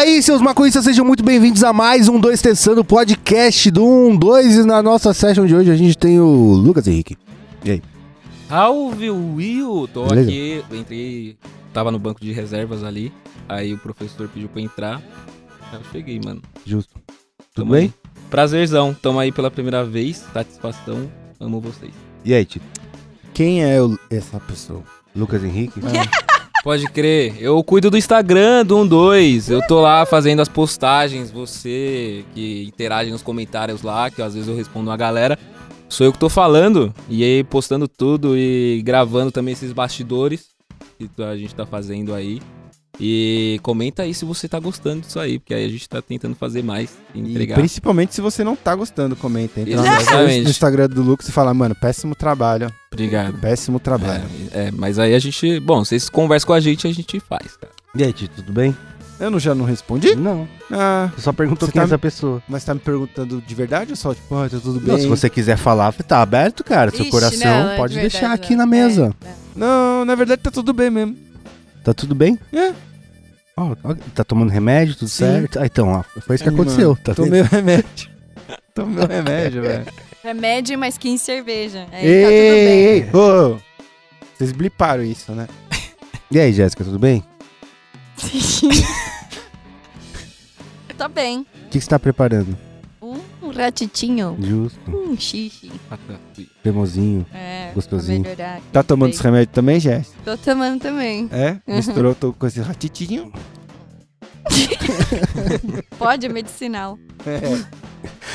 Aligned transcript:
aí, 0.00 0.22
seus 0.22 0.40
maconhistas, 0.40 0.84
sejam 0.84 1.04
muito 1.04 1.22
bem-vindos 1.22 1.62
a 1.62 1.72
mais 1.72 2.08
um 2.08 2.18
Dois 2.18 2.40
Testando 2.40 2.82
podcast 2.84 3.70
do 3.70 3.84
1, 3.86 4.16
2 4.16 4.56
e 4.56 4.64
na 4.64 4.82
nossa 4.82 5.12
session 5.12 5.44
de 5.46 5.54
hoje 5.54 5.70
a 5.70 5.76
gente 5.76 5.96
tem 5.96 6.18
o 6.18 6.26
Lucas 6.54 6.86
Henrique. 6.88 7.16
E 7.64 7.72
aí? 7.72 7.82
Salve, 8.48 9.10
Will! 9.10 9.86
Tô 9.92 10.06
Beleza? 10.06 10.28
aqui, 10.30 10.64
eu 10.70 10.76
entrei, 10.76 11.36
tava 11.72 11.90
no 11.90 11.98
banco 11.98 12.20
de 12.20 12.32
reservas 12.32 12.82
ali, 12.82 13.12
aí 13.48 13.74
o 13.74 13.78
professor 13.78 14.26
pediu 14.28 14.48
pra 14.48 14.62
entrar, 14.62 14.96
aí 15.70 15.78
eu 15.78 15.82
cheguei, 15.92 16.18
mano. 16.24 16.40
Justo. 16.64 16.94
Tudo 17.54 17.64
Tamo 17.66 17.72
bem? 17.72 17.82
aí. 17.82 17.92
Prazerzão, 18.30 18.94
tamo 18.94 19.18
aí 19.18 19.30
pela 19.30 19.50
primeira 19.50 19.84
vez, 19.84 20.24
satisfação, 20.32 21.10
amo 21.38 21.60
vocês. 21.60 21.92
E 22.24 22.32
aí, 22.32 22.44
Tito? 22.44 22.64
Quem 23.34 23.62
é 23.62 23.82
o- 23.82 23.98
essa 24.10 24.40
pessoa? 24.40 24.82
Lucas 25.14 25.44
Henrique? 25.44 25.80
Pode 26.62 26.86
crer, 26.88 27.36
eu 27.40 27.64
cuido 27.64 27.90
do 27.90 27.96
Instagram 27.96 28.66
do 28.66 28.84
12, 28.84 29.50
eu 29.50 29.66
tô 29.66 29.80
lá 29.80 30.04
fazendo 30.04 30.40
as 30.40 30.48
postagens, 30.48 31.30
você 31.30 32.22
que 32.34 32.64
interage 32.64 33.10
nos 33.10 33.22
comentários 33.22 33.80
lá, 33.80 34.10
que 34.10 34.20
às 34.20 34.34
vezes 34.34 34.46
eu 34.46 34.54
respondo 34.54 34.90
a 34.90 34.96
galera, 34.96 35.38
sou 35.88 36.04
eu 36.04 36.12
que 36.12 36.18
tô 36.18 36.28
falando, 36.28 36.94
e 37.08 37.24
aí 37.24 37.42
postando 37.42 37.88
tudo 37.88 38.36
e 38.36 38.82
gravando 38.84 39.32
também 39.32 39.52
esses 39.52 39.72
bastidores 39.72 40.50
que 40.98 41.22
a 41.22 41.34
gente 41.34 41.54
tá 41.54 41.64
fazendo 41.64 42.14
aí. 42.14 42.42
E 42.98 43.58
comenta 43.62 44.02
aí 44.02 44.12
se 44.12 44.24
você 44.24 44.46
tá 44.48 44.58
gostando 44.58 45.00
disso 45.02 45.18
aí, 45.18 45.38
porque 45.38 45.54
aí 45.54 45.64
a 45.64 45.68
gente 45.68 45.88
tá 45.88 46.02
tentando 46.02 46.34
fazer 46.34 46.62
mais 46.62 46.90
e 47.14 47.18
E 47.18 47.30
entregar. 47.30 47.54
principalmente 47.54 48.14
se 48.14 48.20
você 48.20 48.42
não 48.44 48.54
tá 48.56 48.74
gostando, 48.74 49.16
comenta. 49.16 49.60
Entra 49.60 49.72
Exatamente. 49.74 50.44
no 50.44 50.50
Instagram 50.50 50.88
do 50.88 51.02
Lucas 51.02 51.28
e 51.28 51.32
fala, 51.32 51.54
mano, 51.54 51.74
péssimo 51.74 52.14
trabalho. 52.14 52.70
Obrigado. 52.92 53.38
Péssimo 53.38 53.78
trabalho. 53.80 54.24
É, 54.52 54.66
é, 54.66 54.70
mas 54.70 54.98
aí 54.98 55.14
a 55.14 55.18
gente. 55.18 55.60
Bom, 55.60 55.84
vocês 55.84 56.08
conversam 56.10 56.48
com 56.48 56.52
a 56.52 56.60
gente, 56.60 56.86
a 56.86 56.92
gente 56.92 57.20
faz, 57.20 57.56
cara. 57.56 57.72
E 57.94 58.02
aí, 58.04 58.12
Tito, 58.12 58.36
tudo 58.36 58.52
bem? 58.52 58.76
Eu 59.18 59.30
não, 59.30 59.38
já 59.38 59.54
não 59.54 59.64
respondi? 59.66 60.14
Não. 60.14 60.48
Ah, 60.70 61.10
Você 61.14 61.20
só 61.22 61.32
perguntou 61.32 61.66
Você 61.68 61.72
quem 61.72 61.80
é 61.80 61.82
tá- 61.84 61.88
essa 61.88 61.98
pessoa. 61.98 62.42
mas 62.48 62.64
tá 62.64 62.72
me 62.72 62.80
perguntando 62.80 63.42
de 63.46 63.54
verdade 63.54 63.90
ou 63.92 63.96
só, 63.96 64.14
tipo, 64.14 64.34
ah, 64.34 64.48
tá 64.48 64.58
tudo 64.58 64.80
bem? 64.80 64.94
Não, 64.94 64.98
se 64.98 65.06
você 65.06 65.28
quiser 65.28 65.56
falar, 65.58 65.92
tá 65.92 66.22
aberto, 66.22 66.64
cara. 66.64 66.90
Seu 66.90 67.02
Ixi, 67.02 67.10
coração 67.10 67.64
não, 67.64 67.70
é 67.72 67.76
pode 67.76 67.94
de 67.94 68.00
deixar 68.00 68.20
verdade, 68.20 68.42
aqui 68.42 68.52
não. 68.52 68.58
na 68.60 68.66
mesa. 68.66 69.14
É, 69.22 69.28
é. 69.28 69.34
Não, 69.56 70.04
na 70.06 70.14
verdade 70.14 70.40
tá 70.42 70.50
tudo 70.50 70.72
bem 70.72 70.90
mesmo. 70.90 71.16
Tá 71.84 71.94
tudo 71.94 72.14
bem? 72.14 72.38
É. 72.52 72.72
Ó, 73.56 73.74
ó, 73.82 73.94
tá 74.14 74.24
tomando 74.24 74.50
remédio, 74.50 74.94
tudo 74.94 75.08
Sim. 75.08 75.24
certo? 75.24 75.58
Ah, 75.60 75.66
então, 75.66 75.88
ó, 75.88 76.02
foi 76.20 76.34
isso 76.36 76.44
que 76.44 76.50
Ai, 76.50 76.54
aconteceu, 76.54 76.90
mano, 76.90 77.00
tá? 77.04 77.14
Tomei 77.14 77.40
o 77.40 77.44
remédio. 77.44 78.10
Tomei 78.74 79.04
o 79.04 79.08
remédio, 79.08 79.62
velho. 79.62 79.86
Remédio 80.22 80.78
mais 80.78 80.96
15 80.98 81.24
cerveja. 81.24 81.86
Aí 81.92 82.06
Ei, 82.06 82.22
tá 82.24 82.30
ei, 82.30 83.02
ei. 83.02 83.10
Ô, 83.14 83.58
Vocês 84.36 84.52
bliparam 84.52 85.02
isso, 85.02 85.32
né? 85.32 85.48
E 86.30 86.38
aí, 86.38 86.52
Jéssica, 86.52 86.84
tudo 86.84 86.98
bem? 86.98 87.24
tudo 88.16 88.68
bem. 88.68 88.84
tá 90.96 91.08
bem. 91.08 91.40
O 91.40 91.44
que 91.70 91.78
que 91.78 91.80
você 91.80 91.88
tá 91.90 91.98
preparando? 91.98 92.56
Um, 93.50 93.62
ratitinho. 93.62 94.36
Justo, 94.40 94.78
Um 94.90 95.16
xixi. 95.16 95.70
cremosinho. 96.62 97.26
É, 97.32 97.72
Gostosinho. 97.74 98.22
melhorar. 98.22 98.60
Tá 98.72 98.82
tomando 98.82 99.10
Bem. 99.10 99.14
esse 99.14 99.22
remédio 99.22 99.52
também, 99.54 99.80
Jess? 99.80 100.12
Tô 100.24 100.36
tomando 100.36 100.80
também. 100.80 101.28
É? 101.32 101.58
Misturou 101.66 102.14
tô 102.14 102.32
com 102.32 102.46
esse 102.46 102.60
ratitinho? 102.60 103.32
Pode, 105.98 106.28
medicinal. 106.28 106.98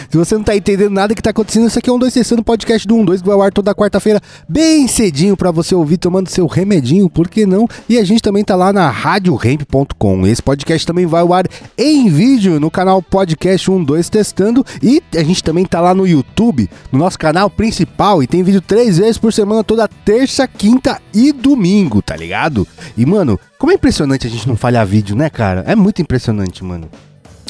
Se 0.10 0.18
você 0.18 0.36
não 0.36 0.44
tá 0.44 0.56
entendendo 0.56 0.92
nada 0.92 1.16
que 1.16 1.22
tá 1.22 1.30
acontecendo, 1.32 1.68
isso 1.68 1.80
aqui 1.80 1.90
é 1.90 1.94
um 1.94 2.00
2 2.00 2.14
Testando 2.14 2.44
podcast 2.44 2.88
do 2.88 3.04
12 3.04 3.22
que 3.22 3.28
vai 3.28 3.36
ao 3.36 3.42
ar 3.42 3.52
toda 3.52 3.74
quarta-feira, 3.74 4.22
bem 4.48 4.88
cedinho 4.88 5.36
pra 5.36 5.52
você 5.52 5.74
ouvir 5.74 5.98
tomando 5.98 6.30
seu 6.30 6.48
remedinho, 6.48 7.10
por 7.10 7.28
que 7.28 7.46
não? 7.46 7.68
E 7.90 7.98
a 7.98 8.04
gente 8.04 8.22
também 8.22 8.44
tá 8.44 8.56
lá 8.56 8.72
na 8.72 8.90
radioremp.com. 8.90 10.28
Esse 10.28 10.42
podcast 10.42 10.86
também 10.86 11.06
vai 11.06 11.22
ao 11.22 11.34
ar 11.34 11.46
em 11.78 12.10
vídeo 12.10 12.60
no 12.60 12.70
canal 12.70 13.02
Podcast 13.02 13.70
12 13.70 14.12
Testando 14.12 14.66
e 14.82 15.02
a 15.16 15.24
gente 15.24 15.44
também 15.44 15.66
tá 15.66 15.82
lá 15.82 15.94
no 15.94 16.08
YouTube, 16.08 16.70
no 16.92 17.00
nosso 17.00 17.18
canal 17.18 17.50
principal 17.50 18.22
e 18.22 18.28
tem 18.28 18.44
vídeo 18.44 18.62
três 18.62 18.98
vezes 18.98 19.18
por 19.18 19.34
semana, 19.34 19.64
toda 19.64 19.88
terça, 19.88 20.48
quinta 20.48 21.02
e 21.14 21.32
domingo, 21.32 22.02
tá 22.02 22.16
ligado? 22.16 22.68
E 22.98 23.06
mano, 23.06 23.40
como 23.58 23.72
é 23.72 23.76
impressionante 23.76 24.28
a 24.28 24.30
gente 24.30 24.48
não 24.48 24.56
falhar 24.56 24.86
vídeo, 24.86 25.16
né, 25.16 25.30
cara? 25.30 25.64
É 25.68 25.76
muito 25.76 26.02
impressionante, 26.02 26.64
mano 26.64 26.90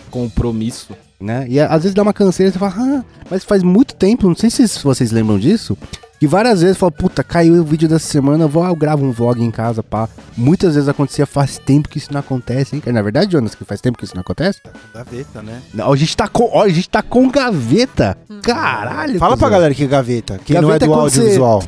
Compromisso. 0.10 0.94
Né? 1.20 1.46
E 1.48 1.60
às 1.60 1.84
vezes 1.84 1.94
dá 1.94 2.02
uma 2.02 2.14
canseira 2.14 2.50
e 2.50 2.54
você 2.54 2.60
fala, 2.60 2.74
ah, 2.78 3.04
mas 3.30 3.44
faz 3.44 3.64
muito 3.64 3.96
tempo, 3.96 4.28
não 4.28 4.36
sei 4.36 4.50
se 4.50 4.68
vocês 4.84 5.12
lembram 5.12 5.40
disso, 5.40 5.78
que 6.20 6.28
várias 6.28 6.62
vezes 6.62 6.78
fala, 6.78 6.92
puta, 6.92 7.24
caiu 7.24 7.56
o 7.56 7.64
vídeo 7.64 7.88
dessa 7.88 8.08
semana, 8.08 8.46
eu, 8.46 8.50
vou, 8.50 8.66
eu 8.66 8.76
gravo 8.76 9.06
um 9.06 9.12
vlog 9.12 9.44
em 9.44 9.52
casa, 9.52 9.84
pá. 9.84 10.08
Muitas 10.36 10.76
vezes 10.76 10.88
acontecia, 10.90 11.26
faz 11.26 11.58
tempo 11.58 11.90
que 11.90 11.98
isso 11.98 12.12
não 12.12 12.20
acontece, 12.20 12.76
hein? 12.76 12.84
Na 12.88 13.02
verdade, 13.02 13.32
Jonas, 13.32 13.54
que 13.54 13.66
faz 13.66 13.82
tempo 13.82 13.98
que 13.98 14.06
isso 14.06 14.16
não 14.16 14.22
acontece? 14.22 14.62
Gaveta, 14.94 15.42
né? 15.42 15.62
Não, 15.74 15.92
a 15.92 15.96
gente 15.96 16.16
tá 16.16 16.28
com, 16.28 16.50
ó, 16.52 16.64
a 16.64 16.70
gente 16.70 16.90
tá 16.90 17.02
com 17.02 17.30
gaveta. 17.30 18.18
Caralho. 18.42 19.20
Fala 19.20 19.38
pra 19.38 19.50
galera 19.50 19.74
que 19.74 19.84
é 19.84 19.88
gaveta. 19.88 20.40
Quem 20.44 20.56
não 20.56 20.70
é 20.70 20.80
Gaveta 20.80 20.86
do 20.86 20.94
é 20.94 20.96
audiovisual. 20.96 21.64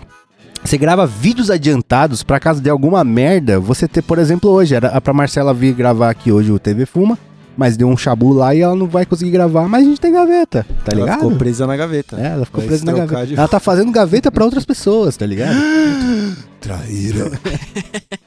Você 0.63 0.77
grava 0.77 1.05
vídeos 1.05 1.51
adiantados 1.51 2.23
pra 2.23 2.39
caso 2.39 2.61
de 2.61 2.69
alguma 2.69 3.03
merda, 3.03 3.59
você 3.59 3.87
ter, 3.87 4.01
por 4.01 4.17
exemplo, 4.17 4.49
hoje, 4.49 4.75
era 4.75 4.99
pra 4.99 5.13
Marcela 5.13 5.53
vir 5.53 5.73
gravar 5.73 6.09
aqui 6.09 6.31
hoje 6.31 6.51
o 6.51 6.59
TV 6.59 6.85
Fuma, 6.85 7.17
mas 7.57 7.75
deu 7.75 7.87
um 7.89 7.97
chabu 7.97 8.31
lá 8.33 8.53
e 8.55 8.61
ela 8.61 8.75
não 8.75 8.87
vai 8.87 9.05
conseguir 9.05 9.31
gravar, 9.31 9.67
mas 9.67 9.81
a 9.85 9.89
gente 9.89 9.99
tem 9.99 10.13
gaveta, 10.13 10.65
tá 10.85 10.91
Ela 10.93 11.01
ligado? 11.01 11.19
ficou 11.19 11.35
presa 11.35 11.65
na 11.67 11.75
gaveta. 11.75 12.15
É, 12.17 12.27
ela 12.27 12.45
ficou 12.45 12.61
Vai 12.61 12.67
presa 12.67 12.85
na 12.85 12.93
gaveta. 12.93 13.25
de- 13.27 13.35
Ela 13.35 13.47
tá 13.47 13.59
fazendo 13.59 13.91
gaveta 13.91 14.31
pra 14.31 14.45
outras 14.45 14.63
pessoas, 14.65 15.17
tá 15.17 15.25
ligado? 15.25 15.55
Traíra. 16.59 17.31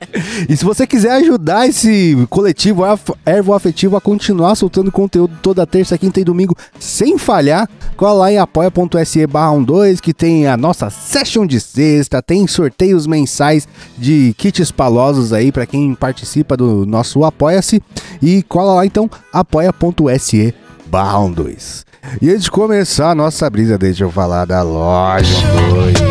E 0.48 0.56
se 0.56 0.64
você 0.64 0.86
quiser 0.86 1.12
ajudar 1.12 1.68
esse 1.68 2.26
coletivo 2.28 2.82
ervo 3.24 3.54
afetivo 3.54 3.96
a 3.96 4.00
continuar 4.00 4.54
soltando 4.54 4.91
conteúdo 4.91 5.38
toda 5.41 5.66
terça, 5.66 5.96
quinta 5.96 6.20
e 6.20 6.24
domingo 6.24 6.56
sem 6.78 7.18
falhar, 7.18 7.68
cola 7.96 8.20
lá 8.20 8.32
em 8.32 8.38
apoia.se 8.38 9.26
barra 9.26 9.58
12 9.58 10.02
que 10.02 10.12
tem 10.12 10.46
a 10.46 10.56
nossa 10.56 10.91
session 10.91 11.46
de 11.46 11.60
sexta, 11.60 12.22
tem 12.22 12.46
sorteios 12.46 13.06
mensais 13.06 13.68
de 13.96 14.34
kits 14.36 14.70
palosos 14.70 15.32
aí 15.32 15.52
pra 15.52 15.66
quem 15.66 15.94
participa 15.94 16.56
do 16.56 16.84
nosso 16.86 17.24
Apoia-se 17.24 17.82
e 18.20 18.42
cola 18.42 18.74
lá 18.74 18.86
então 18.86 19.08
apoia.se 19.32 20.54
barra 20.86 21.28
12. 21.28 21.84
E 22.20 22.30
antes 22.30 22.44
de 22.44 22.50
começar 22.50 23.10
a 23.10 23.14
nossa 23.14 23.48
brisa, 23.48 23.78
deixa 23.78 24.04
eu 24.04 24.10
falar 24.10 24.44
da 24.44 24.62
loja 24.62 25.36
12. 25.70 26.09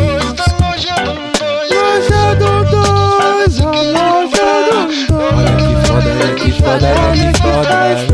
Faz 6.52 8.08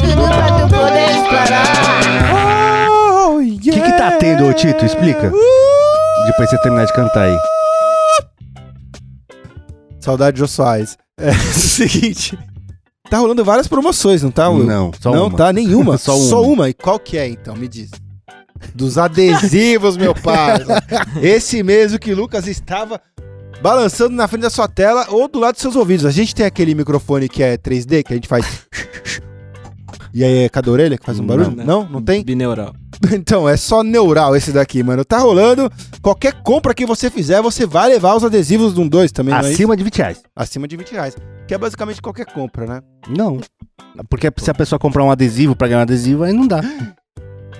tudo 0.00 0.26
pra 0.28 0.46
tu 0.58 0.68
poder 0.74 1.10
explorar. 1.10 1.66
Oh, 2.32 3.36
O 3.38 3.58
que, 3.58 3.70
que 3.72 3.92
tá 3.98 4.12
tendo, 4.12 4.46
ô 4.46 4.52
Tito? 4.52 4.84
Explica. 4.84 5.30
Depois 6.26 6.48
você 6.50 6.58
terminar 6.58 6.86
de 6.86 6.92
cantar 6.92 7.24
aí. 7.28 7.36
Saudade 10.00 10.34
de 10.36 10.40
Jô 10.40 10.46
Soares. 10.48 10.96
É 11.22 11.32
o 11.32 11.34
seguinte. 11.34 12.38
Tá 13.10 13.18
rolando 13.18 13.44
várias 13.44 13.68
promoções, 13.68 14.22
não 14.22 14.30
tá, 14.30 14.48
Will? 14.48 14.64
Não, 14.64 14.90
só 14.98 15.10
não 15.12 15.26
uma. 15.26 15.36
tá 15.36 15.52
nenhuma. 15.52 15.98
Só 15.98 16.16
Só 16.16 16.40
uma. 16.42 16.52
uma. 16.52 16.68
E 16.70 16.72
qual 16.72 16.98
que 16.98 17.18
é, 17.18 17.28
então? 17.28 17.54
Me 17.54 17.68
diz. 17.68 17.90
Dos 18.74 18.96
adesivos, 18.96 19.98
meu 19.98 20.14
pai. 20.14 20.60
Esse 21.20 21.62
mesmo 21.62 21.98
que 21.98 22.14
Lucas 22.14 22.46
estava 22.46 22.98
balançando 23.62 24.14
na 24.14 24.26
frente 24.28 24.42
da 24.42 24.50
sua 24.50 24.68
tela 24.68 25.06
ou 25.10 25.28
do 25.28 25.38
lado 25.38 25.54
dos 25.54 25.62
seus 25.62 25.76
ouvidos. 25.76 26.06
A 26.06 26.10
gente 26.10 26.34
tem 26.34 26.46
aquele 26.46 26.74
microfone 26.74 27.28
que 27.28 27.42
é 27.42 27.56
3D, 27.56 28.02
que 28.02 28.12
a 28.12 28.16
gente 28.16 28.28
faz... 28.28 28.46
E 30.12 30.24
aí 30.24 30.38
é 30.44 30.48
cada 30.48 30.68
orelha 30.68 30.98
que 30.98 31.06
faz 31.06 31.20
um 31.20 31.22
Não. 31.22 31.36
barulho? 31.36 31.56
Não, 31.64 31.88
não 31.88 32.02
tem? 32.02 32.24
Bineural. 32.24 32.74
Então, 33.12 33.48
é 33.48 33.56
só 33.56 33.82
neural 33.82 34.36
esse 34.36 34.52
daqui, 34.52 34.82
mano. 34.82 35.04
Tá 35.04 35.18
rolando. 35.18 35.70
Qualquer 36.02 36.42
compra 36.42 36.74
que 36.74 36.84
você 36.84 37.08
fizer, 37.08 37.40
você 37.40 37.64
vai 37.64 37.88
levar 37.88 38.14
os 38.14 38.24
adesivos 38.24 38.74
de 38.74 38.80
um 38.80 38.86
2 38.86 39.10
também, 39.10 39.32
não 39.32 39.40
é 39.40 39.44
isso? 39.44 39.52
Acima 39.54 39.74
de 39.76 39.84
20 39.84 39.96
reais. 39.96 40.22
Acima 40.36 40.68
de 40.68 40.76
20 40.76 40.90
reais. 40.92 41.16
Que 41.48 41.54
é 41.54 41.58
basicamente 41.58 42.02
qualquer 42.02 42.26
compra, 42.26 42.66
né? 42.66 42.80
Não. 43.08 43.40
Porque 44.10 44.30
se 44.36 44.50
a 44.50 44.54
pessoa 44.54 44.78
comprar 44.78 45.02
um 45.02 45.10
adesivo 45.10 45.56
pra 45.56 45.66
ganhar 45.68 45.78
um 45.78 45.82
adesivo, 45.82 46.24
aí 46.24 46.32
não 46.34 46.46
dá. 46.46 46.60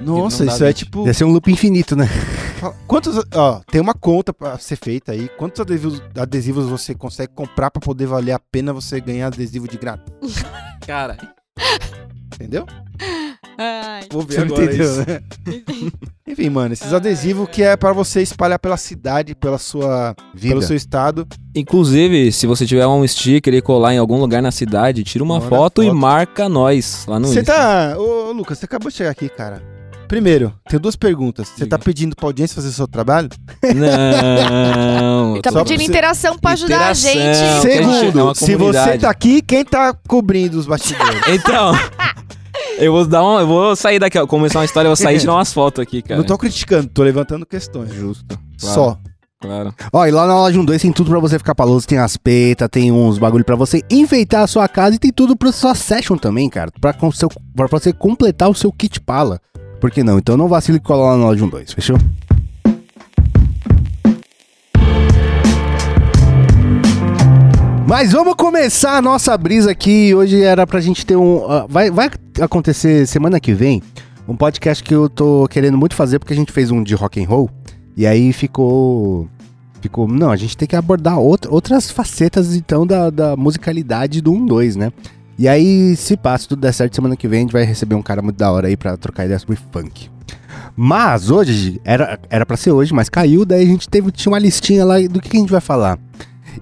Nossa, 0.03 0.45
não 0.45 0.49
dá 0.51 0.55
isso 0.55 0.65
é 0.65 0.69
20. 0.69 0.77
tipo. 0.77 1.05
Deve 1.05 1.17
ser 1.17 1.25
um 1.25 1.31
loop 1.33 1.51
infinito, 1.51 1.97
né? 1.97 2.07
Quantos. 2.87 3.25
Ó, 3.35 3.61
tem 3.71 3.81
uma 3.81 3.95
conta 3.95 4.33
pra 4.33 4.59
ser 4.59 4.77
feita 4.77 5.13
aí. 5.13 5.29
Quantos 5.39 5.61
adesivos, 5.61 6.03
adesivos 6.17 6.67
você 6.69 6.95
consegue 6.95 7.33
comprar 7.35 7.71
pra 7.71 7.81
poder 7.81 8.07
valer 8.07 8.33
a 8.33 8.39
pena 8.39 8.73
você 8.73 9.01
ganhar 9.01 9.29
adesivo 9.29 9.67
de 9.67 9.77
graça? 9.79 10.05
Cara, 10.87 11.17
Entendeu? 12.35 12.67
Ai, 13.59 14.07
vou 14.11 14.23
Você 14.23 14.43
não 14.43 14.57
entendeu, 14.57 14.97
né? 14.97 15.21
Enfim, 16.27 16.49
mano, 16.49 16.73
esses 16.73 16.93
adesivos 16.95 17.49
que 17.51 17.63
é 17.63 17.77
pra 17.77 17.93
você 17.93 18.23
espalhar 18.23 18.59
pela 18.59 18.79
cidade, 18.79 19.35
pela 19.35 19.59
sua, 19.59 20.15
Vida. 20.35 20.55
pelo 20.55 20.63
seu 20.63 20.75
estado. 20.75 21.27
Inclusive, 21.55 22.33
se 22.33 22.47
você 22.47 22.65
tiver 22.65 22.87
um 22.87 23.07
sticker 23.07 23.53
e 23.53 23.61
colar 23.61 23.93
em 23.93 23.99
algum 23.99 24.19
lugar 24.19 24.41
na 24.41 24.51
cidade, 24.51 25.05
tira 25.05 25.23
uma 25.23 25.35
Manda 25.39 25.49
foto, 25.49 25.83
e 25.83 25.87
foto. 25.87 25.97
marca 25.97 26.49
nós 26.49 27.05
lá 27.07 27.21
no 27.21 27.29
Você 27.29 27.43
tá. 27.43 27.95
Ô, 27.99 28.33
Lucas, 28.33 28.59
você 28.59 28.65
acabou 28.65 28.91
de 28.91 28.97
chegar 28.97 29.11
aqui, 29.11 29.29
cara. 29.29 29.63
Primeiro, 30.11 30.53
tenho 30.69 30.81
duas 30.83 30.97
perguntas. 30.97 31.47
Você 31.57 31.65
tá 31.65 31.79
pedindo 31.79 32.17
pra 32.17 32.27
audiência 32.27 32.57
fazer 32.57 32.69
o 32.69 32.73
seu 32.73 32.89
trabalho? 32.89 33.29
Não. 33.63 35.33
Ele 35.35 35.43
tá 35.43 35.51
Só 35.51 35.59
pra 35.59 35.65
pedindo 35.65 35.79
você- 35.85 35.91
interação 35.91 36.37
pra 36.37 36.51
ajudar 36.51 36.75
a 36.89 36.93
Interação. 36.93 37.13
gente. 37.13 37.23
Não, 37.23 37.63
que 37.63 37.69
a 37.69 37.83
gente 37.83 37.87
é 37.87 38.01
Segundo, 38.01 38.23
uma 38.25 38.35
se 38.35 38.57
você 38.57 38.99
tá 38.99 39.09
aqui, 39.09 39.41
quem 39.41 39.65
tá 39.65 39.95
cobrindo 40.09 40.59
os 40.59 40.67
bastidores? 40.67 41.21
Então, 41.31 41.73
eu 42.79 42.93
vou 42.93 43.07
dar 43.07 43.23
um, 43.25 43.39
eu 43.39 43.47
vou 43.47 43.77
sair 43.77 44.01
daqui, 44.01 44.19
ó, 44.19 44.27
começar 44.27 44.59
uma 44.59 44.65
história, 44.65 44.89
eu 44.89 44.91
vou 44.91 44.97
sair 44.97 45.17
e 45.17 45.21
tirar 45.21 45.35
umas 45.35 45.53
fotos 45.53 45.81
aqui, 45.81 46.03
cara. 46.03 46.19
Não 46.19 46.27
tô 46.27 46.37
criticando, 46.37 46.89
tô 46.89 47.03
levantando 47.05 47.47
questões. 47.47 47.95
justo. 47.95 48.37
Só. 48.59 48.99
Claro. 49.41 49.73
Ó, 49.93 50.05
e 50.07 50.11
lá 50.11 50.27
na 50.27 50.35
loja 50.35 50.63
12 50.63 50.81
tem 50.81 50.93
tudo 50.93 51.09
pra 51.11 51.19
você 51.21 51.39
ficar 51.39 51.55
paloso, 51.55 51.87
tem 51.87 51.97
as 51.99 52.15
peitas, 52.17 52.69
tem 52.71 52.93
uns 52.93 53.17
bagulho 53.17 53.45
pra 53.45 53.57
você 53.57 53.81
enfeitar 53.91 54.43
a 54.43 54.47
sua 54.47 54.69
casa 54.69 54.97
e 54.97 54.99
tem 54.99 55.11
tudo 55.11 55.35
pra 55.35 55.51
sua 55.51 55.75
session 55.75 56.17
também, 56.19 56.51
cara, 56.51 56.71
pra, 56.79 56.93
com 56.93 57.11
seu, 57.11 57.31
pra 57.57 57.67
você 57.71 57.91
completar 57.93 58.51
o 58.51 58.55
seu 58.55 58.71
kit 58.71 59.01
pala. 59.01 59.41
Por 59.81 59.91
que 59.91 60.03
não? 60.03 60.19
Então 60.19 60.37
não 60.37 60.49
vacile 60.49 60.79
e 60.79 60.81
cola 60.81 61.11
lá 61.13 61.17
na 61.17 61.25
loja 61.25 61.47
12, 61.47 61.75
fechou? 61.75 61.97
Mas 67.87 68.13
vamos 68.13 68.35
começar 68.35 68.97
a 68.99 69.03
nossa 69.03 69.37
brisa 69.37 69.71
aqui. 69.71 70.15
Hoje 70.15 70.43
era 70.43 70.67
pra 70.67 70.81
gente 70.81 71.05
ter 71.05 71.17
um. 71.17 71.45
ah, 71.51 71.67
vai, 71.69 71.91
vai 71.91 72.09
acontecer 72.41 73.07
semana 73.07 73.41
que 73.41 73.53
vem 73.53 73.83
um 74.29 74.37
podcast 74.37 74.83
que 74.85 74.95
eu 74.95 75.09
tô 75.09 75.49
querendo 75.49 75.77
muito 75.77 75.97
fazer 75.97 76.19
porque 76.21 76.33
a 76.33 76.37
gente 76.37 76.53
fez 76.53 76.71
um 76.71 76.83
de 76.83 76.95
rock 76.95 77.23
and 77.23 77.27
roll. 77.29 77.51
E 77.97 78.07
aí 78.07 78.33
ficou. 78.33 79.29
Ficou. 79.81 80.07
Não, 80.07 80.31
a 80.31 80.37
gente 80.37 80.57
tem 80.57 80.69
que 80.69 80.77
abordar 80.77 81.19
outra- 81.19 81.51
outras 81.51 81.91
facetas, 81.91 82.55
então, 82.55 82.87
da, 82.87 83.09
da 83.11 83.37
musicalidade 83.37 84.21
do 84.21 84.31
1-2, 84.33 84.77
né? 84.77 84.93
E 85.41 85.49
aí, 85.49 85.97
se 85.97 86.19
passa, 86.19 86.47
tudo 86.47 86.61
der 86.61 86.75
certo, 86.75 86.95
semana 86.95 87.17
que 87.17 87.27
vem 87.27 87.39
a 87.39 87.41
gente 87.41 87.53
vai 87.53 87.65
receber 87.65 87.95
um 87.95 88.03
cara 88.03 88.21
muito 88.21 88.37
da 88.37 88.53
hora 88.53 88.69
aí 88.69 88.77
pra 88.77 88.95
trocar 88.99 89.25
ideia 89.25 89.39
sobre 89.39 89.57
funk. 89.57 90.11
Mas 90.77 91.31
hoje, 91.31 91.81
era, 91.83 92.21
era 92.29 92.45
pra 92.45 92.59
ser 92.59 92.73
hoje, 92.73 92.93
mas 92.93 93.09
caiu, 93.09 93.47
daí 93.47 93.63
a 93.63 93.67
gente 93.67 93.89
teve, 93.89 94.11
tinha 94.11 94.31
uma 94.31 94.39
listinha 94.39 94.85
lá 94.85 95.01
do 95.01 95.19
que, 95.19 95.35
a 95.35 95.41
gente 95.41 95.51
vai 95.51 95.63
falar. 95.63 95.99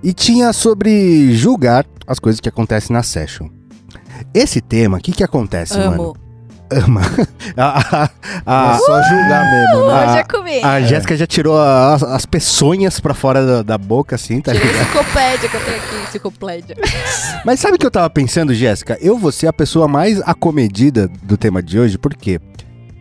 E 0.01 0.13
tinha 0.13 0.53
sobre 0.53 1.35
julgar 1.35 1.85
as 2.07 2.21
coisas 2.21 2.41
que 2.41 2.49
acontecem 2.49 2.95
na 2.95 3.03
session. 3.03 3.49
Esse 4.33 4.61
tema, 4.61 4.99
o 4.99 5.01
que 5.01 5.11
que 5.11 5.25
acontece, 5.25 5.77
mano? 5.77 6.15
Ama. 6.71 7.01
a, 7.57 8.03
a, 8.05 8.11
a, 8.47 8.75
é 8.75 8.79
só 8.79 9.03
julgar 9.03 9.51
mesmo, 9.51 9.87
né? 9.89 10.07
Hoje 10.07 10.19
é 10.19 10.25
comigo. 10.25 10.67
a 10.67 10.81
Jéssica 10.83 11.17
já 11.17 11.27
tirou 11.27 11.59
a- 11.59 11.95
as, 11.95 12.03
as 12.03 12.27
peçonhas 12.27 13.01
pra 13.01 13.15
fora 13.15 13.45
da, 13.47 13.63
da 13.63 13.79
boca, 13.79 14.15
assim, 14.17 14.41
tá 14.41 14.53
ligado? 14.53 14.71
enciclopédia 14.75 15.49
que 15.49 15.57
eu 15.57 15.61
tenho 15.65 15.77
aqui, 15.77 15.97
enciclopédia. 16.09 16.77
Mas 17.45 17.61
sabe 17.61 17.77
o 17.77 17.79
que 17.79 17.87
eu 17.87 17.91
tava 17.91 18.11
pensando, 18.11 18.55
Jéssica? 18.55 18.99
Eu 19.01 19.17
vou 19.17 19.33
ser 19.33 19.47
a 19.47 19.53
pessoa 19.53 19.89
mais 19.89 20.21
acomedida 20.23 21.09
do 21.23 21.37
tema 21.37 21.63
de 21.63 21.79
hoje, 21.79 21.97
porque 21.99 22.41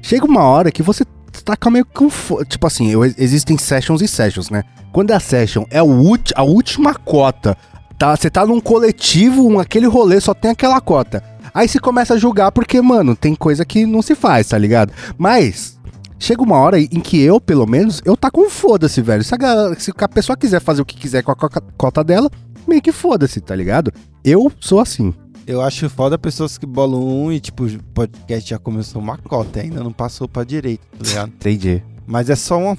chega 0.01 0.25
uma 0.25 0.43
hora 0.43 0.71
que 0.71 0.81
você 0.81 1.03
tá 1.43 1.55
com 1.55 1.69
meio 1.69 1.85
com. 1.85 2.09
Tipo 2.47 2.67
assim, 2.67 2.89
eu- 2.91 3.03
existem 3.03 3.57
sessions 3.57 4.01
e 4.01 4.07
sessions, 4.07 4.49
né? 4.49 4.63
Quando 4.93 5.11
a 5.11 5.19
session 5.19 5.65
é 5.69 5.79
a 5.79 6.43
última 6.43 6.93
cota, 6.95 7.55
tá? 7.97 8.15
Você 8.15 8.29
tá 8.29 8.45
num 8.45 8.59
coletivo, 8.61 9.47
um, 9.47 9.59
aquele 9.59 9.85
rolê, 9.87 10.19
só 10.21 10.33
tem 10.33 10.51
aquela 10.51 10.79
cota. 10.81 11.21
Aí 11.53 11.67
você 11.67 11.79
começa 11.79 12.13
a 12.13 12.17
julgar 12.17 12.51
porque, 12.51 12.81
mano, 12.81 13.15
tem 13.15 13.35
coisa 13.35 13.65
que 13.65 13.85
não 13.85 14.01
se 14.01 14.15
faz, 14.15 14.47
tá 14.47 14.57
ligado? 14.57 14.91
Mas. 15.17 15.75
Chega 16.19 16.41
uma 16.41 16.57
hora 16.57 16.79
em 16.79 16.87
que 16.99 17.21
eu, 17.21 17.39
pelo 17.39 17.67
menos, 17.67 18.01
eu 18.03 18.17
tá 18.17 18.31
com 18.31 18.49
foda-se, 18.49 19.03
velho. 19.03 19.23
Se 19.23 19.35
a, 19.35 19.37
galera- 19.37 19.79
se 19.79 19.93
a 19.95 20.07
pessoa 20.07 20.35
quiser 20.35 20.59
fazer 20.59 20.81
o 20.81 20.85
que 20.85 20.95
quiser 20.97 21.21
com 21.21 21.31
a 21.31 21.35
cota 21.77 22.03
dela, 22.03 22.27
meio 22.67 22.81
que 22.81 22.91
foda-se, 22.91 23.39
tá 23.39 23.55
ligado? 23.55 23.93
Eu 24.25 24.51
sou 24.59 24.79
assim. 24.79 25.13
Eu 25.45 25.61
acho 25.61 25.87
foda 25.91 26.17
pessoas 26.17 26.57
que 26.57 26.65
bolam 26.65 27.01
um 27.07 27.31
e, 27.31 27.39
tipo, 27.39 27.65
o 27.65 27.83
podcast 27.93 28.49
já 28.49 28.57
começou 28.57 28.99
uma 28.99 29.15
cota, 29.15 29.59
ainda 29.61 29.83
não 29.83 29.93
passou 29.93 30.27
pra 30.27 30.43
direita, 30.43 30.83
tá 30.97 31.07
ligado? 31.07 31.27
Entendi. 31.29 31.83
Mas 32.07 32.31
é 32.31 32.35
só 32.35 32.57
um, 32.57 32.75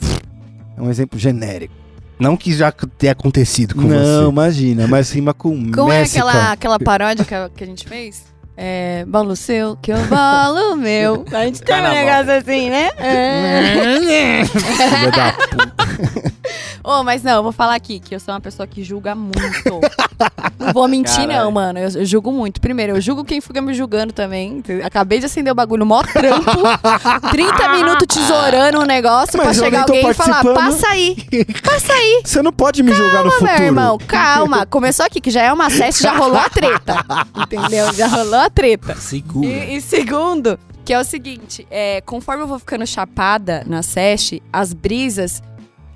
é 0.76 0.82
um 0.82 0.90
exemplo 0.90 1.16
genérico. 1.16 1.72
Não 2.18 2.36
que 2.36 2.52
já 2.52 2.72
tenha 2.72 3.12
acontecido 3.12 3.76
com 3.76 3.82
não, 3.82 4.24
você. 4.24 4.28
imagina, 4.32 4.88
mas 4.88 5.12
rima 5.12 5.32
com 5.32 5.70
Como 5.70 5.92
é 5.92 6.00
México. 6.00 6.26
aquela, 6.26 6.52
aquela 6.52 6.78
paródia 6.80 7.24
que 7.24 7.62
a 7.62 7.66
gente 7.66 7.86
fez? 7.88 8.24
É, 8.60 9.04
bolo 9.06 9.36
seu, 9.36 9.76
que 9.80 9.92
eu 9.92 9.98
bolo 10.06 10.74
meu. 10.82 11.24
A 11.32 11.44
gente 11.44 11.62
tem 11.62 11.76
um 11.76 11.80
Carnaval. 11.82 12.04
negócio 12.04 12.32
assim, 12.40 12.70
né? 12.70 12.90
É. 12.98 14.44
Filha 14.44 15.10
da 15.12 15.32
puta. 15.32 16.32
Ô, 16.88 17.04
mas 17.04 17.22
não, 17.22 17.34
eu 17.36 17.42
vou 17.42 17.52
falar 17.52 17.74
aqui 17.74 18.00
que 18.00 18.14
eu 18.14 18.18
sou 18.18 18.32
uma 18.32 18.40
pessoa 18.40 18.66
que 18.66 18.82
julga 18.82 19.14
muito. 19.14 19.36
não 20.58 20.72
vou 20.72 20.88
mentir, 20.88 21.16
Caralho. 21.16 21.44
não, 21.44 21.52
mano. 21.52 21.78
Eu, 21.78 21.90
eu 21.90 22.04
julgo 22.06 22.32
muito. 22.32 22.62
Primeiro, 22.62 22.96
eu 22.96 23.00
julgo 23.02 23.26
quem 23.26 23.42
fica 23.42 23.60
me 23.60 23.74
julgando 23.74 24.10
também. 24.10 24.62
Acabei 24.82 25.18
de 25.18 25.26
acender 25.26 25.52
o 25.52 25.54
bagulho, 25.54 25.84
mó 25.84 26.02
trampo. 26.02 26.50
30 27.30 27.68
minutos 27.68 28.06
tesourando 28.16 28.80
um 28.80 28.86
negócio 28.86 29.36
Mas 29.36 29.58
pra 29.58 29.66
chegar 29.66 29.82
alguém 29.82 30.08
e 30.08 30.14
falar: 30.14 30.42
passa 30.42 30.88
aí, 30.88 31.14
passa 31.62 31.92
aí. 31.92 32.22
Você 32.24 32.40
não 32.40 32.54
pode 32.54 32.82
me 32.82 32.94
julgar 32.94 33.22
no 33.22 33.32
Calma, 33.32 33.32
futuro. 33.32 33.58
meu 33.58 33.66
irmão, 33.66 33.98
calma. 34.08 34.64
Começou 34.64 35.04
aqui, 35.04 35.20
que 35.20 35.30
já 35.30 35.42
é 35.42 35.52
uma 35.52 35.68
sete, 35.68 36.02
já 36.02 36.16
rolou 36.16 36.38
a 36.38 36.48
treta. 36.48 37.04
Entendeu? 37.36 37.92
Já 37.92 38.06
rolou 38.06 38.40
a 38.40 38.48
treta. 38.48 38.94
Segura. 38.96 39.46
E, 39.46 39.76
e 39.76 39.80
segundo, 39.82 40.58
que 40.86 40.94
é 40.94 40.98
o 40.98 41.04
seguinte, 41.04 41.66
é, 41.70 42.00
conforme 42.00 42.44
eu 42.44 42.46
vou 42.46 42.58
ficando 42.58 42.86
chapada 42.86 43.62
na 43.66 43.82
SESH, 43.82 44.40
as 44.50 44.72
brisas 44.72 45.42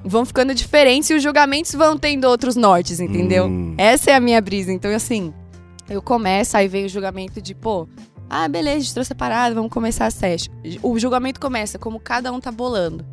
vão 0.04 0.24
ficando 0.24 0.54
diferentes 0.54 1.10
e 1.10 1.14
os 1.14 1.22
julgamentos 1.22 1.72
vão 1.74 1.96
tendo 1.96 2.24
outros 2.26 2.56
nortes, 2.56 3.00
entendeu? 3.00 3.46
Hum. 3.46 3.74
Essa 3.78 4.10
é 4.10 4.14
a 4.14 4.20
minha 4.20 4.40
brisa. 4.40 4.72
Então, 4.72 4.90
assim, 4.94 5.32
eu 5.88 6.02
começo, 6.02 6.56
aí 6.56 6.68
vem 6.68 6.84
o 6.84 6.88
julgamento 6.88 7.40
de, 7.40 7.54
pô, 7.54 7.88
ah, 8.28 8.48
beleza, 8.48 8.92
trouxe 8.94 9.08
separado, 9.08 9.54
vamos 9.54 9.70
começar 9.72 10.06
a 10.06 10.10
SESH. 10.10 10.48
O 10.82 10.98
julgamento 10.98 11.38
começa 11.40 11.78
como 11.78 12.00
cada 12.00 12.32
um 12.32 12.40
tá 12.40 12.50
bolando. 12.50 13.04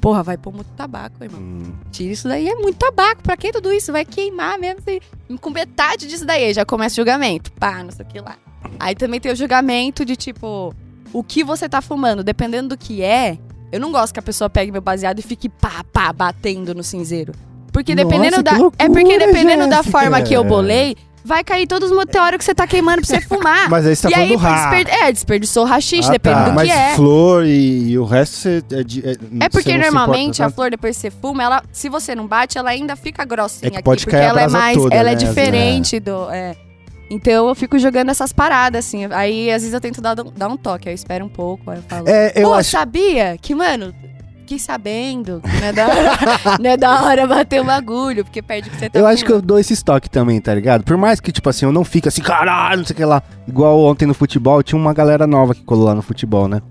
Porra, 0.00 0.22
vai 0.22 0.36
pôr 0.36 0.52
muito 0.52 0.68
tabaco, 0.76 1.22
irmão. 1.24 1.40
Hum. 1.40 1.72
Tira 1.90 2.12
isso 2.12 2.28
daí, 2.28 2.48
é 2.48 2.54
muito 2.54 2.76
tabaco. 2.78 3.22
Pra 3.22 3.36
que 3.36 3.50
tudo 3.50 3.72
isso? 3.72 3.90
Vai 3.90 4.04
queimar 4.04 4.58
mesmo. 4.58 4.80
se- 4.82 5.00
Com 5.40 5.50
metade 5.50 6.06
disso 6.06 6.24
daí, 6.24 6.44
aí 6.44 6.54
já 6.54 6.64
começa 6.64 6.92
o 6.94 6.96
julgamento. 6.96 7.50
Pá, 7.52 7.82
não 7.82 7.90
sei 7.90 8.04
o 8.04 8.08
que 8.08 8.20
lá. 8.20 8.36
Aí 8.78 8.94
também 8.94 9.18
tem 9.20 9.32
o 9.32 9.36
julgamento 9.36 10.04
de 10.04 10.14
tipo, 10.14 10.72
o 11.12 11.22
que 11.24 11.42
você 11.42 11.68
tá 11.68 11.80
fumando, 11.80 12.22
dependendo 12.22 12.68
do 12.68 12.76
que 12.78 13.02
é. 13.02 13.38
Eu 13.72 13.80
não 13.80 13.90
gosto 13.92 14.12
que 14.12 14.20
a 14.20 14.22
pessoa 14.22 14.48
pegue 14.48 14.70
meu 14.72 14.80
baseado 14.80 15.18
e 15.18 15.22
fique 15.22 15.48
pá, 15.48 15.84
pá, 15.92 16.12
batendo 16.12 16.74
no 16.74 16.82
cinzeiro. 16.82 17.32
Porque 17.72 17.94
Nossa, 17.94 18.06
dependendo 18.08 18.36
que 18.36 18.42
da. 18.42 18.52
loucura, 18.52 18.74
é 18.84 18.88
porque 18.88 19.18
dependendo 19.18 19.66
da 19.68 19.76
Jéssica. 19.78 19.98
forma 19.98 20.22
que 20.22 20.32
eu 20.32 20.42
bolei, 20.44 20.96
vai 21.24 21.42
cair 21.44 21.66
todos 21.66 21.90
os 21.90 21.96
meteoros 21.98 22.38
que 22.38 22.44
você 22.44 22.54
tá 22.54 22.66
queimando 22.66 22.98
pra 23.04 23.06
você 23.06 23.20
fumar. 23.26 23.68
Mas 23.68 23.84
aí 23.86 23.94
você 23.96 24.02
tá 24.02 24.08
e 24.08 24.12
falando 24.12 24.30
aí, 24.30 24.36
ra. 24.36 24.70
desper... 24.70 24.94
é, 25.02 25.12
desperdiçou 25.12 25.64
rachixe, 25.64 26.08
Ah, 26.08 26.12
dependendo 26.12 26.44
tá. 26.44 26.50
do 26.50 26.54
Mas 26.54 26.68
que 26.68 26.72
é. 26.74 26.94
flor 26.94 27.44
e, 27.44 27.88
e 27.90 27.98
o 27.98 28.04
resto 28.04 28.36
você... 28.36 28.62
É, 28.72 28.82
de- 28.82 29.06
é, 29.06 29.16
É 29.40 29.48
porque 29.50 29.76
normalmente 29.76 30.36
importa 30.36 30.46
a 30.46 30.50
flor, 30.50 30.70
depois 30.70 30.96
que 30.96 31.02
você 31.02 31.10
fuma, 31.10 31.42
ela, 31.42 31.62
se 31.72 31.88
você 31.90 32.14
não 32.14 32.26
bate, 32.26 32.56
ela 32.56 32.70
ainda 32.70 32.96
fica 32.96 33.24
grossinha 33.24 33.66
É 33.68 33.70
que 33.70 33.76
aqui. 33.76 33.84
pode 33.84 34.04
porque 34.04 34.16
ela 34.16 34.40
é 34.42 34.48
mais. 34.48 34.76
toda, 34.78 34.94
ela 34.94 35.10
é 35.10 35.14
né, 35.16 35.22
às 35.22 35.28
diferente 35.28 36.00
do. 36.00 36.30
é. 36.30 36.56
Então 37.08 37.48
eu 37.48 37.54
fico 37.54 37.78
jogando 37.78 38.10
essas 38.10 38.32
paradas, 38.32 38.84
assim. 38.84 39.06
Aí 39.12 39.50
às 39.50 39.62
vezes 39.62 39.72
eu 39.72 39.80
tento 39.80 40.00
dar, 40.00 40.14
dar 40.14 40.48
um 40.48 40.56
toque. 40.56 40.88
Aí 40.88 40.92
eu 40.92 40.96
espero 40.96 41.24
um 41.24 41.28
pouco. 41.28 41.70
Aí 41.70 41.78
eu 41.78 41.82
falo. 41.82 42.08
É, 42.08 42.32
eu 42.34 42.48
Pô, 42.48 42.54
acho. 42.54 42.70
sabia 42.70 43.36
que, 43.40 43.54
mano, 43.54 43.94
fiquei 44.40 44.58
sabendo. 44.58 45.40
que 45.40 45.60
Não 45.60 45.66
é, 45.66 45.72
da 45.72 45.86
hora, 45.88 46.12
não 46.60 46.70
é 46.70 46.76
da 46.76 47.02
hora 47.02 47.26
bater 47.26 47.60
o 47.60 47.64
bagulho, 47.64 48.24
porque 48.24 48.40
perde 48.40 48.68
o 48.68 48.72
que 48.72 48.78
você 48.78 48.88
tá 48.88 48.98
Eu 48.98 49.06
acho 49.06 49.24
que 49.24 49.32
eu 49.32 49.42
dou 49.42 49.58
esse 49.58 49.72
estoque 49.72 50.08
também, 50.08 50.40
tá 50.40 50.54
ligado? 50.54 50.84
Por 50.84 50.96
mais 50.96 51.20
que, 51.20 51.32
tipo 51.32 51.48
assim, 51.48 51.66
eu 51.66 51.72
não 51.72 51.84
fique 51.84 52.08
assim, 52.08 52.22
caralho, 52.22 52.78
não 52.78 52.84
sei 52.84 52.94
o 52.94 52.96
que 52.96 53.04
lá. 53.04 53.22
Igual 53.46 53.80
ontem 53.80 54.06
no 54.06 54.14
futebol, 54.14 54.62
tinha 54.62 54.80
uma 54.80 54.94
galera 54.94 55.26
nova 55.26 55.54
que 55.54 55.62
colou 55.62 55.84
lá 55.84 55.94
no 55.94 56.02
futebol, 56.02 56.48
né? 56.48 56.62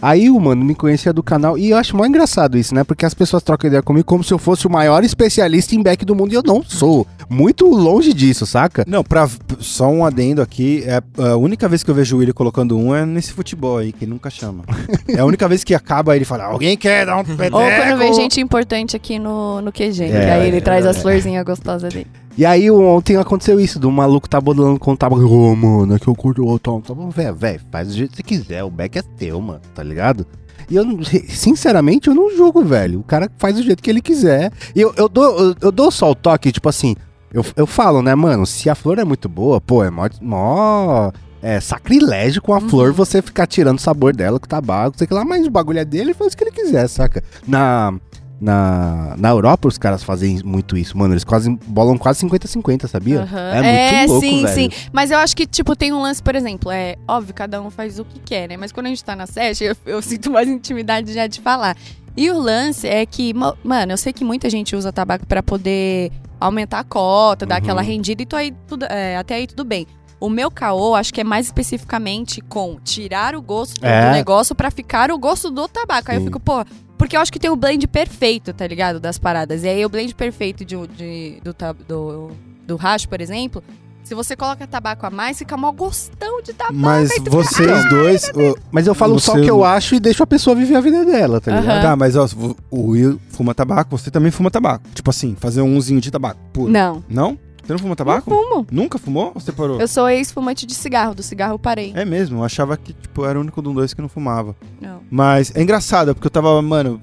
Aí 0.00 0.30
o 0.30 0.38
mano 0.38 0.64
me 0.64 0.74
conhecia 0.74 1.12
do 1.12 1.22
canal 1.22 1.56
e 1.56 1.70
eu 1.70 1.76
acho 1.76 1.96
mó 1.96 2.04
engraçado 2.04 2.58
isso, 2.58 2.74
né? 2.74 2.84
Porque 2.84 3.04
as 3.04 3.14
pessoas 3.14 3.42
trocam 3.42 3.68
ideia 3.68 3.82
comigo 3.82 4.04
como 4.04 4.22
se 4.22 4.32
eu 4.32 4.38
fosse 4.38 4.66
o 4.66 4.70
maior 4.70 5.04
especialista 5.04 5.74
em 5.74 5.82
back 5.82 6.04
do 6.04 6.14
mundo 6.14 6.32
e 6.32 6.36
eu 6.36 6.42
não 6.42 6.62
sou. 6.62 7.06
Muito 7.28 7.66
longe 7.66 8.12
disso, 8.12 8.46
saca? 8.46 8.84
Não, 8.86 9.02
pra, 9.02 9.28
só 9.58 9.88
um 9.88 10.04
adendo 10.04 10.42
aqui. 10.42 10.84
É, 10.86 11.02
a 11.22 11.36
única 11.36 11.68
vez 11.68 11.82
que 11.82 11.90
eu 11.90 11.94
vejo 11.94 12.16
o 12.16 12.18
Willi 12.18 12.32
colocando 12.32 12.76
um 12.76 12.94
é 12.94 13.06
nesse 13.06 13.32
futebol 13.32 13.78
aí, 13.78 13.92
que 13.92 14.06
nunca 14.06 14.30
chama. 14.30 14.64
é 15.08 15.20
a 15.20 15.24
única 15.24 15.48
vez 15.48 15.64
que 15.64 15.74
acaba 15.74 16.14
ele 16.14 16.24
fala, 16.24 16.44
alguém 16.44 16.76
quer 16.76 17.06
dar 17.06 17.16
um 17.16 17.24
peteco? 17.24 17.56
Ou 17.56 17.64
quando 17.64 17.98
vem 17.98 18.14
gente 18.14 18.40
importante 18.40 18.96
aqui 18.96 19.18
no, 19.18 19.60
no 19.60 19.72
QG. 19.72 19.94
que 19.94 20.12
É, 20.12 20.32
aí 20.32 20.48
ele 20.48 20.58
é, 20.58 20.60
traz 20.60 20.84
é. 20.84 20.90
as 20.90 21.00
florzinhas 21.00 21.44
gostosas 21.44 21.92
dele. 21.92 22.06
E 22.36 22.44
aí 22.44 22.68
ontem 22.70 23.16
aconteceu 23.16 23.60
isso, 23.60 23.78
do 23.78 23.90
maluco 23.90 24.28
tá 24.28 24.40
bolando 24.40 24.78
com 24.80 24.92
o 24.92 24.96
tabaco. 24.96 25.22
Ô, 25.22 25.54
mano, 25.54 25.94
é 25.94 25.98
que 25.98 26.08
eu 26.08 26.14
curto 26.14 26.44
o 26.44 26.58
tom. 26.58 26.80
Tá 26.80 26.92
bom, 26.92 27.08
velho, 27.08 27.34
velho, 27.34 27.60
faz 27.70 27.88
do 27.88 27.94
jeito 27.94 28.10
que 28.10 28.16
você 28.16 28.22
quiser, 28.22 28.64
o 28.64 28.70
back 28.70 28.98
é 28.98 29.02
teu, 29.02 29.40
mano, 29.40 29.60
tá 29.74 29.82
ligado? 29.82 30.26
E 30.68 30.76
eu, 30.76 30.84
sinceramente, 31.28 32.08
eu 32.08 32.14
não 32.14 32.34
julgo, 32.34 32.64
velho. 32.64 33.00
O 33.00 33.04
cara 33.04 33.30
faz 33.38 33.54
do 33.54 33.62
jeito 33.62 33.82
que 33.82 33.90
ele 33.90 34.00
quiser. 34.00 34.50
E 34.74 34.80
eu, 34.80 34.92
eu, 34.96 35.08
dou, 35.08 35.24
eu, 35.38 35.54
eu 35.60 35.72
dou 35.72 35.90
só 35.90 36.10
o 36.10 36.14
toque, 36.14 36.50
tipo 36.50 36.68
assim, 36.68 36.96
eu, 37.32 37.44
eu 37.56 37.66
falo, 37.66 38.02
né, 38.02 38.14
mano, 38.14 38.46
se 38.46 38.68
a 38.68 38.74
flor 38.74 38.98
é 38.98 39.04
muito 39.04 39.28
boa, 39.28 39.60
pô, 39.60 39.84
é 39.84 39.90
mó, 39.90 40.08
mó 40.20 41.12
é, 41.42 41.60
sacrilégio 41.60 42.40
com 42.40 42.54
a 42.54 42.60
flor 42.60 42.92
você 42.92 43.20
ficar 43.20 43.46
tirando 43.46 43.78
o 43.78 43.82
sabor 43.82 44.14
dela 44.14 44.40
com 44.40 44.46
o 44.46 44.48
tabaco, 44.48 44.96
sei 44.96 45.06
lá, 45.10 45.24
mas 45.24 45.46
o 45.46 45.50
bagulho 45.50 45.78
é 45.78 45.84
dele, 45.84 46.14
faz 46.14 46.32
o 46.32 46.36
que 46.36 46.44
ele 46.44 46.50
quiser, 46.50 46.88
saca? 46.88 47.22
Na, 47.46 47.92
na, 48.40 49.14
na 49.16 49.28
Europa 49.30 49.68
os 49.68 49.78
caras 49.78 50.02
fazem 50.02 50.40
muito 50.44 50.76
isso, 50.76 50.96
mano. 50.98 51.14
Eles 51.14 51.24
quase 51.24 51.50
bolam 51.66 51.96
quase 51.96 52.26
50-50, 52.26 52.86
sabia? 52.88 53.20
Aham. 53.22 53.38
É 53.54 53.62
muito 53.62 54.12
louco, 54.12 54.26
sim, 54.26 54.42
velho. 54.42 54.54
sim. 54.54 54.70
Mas 54.92 55.10
eu 55.10 55.18
acho 55.18 55.36
que, 55.36 55.46
tipo, 55.46 55.74
tem 55.76 55.92
um 55.92 56.02
lance, 56.02 56.22
por 56.22 56.34
exemplo, 56.34 56.70
é 56.70 56.96
óbvio, 57.08 57.34
cada 57.34 57.60
um 57.62 57.70
faz 57.70 57.98
o 57.98 58.04
que 58.04 58.18
quer, 58.20 58.48
né? 58.48 58.56
Mas 58.56 58.72
quando 58.72 58.86
a 58.86 58.88
gente 58.90 59.04
tá 59.04 59.16
na 59.16 59.26
session, 59.26 59.66
eu, 59.68 59.76
eu 59.86 60.02
sinto 60.02 60.30
mais 60.30 60.48
intimidade 60.48 61.12
já 61.12 61.26
de 61.26 61.40
falar. 61.40 61.76
E 62.16 62.30
o 62.30 62.38
lance 62.38 62.86
é 62.86 63.04
que, 63.06 63.32
mano, 63.34 63.92
eu 63.92 63.96
sei 63.96 64.12
que 64.12 64.24
muita 64.24 64.48
gente 64.48 64.76
usa 64.76 64.92
tabaco 64.92 65.26
pra 65.26 65.42
poder 65.42 66.12
aumentar 66.38 66.80
a 66.80 66.84
cota, 66.84 67.44
dar 67.46 67.56
Uhum. 67.56 67.58
aquela 67.62 67.82
rendida 67.82 68.22
e 68.22 68.26
tô 68.26 68.36
aí 68.36 68.52
tudo, 68.68 68.84
é, 68.84 69.16
até 69.16 69.36
aí 69.36 69.46
tudo 69.46 69.64
bem. 69.64 69.86
O 70.20 70.28
meu 70.30 70.50
caô, 70.50 70.94
acho 70.94 71.12
que 71.12 71.20
é 71.20 71.24
mais 71.24 71.46
especificamente 71.46 72.40
com 72.40 72.78
tirar 72.82 73.34
o 73.34 73.42
gosto 73.42 73.80
do 73.80 73.86
É. 73.86 74.12
negócio 74.12 74.54
pra 74.54 74.70
ficar 74.70 75.10
o 75.10 75.18
gosto 75.18 75.50
do 75.50 75.66
tabaco. 75.68 76.10
Aí 76.10 76.16
eu 76.16 76.20
Sim. 76.20 76.26
fico, 76.26 76.40
pô, 76.40 76.64
porque 76.98 77.16
eu 77.16 77.20
acho 77.20 77.32
que 77.32 77.38
tem 77.38 77.50
o 77.50 77.56
blend 77.56 77.86
perfeito, 77.88 78.52
tá 78.52 78.66
ligado? 78.66 78.98
Das 79.00 79.18
paradas. 79.18 79.64
E 79.64 79.68
aí 79.68 79.84
o 79.84 79.88
blend 79.88 80.14
perfeito 80.14 80.64
de, 80.64 80.76
de- 80.88 81.40
do, 81.42 81.54
do, 81.88 82.30
do 82.66 82.76
hash, 82.76 83.06
por 83.06 83.20
exemplo, 83.20 83.62
se 84.02 84.14
você 84.14 84.36
coloca 84.36 84.66
tabaco 84.66 85.06
a 85.06 85.10
mais, 85.10 85.38
fica 85.38 85.56
mó 85.56 85.72
gostão 85.72 86.42
de 86.42 86.52
tabaco. 86.52 86.74
Mas 86.78 87.10
vocês 87.24 87.88
dois. 87.88 88.28
ô, 88.34 88.56
Mas 88.70 88.86
eu 88.86 88.94
falo 88.94 89.18
só 89.18 89.32
o 89.32 89.40
que 89.40 89.50
eu 89.50 89.64
acho 89.64 89.94
e 89.94 90.00
deixo 90.00 90.22
a 90.22 90.26
pessoa 90.26 90.54
viver 90.54 90.76
a 90.76 90.80
vida 90.80 91.04
dela, 91.06 91.40
tá 91.40 91.50
ligado? 91.50 91.70
Aham. 91.76 91.82
Tá, 91.82 91.96
mas 91.96 92.14
ó, 92.14 92.28
o 92.70 92.90
Will 92.90 93.18
fuma 93.30 93.54
tabaco, 93.54 93.96
você 93.96 94.10
também 94.10 94.30
fuma 94.30 94.50
tabaco. 94.50 94.84
Tipo 94.94 95.08
assim, 95.10 95.34
fazer 95.40 95.62
um 95.62 95.74
unzinho 95.76 96.00
de 96.02 96.10
tabaco 96.10 96.38
puro. 96.52 96.70
Não, 96.70 97.02
Não? 97.08 97.38
Você 97.64 97.72
não 97.72 97.78
fuma 97.78 97.96
tabaco? 97.96 98.30
não 98.30 98.42
fumo. 98.42 98.66
Nunca 98.70 98.98
fumou? 98.98 99.32
Ou 99.34 99.40
você 99.40 99.50
parou? 99.52 99.80
Eu 99.80 99.88
sou 99.88 100.08
ex-fumante 100.08 100.66
de 100.66 100.74
cigarro, 100.74 101.14
do 101.14 101.22
cigarro 101.22 101.54
eu 101.54 101.58
parei. 101.58 101.92
É 101.96 102.04
mesmo, 102.04 102.38
eu 102.40 102.44
achava 102.44 102.76
que 102.76 102.92
tipo, 102.92 103.24
era 103.24 103.38
o 103.38 103.42
único 103.42 103.62
de 103.62 103.68
um 103.68 103.74
dois 103.74 103.94
que 103.94 104.02
não 104.02 104.08
fumava. 104.08 104.54
Não. 104.80 105.00
Mas 105.10 105.50
é 105.56 105.62
engraçado, 105.62 106.14
porque 106.14 106.26
eu 106.26 106.30
tava, 106.30 106.60
mano, 106.60 107.00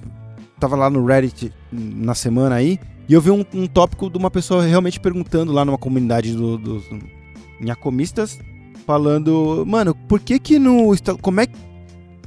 tava 0.60 0.76
lá 0.76 0.90
no 0.90 1.04
Reddit 1.06 1.52
na 1.72 2.14
semana 2.14 2.56
aí, 2.56 2.80
e 3.10 3.14
eu 3.14 3.20
vi 3.22 3.32
um, 3.32 3.44
um 3.54 3.66
tópico 3.68 4.10
de 4.10 4.18
uma 4.18 4.30
pessoa 4.30 4.64
realmente 4.64 5.00
perguntando 5.00 5.52
lá 5.52 5.66
numa 5.66 5.78
comunidade 5.78 6.34
do- 6.36 6.58
dos 6.58 6.84
nhacomistas, 7.60 8.40
falando, 8.86 9.64
mano, 9.68 9.96
por 10.08 10.20
que 10.20 10.40
que 10.40 10.60
no... 10.60 10.94
Como 11.22 11.40
é 11.42 11.48
que... 11.48 11.54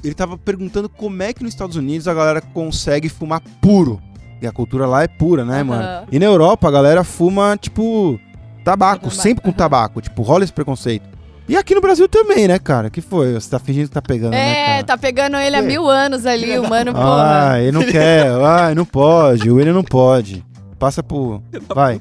Ele 0.02 0.14
tava 0.14 0.36
perguntando 0.36 0.88
como 0.88 1.22
é 1.22 1.32
que 1.32 1.42
nos 1.42 1.54
Estados 1.54 1.76
Unidos 1.76 2.06
a 2.06 2.12
galera 2.14 2.40
consegue 2.42 3.08
fumar 3.08 3.40
puro. 3.62 4.00
E 4.42 4.46
a 4.46 4.52
cultura 4.52 4.86
lá 4.86 5.02
é 5.02 5.08
pura, 5.08 5.44
né, 5.46 5.56
Aham. 5.60 5.64
mano? 5.64 6.08
E 6.12 6.18
na 6.18 6.26
Europa 6.26 6.68
a 6.68 6.70
galera 6.70 7.02
fuma, 7.02 7.56
tipo, 7.56 8.20
tabaco, 8.64 9.10
sempre 9.10 9.44
com 9.44 9.52
tabaco. 9.52 10.00
Tipo, 10.00 10.22
rola 10.22 10.42
esse 10.44 10.52
preconceito. 10.52 11.06
E 11.46 11.56
aqui 11.58 11.74
no 11.74 11.80
Brasil 11.82 12.08
também, 12.08 12.48
né, 12.48 12.58
cara? 12.58 12.88
Que 12.88 13.02
foi? 13.02 13.34
Você 13.34 13.50
tá 13.50 13.58
fingindo 13.58 13.88
que 13.88 13.94
tá 13.94 14.00
pegando, 14.00 14.30
né, 14.32 14.50
É, 14.50 14.66
cara? 14.76 14.84
tá 14.84 14.96
pegando 14.98 15.36
ele 15.36 15.54
há 15.54 15.60
mil 15.62 15.86
anos 15.90 16.24
ali, 16.24 16.58
o 16.58 16.66
mano, 16.68 16.94
porra. 16.94 17.50
Ah, 17.52 17.60
ele 17.60 17.72
não 17.72 17.84
quer. 17.84 18.24
Ah, 18.42 18.74
não 18.74 18.86
pode. 18.86 19.50
O 19.50 19.56
William 19.56 19.74
não 19.74 19.84
pode. 19.84 20.42
Passa 20.78 21.02
por. 21.02 21.42
Vai. 21.74 22.00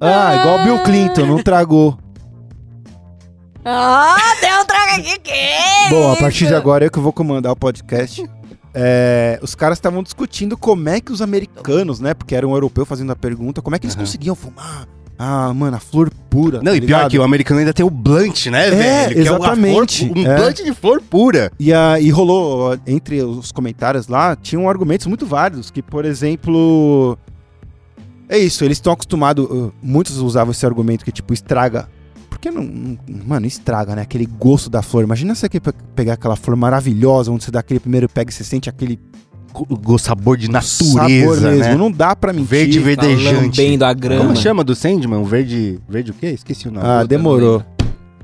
Ah, 0.00 0.36
igual 0.36 0.60
o 0.60 0.64
Bill 0.64 0.82
Clinton, 0.84 1.26
não 1.26 1.42
tragou. 1.42 1.98
Ah, 3.64 4.16
deu 4.40 4.60
um 4.60 4.64
trago 4.64 4.92
aqui, 5.00 5.18
que 5.20 5.88
Bom, 5.90 6.12
a 6.12 6.16
partir 6.16 6.46
de 6.48 6.54
agora 6.54 6.86
é 6.86 6.90
que 6.90 6.98
eu 6.98 7.02
vou 7.02 7.12
comandar 7.12 7.52
o 7.52 7.56
podcast. 7.56 8.28
É, 8.74 9.38
os 9.42 9.54
caras 9.54 9.78
estavam 9.78 10.02
discutindo 10.02 10.56
como 10.56 10.88
é 10.88 11.00
que 11.00 11.12
os 11.12 11.20
americanos, 11.20 12.00
né? 12.00 12.14
Porque 12.14 12.34
era 12.34 12.46
um 12.46 12.52
europeu 12.52 12.86
fazendo 12.86 13.12
a 13.12 13.16
pergunta, 13.16 13.60
como 13.60 13.76
é 13.76 13.78
que 13.78 13.86
eles 13.86 13.94
Aham. 13.96 14.04
conseguiam 14.04 14.34
fumar? 14.34 14.88
Ah, 15.18 15.52
mano, 15.54 15.76
a 15.76 15.80
flor 15.80 16.10
pura. 16.30 16.58
Não, 16.58 16.72
tá 16.72 16.76
e 16.76 16.80
pior 16.80 16.96
ligado? 16.96 17.10
que 17.10 17.18
o 17.18 17.22
americano 17.22 17.60
ainda 17.60 17.72
tem 17.72 17.84
o 17.84 17.90
blunt, 17.90 18.46
né, 18.46 18.68
É, 18.68 18.70
velho? 18.70 19.14
Que 19.22 19.28
uma 19.30 19.36
exatamente. 19.38 20.06
flor 20.08 20.18
um 20.18 20.26
É. 20.26 20.36
blunt 20.36 20.56
de 20.64 20.74
flor 20.74 21.02
pura. 21.02 21.52
E, 21.60 21.72
a, 21.72 22.00
e 22.00 22.10
rolou, 22.10 22.76
entre 22.86 23.22
os 23.22 23.52
comentários 23.52 24.08
lá, 24.08 24.34
tinham 24.34 24.68
argumentos 24.68 25.06
muito 25.06 25.26
válidos, 25.26 25.70
que, 25.70 25.82
por 25.82 26.04
exemplo... 26.04 27.16
É 28.28 28.38
isso, 28.38 28.64
eles 28.64 28.78
estão 28.78 28.92
acostumados... 28.92 29.44
uh, 29.44 29.72
Muitos 29.82 30.16
usavam 30.16 30.50
esse 30.50 30.64
argumento 30.64 31.04
que, 31.04 31.12
tipo, 31.12 31.32
estraga... 31.34 31.88
Porque 32.42 32.50
não, 32.50 32.64
não- 32.64 32.98
Mano, 33.24 33.46
estraga, 33.46 33.94
né? 33.94 34.02
Aquele 34.02 34.26
gosto 34.26 34.68
da 34.68 34.82
flor. 34.82 35.04
Imagina 35.04 35.32
você 35.32 35.48
pegar 35.94 36.14
aquela 36.14 36.34
flor 36.34 36.56
maravilhosa, 36.56 37.30
onde 37.30 37.44
você 37.44 37.52
dá 37.52 37.60
aquele 37.60 37.78
primeiro 37.78 38.08
pega 38.08 38.32
e 38.32 38.34
você 38.34 38.42
sente 38.42 38.68
aquele 38.68 38.98
go- 39.52 39.96
sabor 39.96 40.36
de 40.36 40.50
natureza, 40.50 40.92
sabor 40.92 41.40
mesmo. 41.40 41.62
né? 41.62 41.76
Não 41.76 41.88
dá 41.88 42.16
pra 42.16 42.32
mentir. 42.32 42.48
Verde 42.48 42.80
Tá 42.96 43.02
verdejante. 43.02 43.60
lambendo 43.60 43.84
a 43.84 43.92
grama. 43.94 44.24
Como 44.24 44.36
chama 44.36 44.64
do 44.64 44.74
Sandman? 44.74 45.20
O 45.20 45.24
verde... 45.24 45.78
Verde 45.88 46.10
o 46.10 46.14
quê? 46.14 46.30
Esqueci 46.30 46.66
o 46.66 46.72
nome. 46.72 46.84
Ah, 46.84 47.04
demorou. 47.04 47.62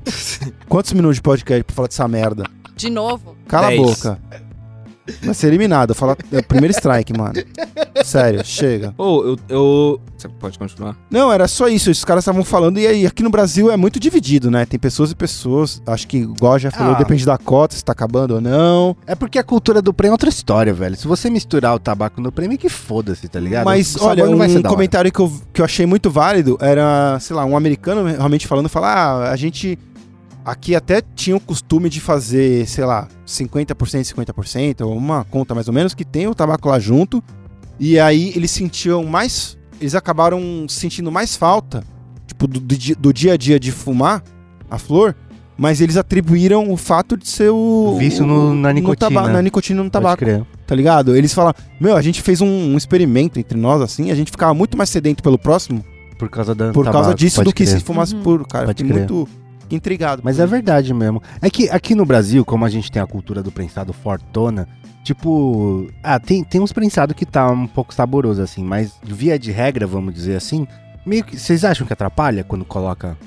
Quantos 0.67 0.91
minutos 0.91 1.15
de 1.15 1.21
podcast 1.21 1.63
pra 1.63 1.73
falar 1.75 1.87
dessa 1.87 2.05
merda? 2.07 2.43
De 2.75 2.89
novo. 2.89 3.37
Cala 3.47 3.67
Dez. 3.67 3.79
a 3.79 3.83
boca. 3.83 4.19
Vai 5.21 5.33
ser 5.33 5.47
eliminado. 5.47 5.93
Fala, 5.95 6.17
é 6.31 6.39
o 6.39 6.43
primeiro 6.43 6.73
strike, 6.73 7.17
mano. 7.17 7.33
Sério, 8.03 8.41
chega. 8.45 8.93
Ô, 8.97 9.23
eu, 9.23 9.39
eu. 9.49 10.01
Você 10.17 10.27
pode 10.27 10.59
continuar? 10.59 10.97
Não, 11.09 11.31
era 11.31 11.47
só 11.47 11.67
isso. 11.67 11.89
Os 11.89 12.03
caras 12.03 12.23
estavam 12.23 12.43
falando. 12.43 12.77
E 12.79 12.85
aí, 12.87 13.05
aqui 13.05 13.23
no 13.23 13.29
Brasil 13.29 13.71
é 13.71 13.77
muito 13.77 13.99
dividido, 13.99 14.51
né? 14.51 14.65
Tem 14.65 14.79
pessoas 14.79 15.11
e 15.11 15.15
pessoas. 15.15 15.81
Acho 15.87 16.07
que, 16.07 16.17
igual 16.17 16.59
já 16.59 16.71
falou, 16.71 16.93
Ah. 16.95 16.97
depende 16.97 17.25
da 17.25 17.37
cota, 17.37 17.75
se 17.75 17.83
tá 17.83 17.91
acabando 17.93 18.35
ou 18.35 18.41
não. 18.41 18.95
É 19.07 19.15
porque 19.15 19.39
a 19.39 19.43
cultura 19.43 19.81
do 19.81 19.93
prêmio 19.93 20.11
é 20.11 20.15
outra 20.15 20.29
história, 20.29 20.73
velho. 20.73 20.95
Se 20.95 21.07
você 21.07 21.29
misturar 21.29 21.73
o 21.75 21.79
tabaco 21.79 22.19
no 22.19 22.31
prêmio, 22.31 22.57
que 22.57 22.69
foda-se, 22.69 23.27
tá 23.27 23.39
ligado? 23.39 23.65
Mas, 23.65 23.95
olha, 24.01 24.25
um 24.29 24.61
comentário 24.63 25.11
que 25.11 25.19
eu, 25.19 25.31
que 25.53 25.61
eu 25.61 25.65
achei 25.65 25.85
muito 25.85 26.09
válido 26.09 26.57
era, 26.59 27.17
sei 27.19 27.35
lá, 27.35 27.45
um 27.45 27.55
americano 27.55 28.03
realmente 28.05 28.45
falando, 28.47 28.67
falar, 28.67 28.93
ah, 28.93 29.31
a 29.31 29.35
gente 29.35 29.77
aqui 30.51 30.75
até 30.75 31.01
tinha 31.15 31.35
o 31.35 31.39
costume 31.39 31.89
de 31.89 31.99
fazer, 31.99 32.67
sei 32.67 32.85
lá, 32.85 33.07
50%, 33.25 33.75
50%, 34.15 34.81
ou 34.85 34.95
uma 34.95 35.23
conta 35.25 35.53
mais 35.55 35.67
ou 35.67 35.73
menos, 35.73 35.93
que 35.93 36.03
tem 36.05 36.27
o 36.27 36.35
tabaco 36.35 36.69
lá 36.69 36.79
junto, 36.79 37.23
e 37.79 37.99
aí 37.99 38.31
eles 38.35 38.51
sentiam 38.51 39.03
mais, 39.03 39.57
eles 39.79 39.95
acabaram 39.95 40.65
sentindo 40.67 41.11
mais 41.11 41.35
falta, 41.35 41.83
tipo, 42.27 42.47
do, 42.47 42.59
do 42.59 42.77
di- 42.77 42.95
do 42.95 43.13
dia 43.13 43.33
a 43.33 43.37
dia 43.37 43.59
de 43.59 43.71
fumar 43.71 44.23
a 44.69 44.77
flor, 44.77 45.15
mas 45.57 45.81
eles 45.81 45.97
atribuíram 45.97 46.71
o 46.71 46.77
fato 46.77 47.17
de 47.17 47.27
ser 47.27 47.49
o... 47.49 47.55
O 47.95 47.97
vício 47.97 48.25
no- 48.25 48.55
na 48.55 48.71
nicotina. 48.71 49.09
taba- 49.11 49.27
na 49.29 49.41
nicotina 49.41 49.77
no 49.83 49.89
Pode 49.89 50.03
tabaco 50.03 50.17
crer. 50.19 50.45
tá 50.65 50.73
ligado? 50.73 51.15
Eles 51.15 51.33
falam, 51.33 51.53
meu, 51.81 51.97
a 51.97 52.01
gente 52.01 52.21
fez 52.21 52.39
um, 52.39 52.47
um 52.47 52.77
experimento 52.77 53.39
entre 53.39 53.57
nós, 53.57 53.81
assim, 53.81 54.09
a 54.09 54.15
gente 54.15 54.31
ficava 54.31 54.53
muito 54.53 54.77
mais 54.77 54.89
sedento 54.89 55.21
pelo 55.21 55.37
próximo 55.37 55.83
Por 56.17 56.29
causa 56.29 56.55
da 56.55 56.71
por 56.71 56.85
causa 56.85 56.99
tabaco, 56.99 57.17
disso 57.17 57.37
pode 57.37 57.49
do 57.49 57.53
que 57.53 57.65
crer. 57.65 57.77
se 57.77 57.83
fumasse 57.83 58.15
Uhum. 58.15 58.23
puro, 58.23 58.45
cara. 58.47 58.67
Pode 58.67 58.83
Fiquei 58.83 58.93
crer. 59.03 59.09
muito 59.11 59.29
intrigado. 59.75 60.21
Mas 60.23 60.39
é 60.39 60.45
verdade 60.45 60.93
mesmo. 60.93 61.21
É 61.41 61.49
que 61.49 61.69
aqui 61.69 61.95
no 61.95 62.05
Brasil, 62.05 62.43
como 62.45 62.65
a 62.65 62.69
gente 62.69 62.91
tem 62.91 63.01
a 63.01 63.07
cultura 63.07 63.43
do 63.43 63.51
prensado 63.51 63.93
fortona, 63.93 64.67
tipo. 65.03 65.87
Ah, 66.03 66.19
tem, 66.19 66.43
tem 66.43 66.61
uns 66.61 66.73
prensados 66.73 67.15
que 67.15 67.25
tá 67.25 67.49
um 67.49 67.67
pouco 67.67 67.93
saboroso, 67.93 68.41
assim, 68.41 68.63
mas 68.63 68.93
via 69.03 69.37
de 69.37 69.51
regra, 69.51 69.85
vamos 69.87 70.13
dizer 70.13 70.35
assim, 70.35 70.67
meio 71.05 71.23
que. 71.23 71.37
Vocês 71.37 71.63
acham 71.63 71.85
que 71.85 71.93
atrapalha 71.93 72.43
quando 72.43 72.65
coloca 72.65 73.17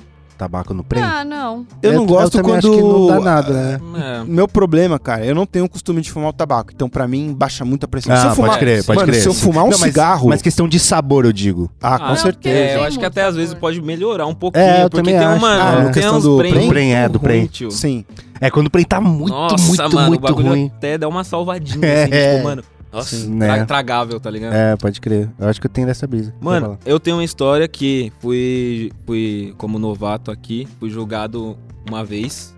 tabaco 0.43 0.73
no 0.73 0.83
prêmio? 0.83 1.09
Ah, 1.09 1.23
não. 1.23 1.65
Eu 1.81 1.93
não 1.93 2.05
gosto 2.05 2.33
também 2.37 2.51
quando... 2.53 2.67
acho 2.67 2.71
que 2.75 2.81
não 2.81 3.07
dá 3.07 3.19
nada, 3.19 3.53
né? 3.53 3.79
É. 3.95 4.23
Meu 4.25 4.47
problema, 4.47 4.99
cara, 4.99 5.25
eu 5.25 5.33
não 5.33 5.45
tenho 5.45 5.65
o 5.65 5.69
costume 5.69 6.01
de 6.01 6.11
fumar 6.11 6.29
o 6.29 6.33
tabaco, 6.33 6.71
então 6.75 6.89
pra 6.89 7.07
mim 7.07 7.33
baixa 7.33 7.63
muito 7.63 7.85
a 7.85 7.87
pressão. 7.87 8.15
se 8.15 8.23
eu 8.25 8.29
Ah, 8.31 8.35
fumar, 8.35 8.49
pode 8.51 8.59
crer, 8.59 8.83
pode 8.83 8.99
mano, 8.99 9.11
crer. 9.11 9.21
se 9.21 9.27
eu 9.27 9.33
fumar 9.33 9.63
um 9.63 9.69
Não, 9.69 9.77
mas- 9.79 9.91
cigarro, 9.91 10.27
Mas 10.29 10.41
questão 10.41 10.67
de 10.67 10.79
sabor, 10.79 11.25
eu 11.25 11.31
digo. 11.31 11.71
ah, 11.81 11.95
Ah, 11.95 11.99
com 11.99 12.07
não, 12.09 12.15
certeza. 12.17 12.55
É, 12.57 12.75
eu 12.77 12.83
acho 12.83 12.99
que 12.99 13.05
até 13.05 13.23
às 13.23 13.35
vezes 13.35 13.53
pode 13.53 13.81
melhorar 13.81 14.25
um 14.27 14.33
pouquinho. 14.35 14.63
É, 14.65 14.83
eu 14.83 14.89
porque 14.89 14.97
também 14.97 15.17
tem 15.17 15.25
acho. 15.27 15.37
uma. 15.45 15.53
Ah, 15.55 15.83
tem 15.85 15.91
questão 15.93 16.19
do 16.19 16.37
prem 16.37 16.67
Prem, 16.69 16.95
é, 16.95 17.07
do 17.09 17.19
prem. 17.19 17.49
Sim. 17.69 18.03
É 18.41 18.49
quando 18.51 18.67
o 18.67 18.69
prem 18.69 18.83
tá 18.83 18.99
muito, 18.99 19.29
Nossa, 19.31 19.63
muito, 19.65 19.95
mano, 19.95 20.09
muito 20.09 20.33
ruim. 20.33 20.71
até 20.75 20.97
dá 20.97 21.07
uma 21.07 21.23
salvadinha, 21.23 21.77
assim, 22.03 22.11
É. 22.13 22.33
tipo, 22.35 22.43
mano. 22.43 22.63
Nossa, 22.93 23.27
Né. 23.27 23.65
tragável, 23.65 24.19
tá 24.19 24.29
ligado? 24.29 24.53
É, 24.53 24.75
pode 24.77 25.01
crer. 25.01 25.29
Eu 25.39 25.47
acho 25.47 25.59
que 25.59 25.65
eu 25.65 25.71
tenho 25.71 25.87
dessa 25.87 26.05
brisa. 26.05 26.33
Mano, 26.39 26.77
eu 26.85 26.99
tenho 26.99 27.17
uma 27.17 27.23
história 27.23 27.67
que 27.67 28.13
fui, 28.19 28.91
fui 29.05 29.53
como 29.57 29.79
novato 29.79 30.29
aqui, 30.29 30.67
fui 30.79 30.89
julgado 30.91 31.57
uma 31.89 32.05
vez. 32.05 32.55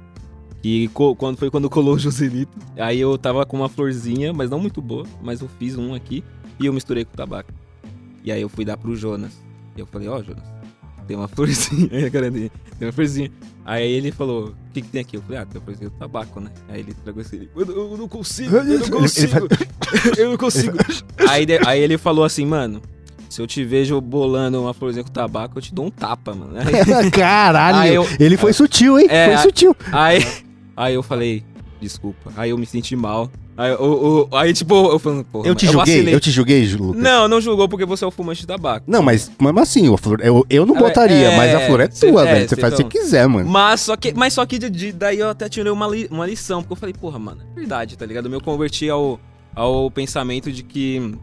E 0.63 0.89
quando 0.89 1.37
foi 1.37 1.49
quando 1.49 1.69
colou 1.69 1.93
o 1.95 1.99
Joselito. 1.99 2.57
Aí 2.75 2.99
eu 2.99 3.17
tava 3.17 3.45
com 3.45 3.55
uma 3.55 3.69
florzinha, 3.69 4.33
mas 4.33 4.49
não 4.49 4.59
muito 4.59 4.81
boa, 4.81 5.05
mas 5.23 5.39
eu 5.41 5.47
fiz 5.59 5.77
um 5.77 5.93
aqui 5.93 6.23
e 6.59 6.65
eu 6.65 6.73
misturei 6.73 7.05
com 7.05 7.11
tabaco. 7.15 7.53
E 8.23 8.31
aí 8.31 8.41
eu 8.41 8.49
fui 8.49 8.65
dar 8.65 8.75
pro 8.75 8.95
Jonas. 8.95 9.31
E 9.77 9.79
eu 9.79 9.85
falei, 9.85 10.07
ó, 10.07 10.21
Jonas, 10.23 10.43
tem 11.07 11.15
uma 11.15 11.27
florzinha. 11.29 11.87
Aí 11.93 12.05
a 12.05 12.11
cara 12.11 12.29
dele, 12.31 12.51
tem 12.77 12.87
uma 12.87 12.91
florzinha. 12.91 13.31
Aí 13.65 13.91
ele 13.91 14.11
falou, 14.11 14.49
o 14.49 14.55
que, 14.73 14.81
que 14.81 14.87
tem 14.89 15.01
aqui? 15.01 15.17
Eu 15.17 15.21
falei, 15.23 15.39
ah, 15.39 15.45
tem 15.45 15.57
uma 15.59 15.65
florzinha 15.65 15.89
do 15.89 15.95
tabaco, 15.97 16.39
né? 16.39 16.51
Aí 16.69 16.81
ele 16.81 16.93
tragou 17.03 17.21
esse. 17.21 17.49
Eu, 17.55 17.65
eu 17.91 17.97
não 17.97 18.07
consigo, 18.07 18.55
eu 18.57 18.79
não 18.79 18.87
consigo. 18.89 19.47
eu 20.17 20.29
não 20.29 20.37
consigo. 20.37 20.77
Aí, 21.27 21.45
de- 21.47 21.59
aí 21.67 21.81
ele 21.81 21.97
falou 21.97 22.23
assim, 22.23 22.45
mano. 22.45 22.81
Se 23.27 23.41
eu 23.41 23.47
te 23.47 23.65
vejo 23.65 23.99
bolando 23.99 24.61
uma 24.61 24.73
florzinha 24.73 25.03
com 25.03 25.09
tabaco, 25.11 25.57
eu 25.57 25.61
te 25.61 25.73
dou 25.73 25.87
um 25.87 25.89
tapa, 25.91 26.33
mano. 26.33 26.53
Aí, 26.57 27.09
Caralho! 27.11 27.77
Aí 27.79 27.95
eu- 27.95 28.07
Ele 28.19 28.37
foi 28.37 28.53
sutil, 28.53 28.97
hein? 28.99 29.07
É, 29.09 29.33
foi 29.33 29.37
sutil. 29.49 29.75
aí, 29.91 30.19
aí 30.77 30.93
eu 30.93 31.01
falei, 31.03 31.43
desculpa. 31.81 32.31
Aí 32.37 32.51
eu 32.51 32.57
me 32.57 32.65
senti 32.67 32.95
mal. 32.95 33.29
Aí, 33.57 33.71
eu- 33.71 33.79
eu- 33.79 34.37
aí 34.37 34.53
tipo, 34.53 34.73
eu 34.91 34.99
falando, 34.99 35.23
porra, 35.23 35.47
Eu 35.47 35.55
te 35.55 35.65
julguei? 35.65 35.79
vacilei. 35.95 36.13
Eu 36.13 36.19
te 36.19 36.29
julguei, 36.29 36.65
Ju- 36.65 36.77
Lucas? 36.83 37.01
Não, 37.01 37.27
não 37.27 37.39
julgou 37.39 37.69
porque 37.69 37.85
você 37.85 38.03
é 38.03 38.07
o 38.07 38.11
fumante 38.11 38.41
de 38.41 38.47
tabaco. 38.47 38.83
Não, 38.85 39.01
mas 39.01 39.31
mesmo 39.39 39.59
assim, 39.61 39.93
a 39.93 39.97
flor, 39.97 40.19
eu, 40.21 40.45
eu 40.49 40.65
não 40.65 40.75
É, 40.75 40.79
botaria, 40.79 41.29
é, 41.29 41.37
mas 41.37 41.55
a 41.55 41.59
flor 41.61 41.79
é 41.79 41.89
cê- 41.89 42.11
tua, 42.11 42.27
é, 42.27 42.33
velho. 42.33 42.49
Você 42.49 42.55
cê 42.55 42.61
faz 42.61 42.73
o 42.73 42.77
que 42.77 42.83
então- 42.83 42.91
você 42.91 42.99
quiser, 43.05 43.27
mano. 43.29 43.49
Mas 43.49 43.79
só 43.81 43.95
que, 43.95 44.13
mas 44.13 44.33
só 44.33 44.45
que 44.45 44.59
de- 44.59 44.69
de- 44.69 44.91
daí 44.91 45.19
eu 45.19 45.29
até 45.29 45.47
tirei 45.47 45.71
uma, 45.71 45.87
li- 45.87 46.07
uma 46.11 46.25
lição, 46.27 46.61
porque 46.61 46.73
eu 46.73 46.77
falei, 46.77 46.93
porra, 46.93 47.17
mano, 47.17 47.41
é 47.53 47.55
verdade, 47.59 47.97
tá 47.97 48.05
ligado? 48.05 48.25
Eu 48.25 48.31
me 48.31 48.41
converti 48.41 48.89
ao, 48.89 49.19
ao 49.55 49.89
pensamento 49.89 50.51
de 50.51 50.61
que 50.61 51.15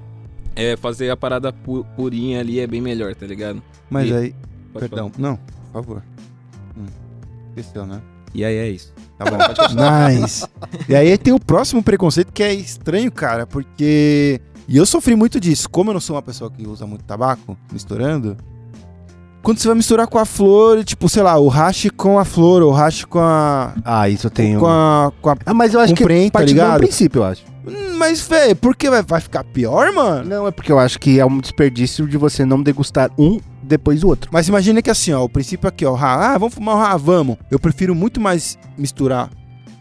é, 0.56 0.74
fazer 0.78 1.10
a 1.10 1.16
parada 1.16 1.52
pu- 1.52 1.84
purinha 1.96 2.40
ali 2.40 2.60
é 2.60 2.66
bem 2.66 2.80
melhor, 2.80 3.14
tá 3.14 3.26
ligado? 3.26 3.62
Mas 3.90 4.08
E- 4.08 4.14
aí. 4.14 4.34
Perdão. 4.72 5.12
Não, 5.18 5.36
por 5.36 5.72
favor. 5.82 6.02
Hum, 6.78 6.86
esqueceu, 7.54 7.84
né? 7.84 8.00
E 8.34 8.44
aí 8.44 8.56
é 8.56 8.68
isso. 8.68 8.92
Tá 9.18 9.24
bom. 9.30 9.36
nice. 10.10 10.46
E 10.88 10.94
aí 10.94 11.16
tem 11.18 11.32
o 11.32 11.38
próximo 11.40 11.82
preconceito 11.82 12.32
que 12.32 12.42
é 12.42 12.52
estranho, 12.52 13.10
cara, 13.12 13.46
porque. 13.46 14.40
E 14.68 14.76
eu 14.76 14.86
sofri 14.86 15.14
muito 15.16 15.38
disso. 15.40 15.68
Como 15.68 15.90
eu 15.90 15.94
não 15.94 16.00
sou 16.00 16.16
uma 16.16 16.22
pessoa 16.22 16.50
que 16.50 16.66
usa 16.66 16.86
muito 16.86 17.04
tabaco, 17.04 17.56
misturando. 17.72 18.36
Quando 19.42 19.58
você 19.58 19.66
vai 19.66 19.76
misturar 19.76 20.06
com 20.06 20.18
a 20.18 20.24
flor, 20.24 20.84
tipo, 20.84 21.08
sei 21.08 21.22
lá, 21.22 21.36
o 21.36 21.48
hash 21.48 21.88
com 21.96 22.16
a 22.16 22.24
flor, 22.24 22.62
ou 22.62 22.70
o 22.70 22.72
hash 22.72 23.04
com 23.04 23.18
a. 23.18 23.74
Ah, 23.84 24.08
isso 24.08 24.28
eu 24.28 24.30
tenho. 24.30 24.60
Com 24.60 24.66
a. 24.66 25.12
Com 25.20 25.30
a... 25.30 25.36
Ah, 25.44 25.52
mas 25.54 25.74
eu 25.74 25.80
acho 25.80 25.94
que 25.94 26.00
Compreende, 26.02 26.30
tá 26.30 26.38
do 26.40 26.46
ligado? 26.46 26.78
princípio, 26.78 27.20
eu 27.20 27.24
acho. 27.24 27.42
Hum, 27.66 27.96
Mas, 27.96 28.20
velho, 28.26 28.56
por 28.56 28.74
que 28.74 28.88
vai, 28.88 29.02
vai 29.02 29.20
ficar 29.20 29.44
pior, 29.44 29.92
mano? 29.92 30.28
Não, 30.28 30.46
é 30.46 30.50
porque 30.50 30.70
eu 30.70 30.78
acho 30.78 30.98
que 30.98 31.18
é 31.20 31.26
um 31.26 31.38
desperdício 31.38 32.06
de 32.08 32.16
você 32.16 32.44
não 32.44 32.62
degustar 32.62 33.10
um 33.18 33.38
depois 33.62 34.00
do 34.00 34.08
outro. 34.08 34.30
Mas 34.32 34.48
imagina 34.48 34.82
que 34.82 34.90
assim, 34.90 35.12
ó, 35.12 35.22
o 35.24 35.28
princípio 35.28 35.68
aqui, 35.68 35.84
ó, 35.84 35.96
ah, 35.96 36.36
vamos 36.38 36.54
fumar 36.54 36.76
um 36.76 36.80
ah, 36.80 36.96
vamos. 36.96 37.36
Eu 37.50 37.58
prefiro 37.58 37.94
muito 37.94 38.20
mais 38.20 38.58
misturar 38.76 39.30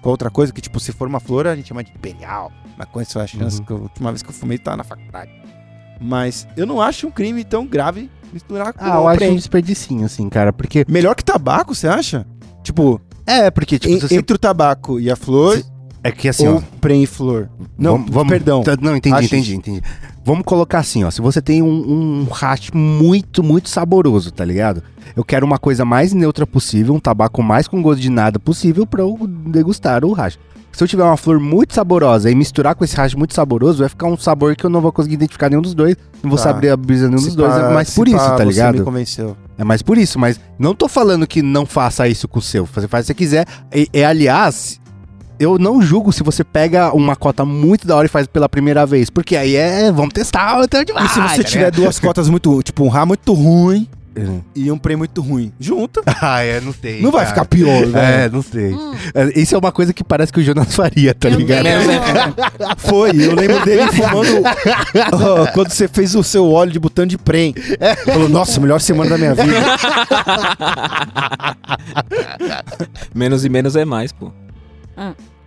com 0.02 0.10
outra 0.10 0.30
coisa, 0.30 0.52
que 0.54 0.62
tipo, 0.62 0.80
se 0.80 0.92
for 0.92 1.08
uma 1.08 1.20
flor, 1.20 1.48
a 1.48 1.56
gente 1.56 1.68
chama 1.68 1.84
de 1.84 1.92
imperial. 1.92 2.52
Mas 2.78 2.88
com 2.90 3.00
essa 3.02 3.26
chance 3.28 3.60
Uhum. 3.60 3.66
que 3.66 3.72
eu, 3.72 3.78
a 3.78 3.82
última 3.82 4.12
vez 4.12 4.22
que 4.24 4.30
eu 4.30 4.34
fumei 4.34 4.58
tá 4.58 4.76
na 4.78 4.84
faculdade. 4.84 5.32
Mas 6.00 6.48
eu 6.58 6.66
não 6.66 6.82
acho 6.82 7.08
um 7.08 7.12
crime 7.12 7.44
tão 7.44 7.66
grave 7.66 8.10
misturar 8.34 8.74
com 8.74 8.84
Ah, 8.84 8.96
eu 8.96 9.02
o 9.02 9.08
acho 9.08 9.24
um 9.26 9.36
desperdicinho, 9.36 10.06
assim, 10.06 10.28
cara. 10.30 10.52
Porque. 10.52 10.86
Melhor 10.88 11.14
que 11.16 11.24
tabaco, 11.24 11.76
você 11.76 11.88
acha? 11.88 12.26
Tipo, 12.64 13.00
É, 13.28 13.52
porque, 13.52 13.78
tipo, 13.78 13.94
en- 13.94 14.00
você. 14.00 14.16
entre 14.16 14.36
o 14.36 14.40
tabaco 14.40 15.00
e 15.00 15.12
a 15.12 15.16
flor, 15.16 15.58
Se- 15.58 15.66
É 16.04 16.12
que 16.12 16.28
assim, 16.28 16.48
ou 16.48 16.58
ó. 16.58 16.62
prem 16.80 17.04
e 17.04 17.06
flor. 17.06 17.48
Não, 17.78 17.94
vamos- 17.98 18.12
vamos- 18.12 18.30
perdão. 18.30 18.64
Tá, 18.64 18.76
Não, 18.82 18.96
entendi, 18.96 19.16
Hash. 19.16 19.26
entendi, 19.26 19.56
entendi. 19.56 19.82
Vamos 20.26 20.44
colocar 20.46 20.80
assim, 20.80 21.04
ó. 21.04 21.12
Se 21.12 21.22
você 21.22 21.42
tem 21.42 21.62
um, 21.62 21.68
um 21.68 22.28
hash 22.32 22.70
muito, 22.74 23.44
muito 23.44 23.70
saboroso, 23.70 24.32
tá 24.32 24.44
ligado? 24.46 24.82
Eu 25.16 25.24
quero 25.24 25.46
uma 25.46 25.58
coisa 25.60 25.84
mais 25.86 26.14
neutra 26.14 26.48
possível, 26.48 26.94
um 26.96 27.00
tabaco 27.00 27.44
mais 27.44 27.68
com 27.68 27.82
gosto 27.82 28.00
de 28.02 28.10
nada 28.10 28.40
possível 28.40 28.86
pra 28.88 29.02
eu 29.02 29.18
degustar 29.48 30.04
o 30.06 30.14
hash. 30.14 30.40
Se 30.72 30.82
eu 30.84 30.88
tiver 30.88 31.04
uma 31.04 31.18
flor 31.18 31.38
muito 31.40 31.74
saborosa 31.74 32.32
e 32.32 32.36
misturar 32.36 32.76
com 32.76 32.84
esse 32.86 32.96
hash 32.96 33.14
muito 33.14 33.34
saboroso, 33.34 33.80
vai 33.80 33.90
ficar 33.90 34.08
um 34.08 34.16
sabor 34.18 34.56
que 34.56 34.66
eu 34.66 34.70
não 34.70 34.80
vou 34.80 34.92
conseguir 34.92 35.16
identificar 35.16 35.50
nenhum 35.50 35.62
dos 35.62 35.74
dois. 35.76 35.98
Não 36.24 36.30
vou 36.30 36.38
Tá. 36.38 36.46
saber 36.46 36.70
a 36.70 36.78
brisa 36.78 37.08
nenhum 37.10 37.18
Se 37.20 37.26
dos 37.28 37.36
dois. 37.36 37.54
É 37.54 37.74
mais 37.74 37.94
por 37.94 38.08
isso, 38.08 38.18
tá 38.18 38.38
você 38.38 38.46
ligado? 38.46 38.78
me 38.80 38.84
convenceu. 38.86 39.36
É 39.58 39.64
mais 39.66 39.82
por 39.82 39.98
isso, 39.98 40.18
mas 40.18 40.40
não 40.58 40.74
tô 40.74 40.88
falando 40.88 41.28
que 41.28 41.42
não 41.42 41.66
faça 41.66 42.08
isso 42.08 42.26
com 42.28 42.40
o 42.40 42.42
seu. 42.42 42.66
Você 42.66 42.88
faz 42.88 43.06
se 43.06 43.08
você 43.08 43.14
quiser. 43.14 43.46
E, 43.76 43.88
e, 43.94 44.02
aliás, 44.04 44.80
eu 45.42 45.58
não 45.58 45.82
julgo 45.82 46.12
se 46.12 46.22
você 46.24 46.44
pega 46.44 46.94
uma 46.94 47.16
cota 47.16 47.44
muito 47.44 47.88
da 47.88 47.96
hora 47.96 48.06
e 48.06 48.10
faz 48.10 48.28
pela 48.28 48.48
primeira 48.48 48.86
vez. 48.86 49.10
Porque 49.10 49.36
aí 49.36 49.56
é. 49.56 49.92
Vamos 49.92 50.14
testar 50.14 50.60
o 50.62 50.68
tanto 50.68 50.94
de 50.94 51.04
E 51.04 51.08
se 51.10 51.20
vai, 51.20 51.30
você 51.30 51.44
tá 51.44 51.50
tiver 51.50 51.60
ligado? 51.66 51.76
duas 51.82 52.00
cotas 52.00 52.30
muito, 52.30 52.62
tipo, 52.64 52.84
um 52.84 52.88
rá 52.90 53.06
muito 53.06 53.34
ruim 53.34 53.88
Uhum. 54.14 54.42
e 54.54 54.70
um 54.70 54.78
prem 54.78 54.98
muito 54.98 55.22
ruim, 55.22 55.54
junta. 55.58 56.02
Ah, 56.22 56.44
é, 56.44 56.60
não 56.60 56.74
sei. 56.74 57.02
Não 57.02 57.12
vai 57.12 57.22
cara. 57.22 57.30
ficar 57.34 57.46
pior, 57.46 57.86
velho. 57.88 57.98
É, 57.98 58.30
não 58.30 58.42
sei. 58.42 58.74
Hum, 58.74 58.94
É, 59.16 59.40
Isso 59.40 59.56
é 59.56 59.58
uma 59.58 59.72
coisa 59.72 59.94
que 59.94 60.04
parece 60.04 60.34
que 60.34 60.40
o 60.42 60.44
Jonas 60.44 60.76
faria, 60.76 61.14
tá 61.14 61.30
eu 61.30 61.38
ligado? 61.38 61.66
Foi, 62.78 63.10
eu 63.12 63.34
lembro 63.34 63.64
dele 63.64 63.88
fumando 63.94 64.44
ó, 65.14 65.48
quando 65.54 65.72
você 65.72 65.88
fez 65.88 66.14
o 66.14 66.24
seu 66.24 66.46
óleo 66.52 66.74
de 66.74 66.80
botão 66.80 67.06
de 67.06 67.18
prem. 67.18 67.56
Falou, 68.06 68.28
nossa, 68.28 68.60
melhor 68.60 68.82
semana 68.82 69.12
da 69.12 69.18
minha 69.18 69.34
vida. 69.34 69.54
Menos 73.16 73.46
e 73.46 73.50
menos 73.50 73.76
é 73.78 73.86
mais, 73.86 74.12
pô. 74.12 74.32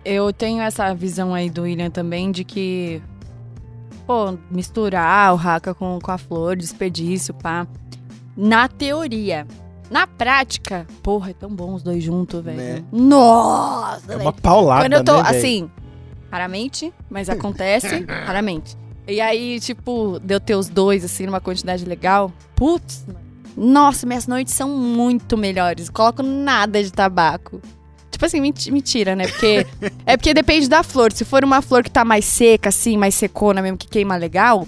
Eu 0.03 0.31
tenho 0.31 0.61
essa 0.61 0.93
visão 0.93 1.33
aí 1.33 1.49
do 1.49 1.63
William 1.63 1.89
também 1.89 2.31
de 2.31 2.43
que, 2.43 3.01
pô, 4.05 4.37
misturar 4.51 5.33
o 5.33 5.35
raca 5.35 5.73
com, 5.73 5.97
com 5.99 6.11
a 6.11 6.17
flor, 6.17 6.55
desperdício, 6.55 7.33
pá. 7.33 7.65
Na 8.37 8.67
teoria. 8.67 9.47
Na 9.89 10.07
prática, 10.07 10.85
porra, 11.03 11.29
é 11.29 11.33
tão 11.33 11.49
bom 11.49 11.73
os 11.73 11.83
dois 11.83 12.03
juntos, 12.03 12.43
velho. 12.43 12.57
Né? 12.57 12.83
Nossa, 12.91 14.13
É 14.13 14.17
uma 14.17 14.33
paulada, 14.33 14.83
Quando 14.83 14.93
eu 14.93 15.03
tô, 15.03 15.21
né, 15.21 15.29
assim, 15.29 15.69
raramente, 16.31 16.91
mas 17.09 17.29
acontece, 17.29 18.03
raramente. 18.25 18.75
E 19.07 19.21
aí, 19.21 19.59
tipo, 19.59 20.19
deu 20.23 20.39
ter 20.39 20.55
os 20.55 20.67
dois, 20.67 21.05
assim, 21.05 21.27
numa 21.27 21.39
quantidade 21.39 21.85
legal. 21.85 22.31
Putz, 22.55 23.05
nossa, 23.55 24.05
minhas 24.07 24.25
noites 24.27 24.53
são 24.53 24.69
muito 24.69 25.37
melhores. 25.37 25.89
Coloco 25.89 26.23
nada 26.23 26.83
de 26.83 26.91
tabaco. 26.91 27.61
Tipo 28.15 28.25
assim, 28.27 28.39
menti- 28.39 28.71
mentira, 28.71 29.13
né? 29.13 29.27
Porque. 29.27 29.67
é 30.05 30.15
porque 30.15 30.33
depende 30.33 30.69
da 30.69 30.83
flor. 30.83 31.11
Se 31.11 31.25
for 31.25 31.43
uma 31.43 31.61
flor 31.61 31.83
que 31.83 31.91
tá 31.91 32.05
mais 32.05 32.23
seca, 32.23 32.69
assim, 32.69 32.95
mais 32.95 33.13
secona 33.13 33.61
mesmo, 33.61 33.77
que 33.77 33.89
queima 33.89 34.15
legal, 34.15 34.65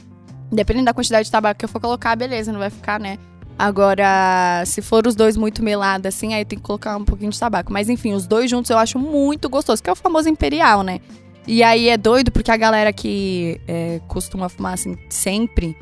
dependendo 0.52 0.84
da 0.88 0.94
quantidade 0.94 1.24
de 1.28 1.32
tabaco 1.32 1.58
que 1.58 1.64
eu 1.64 1.70
for 1.70 1.80
colocar, 1.80 2.14
beleza, 2.18 2.52
não 2.52 2.60
vai 2.60 2.70
ficar, 2.70 3.00
né? 3.00 3.18
Agora, 3.58 4.64
se 4.66 4.82
for 4.82 5.08
os 5.08 5.16
dois 5.16 5.38
muito 5.38 5.64
melados, 5.64 6.06
assim, 6.08 6.34
aí 6.34 6.44
tem 6.44 6.60
que 6.60 6.64
colocar 6.66 6.98
um 6.98 7.06
pouquinho 7.06 7.32
de 7.32 7.40
tabaco. 7.40 7.72
Mas 7.72 7.88
enfim, 7.88 8.12
os 8.12 8.28
dois 8.28 8.50
juntos 8.52 8.70
eu 8.70 8.78
acho 8.78 9.00
muito 9.00 9.50
gostoso, 9.50 9.82
que 9.82 9.90
é 9.90 9.94
o 9.94 9.96
famoso 9.96 10.28
imperial, 10.28 10.84
né? 10.84 11.00
E 11.48 11.64
aí 11.64 11.88
é 11.88 11.96
doido 11.96 12.30
porque 12.32 12.52
a 12.52 12.58
galera 12.58 12.92
que 12.92 13.62
é, 13.66 14.02
costuma 14.10 14.50
fumar, 14.50 14.74
assim, 14.74 14.98
sempre 15.10 15.74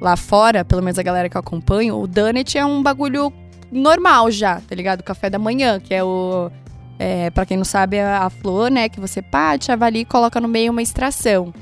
lá 0.00 0.16
fora, 0.16 0.64
pelo 0.64 0.82
menos 0.82 0.98
a 1.00 1.02
galera 1.02 1.28
que 1.28 1.36
eu 1.36 1.40
acompanho, 1.40 1.98
o 2.00 2.06
Dunnet 2.06 2.56
é 2.56 2.64
um 2.64 2.80
bagulho 2.80 3.32
normal 3.72 4.30
já, 4.30 4.60
tá 4.60 4.74
ligado? 4.76 5.00
O 5.00 5.04
café 5.04 5.28
da 5.28 5.38
manhã, 5.38 5.80
que 5.80 5.92
é 5.92 6.04
o. 6.04 6.48
É, 6.98 7.30
pra 7.30 7.46
quem 7.46 7.56
não 7.56 7.64
sabe, 7.64 7.96
é 7.96 8.04
a 8.04 8.28
flor, 8.28 8.70
né? 8.70 8.88
Que 8.88 8.98
você 8.98 9.22
parte, 9.22 9.70
avalia 9.70 10.02
e 10.02 10.04
coloca 10.04 10.40
no 10.40 10.48
meio 10.48 10.72
uma 10.72 10.82
extração. 10.82 11.54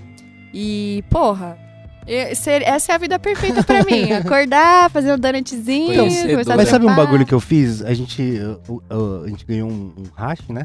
E, 0.53 1.05
porra, 1.11 1.59
essa 2.07 2.93
é 2.93 2.95
a 2.95 2.99
vida 2.99 3.19
perfeita 3.19 3.63
pra 3.63 3.85
mim. 3.85 4.13
Acordar, 4.15 4.89
fazer 4.91 5.13
um 5.13 5.19
donutzinho, 5.19 5.95
Conhecedora. 5.95 6.31
começar 6.33 6.55
a 6.55 6.57
Mas 6.57 6.69
sabe 6.69 6.87
um 6.87 6.95
bagulho 6.95 7.27
que 7.27 7.35
eu 7.35 7.41
fiz? 7.41 7.83
A 7.83 7.93
gente, 7.93 8.23
uh, 8.69 8.83
uh, 8.91 9.25
a 9.25 9.29
gente 9.29 9.45
ganhou 9.45 9.69
um, 9.69 9.93
um 9.99 10.05
hash, 10.15 10.49
né? 10.49 10.63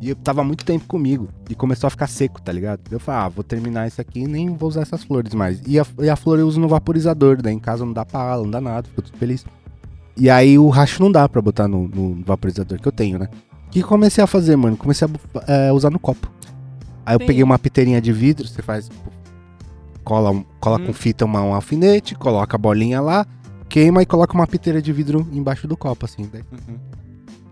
E 0.00 0.10
eu 0.10 0.16
tava 0.16 0.42
há 0.42 0.44
muito 0.44 0.64
tempo 0.64 0.84
comigo. 0.86 1.28
E 1.48 1.54
começou 1.54 1.86
a 1.86 1.90
ficar 1.90 2.08
seco, 2.08 2.42
tá 2.42 2.52
ligado? 2.52 2.80
Eu 2.90 3.00
falei, 3.00 3.20
ah, 3.22 3.28
vou 3.28 3.44
terminar 3.44 3.86
isso 3.86 4.00
aqui 4.00 4.20
e 4.20 4.26
nem 4.26 4.54
vou 4.54 4.68
usar 4.68 4.82
essas 4.82 5.02
flores 5.04 5.32
mais. 5.32 5.62
E 5.66 5.78
a, 5.78 5.86
e 6.00 6.10
a 6.10 6.16
flor 6.16 6.38
eu 6.38 6.46
uso 6.46 6.60
no 6.60 6.68
vaporizador, 6.68 7.40
daí 7.40 7.54
em 7.54 7.58
casa 7.58 7.86
não 7.86 7.92
dá 7.92 8.04
pala, 8.04 8.42
não 8.42 8.50
dá 8.50 8.60
nada, 8.60 8.86
fico 8.88 9.00
tudo 9.00 9.16
feliz. 9.16 9.46
E 10.16 10.28
aí 10.28 10.58
o 10.58 10.68
racho 10.68 11.02
não 11.02 11.10
dá 11.10 11.28
pra 11.28 11.40
botar 11.40 11.66
no, 11.66 11.88
no 11.88 12.22
vaporizador 12.24 12.78
que 12.78 12.86
eu 12.86 12.92
tenho, 12.92 13.18
né? 13.18 13.28
O 13.74 13.76
que 13.76 13.80
eu 13.82 13.88
comecei 13.88 14.22
a 14.22 14.26
fazer, 14.26 14.54
mano? 14.54 14.76
Comecei 14.76 15.08
a 15.08 15.52
é, 15.52 15.72
usar 15.72 15.90
no 15.90 15.98
copo. 15.98 16.30
Aí 17.04 17.16
eu 17.16 17.20
Sim. 17.20 17.26
peguei 17.26 17.42
uma 17.42 17.58
piteirinha 17.58 18.00
de 18.00 18.12
vidro, 18.12 18.46
você 18.46 18.62
faz. 18.62 18.88
Cola, 20.04 20.30
um- 20.30 20.44
cola 20.60 20.78
Hum. 20.80 20.86
com 20.86 20.92
fita 20.92 21.24
uma, 21.24 21.42
um 21.42 21.52
alfinete, 21.54 22.14
coloca 22.14 22.56
a 22.56 22.58
bolinha 22.58 23.00
lá, 23.00 23.26
queima 23.68 24.00
e 24.02 24.06
coloca 24.06 24.32
uma 24.34 24.46
piteira 24.46 24.80
de 24.80 24.92
vidro 24.92 25.26
embaixo 25.32 25.66
do 25.66 25.76
copo, 25.76 26.04
assim. 26.04 26.28
daí- 26.32 26.44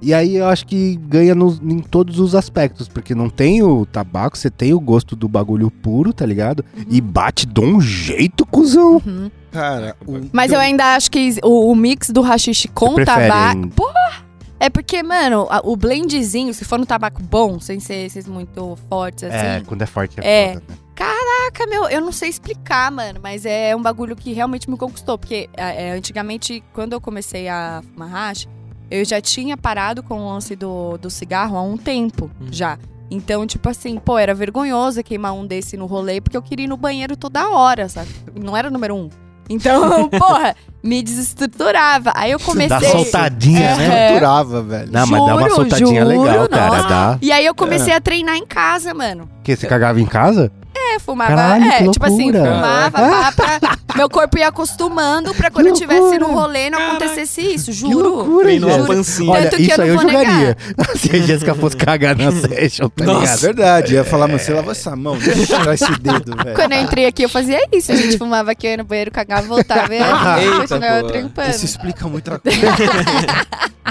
E 0.01 0.13
aí 0.15 0.37
eu 0.37 0.47
acho 0.47 0.67
que 0.67 0.97
ganha 0.97 1.35
nos- 1.35 1.61
em 1.61 1.79
todos 1.81 2.19
os 2.21 2.35
aspectos, 2.35 2.89
porque 2.89 3.15
não 3.15 3.29
tem 3.31 3.63
o 3.63 3.85
tabaco, 3.87 4.37
você 4.39 4.51
tem 4.51 4.73
o 4.75 4.81
gosto 4.81 5.15
do 5.17 5.29
bagulho 5.29 5.71
puro, 5.71 6.13
tá 6.13 6.25
ligado? 6.27 6.65
E 6.89 7.01
bate 7.01 7.47
de 7.47 7.61
um 7.61 7.81
jeito, 7.81 8.45
cuzão. 8.47 9.01
Uhum. 9.05 9.31
Cara, 9.51 9.97
o- 10.07 10.21
Mas 10.33 10.53
eu 10.53 10.59
ainda 10.61 10.95
acho 10.97 11.11
que 11.11 11.37
o, 11.43 11.71
o 11.71 11.75
mix 11.77 12.11
do 12.11 12.21
rachixe 12.21 12.69
com 12.69 12.95
tabaco. 13.05 13.59
em- 13.59 13.69
Porra! 13.71 14.23
É 14.65 14.71
porque, 14.71 15.03
mano, 15.03 15.49
a- 15.51 15.61
o 15.65 15.75
blendzinho, 15.77 16.55
se 16.55 16.65
for 16.65 16.79
no 16.79 16.87
tabaco 16.87 17.21
bom, 17.21 17.59
sem 17.59 17.81
ser 17.81 18.07
esses 18.07 18.29
muito 18.29 18.79
fortes 18.89 19.25
assim. 19.25 19.37
É, 19.47 19.61
quando 19.67 19.83
é 19.83 19.87
forte 19.87 20.21
é, 20.21 20.45
É. 20.45 20.55
foda, 20.55 20.65
né? 20.69 20.77
Caraca, 20.95 21.67
meu, 21.69 21.89
eu 21.89 22.01
não 22.01 22.13
sei 22.13 22.29
explicar, 22.29 22.89
mano, 22.93 23.19
mas 23.21 23.45
é 23.45 23.75
um 23.75 23.83
bagulho 23.83 24.15
que 24.15 24.33
realmente 24.33 24.71
me 24.71 24.77
conquistou. 24.77 25.19
Porque 25.19 25.51
é, 25.57 25.89
é, 25.89 25.91
antigamente, 25.91 26.63
quando 26.73 26.93
eu 26.93 27.01
comecei 27.01 27.49
a 27.49 27.83
fumar 27.93 28.09
hash, 28.09 28.47
eu 28.89 29.05
já 29.05 29.21
tinha 29.21 29.57
parado 29.57 30.01
com 30.01 30.21
o 30.21 30.29
lance 30.33 30.55
do, 30.55 30.97
do 30.97 31.11
cigarro 31.11 31.57
há 31.57 31.63
um 31.63 31.77
tempo 31.77 32.31
Hum. 32.41 32.47
já. 32.53 32.79
Então, 33.11 33.45
tipo 33.47 33.69
assim, 33.69 33.99
pô, 33.99 34.17
era 34.17 34.33
vergonhoso 34.33 35.03
queimar 35.03 35.33
um 35.35 35.45
desse 35.45 35.77
no 35.77 35.87
rolê, 35.87 36.21
porque 36.21 36.37
eu 36.37 36.43
queria 36.43 36.67
ir 36.67 36.69
no 36.69 36.77
banheiro 36.77 37.17
toda 37.17 37.51
hora, 37.51 37.89
sabe? 37.89 38.09
Não 38.41 38.57
era 38.57 38.69
o 38.69 38.71
número 38.71 38.95
um. 38.95 39.11
Então, 39.49 40.09
porra, 40.19 40.55
me 40.83 41.03
desestruturava. 41.03 42.13
Aí 42.15 42.31
eu 42.31 42.39
comecei. 42.41 42.69
Dá 42.69 42.81
soltadinha, 42.81 43.61
É. 43.71 43.77
né? 43.77 44.09
Capturava, 44.09 44.63
velho. 44.63 44.89
Não, 44.93 45.07
mas 45.07 45.27
dá 45.27 45.35
uma 45.35 45.43
Juro, 45.43 45.55
soltadinha 45.55 46.05
juro, 46.05 46.23
legal, 46.23 46.49
cara. 46.49 46.67
nossa. 46.69 46.89
Dá. 46.89 47.19
E 47.21 47.33
aí 47.33 47.45
eu 47.47 47.55
comecei 47.55 47.93
a 47.95 48.01
treinar 48.01 48.37
em 48.37 48.47
casa, 48.47 48.95
mano. 48.95 49.29
Que 49.43 49.55
você 49.57 49.67
cagava 49.67 50.01
em 50.01 50.07
casa? 50.07 50.51
É, 50.75 50.99
fumava. 50.99 51.31
Caralho, 51.37 51.65
é, 51.65 51.79
que 51.83 51.91
tipo 51.91 52.07
assim, 52.07 52.33
fumava, 52.33 52.91
pá, 52.91 53.33
pra- 53.33 53.79
meu 53.97 54.09
corpo 54.09 54.39
ia 54.39 54.49
acostumando 54.49 55.35
pra 55.35 55.51
quando 55.51 55.67
eu 55.67 55.73
Que 55.73 55.79
estivesse 55.85 56.19
no 56.19 56.27
loucura. 56.27 56.41
rolê 56.41 56.71
não 56.71 56.79
acontecesse 56.79 57.41
isso, 57.41 57.67
Que 57.67 57.73
juro. 57.73 58.09
loucura, 58.17 58.45
Treinou 58.45 58.71
a 58.71 58.73
gente. 58.79 58.87
pancinha. 58.87 59.31
Olha, 59.31 59.43
Tanto 59.51 59.57
que 59.57 59.63
isso 59.63 59.73
eu 59.73 59.85
aí 59.85 59.89
não 59.91 59.97
eu 59.97 60.01
vou 60.03 60.11
jogaria. 60.11 60.57
Se 60.97 61.17
a 61.17 61.19
Jéssica 61.21 61.55
fosse 61.55 61.77
cagar 61.77 62.17
na 62.17 62.33
session, 62.33 62.89
tá 62.89 63.05
Nossa. 63.05 63.19
É 63.19 63.21
ligado? 63.27 63.41
verdade, 63.41 63.95
eu 63.95 63.99
ia 63.99 64.05
falar, 64.05 64.29
mas 64.29 64.43
você 64.43 64.53
lava 64.53 64.71
essa 64.73 64.95
mão, 64.97 65.17
deixa 65.19 65.41
eu 65.43 65.47
tirar 65.59 65.75
esse 65.75 65.93
dedo, 66.01 66.37
velho. 66.43 66.55
Quando 66.57 66.73
eu 66.73 66.81
entrei 66.83 67.07
aqui, 67.07 67.23
eu 67.25 67.29
fazia 67.29 67.59
isso. 67.73 67.93
A 67.93 67.97
gente 67.97 68.19
fumava 68.19 68.51
aqui, 68.53 68.67
eu 68.67 68.71
ia 68.73 68.77
no 68.79 68.85
banheiro, 68.85 69.11
cagava, 69.11 69.47
voltava 69.47 69.95
e 69.95 69.99
Eita, 70.43 70.57
continuava 70.61 71.07
trampando. 71.09 71.51
Isso 71.51 71.65
explica 71.65 72.07
muita 72.09 72.39
coisa. 72.39 72.59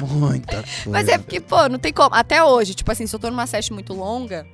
muita 0.02 0.56
coisa. 0.56 0.66
Mas 0.88 1.08
é 1.08 1.18
porque, 1.18 1.40
pô, 1.40 1.68
não 1.70 1.80
tem 1.80 1.94
como. 1.94 2.14
Até 2.16 2.44
hoje, 2.44 2.74
tipo 2.74 2.92
assim, 2.92 3.06
se 3.08 3.16
eu 3.16 3.20
tô 3.20 3.30
numa 3.30 3.46
session 3.48 3.74
muito 3.74 3.94
longa 3.94 4.46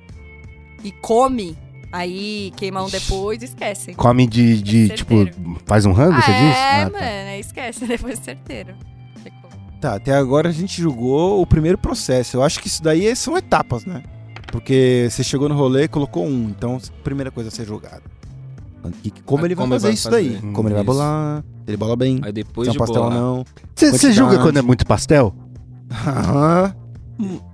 e 0.84 0.90
come, 0.92 1.56
Aí 1.90 2.52
queima 2.56 2.82
um 2.82 2.88
depois, 2.90 3.42
esquece. 3.42 3.94
Come 3.94 4.26
de, 4.26 4.60
de 4.62 4.88
tipo, 4.90 5.16
Certeiro. 5.24 5.56
faz 5.64 5.86
um 5.86 5.92
rango, 5.92 6.20
você 6.20 6.30
ah, 6.30 6.34
diz? 6.34 6.56
é, 6.56 6.82
Ah, 6.82 6.90
tá. 6.90 6.98
mano, 7.00 7.40
esquece, 7.40 7.86
depois 7.88 8.18
certeiro. 8.18 8.74
Ficou. 9.22 9.50
Tá, 9.80 9.94
até 9.94 10.14
agora 10.14 10.48
a 10.50 10.52
gente 10.52 10.80
julgou 10.82 11.40
o 11.40 11.46
primeiro 11.46 11.78
processo. 11.78 12.36
Eu 12.36 12.42
acho 12.42 12.60
que 12.60 12.68
isso 12.68 12.82
daí 12.82 13.14
são 13.16 13.36
etapas, 13.38 13.84
né? 13.86 14.02
Porque 14.52 15.08
você 15.10 15.22
chegou 15.24 15.48
no 15.48 15.54
rolê 15.54 15.84
e 15.84 15.88
colocou 15.88 16.26
um. 16.26 16.48
Então, 16.50 16.78
primeira 17.02 17.30
coisa 17.30 17.48
a 17.48 17.52
ser 17.52 17.66
julgada. 17.66 18.02
Como 19.24 19.42
Ah, 19.42 19.46
ele 19.46 19.54
vai 19.54 19.64
como 19.64 19.74
ele 19.74 19.80
fazer 19.80 19.86
vai 19.88 19.94
isso 19.94 20.10
daí? 20.10 20.34
fazer. 20.36 20.52
Como 20.52 20.68
ele 20.68 20.74
vai 20.74 20.82
Isso. 20.84 20.92
bolar? 20.92 21.42
Se 21.64 21.70
ele 21.70 21.76
bola 21.76 21.96
bem. 21.96 22.20
Aí 22.22 22.32
depois 22.32 22.66
Se 22.66 22.70
é 22.70 22.70
um 22.70 22.72
de 22.72 22.78
pastel 22.78 23.02
ou 23.02 23.08
bolar. 23.10 23.22
não. 23.22 23.44
Você 23.74 24.12
julga 24.12 24.38
quando 24.38 24.56
é 24.58 24.62
muito 24.62 24.86
pastel? 24.86 25.34
Aham. 25.90 26.74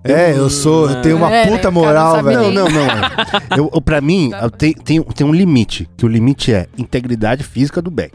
É, 0.03 0.33
eu 0.37 0.51
sou. 0.51 0.91
Eu 0.91 1.01
tenho 1.03 1.17
uma 1.17 1.33
É, 1.33 1.47
né? 1.47 1.57
puta 1.57 1.71
moral, 1.71 2.23
velho. 2.23 2.43
Não, 2.53 2.53
não, 2.53 2.69
não. 2.71 3.57
Eu, 3.57 3.71
eu- 3.73 3.81
pra 3.81 4.01
mim, 4.01 4.31
eu 4.41 4.51
tenho- 4.51 4.75
tem, 4.75 5.03
tem 5.03 5.27
um 5.27 5.33
limite. 5.33 5.89
Que 5.97 6.05
o 6.05 6.09
limite 6.09 6.53
é 6.53 6.67
integridade 6.77 7.43
física 7.43 7.81
do 7.81 7.91
Beck. 7.91 8.13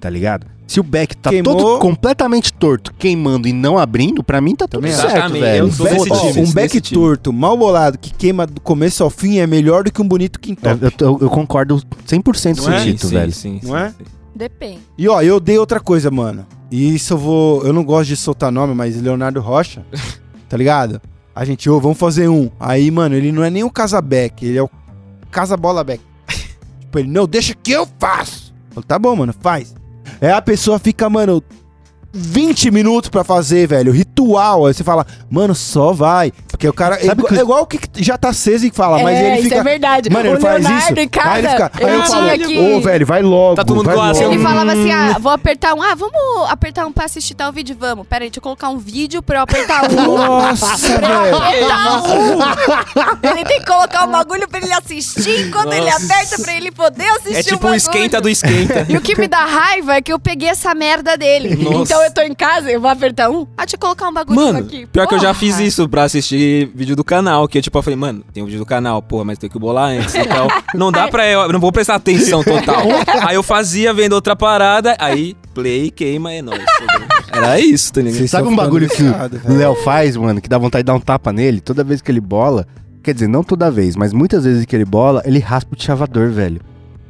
Tá 0.00 0.10
ligado? 0.10 0.46
Se 0.66 0.80
o 0.80 0.82
Beck 0.82 1.14
tá 1.16 1.30
Queimou. 1.30 1.54
todo 1.56 1.78
completamente 1.80 2.52
torto, 2.52 2.94
queimando 2.98 3.46
e 3.46 3.52
não 3.52 3.76
abrindo, 3.78 4.22
pra 4.22 4.40
mim 4.40 4.54
tá 4.56 4.66
tudo 4.66 4.80
Também 4.80 4.92
certo, 4.92 5.10
Exatamente, 5.16 5.40
velho. 5.40 5.58
eu 5.58 5.66
Um 5.66 5.72
sou 5.72 5.86
back, 5.86 5.98
desse 5.98 6.10
ó, 6.12 6.26
um 6.28 6.32
desse 6.32 6.54
back 6.54 6.80
time. 6.80 7.00
torto, 7.00 7.32
mal 7.32 7.56
bolado, 7.56 7.98
que 7.98 8.12
queima 8.14 8.46
do 8.46 8.60
começo 8.60 9.02
ao 9.04 9.10
fim 9.10 9.38
é 9.38 9.46
melhor 9.46 9.84
do 9.84 9.92
que 9.92 10.00
um 10.00 10.08
bonito 10.08 10.40
quintal. 10.40 10.78
eu, 10.80 11.18
eu 11.20 11.28
concordo 11.30 11.80
100% 12.06 12.60
com 12.62 12.70
o? 12.70 12.80
Tito, 12.84 13.06
sim, 13.06 13.14
velho. 13.14 13.32
Sim, 13.32 13.60
Não 13.62 13.70
sim, 13.70 13.76
é? 13.76 13.88
sim. 13.90 14.04
Depende. 14.34 14.78
E 14.96 15.06
ó, 15.08 15.20
eu 15.20 15.38
dei 15.38 15.58
outra 15.58 15.78
coisa, 15.78 16.10
mano. 16.10 16.46
E 16.70 16.94
isso 16.94 17.12
eu 17.12 17.18
vou. 17.18 17.62
Eu 17.66 17.72
não 17.74 17.84
gosto 17.84 18.08
de 18.08 18.16
soltar 18.16 18.50
nome, 18.50 18.74
mas 18.74 19.00
Leonardo 19.00 19.40
Rocha, 19.40 19.84
tá 20.52 20.58
ligado? 20.58 21.00
A 21.34 21.46
gente, 21.46 21.70
ô, 21.70 21.80
vamos 21.80 21.96
fazer 21.96 22.28
um. 22.28 22.50
Aí, 22.60 22.90
mano, 22.90 23.14
ele 23.14 23.32
não 23.32 23.42
é 23.42 23.48
nem 23.48 23.64
o 23.64 23.70
Casabeck, 23.70 24.44
ele 24.44 24.58
é 24.58 24.62
o 24.62 24.68
Casa 25.30 25.56
Bola 25.56 25.82
Beck. 25.82 26.02
tipo, 26.78 26.98
ele, 26.98 27.08
não, 27.08 27.26
deixa 27.26 27.54
que 27.54 27.72
eu 27.72 27.88
faço. 27.98 28.54
Eu 28.76 28.82
tá 28.82 28.98
bom, 28.98 29.16
mano, 29.16 29.32
faz. 29.40 29.74
Aí 30.20 30.30
a 30.30 30.42
pessoa 30.42 30.78
fica, 30.78 31.08
mano, 31.08 31.42
20 32.12 32.70
minutos 32.70 33.08
pra 33.10 33.24
fazer, 33.24 33.66
velho. 33.66 33.92
Ritual. 33.92 34.66
Aí 34.66 34.74
você 34.74 34.84
fala, 34.84 35.06
mano, 35.30 35.54
só 35.54 35.92
vai. 35.92 36.32
Porque 36.50 36.68
o 36.68 36.72
cara. 36.72 36.96
É, 36.96 37.06
Sabe 37.06 37.20
igual, 37.22 37.28
que- 37.28 37.38
é 37.38 37.42
igual 37.42 37.62
o 37.62 37.66
que 37.66 37.78
já 38.02 38.18
tá 38.18 38.28
aceso 38.30 38.66
e 38.66 38.70
fala, 38.70 39.02
mas 39.02 39.16
é, 39.16 39.26
ele 39.28 39.34
isso 39.36 39.42
fica. 39.44 39.56
é 39.56 39.62
verdade. 39.64 40.10
Mano, 40.10 40.28
ele 40.28 40.36
o 40.36 40.40
faz 40.40 40.62
Leonardo 40.64 41.00
isso. 41.00 41.10
casa, 41.10 41.30
aí 41.30 41.38
ele 41.40 41.48
fica. 41.48 41.70
Aí 41.74 41.84
ele 41.84 41.96
eu 41.96 42.02
falo, 42.06 42.28
que... 42.38 42.58
ô, 42.58 42.80
velho, 42.80 43.06
vai 43.06 43.22
logo. 43.22 43.54
Tá 43.56 43.64
todo 43.64 43.76
mundo 43.76 43.86
vai 43.86 43.94
com 43.94 44.00
logo. 44.02 44.10
assim, 44.12 44.24
Ele 44.24 44.38
falava 44.42 44.72
assim, 44.72 44.90
ah, 44.92 45.16
vou 45.18 45.32
apertar 45.32 45.74
um. 45.74 45.82
Ah, 45.82 45.94
vamos 45.94 46.50
apertar 46.50 46.86
um 46.86 46.92
pra 46.92 47.04
assistir 47.06 47.34
tal 47.34 47.50
vídeo? 47.52 47.76
Vamos. 47.78 48.06
Pera 48.06 48.24
aí, 48.24 48.30
deixa 48.30 48.38
eu 48.38 48.42
colocar 48.42 48.68
um 48.68 48.78
vídeo 48.78 49.22
pra 49.22 49.38
eu 49.38 49.42
apertar 49.42 49.90
um. 49.90 49.94
Nossa, 50.16 50.76
velho. 50.98 51.36
apertar 51.36 52.02
um. 52.02 52.38
Ele 53.32 53.44
tem 53.44 53.60
que 53.60 53.66
colocar 53.66 54.04
um 54.06 54.10
bagulho 54.10 54.48
pra 54.48 54.58
ele 54.60 54.72
assistir. 54.72 55.50
Quando 55.50 55.72
ele 55.72 55.88
aperta 55.88 56.38
pra 56.42 56.52
ele 56.54 56.70
poder 56.70 57.08
assistir 57.10 57.36
É 57.36 57.40
o 57.40 57.42
tipo 57.44 57.56
o 57.56 57.58
bagulho. 57.60 57.76
esquenta 57.76 58.20
do 58.20 58.28
esquenta. 58.28 58.86
E 58.88 58.96
o 58.96 59.00
que 59.00 59.16
me 59.18 59.26
dá 59.28 59.44
raiva 59.44 59.94
é 59.96 60.02
que 60.02 60.12
eu 60.12 60.18
peguei 60.18 60.48
essa 60.48 60.74
merda 60.74 61.16
dele. 61.16 61.56
Nossa. 61.56 61.82
Então 61.82 62.01
eu 62.02 62.12
tô 62.12 62.20
em 62.22 62.34
casa, 62.34 62.70
eu 62.70 62.80
vou 62.80 62.90
apertar 62.90 63.30
um. 63.30 63.46
Ah, 63.56 63.62
deixa 63.64 63.76
eu 63.76 63.80
colocar 63.80 64.08
um 64.08 64.12
bagulho 64.12 64.38
Mano, 64.38 64.58
aqui. 64.60 64.86
pior 64.86 65.06
que 65.06 65.14
eu 65.14 65.18
já 65.18 65.28
Porra. 65.28 65.38
fiz 65.38 65.58
isso 65.58 65.88
pra 65.88 66.04
assistir 66.04 66.70
vídeo 66.74 66.94
do 66.96 67.04
canal. 67.04 67.48
Que 67.48 67.58
eu, 67.58 67.62
tipo, 67.62 67.78
eu 67.78 67.82
falei, 67.82 67.96
mano, 67.98 68.24
tem 68.32 68.42
um 68.42 68.46
vídeo 68.46 68.58
do 68.58 68.66
canal, 68.66 69.00
porra, 69.02 69.24
mas 69.24 69.38
tem 69.38 69.48
que 69.48 69.58
bolar 69.58 69.90
antes. 69.90 70.14
Então, 70.14 70.48
não 70.74 70.92
dá 70.92 71.08
pra 71.08 71.26
eu. 71.28 71.50
Não 71.52 71.60
vou 71.60 71.72
prestar 71.72 71.96
atenção 71.96 72.42
total. 72.42 72.82
aí 73.26 73.34
eu 73.34 73.42
fazia 73.42 73.92
vendo 73.92 74.12
outra 74.12 74.36
parada, 74.36 74.96
aí 74.98 75.36
play, 75.54 75.90
queima, 75.90 76.32
é 76.32 76.42
nóis. 76.42 76.62
Era 77.32 77.58
isso, 77.60 77.92
tá 77.92 78.00
ligado? 78.00 78.18
Vocês 78.18 78.30
Sabe 78.30 78.48
um 78.48 78.56
bagulho 78.56 78.88
que 78.88 79.02
o. 79.02 79.56
Léo 79.56 79.74
faz, 79.76 80.16
mano, 80.16 80.40
que 80.40 80.48
dá 80.48 80.58
vontade 80.58 80.82
de 80.82 80.86
dar 80.86 80.94
um 80.94 81.00
tapa 81.00 81.32
nele 81.32 81.60
toda 81.60 81.82
vez 81.84 82.00
que 82.02 82.10
ele 82.10 82.20
bola? 82.20 82.66
Quer 83.02 83.14
dizer, 83.14 83.26
não 83.28 83.42
toda 83.42 83.70
vez, 83.70 83.96
mas 83.96 84.12
muitas 84.12 84.44
vezes 84.44 84.64
que 84.64 84.76
ele 84.76 84.84
bola, 84.84 85.22
ele 85.24 85.40
raspa 85.40 85.74
o 85.76 85.82
chavador, 85.82 86.30
velho. 86.30 86.60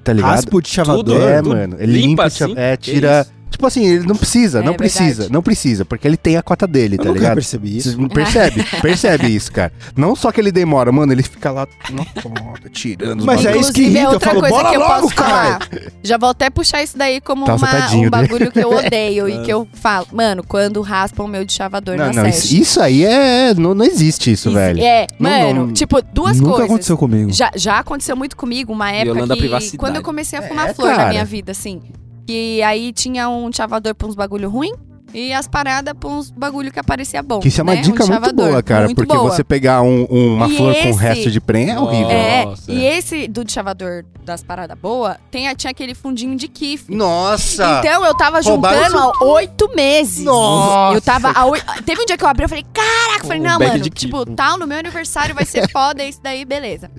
Tá 0.02 0.12
ligado? 0.12 0.30
Raspo 0.30 0.60
de 0.60 0.68
chavador. 0.68 1.20
É, 1.20 1.40
mano. 1.42 1.76
Ele 1.78 1.92
limpa 1.92 2.06
limpa, 2.08 2.22
o 2.22 2.26
assim? 2.26 2.54
É, 2.56 2.76
tira. 2.76 3.26
Tipo 3.52 3.66
assim, 3.66 3.84
ele 3.86 4.06
não 4.06 4.16
precisa, 4.16 4.58
É 4.58 4.62
não 4.62 4.74
precisa, 4.74 5.04
verdade. 5.04 5.32
não 5.32 5.42
precisa, 5.42 5.84
porque 5.84 6.08
ele 6.08 6.16
tem 6.16 6.36
a 6.36 6.42
cota 6.42 6.66
dele, 6.66 6.94
Eu 6.94 6.98
tá 6.98 7.04
nunca 7.04 7.18
ligado? 7.20 7.34
percebi 7.34 7.76
isso. 7.76 7.90
Vocês 7.90 7.96
não 7.98 8.08
percebe, 8.08 8.64
percebe 8.82 9.26
isso, 9.28 9.52
cara. 9.52 9.72
Não 9.96 10.16
só 10.16 10.32
que 10.32 10.40
ele 10.40 10.50
demora, 10.50 10.90
mano, 10.90 11.12
ele 11.12 11.22
fica 11.22 11.50
lá 11.52 11.68
na 11.90 12.04
ponta, 12.20 12.68
tirando 12.70 13.20
os 13.20 13.24
Mas 13.26 13.44
é 13.44 13.56
isso 13.56 13.72
que 13.72 13.82
Inclusive, 13.82 13.86
irrita, 13.86 14.00
eu 14.04 14.10
outra 14.12 14.28
falo, 14.30 14.40
coisa 14.40 14.56
"Bola 14.56 14.70
que 14.70 14.76
eu 14.76 14.80
logo, 14.80 15.00
posso 15.02 15.14
falar. 15.14 15.58
caralho!" 15.58 15.92
Já 16.02 16.18
vou 16.18 16.28
até 16.30 16.50
puxar 16.50 16.82
isso 16.82 16.98
daí 16.98 17.20
como 17.20 17.44
Tá, 17.44 17.54
uma- 17.54 17.86
um 17.88 17.90
dele. 17.98 18.10
bagulho 18.10 18.50
que 18.50 18.58
eu 18.58 18.70
odeio 18.74 19.28
e 19.28 19.42
que 19.44 19.50
eu 19.52 19.68
falo. 19.74 20.06
Mano, 20.12 20.42
quando 20.42 20.80
raspam 20.80 21.26
o 21.26 21.28
meu 21.28 21.44
de 21.44 21.52
chavador 21.52 21.96
Não, 21.96 22.06
na 22.06 22.22
não, 22.22 22.28
isso, 22.28 22.54
isso 22.56 22.80
aí 22.80 23.04
é. 23.04 23.54
Não, 23.54 23.74
não 23.74 23.84
existe 23.84 24.32
isso, 24.32 24.48
Isso- 24.48 24.56
velho. 24.58 24.80
É, 24.82 25.06
Não, 25.18 25.30
mano, 25.30 25.66
não- 25.66 25.72
tipo, 25.72 26.00
duas 26.12 26.38
Nunca 26.38 26.50
coisas. 26.50 26.66
aconteceu 26.70 26.96
comigo. 26.96 27.30
Já, 27.32 27.50
já 27.54 27.78
aconteceu 27.78 28.16
muito 28.16 28.36
comigo, 28.36 28.72
uma 28.72 28.90
época 28.90 29.26
que... 29.28 29.36
privacidade. 29.36 29.76
Quando 29.78 29.96
eu 29.96 30.02
comecei 30.02 30.38
a 30.38 30.42
fumar 30.42 30.70
É, 30.70 30.74
flor 30.74 30.88
na 30.90 30.96
cara. 30.96 31.08
minha 31.10 31.24
vida, 31.24 31.52
assim. 31.52 31.80
Que 32.26 32.62
aí 32.62 32.92
tinha 32.92 33.28
um 33.28 33.52
chavador 33.52 33.94
pra 33.94 34.06
uns 34.08 34.14
bagulho 34.14 34.48
ruim 34.48 34.72
e 35.14 35.30
as 35.32 35.46
paradas 35.46 35.92
pra 35.98 36.08
uns 36.08 36.30
bagulho 36.30 36.72
que 36.72 36.78
aparecia 36.80 37.22
bom. 37.22 37.40
Que 37.40 37.48
isso 37.48 37.60
é 37.60 37.64
uma 37.64 37.74
né? 37.74 37.80
Um 37.80 37.82
dica 37.82 37.98
muito 37.98 38.12
chavador, 38.14 38.48
boa, 38.48 38.62
cara. 38.62 38.84
muito 38.86 38.96
porque 38.96 39.12
boa. 39.14 39.28
você 39.30 39.44
pegar 39.44 39.82
um- 39.82 40.06
um- 40.08 40.34
uma 40.36 40.48
E 40.48 40.56
flor 40.56 40.72
com 40.72 40.80
esse- 40.88 40.98
resto 40.98 41.30
de 41.30 41.38
prenha 41.40 41.74
é 41.74 41.78
horrível. 41.80 42.10
É, 42.10 42.44
Nossa, 42.46 42.72
e 42.72 42.86
é. 42.86 42.96
esse 42.96 43.28
do 43.28 43.44
chavador 43.50 44.04
das 44.24 44.42
paradas 44.42 44.78
boas, 44.78 45.16
tem, 45.30 45.52
tinha 45.54 45.70
aquele 45.72 45.94
fundinho 45.94 46.34
de 46.36 46.48
kiff. 46.48 46.90
Nossa! 46.94 47.80
Então 47.80 48.06
eu 48.06 48.16
tava 48.16 48.40
Roubaram 48.40 48.84
juntando 48.84 48.98
há 48.98 49.24
oito 49.32 49.68
meses. 49.74 50.24
Nossa! 50.24 50.94
Eu 50.94 51.00
tava. 51.02 51.28
há 51.30 51.82
Teve 51.82 52.00
um 52.02 52.06
dia 52.06 52.16
que 52.16 52.24
eu 52.24 52.28
abri 52.28 52.44
e 52.46 52.48
falei, 52.48 52.64
caraca, 52.72 53.24
eu 53.24 53.26
falei, 53.26 53.40
Um 53.40 53.44
não, 53.44 53.58
bag 53.58 53.70
mano, 53.72 53.82
de 53.82 53.90
tipo, 53.90 54.24
kiff. 54.24 54.34
tal, 54.36 54.56
no 54.56 54.66
meu 54.66 54.78
aniversário 54.78 55.34
vai 55.34 55.44
ser 55.44 55.68
foda, 55.72 56.02
isso 56.04 56.20
daí, 56.22 56.44
beleza. 56.46 56.90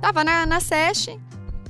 Tava 0.00 0.22
na, 0.24 0.46
na 0.46 0.60
sesh, 0.60 1.10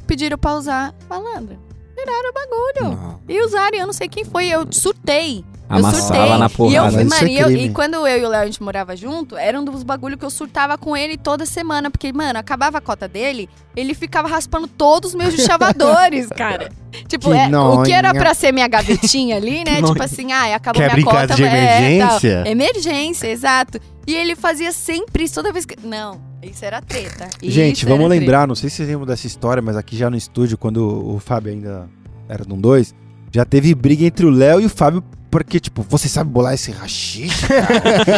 pediram 0.07 0.39
pra 0.39 0.55
usar 0.55 0.95
malandra. 1.09 1.59
Tiraram 1.99 2.31
o 2.31 2.33
bagulho. 2.33 2.97
Não. 3.03 3.21
E 3.29 3.43
usaram, 3.45 3.77
eu 3.79 3.87
não 3.87 3.93
sei 3.93 4.09
quem 4.09 4.25
foi, 4.25 4.47
eu 4.49 4.67
surtei. 4.71 5.45
eu 5.71 5.77
Amassava 5.77 6.01
surtei. 6.03 6.39
na 6.39 6.47
E, 6.71 6.75
eu, 6.75 6.85
é 6.85 7.05
mano, 7.05 7.29
e, 7.29 7.39
eu- 7.39 7.51
e 7.51 7.71
quando 7.71 7.95
eu 8.07 8.23
e 8.23 8.25
o 8.25 8.29
Léo 8.29 8.43
a 8.43 8.47
gente 8.47 8.63
morava 8.63 8.97
junto, 8.97 9.37
era 9.37 9.59
um 9.61 9.65
dos 9.65 9.83
bagulhos 9.83 10.19
que 10.19 10.25
eu 10.25 10.31
surtava 10.31 10.79
com 10.79 10.97
ele 10.97 11.17
toda 11.19 11.45
semana. 11.45 11.91
Porque, 11.91 12.13
mano, 12.13 12.39
acabava 12.39 12.79
a 12.79 12.81
cota 12.81 13.07
dele, 13.07 13.49
ele 13.77 13.93
ficava 13.95 14.29
raspando 14.29 14.67
todos 14.67 15.11
os 15.11 15.15
meus 15.17 15.35
chavadores, 15.35 16.29
cara. 16.35 16.71
Tipo, 17.07 17.31
Que 17.31 17.37
é, 17.37 17.59
o 17.59 17.83
que 17.83 17.93
era 17.93 18.15
pra 18.15 18.33
ser 18.35 18.53
minha 18.53 18.67
gavetinha 18.67 19.37
ali, 19.37 19.63
né? 19.65 19.83
Tipo 19.83 20.03
assim, 20.03 20.33
ah, 20.33 20.55
acabou 20.55 20.81
Quebra 20.83 20.97
minha 20.97 21.07
cota. 21.07 21.35
de 21.35 21.45
é, 21.45 21.49
tal. 21.51 21.59
emergência? 21.83 22.43
Emergência, 22.47 23.27
exato. 23.29 23.81
E 24.07 24.15
ele 24.17 24.35
fazia 24.35 24.73
sempre 24.73 25.25
isso, 25.25 25.35
toda 25.35 25.53
vez 25.53 25.67
que. 25.67 25.77
Não, 25.87 26.19
isso 26.51 26.65
era 26.65 26.81
treta. 26.81 27.29
Gente, 27.43 27.79
Isso 27.79 27.87
vamos 27.87 28.05
era 28.05 28.15
lembrar, 28.21 28.47
não 28.47 28.55
sei 28.55 28.71
se 28.71 28.77
vocês 28.77 28.89
lembram 28.89 29.07
dessa 29.07 29.27
história, 29.27 29.63
mas 29.63 29.77
aqui 29.77 29.97
já 29.97 30.09
no 30.11 30.17
estúdio, 30.17 30.59
quando 30.59 30.79
o 30.79 31.19
Fábio 31.19 31.53
ainda 31.53 31.89
era 32.29 32.45
de 32.45 32.53
um 32.53 32.61
dois, 32.61 32.95
já 33.33 33.45
teve 33.45 33.75
briga 33.75 34.05
entre 34.05 34.27
o 34.27 34.31
Léo 34.31 34.61
e 34.61 34.67
o 34.67 34.69
Fábio, 34.69 35.03
porque, 35.31 35.61
tipo, 35.61 35.85
você 35.89 36.09
sabe 36.09 36.31
bolar 36.31 36.55
esse 36.55 36.71
rachixe, 36.71 37.47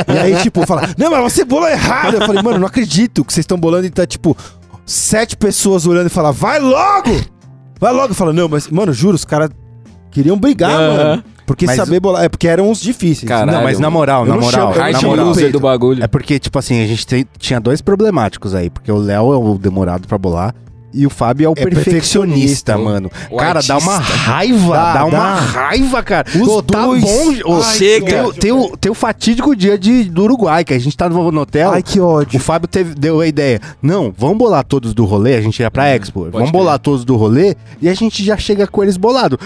e 0.08 0.18
aí, 0.18 0.42
tipo, 0.42 0.64
fala, 0.66 0.94
não, 0.96 1.10
mas 1.10 1.32
você 1.32 1.44
bolou 1.44 1.68
errado. 1.68 2.14
Eu 2.14 2.26
falei, 2.26 2.42
mano, 2.42 2.58
não 2.58 2.66
acredito 2.66 3.24
que 3.24 3.32
vocês 3.32 3.42
estão 3.42 3.58
bolando 3.58 3.86
e 3.86 3.90
tá, 3.90 4.06
tipo, 4.06 4.36
sete 4.86 5.36
pessoas 5.36 5.86
olhando 5.86 6.06
e 6.06 6.10
fala, 6.10 6.32
vai 6.32 6.60
logo! 6.60 7.10
Vai 7.80 7.92
logo! 7.92 8.14
Fala, 8.14 8.32
não, 8.32 8.48
mas, 8.48 8.68
mano, 8.68 8.92
juro, 8.92 9.16
os 9.16 9.24
caras 9.24 9.50
queriam 10.10 10.38
brigar, 10.38 10.72
mano. 10.72 11.24
Porque 11.50 11.66
Mas 11.66 11.74
saber 11.76 11.98
bolar, 11.98 12.22
é 12.24 12.28
porque 12.28 12.46
eram 12.46 12.70
os 12.70 12.80
difíceis. 12.80 13.28
Caralho. 13.28 13.50
Não, 13.58 13.64
mas 13.64 13.80
na 13.80 13.90
moral, 13.90 14.24
na 14.24 14.36
moral, 14.36 14.50
chamo- 14.72 14.92
na 14.92 15.02
moral. 15.02 15.34
peito. 15.34 15.50
do 15.52 15.58
bagulho. 15.58 16.04
É 16.04 16.06
porque, 16.06 16.38
tipo 16.38 16.56
assim, 16.56 16.80
a 16.80 16.86
gente 16.86 17.04
tem- 17.04 17.26
tinha 17.38 17.58
dois 17.60 17.80
problemáticos 17.80 18.54
aí. 18.54 18.70
Porque 18.70 18.90
o 18.92 18.96
Léo 18.98 19.32
é 19.32 19.36
o 19.36 19.58
demorado 19.58 20.06
pra 20.06 20.16
bolar 20.16 20.54
e 20.94 21.04
o 21.04 21.10
Fábio 21.10 21.46
é 21.46 21.48
o 21.48 21.52
É 21.52 21.54
perfeccionista, 21.56 22.74
perfeccionista, 22.74 22.78
mano. 22.78 23.10
O 23.30 23.36
cara, 23.36 23.60
dá 23.66 23.78
uma 23.78 23.94
artista. 23.96 24.16
raiva, 24.16 24.74
Dá, 24.76 24.92
dá, 24.94 25.04
uma 25.06 25.18
dá. 25.18 25.34
raiva, 25.40 26.02
cara. 26.04 26.26
Os 26.40 26.62
tá 26.64 26.86
dois. 26.86 27.02
bom. 27.02 27.34
ô, 27.52 27.62
Ai, 27.62 27.74
Chega. 27.76 28.06
Tem, 28.06 28.20
o- 28.22 28.32
tem 28.32 28.52
o, 28.52 28.76
tem 28.76 28.92
o 28.92 28.94
fatídico 28.94 29.56
dia 29.56 29.76
de, 29.76 30.04
do 30.04 30.22
Uruguai, 30.22 30.64
que 30.64 30.72
a 30.72 30.78
gente 30.78 30.96
tá 30.96 31.08
no, 31.08 31.40
hotel. 31.40 31.72
Ai, 31.72 31.82
que 31.82 31.98
O 32.00 32.06
ódio. 32.06 32.38
Fábio 32.38 32.68
teve, 32.68 32.94
deu 32.94 33.20
a 33.20 33.26
ideia. 33.26 33.60
Não, 33.82 34.14
vamos 34.16 34.38
bolar 34.38 34.62
todos 34.64 34.94
do 34.94 35.04
rolê. 35.04 35.34
A 35.34 35.40
gente 35.40 35.58
ia 35.60 35.70
pra 35.70 35.88
Expo. 35.96 36.20
pode 36.20 36.30
Vamos 36.32 36.50
bolar 36.52 36.78
todos 36.78 37.04
do 37.04 37.16
rolê 37.16 37.56
e 37.82 37.88
a 37.88 37.94
gente 37.94 38.22
já 38.24 38.36
chega 38.36 38.68
com 38.68 38.82
eles 38.84 38.96
bolado. 38.96 39.36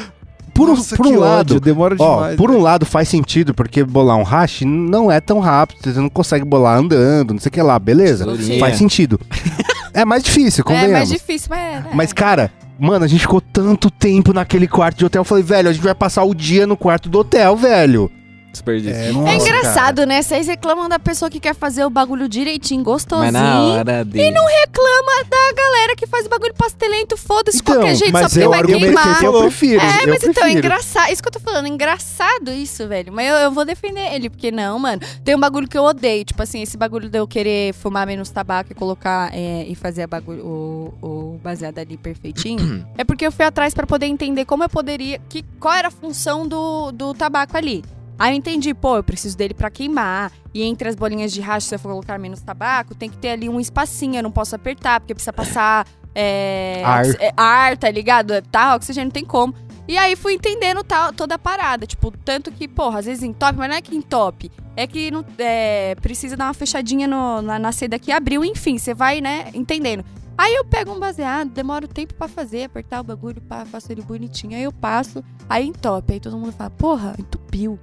Por, 0.55 0.69
um- 0.71 0.75
Nossa, 0.77 0.97
por 0.97 1.07
um 1.07 1.19
lado, 1.19 1.41
ódio, 1.55 1.61
demora 1.61 1.97
Ó, 1.99 2.15
demais. 2.17 2.37
por 2.37 2.51
um 2.51 2.61
lado 2.61 2.87
faz 2.87 3.09
sentido, 3.09 3.53
porque 3.53 3.83
bolar 3.83 4.17
um 4.17 4.23
hash 4.23 4.63
não 4.65 5.11
é 5.11 5.21
tão 5.21 5.41
rápido, 5.41 5.79
você 5.93 5.99
não 6.01 6.09
consegue 6.09 6.45
bolar 6.45 6.79
andando, 6.79 7.33
não 7.35 7.41
sei 7.41 7.49
o 7.51 7.53
que 7.53 7.61
lá, 7.61 7.79
beleza? 7.79 8.25
Tesourinha. 8.25 8.61
Faz 8.61 8.77
sentido. 8.79 9.21
é 9.93 10.05
mais 10.05 10.23
difícil, 10.23 10.63
É 10.63 10.65
convenhamos. 10.65 10.93
mais 10.93 11.09
difícil, 11.09 11.49
mas. 11.51 11.61
é, 11.61 11.85
Mas, 11.93 12.13
cara, 12.13 12.53
mano, 12.79 13.05
a 13.05 13.09
gente 13.09 13.21
ficou 13.23 13.41
tanto 13.41 13.91
tempo 13.91 14.33
naquele 14.33 14.69
quarto 14.69 14.99
de 14.99 15.05
hotel, 15.05 15.21
eu 15.21 15.25
falei, 15.25 15.43
velho, 15.43 15.69
a 15.69 15.73
gente 15.73 15.83
vai 15.83 15.95
passar 15.95 16.23
o 16.23 16.33
dia 16.35 16.67
no 16.67 16.77
quarto 16.77 17.09
do 17.09 17.19
hotel, 17.19 17.57
velho. 17.57 18.11
Desperdício. 18.55 18.97
É, 18.97 19.09
É 19.09 19.13
Nossa, 19.13 19.35
engraçado, 19.35 20.07
né? 20.07 20.23
Vocês 20.23 20.47
reclamam 20.47 20.89
da 20.89 20.99
pessoa 20.99 21.31
que 21.31 21.39
quer 21.39 21.55
fazer 21.55 21.85
o 21.85 21.91
bagulho 21.91 22.29
direitinho, 22.29 22.83
gostosinho. 22.83 23.33
Mas 23.33 23.33
na 23.33 23.63
hora 23.63 24.05
dele. 24.05 24.29
E 24.29 24.31
não 24.31 24.45
reclama 24.47 25.25
da 25.29 25.53
galera 25.63 25.95
que 25.97 26.07
faz 26.07 26.27
o 26.27 26.29
bagulho 26.29 26.55
pastelento, 26.55 27.17
foda-se 27.17 27.59
de 27.59 27.63
Então, 27.63 27.75
qualquer 27.77 27.95
jeito, 27.97 28.13
só 28.19 28.29
porque 28.29 28.41
é 28.43 28.49
vai 28.49 28.63
queimar. 28.65 29.19
que 29.19 29.25
Eu 29.27 29.41
prefiro. 29.43 29.81
É, 29.83 30.05
eu 30.05 30.09
mas 30.09 30.23
então, 30.23 30.31
é 30.31 30.33
prefiro. 30.33 30.59
engraçado. 30.59 31.13
Isso 31.13 31.23
que 31.23 31.29
eu 31.29 31.33
tô 31.33 31.41
falando, 31.41 31.67
é 31.67 31.69
engraçado 31.69 32.51
isso, 32.51 32.87
velho. 32.89 33.13
Mas 33.13 33.29
eu, 33.29 33.35
eu 33.37 33.51
vou 33.53 33.65
defender 33.65 34.13
ele, 34.15 34.31
porque 34.31 34.51
não, 34.51 34.79
mano. 34.79 35.03
Tem 35.25 35.35
um 35.35 35.41
bagulho 35.41 35.69
que 35.69 35.77
eu 35.77 35.83
odeio. 35.85 36.25
Tipo 36.25 36.43
assim, 36.43 36.63
esse 36.63 36.77
bagulho 36.77 37.09
de 37.09 37.19
eu 37.19 37.27
querer 37.27 37.75
fumar 37.75 38.07
menos 38.07 38.31
tabaco 38.31 38.73
e 38.73 38.75
colocar 38.75 39.31
é, 39.35 39.65
e 39.67 39.75
fazer 39.75 40.03
a 40.03 40.07
bagulho, 40.07 40.45
o, 40.45 40.95
o 41.03 41.41
baseado 41.43 41.79
ali 41.79 41.97
perfeitinho. 41.97 42.87
é 42.97 43.05
porque 43.05 43.27
eu 43.27 43.33
fui 43.33 43.45
atrás 43.45 43.75
pra 43.75 43.87
poder 43.87 44.07
entender 44.07 44.45
como 44.45 44.63
eu 44.63 44.69
poderia. 44.69 45.21
Que, 45.29 45.45
qual 45.59 45.75
era 45.75 45.89
a 45.89 45.91
função 45.91 46.47
do, 46.47 46.93
do 46.93 47.15
tabaco 47.15 47.57
ali. 47.57 47.85
Aí 48.19 48.33
eu 48.33 48.37
entendi, 48.37 48.73
pô, 48.73 48.97
eu 48.97 49.03
preciso 49.03 49.37
dele 49.37 49.55
pra 49.55 49.71
queimar. 49.71 50.33
E 50.53 50.63
entre 50.63 50.89
as 50.89 50.95
bolinhas 50.95 51.33
de 51.33 51.41
racha, 51.41 51.69
se 51.69 51.75
eu 51.75 51.79
for 51.79 51.89
colocar 51.89 52.19
menos 52.19 52.41
tabaco, 52.41 52.95
tem 52.95 53.11
que 53.11 53.19
ter 53.19 53.31
ali 53.31 53.49
um 53.49 53.59
espacinho. 53.59 54.17
Eu 54.17 54.23
não 54.23 54.31
posso 54.31 54.55
apertar, 54.55 55.01
porque 55.01 55.15
precisa 55.15 55.33
passar 55.33 55.87
é, 56.15 56.83
Ar. 56.85 57.07
é, 57.19 57.33
ar, 57.37 57.77
tá 57.77 57.91
ligado? 57.91 58.41
Tá, 58.43 58.75
oxigênio 58.75 59.07
não 59.07 59.13
tem 59.13 59.25
como. 59.25 59.55
E 59.87 59.99
aí 59.99 60.17
fui 60.17 60.35
entendendo 60.35 60.83
tal, 60.83 61.13
toda 61.13 61.35
a 61.35 61.39
parada. 61.39 61.87
Tipo, 61.87 62.11
tanto 62.11 62.51
que, 62.51 62.67
porra, 62.67 63.01
às 63.01 63.05
vezes 63.05 63.23
entope, 63.23 63.59
mas 63.59 63.69
não 63.69 63.77
é 63.77 63.83
que 63.83 63.95
entope. 63.95 64.51
É 64.77 64.87
que 64.87 65.11
não, 65.11 65.25
é, 65.39 65.95
precisa 65.97 66.37
dar 66.37 66.47
uma 66.47 66.55
fechadinha 66.55 67.07
no, 67.07 67.43
na, 67.43 67.59
na 67.59 67.73
seda 67.73 67.99
que 67.99 68.11
abriu, 68.11 68.45
enfim, 68.45 68.79
você 68.79 68.95
vai, 68.95 69.21
né, 69.21 69.51
entendendo. 69.55 70.05
Aí 70.37 70.53
eu 70.55 70.65
pego 70.65 70.93
um 70.93 70.99
baseado, 70.99 71.51
demoro 71.51 71.87
tempo 71.87 72.15
pra 72.15 72.27
fazer, 72.27 72.65
apertar 72.65 73.01
o 73.01 73.05
bagulho, 73.05 73.41
pá, 73.43 73.65
faço 73.65 73.93
ele 73.93 74.03
bonitinho. 74.03 74.57
Aí 74.57 74.65
eu 74.65 74.73
passo, 74.73 75.23
aí 75.49 75.67
entope. 75.67 76.15
Aí 76.15 76.21
todo 76.21 76.37
mundo 76.37 76.53
fala, 76.53 76.71
porra, 76.71 77.15
entupiu. 77.19 77.79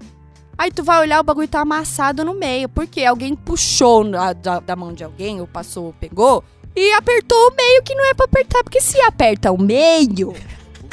Aí 0.58 0.72
tu 0.72 0.84
vai 0.84 1.00
olhar, 1.00 1.20
o 1.20 1.24
bagulho 1.24 1.48
tá 1.48 1.62
amassado 1.62 2.24
no 2.24 2.34
meio. 2.34 2.70
Porque 2.70 3.04
alguém 3.04 3.36
puxou 3.36 4.04
na- 4.04 4.34
da, 4.34 4.60
da 4.60 4.76
mão 4.76 4.94
de 4.94 5.04
alguém, 5.04 5.42
ou 5.42 5.48
passou, 5.48 5.86
ou 5.86 5.94
pegou, 5.94 6.44
e 6.76 6.94
apertou 6.94 7.38
o 7.50 7.56
meio 7.56 7.82
que 7.84 7.96
não 7.96 8.06
é 8.06 8.14
pra 8.14 8.26
apertar. 8.26 8.64
Porque 8.64 8.80
se 8.82 9.00
aperta 9.02 9.52
o 9.52 9.60
meio, 9.62 10.34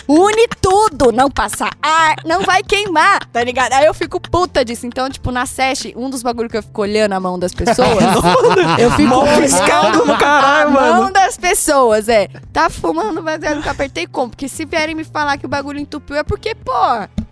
une 0.08 0.48
tudo, 0.60 1.12
não 1.12 1.30
passa 1.30 1.68
ar, 1.82 2.16
não 2.24 2.40
vai 2.42 2.62
queimar, 2.62 3.26
tá 3.26 3.44
ligado? 3.44 3.74
Aí 3.74 3.84
eu 3.84 3.92
fico 3.92 4.18
puta 4.18 4.64
disso. 4.64 4.86
Então, 4.86 5.10
tipo, 5.10 5.30
na 5.30 5.44
SESH, 5.44 5.92
um 5.94 6.08
dos 6.08 6.22
bagulhos 6.22 6.50
que 6.50 6.56
eu 6.56 6.62
fico 6.62 6.80
olhando 6.80 7.12
a 7.12 7.20
mão 7.20 7.38
das 7.38 7.52
pessoas, 7.52 7.88
eu 8.80 8.90
fico 8.92 9.08
Mó 9.08 9.26
fiscal 9.26 9.92
do 9.92 10.06
caralho, 10.16 10.68
a 10.68 10.80
mano. 10.80 11.02
mão 11.02 11.12
das 11.12 11.36
pessoas, 11.36 12.08
é. 12.08 12.28
Tá 12.54 12.70
fumando 12.70 13.22
que 13.22 13.66
eu 13.66 13.70
apertei 13.70 14.06
como? 14.06 14.30
Porque 14.30 14.48
se 14.48 14.64
vierem 14.64 14.94
me 14.94 15.04
falar 15.04 15.36
que 15.36 15.44
o 15.44 15.48
bagulho 15.48 15.78
entupiu, 15.78 16.16
é 16.16 16.22
porque, 16.22 16.54
pô, 16.54 16.72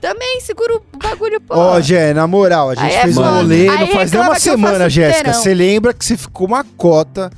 também 0.01 0.41
segura 0.41 0.77
o 0.77 0.83
bagulho, 0.99 1.41
pô. 1.41 1.55
Ó, 1.57 1.81
Gé, 1.81 2.13
na 2.15 2.27
moral, 2.27 2.71
a 2.71 2.75
gente 2.75 2.85
Aí 2.85 2.95
é 2.95 3.03
fez 3.03 3.17
um 3.19 3.23
foda. 3.23 3.37
rolê, 3.37 3.69
Aí 3.69 3.69
faz 3.69 3.79
nem 3.79 3.99
reclama 3.99 4.25
uma 4.29 4.35
que 4.41 4.49
eu 4.49 4.53
semana, 4.53 4.79
faço 4.79 4.91
Jéssica. 4.91 5.19
inteirão. 5.21 5.43
Você 5.43 5.55
lembra 5.55 5.95
que 5.95 6.05
você 6.05 6.17
ficou 6.17 6.47
uma 6.47 6.65
cota 6.77 7.31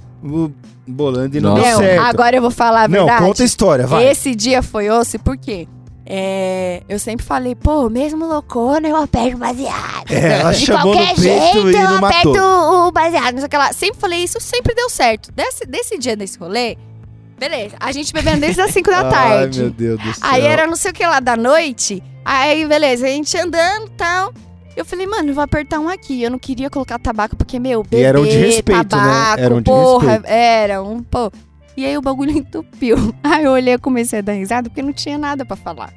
bolando 0.86 1.36
e 1.36 1.40
não 1.40 1.50
Nossa. 1.50 1.62
deu 1.62 1.70
Não, 1.72 1.78
certo. 1.78 2.04
agora 2.06 2.36
eu 2.36 2.42
vou 2.42 2.50
falar 2.50 2.84
a 2.84 2.88
não, 2.88 3.04
verdade. 3.04 3.24
conta 3.24 3.42
a 3.42 3.46
história, 3.46 3.86
vai. 3.86 4.08
Esse 4.08 4.34
dia 4.34 4.62
foi 4.62 4.88
osso, 4.90 5.18
por 5.18 5.36
quê? 5.36 5.68
É, 6.10 6.82
eu 6.88 6.98
sempre 6.98 7.24
falei, 7.24 7.54
pô, 7.54 7.90
mesmo 7.90 8.24
loucona, 8.26 8.88
eu 8.88 8.96
aperto 8.96 9.36
o 9.36 9.40
baseado. 9.40 10.10
É, 10.10 10.40
ela 10.40 10.52
De 10.54 10.64
chamou 10.64 10.94
no 10.94 10.98
qualquer 10.98 11.14
peito 11.14 11.20
jeito, 11.52 11.70
e 11.70 11.74
eu 11.76 11.82
não 11.90 11.96
aperto 12.06 12.30
matou. 12.32 12.88
o 12.88 12.92
baseado, 12.92 13.32
não 13.32 13.38
sei 13.40 13.46
o 13.46 13.50
que 13.50 13.56
lá. 13.58 13.72
Sempre 13.74 14.00
falei 14.00 14.24
isso, 14.24 14.40
sempre 14.40 14.74
deu 14.74 14.88
certo. 14.88 15.30
Desse, 15.32 15.66
desse 15.66 15.98
dia 15.98 16.16
desse 16.16 16.38
rolê, 16.38 16.78
beleza, 17.38 17.76
a 17.78 17.92
gente 17.92 18.12
bebendo 18.12 18.40
desde 18.40 18.60
as 18.60 18.70
5 18.70 18.90
da 18.90 19.00
Ai, 19.06 19.10
tarde. 19.10 19.60
meu 19.60 19.70
Deus 19.70 20.00
do 20.00 20.14
céu. 20.14 20.22
Aí 20.22 20.44
era 20.44 20.66
não 20.66 20.76
sei 20.76 20.90
o 20.90 20.94
que 20.94 21.06
lá 21.06 21.20
da 21.20 21.36
noite. 21.36 22.02
Aí, 22.24 22.66
beleza, 22.66 23.06
a 23.06 23.10
gente 23.10 23.36
andando 23.38 23.86
e 23.86 23.90
tal. 23.96 24.32
Eu 24.76 24.84
falei, 24.84 25.06
mano, 25.06 25.30
eu 25.30 25.34
vou 25.34 25.42
apertar 25.42 25.80
um 25.80 25.88
aqui. 25.88 26.22
Eu 26.22 26.30
não 26.30 26.38
queria 26.38 26.70
colocar 26.70 26.98
tabaco, 26.98 27.34
porque, 27.34 27.58
meu, 27.58 27.82
bebê, 27.82 28.02
era 28.02 28.20
um 28.20 28.24
de 28.24 28.36
respeito, 28.36 28.76
né? 28.76 28.84
tabaco, 28.84 29.40
Era 29.40 29.54
um 29.54 29.62
porra, 29.62 30.22
era 30.24 30.82
um, 30.82 31.02
pô. 31.02 31.32
E 31.76 31.84
aí 31.84 31.96
o 31.96 32.02
bagulho 32.02 32.30
entupiu. 32.36 32.96
Aí 33.22 33.44
eu 33.44 33.52
olhei 33.52 33.74
e 33.74 33.78
comecei 33.78 34.18
a 34.18 34.22
dar 34.22 34.32
risada, 34.32 34.68
porque 34.68 34.82
não 34.82 34.92
tinha 34.92 35.16
nada 35.16 35.44
pra 35.44 35.56
falar. 35.56 35.92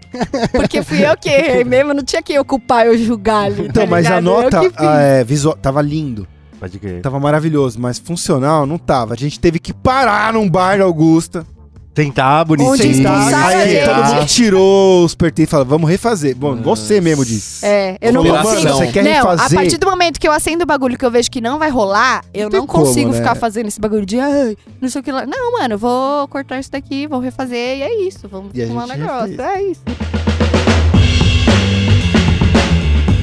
Porque 0.51 0.81
fui 0.83 1.05
eu 1.05 1.17
que 1.17 1.29
errei 1.29 1.63
mesmo, 1.63 1.93
não 1.93 2.03
tinha 2.03 2.21
quem 2.21 2.39
ocupar 2.39 2.85
eu 2.85 2.97
julgar 2.97 3.45
ali, 3.45 3.67
Então, 3.67 3.83
tá 3.83 3.89
mas 3.89 4.05
a 4.05 4.21
nota 4.21 4.61
ah, 4.77 4.99
é, 5.01 5.23
visual, 5.23 5.55
tava 5.57 5.81
lindo, 5.81 6.27
Pode 6.61 6.79
crer. 6.79 7.01
tava 7.01 7.19
maravilhoso, 7.19 7.77
mas 7.79 7.97
funcional 7.99 8.65
não 8.65 8.77
tava. 8.77 9.15
A 9.15 9.17
gente 9.17 9.37
teve 9.39 9.57
que 9.59 9.73
parar 9.73 10.31
num 10.31 10.47
bar 10.49 10.77
da 10.77 10.83
Augusta. 10.85 11.45
Tentar 11.93 12.45
bonitinho. 12.45 12.71
Onde 12.71 12.87
expulsaram 12.89 13.37
a 13.37 13.47
aí 13.47 13.83
todo 13.83 14.05
mundo 14.05 14.25
tirou 14.25 15.03
os 15.03 15.13
pertences 15.13 15.49
e 15.49 15.51
falou, 15.51 15.65
vamos 15.65 15.89
refazer. 15.89 16.33
Bom, 16.33 16.55
você 16.55 17.01
mesmo 17.01 17.25
disse. 17.25 17.65
É, 17.65 17.97
eu 17.99 18.13
não 18.13 18.23
mano, 18.23 18.43
consigo. 18.43 18.73
você 18.73 18.87
quer 18.87 19.03
não, 19.03 19.11
a 19.11 19.15
refazer? 19.31 19.59
partir 19.59 19.77
do 19.77 19.87
momento 19.87 20.17
que 20.17 20.25
eu 20.25 20.31
acendo 20.31 20.63
o 20.63 20.65
bagulho 20.65 20.97
que 20.97 21.05
eu 21.05 21.11
vejo 21.11 21.29
que 21.29 21.41
não 21.41 21.59
vai 21.59 21.69
rolar, 21.69 22.23
eu 22.33 22.49
tem 22.49 22.61
não 22.61 22.65
como, 22.65 22.85
consigo 22.85 23.11
né? 23.11 23.17
ficar 23.17 23.35
fazendo 23.35 23.67
esse 23.67 23.81
bagulho 23.81 24.05
de 24.05 24.17
ai, 24.21 24.55
não 24.79 24.87
sei 24.87 25.01
o 25.01 25.03
que 25.03 25.11
lá. 25.11 25.25
Não, 25.25 25.51
mano, 25.51 25.73
eu 25.73 25.77
vou 25.77 26.29
cortar 26.29 26.59
isso 26.61 26.71
daqui, 26.71 27.07
vou 27.07 27.19
refazer 27.19 27.79
e 27.79 27.81
é 27.81 28.07
isso. 28.07 28.25
Vamos 28.29 28.51
E 28.53 28.63
a 28.63 28.67
fumar 28.67 28.85
um 28.85 28.87
gente 28.87 28.99
negócio. 28.99 29.27
refez. 29.37 29.39
É 29.49 29.61
isso. 29.63 30.30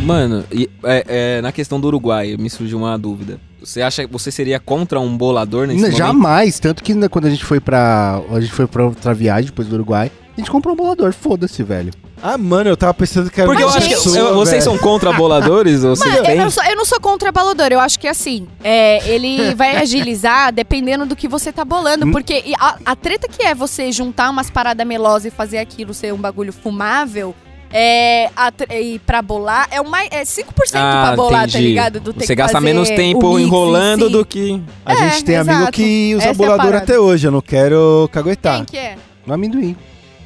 Mano, 0.08 0.44
e, 0.50 0.68
é, 0.84 1.04
é, 1.38 1.42
na 1.42 1.52
questão 1.52 1.78
do 1.78 1.86
Uruguai, 1.88 2.34
me 2.38 2.48
surgiu 2.48 2.78
uma 2.78 2.98
dúvida. 2.98 3.38
Você 3.62 3.82
acha 3.82 4.06
que 4.06 4.12
você 4.12 4.30
seria 4.30 4.58
contra 4.58 4.98
um 4.98 5.16
bolador 5.16 5.66
nesse 5.66 5.80
Não, 5.80 5.88
momento? 5.90 5.98
jamais. 5.98 6.58
Tanto 6.58 6.82
que 6.82 6.94
né, 6.94 7.08
quando 7.08 7.26
a 7.26 7.30
gente 7.30 7.44
foi 7.44 7.60
pra. 7.60 8.20
A 8.30 8.40
gente 8.40 8.52
foi 8.52 8.66
pra 8.66 8.84
outra 8.86 9.12
viagem 9.12 9.46
depois 9.50 9.68
do 9.68 9.74
Uruguai, 9.74 10.10
a 10.36 10.40
gente 10.40 10.50
comprou 10.50 10.72
um 10.74 10.76
bolador. 10.76 11.12
Foda-se, 11.12 11.62
velho. 11.62 11.92
Ah, 12.22 12.38
mano, 12.38 12.70
eu 12.70 12.76
tava 12.76 12.94
pensando 12.94 13.30
que 13.30 13.40
era 13.40 13.48
Porque 13.48 13.62
eu 13.62 13.68
acho 13.68 13.80
que 13.88 13.94
pessoa, 13.94 14.16
eu- 14.16 14.34
vocês 14.34 14.64
são 14.64 14.76
contra 14.78 15.12
boladores? 15.12 15.84
ou 15.84 15.94
Vocês 15.94 16.14
Mano, 16.14 16.26
eu 16.26 16.36
não, 16.36 16.50
sou, 16.50 16.64
eu 16.64 16.74
não 16.76 16.84
sou 16.84 17.00
contra 17.00 17.30
balador, 17.30 17.68
eu 17.70 17.78
acho 17.78 17.98
que 17.98 18.08
assim, 18.08 18.48
é, 18.64 19.08
ele 19.08 19.54
vai 19.54 19.76
agilizar 19.76 20.52
dependendo 20.52 21.04
do 21.06 21.14
que 21.14 21.28
você 21.28 21.52
tá 21.52 21.64
bolando, 21.64 22.06
Hum. 22.06 22.10
porque 22.12 22.42
a, 22.58 22.76
a 22.86 22.96
treta 22.96 23.28
que 23.28 23.42
é 23.44 23.54
você 23.54 23.92
juntar 23.92 24.30
umas 24.30 24.50
paradas 24.50 24.84
melosas 24.86 25.26
e 25.26 25.36
fazer 25.36 25.58
aquilo 25.58 25.94
ser 25.94 26.12
um 26.12 26.16
bagulho 26.18 26.52
fumável, 26.52 27.34
é, 27.72 28.30
a, 28.36 28.52
e 28.74 28.98
pra 29.00 29.20
bolar, 29.22 29.68
é, 29.70 29.80
uma, 29.80 30.02
é 30.04 30.22
5% 30.22 30.44
pra 30.70 31.14
bolar, 31.16 31.32
tá 31.32 31.38
Ah, 31.40 31.44
entendi. 31.48 31.64
ligado? 31.68 32.00
Do 32.00 32.12
Você 32.12 32.34
gasta 32.34 32.60
menos 32.60 32.88
tempo 32.88 33.34
mix 33.34 33.46
enrolando 33.46 34.06
si. 34.06 34.12
do 34.12 34.24
que. 34.24 34.62
A 34.84 34.92
É, 34.94 34.96
gente 35.10 35.24
tem 35.24 35.36
amigo 35.36 35.56
exato. 35.58 35.72
que 35.72 36.14
usa 36.14 36.24
Essa 36.24 36.28
é 36.28 36.30
a 36.30 36.34
bolador 36.34 36.66
parada. 36.66 36.84
até 36.84 36.98
hoje, 36.98 37.26
eu 37.26 37.30
não 37.30 37.40
quero 37.40 38.08
caguetar. 38.12 38.56
Quem 38.56 38.64
que 38.66 38.76
é? 38.78 38.96
No 39.26 39.34
amendoim. 39.34 39.76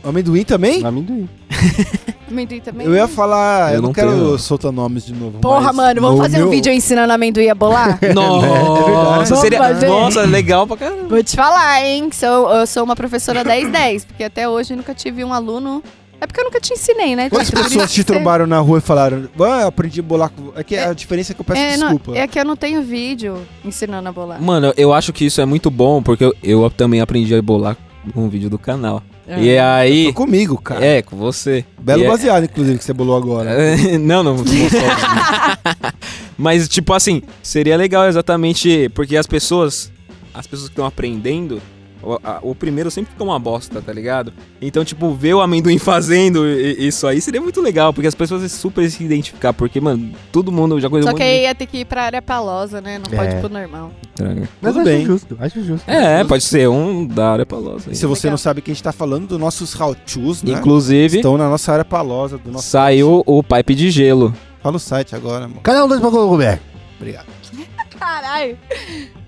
Amendoim 0.04 0.42
também? 0.44 0.80
No 0.80 0.88
amendoim. 0.88 1.28
Amendoim 2.28 2.60
também? 2.60 2.86
Eu 2.86 2.94
ia 2.94 3.06
falar, 3.06 3.70
eu, 3.70 3.76
Eu 3.76 3.82
não, 3.82 3.88
não 3.88 3.92
quero 3.94 4.10
tenho. 4.12 4.38
soltar 4.38 4.72
nomes 4.72 5.04
de 5.04 5.12
novo. 5.12 5.38
Porra, 5.38 5.66
mas 5.72 5.76
mano, 5.76 6.00
vamos 6.00 6.16
no 6.16 6.22
fazer 6.24 6.38
um 6.38 6.40
meu- 6.40 6.50
vídeo 6.50 6.72
ensinando 6.72 7.12
amendoim 7.12 7.48
a 7.48 7.54
bolar? 7.54 7.98
Nossa, 8.14 9.24
Vamos 9.26 9.38
seria. 9.40 9.58
fazer. 9.58 9.86
Nossa, 9.86 10.22
legal 10.22 10.66
pra 10.66 10.76
caramba. 10.78 11.08
Vou 11.08 11.22
te 11.22 11.36
falar, 11.36 11.84
hein? 11.84 12.08
Sou, 12.12 12.50
eu 12.50 12.66
sou 12.66 12.82
uma 12.84 12.96
professora 12.96 13.44
10-10, 13.44 14.06
porque 14.06 14.24
até 14.24 14.48
hoje 14.48 14.74
nunca 14.74 14.94
tive 14.94 15.22
um 15.24 15.32
aluno. 15.32 15.82
É 16.22 16.26
porque 16.26 16.40
eu 16.40 16.44
nunca 16.44 16.60
te 16.60 16.72
ensinei, 16.72 17.16
né? 17.16 17.28
Quantas 17.28 17.48
Tito? 17.48 17.58
Por 17.60 17.64
pessoas 17.68 17.92
te 17.92 17.96
você- 18.00 18.04
trombaram 18.04 18.46
na 18.46 18.60
rua 18.60 18.78
e 18.78 18.80
falaram, 18.80 19.28
ah, 19.40 19.62
eu 19.62 19.66
aprendi 19.66 19.98
a 19.98 20.02
bolar 20.04 20.30
com... 20.30 20.52
É 20.54 20.62
que 20.62 20.76
a 20.76 20.92
diferença 20.92 21.32
é 21.32 21.34
que 21.34 21.40
eu 21.40 21.44
peço 21.44 21.60
É, 21.60 21.76
não, 21.76 21.88
desculpa. 21.94 22.16
é 22.16 22.28
que 22.28 22.38
eu 22.38 22.44
não 22.44 22.54
tenho 22.54 22.80
vídeo 22.80 23.38
ensinando 23.64 24.08
a 24.08 24.12
bolar. 24.12 24.40
Mano, 24.40 24.72
eu 24.76 24.92
acho 24.92 25.12
que 25.12 25.24
isso 25.24 25.40
é 25.40 25.44
muito 25.44 25.68
bom, 25.68 26.00
porque 26.00 26.24
eu, 26.24 26.32
eu 26.40 26.70
também 26.70 27.00
aprendi 27.00 27.34
a 27.34 27.42
bolar 27.42 27.76
com 28.14 28.24
um 28.24 28.28
vídeo 28.28 28.48
do 28.48 28.56
canal. 28.56 29.02
E 29.28 29.34
Foi 29.34 29.58
aí. 29.58 30.12
comigo, 30.12 30.56
cara. 30.60 30.84
É, 30.84 31.02
com 31.02 31.16
você. 31.16 31.64
Belo 31.80 32.02
E 32.02 32.04
é- 32.04 32.08
baseado, 32.08 32.44
inclusive, 32.44 32.78
que 32.78 32.84
você 32.84 32.92
bolou 32.92 33.16
agora. 33.16 33.50
não, 33.98 34.22
não. 34.22 34.36
não 34.36 34.44
Mas, 36.38 36.68
tipo 36.68 36.92
assim, 36.92 37.22
seria 37.42 37.76
legal 37.76 38.06
exatamente 38.06 38.88
porque 38.94 39.16
as 39.16 39.26
pessoas, 39.26 39.90
as 40.34 40.46
pessoas 40.46 40.68
que 40.68 40.72
estão 40.72 40.86
aprendendo, 40.86 41.60
o, 42.02 42.18
a- 42.22 42.38
o 42.42 42.54
primeiro 42.54 42.90
sempre 42.90 43.12
fica 43.12 43.22
uma 43.24 43.38
bosta, 43.38 43.80
tá 43.80 43.92
ligado? 43.92 44.32
Então, 44.60 44.84
tipo, 44.84 45.12
ver 45.14 45.34
o 45.34 45.40
amendoim 45.40 45.78
fazendo 45.78 46.46
isso 46.48 47.06
aí 47.06 47.20
seria 47.20 47.40
muito 47.40 47.60
legal, 47.60 47.92
porque 47.92 48.06
as 48.06 48.14
pessoas 48.14 48.50
super 48.52 48.90
se 48.90 49.02
identificar, 49.04 49.52
porque, 49.52 49.80
mano, 49.80 50.10
todo 50.30 50.50
mundo 50.52 50.80
já 50.80 50.88
coisa 50.90 51.08
Só 51.10 51.14
que 51.16 51.22
aí 51.22 51.42
ia 51.42 51.54
ter 51.54 51.66
que 51.66 51.78
ir 51.78 51.84
pra 51.84 52.04
área 52.04 52.22
palosa, 52.22 52.80
né? 52.80 52.98
Não 52.98 53.06
pode 53.16 53.34
É. 53.34 53.36
ir 53.38 53.40
pro 53.40 53.48
normal. 53.48 53.90
estranha. 54.10 54.48
Mas 54.60 54.72
Tudo 54.74 54.80
acho 54.82 54.90
bem. 54.90 55.04
justo, 55.06 55.36
acho 55.40 55.64
justo. 55.64 55.90
É, 55.90 56.22
pode 56.24 56.44
ser 56.44 56.68
um 56.68 57.06
da 57.06 57.32
área 57.32 57.46
palosa. 57.46 57.90
E 57.90 57.94
se 57.96 58.04
você 58.06 58.26
Legal. 58.26 58.32
não 58.32 58.38
sabe 58.38 58.60
quem 58.60 58.72
a 58.72 58.74
gente 58.74 58.82
tá 58.84 58.92
falando, 58.92 59.26
dos 59.26 59.38
nossos 59.38 59.74
how-tos, 59.78 60.42
né? 60.42 60.52
Inclusive, 60.52 61.16
Estão 61.18 61.38
na 61.38 61.48
nossa 61.48 61.72
área 61.72 61.84
palosa, 61.84 62.36
do 62.38 62.50
nosso... 62.52 62.68
saiu 62.68 63.22
o 63.26 63.42
pipe 63.42 63.74
de 63.74 63.90
gelo. 63.90 64.34
Fala 64.62 64.76
o 64.76 64.78
site 64.78 65.14
agora, 65.16 65.46
amor. 65.46 65.60
Canal 65.62 65.88
2 65.88 66.00
pra 66.00 66.08
Roberto. 66.10 66.62
Obrigado. 67.00 67.26
Caralho! 68.02 68.56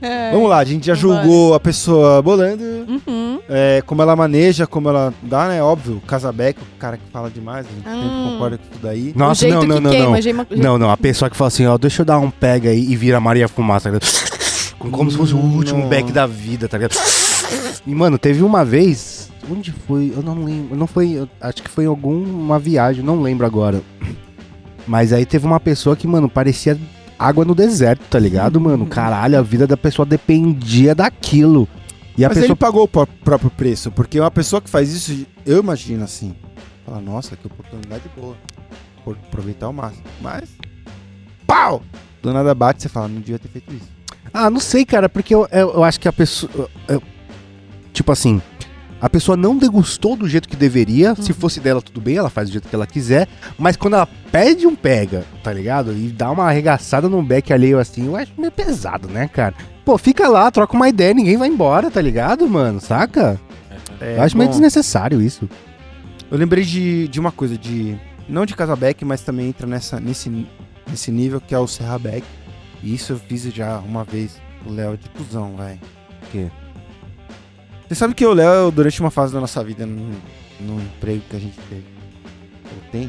É. 0.02 0.32
Vamos 0.32 0.50
lá, 0.50 0.58
a 0.58 0.64
gente 0.64 0.84
já 0.87 0.94
julgou 0.94 1.54
a 1.54 1.60
pessoa 1.60 2.20
bolando, 2.20 2.62
Uhum. 2.62 3.38
é, 3.48 3.82
como 3.87 4.02
ela 4.02 4.16
maneja, 4.16 4.66
como 4.66 4.88
ela 4.88 5.14
dá, 5.22 5.48
né? 5.48 5.62
Óbvio, 5.62 5.96
o 5.96 6.00
Casabeck, 6.00 6.60
o 6.60 6.78
cara 6.78 6.96
que 6.96 7.04
fala 7.12 7.30
demais, 7.30 7.66
a 7.66 7.70
gente 7.70 7.84
sempre 7.84 8.00
Hum. 8.08 8.30
concorda 8.32 8.58
com 8.58 8.64
tudo 8.64 8.82
daí. 8.82 9.12
o 9.14 9.18
Nossa, 9.18 9.42
jeito 9.42 9.54
não, 9.54 9.62
não, 9.66 9.76
que 9.76 9.80
não, 9.98 10.20
queima, 10.20 10.46
não. 10.50 10.62
Não, 10.62 10.78
não, 10.78 10.90
a 10.90 10.96
pessoa 10.96 11.30
que 11.30 11.37
fala 11.37 11.48
assim, 11.48 11.66
ó, 11.66 11.78
deixa 11.78 12.02
eu 12.02 12.06
dar 12.06 12.18
um 12.18 12.30
pega 12.30 12.70
aí 12.70 12.80
e 12.84 12.96
vira 12.96 13.20
Maria 13.20 13.46
Fumaça, 13.48 13.90
tá 13.90 13.96
ligado? 13.96 14.74
Como, 14.78 14.92
como 14.92 15.10
se 15.10 15.16
fosse 15.16 15.32
o 15.34 15.38
último 15.38 15.80
Não. 15.80 15.88
back 15.88 16.10
da 16.12 16.26
vida, 16.26 16.68
tá 16.68 16.76
ligado? 16.76 16.98
E, 17.87 17.94
mano, 17.94 18.18
teve 18.18 18.42
uma 18.42 18.64
vez, 18.64 19.30
onde 19.50 19.72
foi? 19.72 20.12
Eu 20.14 20.22
não 20.22 20.44
lembro, 20.44 20.76
não 20.76 20.87
foi, 20.87 21.12
eu 21.12 21.28
acho 21.40 21.62
que 21.62 21.70
foi 21.70 21.84
em 21.84 21.87
alguma 21.87 22.58
viagem, 22.58 23.02
não 23.04 23.22
lembro 23.22 23.46
agora. 23.46 23.80
Mas 24.87 25.12
aí 25.14 25.24
teve 25.24 25.46
uma 25.46 25.58
pessoa 25.60 25.96
que, 25.96 26.06
mano, 26.06 26.28
parecia 26.28 26.76
água 27.18 27.44
no 27.44 27.55
deserto, 27.55 28.03
tá 28.11 28.18
ligado, 28.18 28.61
mano? 28.61 28.87
Caralho, 28.87 29.38
a 29.38 29.42
vida 29.42 29.66
da 29.66 29.77
pessoa 29.77 30.05
dependia 30.07 30.94
daquilo. 30.94 31.68
E 32.16 32.24
a 32.24 32.29
Mas 32.29 32.37
pessoa. 32.38 32.48
ele 32.53 32.57
pagou 32.57 32.83
o 32.85 32.88
pró- 32.88 33.07
próprio 33.24 33.50
preço, 33.50 33.90
porque 33.90 34.20
uma 34.20 34.31
pessoa 34.31 34.61
que 34.62 34.70
faz 34.70 34.92
isso, 34.92 35.27
eu 35.44 35.59
imagino 35.61 36.05
assim. 36.05 36.35
Fala, 36.87 37.00
nossa, 37.00 37.37
que 37.37 37.46
oportunidade 37.46 38.05
boa. 38.16 38.37
Vou 39.05 39.14
aproveitar 39.14 39.66
ao 39.66 39.72
máximo. 39.72 40.05
Mas. 40.20 40.50
Pau! 41.46 41.83
Do 42.22 42.33
nada 42.33 42.55
bate, 42.55 42.83
você 42.83 42.88
fala, 42.88 43.09
não 43.09 43.20
devia 43.20 43.38
ter 43.38 43.48
feito 43.48 43.72
isso. 43.74 43.88
Ah, 44.33 44.48
não 44.48 44.61
sei, 44.61 44.85
cara, 44.85 45.09
porque 45.09 45.35
eu, 45.35 45.46
eu, 45.53 45.74
eu 45.74 45.85
acho 45.85 45.98
que 46.00 46.09
a 46.09 46.12
pessoa. 46.12 46.68
eu- 46.88 47.03
tipo 47.92 48.11
assim. 48.12 48.40
A 49.05 49.11
pessoa 49.11 49.37
não 49.37 49.59
degustou 49.59 50.17
do 50.17 50.27
jeito 50.27 50.49
que 50.49 50.57
deveria. 50.57 51.14
Se 51.14 51.35
fosse 51.35 51.61
dela, 51.61 51.83
tudo 51.83 52.01
bem, 52.01 52.17
ela 52.17 52.31
faz 52.31 52.49
do 52.49 52.53
jeito 52.53 52.67
que 52.67 52.75
ela 52.75 52.87
quiser. 52.87 53.29
Mas 53.59 53.77
quando 53.77 53.97
ela 53.97 54.09
pede 54.33 54.67
um 54.67 54.75
pega, 54.75 55.27
tá 55.43 55.53
ligado? 55.53 55.93
E 55.93 56.09
dá 56.09 56.31
uma 56.31 56.45
arregaçada 56.45 57.07
num 57.07 57.23
beck 57.23 57.53
alheio 57.53 57.79
assim, 57.79 58.07
eu 58.07 58.17
acho 58.17 58.33
meio 58.38 58.51
pesado, 58.51 59.07
né, 59.07 59.29
cara? 59.29 59.55
Pô, 59.85 59.99
fica 59.99 60.27
lá, 60.27 60.51
troca 60.51 60.75
uma 60.75 60.88
ideia, 60.88 61.12
ninguém 61.12 61.37
vai 61.37 61.49
embora, 61.49 61.90
tá 61.90 62.01
ligado, 62.01 62.49
mano? 62.49 62.81
Saca? 62.81 63.38
É, 64.01 64.17
eu 64.17 64.23
acho 64.23 64.38
meio 64.38 64.49
bom, 64.49 64.53
desnecessário 64.53 65.21
isso. 65.21 65.47
Eu 66.31 66.38
lembrei 66.38 66.64
de, 66.64 67.07
de 67.09 67.21
uma 67.21 67.31
coisa, 67.31 67.59
de. 67.59 67.99
Não 68.27 68.47
de 68.47 68.57
Casabeck, 68.57 69.05
mas 69.05 69.21
também 69.21 69.49
entra 69.49 69.67
nessa, 69.67 70.01
nesse, 70.01 70.49
nesse 70.88 71.12
nível 71.12 71.43
que 71.43 71.55
é 71.55 71.59
o 71.59 71.67
Serrabeck. 71.67 72.25
E 72.83 72.95
isso 72.95 73.12
eu 73.12 73.19
fiz 73.19 73.43
já 73.53 73.81
uma 73.81 74.03
vez. 74.03 74.40
O 74.64 74.73
Léo 74.73 74.97
de 74.97 75.11
cuzão, 75.11 75.57
velho. 75.59 75.79
O 76.23 76.31
quê? 76.33 76.51
Você 77.94 78.00
sabe 78.00 78.14
que 78.14 78.26
o 78.26 78.33
Léo, 78.33 78.72
durante 78.72 79.00
uma 79.00 79.11
fase 79.11 79.33
da 79.33 79.40
nossa 79.40 79.62
vida, 79.62 79.87
no, 79.87 80.11
no 80.59 80.80
emprego 80.83 81.22
que 81.30 81.37
a 81.37 81.38
gente 81.38 81.57
teve, 81.68 81.85
ou 82.64 82.90
tem. 82.90 83.09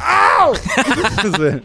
Au! 0.00 0.52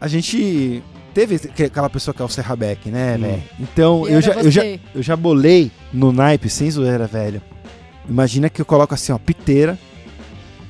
a 0.00 0.08
gente 0.08 0.82
teve 1.12 1.38
que- 1.38 1.64
aquela 1.64 1.90
pessoa 1.90 2.14
que 2.14 2.22
é 2.22 2.24
o 2.24 2.28
Serrabeck, 2.28 2.88
né, 2.90 3.16
Hum. 3.16 3.20
velho? 3.20 3.42
Então, 3.60 4.08
eu 4.08 4.22
já, 4.22 4.32
eu, 4.32 4.50
já, 4.50 4.62
eu 4.94 5.02
já 5.02 5.14
bolei 5.14 5.70
no 5.92 6.10
naipe, 6.10 6.48
sem 6.48 6.70
zoeira, 6.70 7.06
velho. 7.06 7.42
Imagina 8.08 8.48
que 8.48 8.62
eu 8.62 8.64
coloco 8.64 8.94
assim, 8.94 9.12
ó, 9.12 9.18
piteira. 9.18 9.78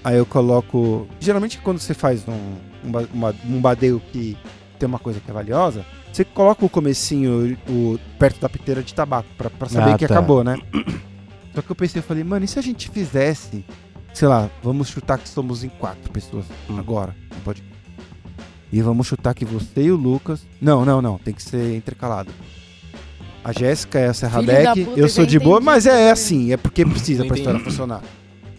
Aí 0.02 0.16
eu 0.16 0.26
coloco. 0.26 1.06
Geralmente 1.20 1.58
quando 1.58 1.78
você 1.78 1.94
faz 1.94 2.26
um, 2.26 2.32
um, 2.88 3.06
uma- 3.14 3.34
um 3.44 3.60
badeio 3.60 4.02
que 4.12 4.36
tem 4.80 4.88
uma 4.88 4.98
coisa 4.98 5.20
que 5.20 5.30
é 5.30 5.34
valiosa, 5.34 5.84
você 6.12 6.24
coloca 6.24 6.64
o 6.64 6.68
comecinho 6.68 7.56
o, 7.68 7.98
perto 8.18 8.40
da 8.40 8.48
piteira 8.48 8.82
de 8.82 8.92
tabaco, 8.94 9.28
pra, 9.36 9.48
pra 9.50 9.68
saber 9.68 9.92
Ah, 9.92 9.98
que 9.98 10.06
tá. 10.06 10.14
acabou, 10.14 10.42
né? 10.42 10.56
Só 11.54 11.62
que 11.62 11.70
eu 11.70 11.76
pensei, 11.76 12.00
eu 12.00 12.04
falei, 12.04 12.24
mano, 12.24 12.44
e 12.44 12.48
se 12.48 12.58
a 12.58 12.62
gente 12.62 12.88
fizesse, 12.90 13.64
sei 14.14 14.28
lá, 14.28 14.48
vamos 14.62 14.88
chutar 14.88 15.18
que 15.18 15.28
somos 15.28 15.64
em 15.64 15.68
quatro 15.68 16.10
pessoas 16.10 16.44
Hum. 16.68 16.78
agora, 16.78 17.14
não 17.32 17.40
pode. 17.40 17.62
E 18.72 18.82
vamos 18.82 19.06
chutar 19.06 19.34
que 19.34 19.44
você 19.44 19.84
e 19.84 19.90
o 19.92 19.96
Lucas. 19.96 20.46
Não, 20.60 20.84
não, 20.84 21.00
não, 21.00 21.18
tem 21.18 21.32
que 21.32 21.42
ser 21.42 21.74
intercalado. 21.76 22.30
A 23.42 23.52
Jéssica 23.52 23.98
é 23.98 24.04
a 24.04 24.08
da 24.08 24.14
Serrabeck, 24.14 24.84
puta, 24.84 25.00
eu 25.00 25.08
sou 25.08 25.24
de 25.24 25.38
boa, 25.38 25.60
mas 25.60 25.86
é 25.86 26.10
assim, 26.10 26.52
é 26.52 26.56
porque 26.56 26.84
precisa 26.84 27.24
pra 27.24 27.36
história 27.36 27.60
funcionar. 27.60 28.02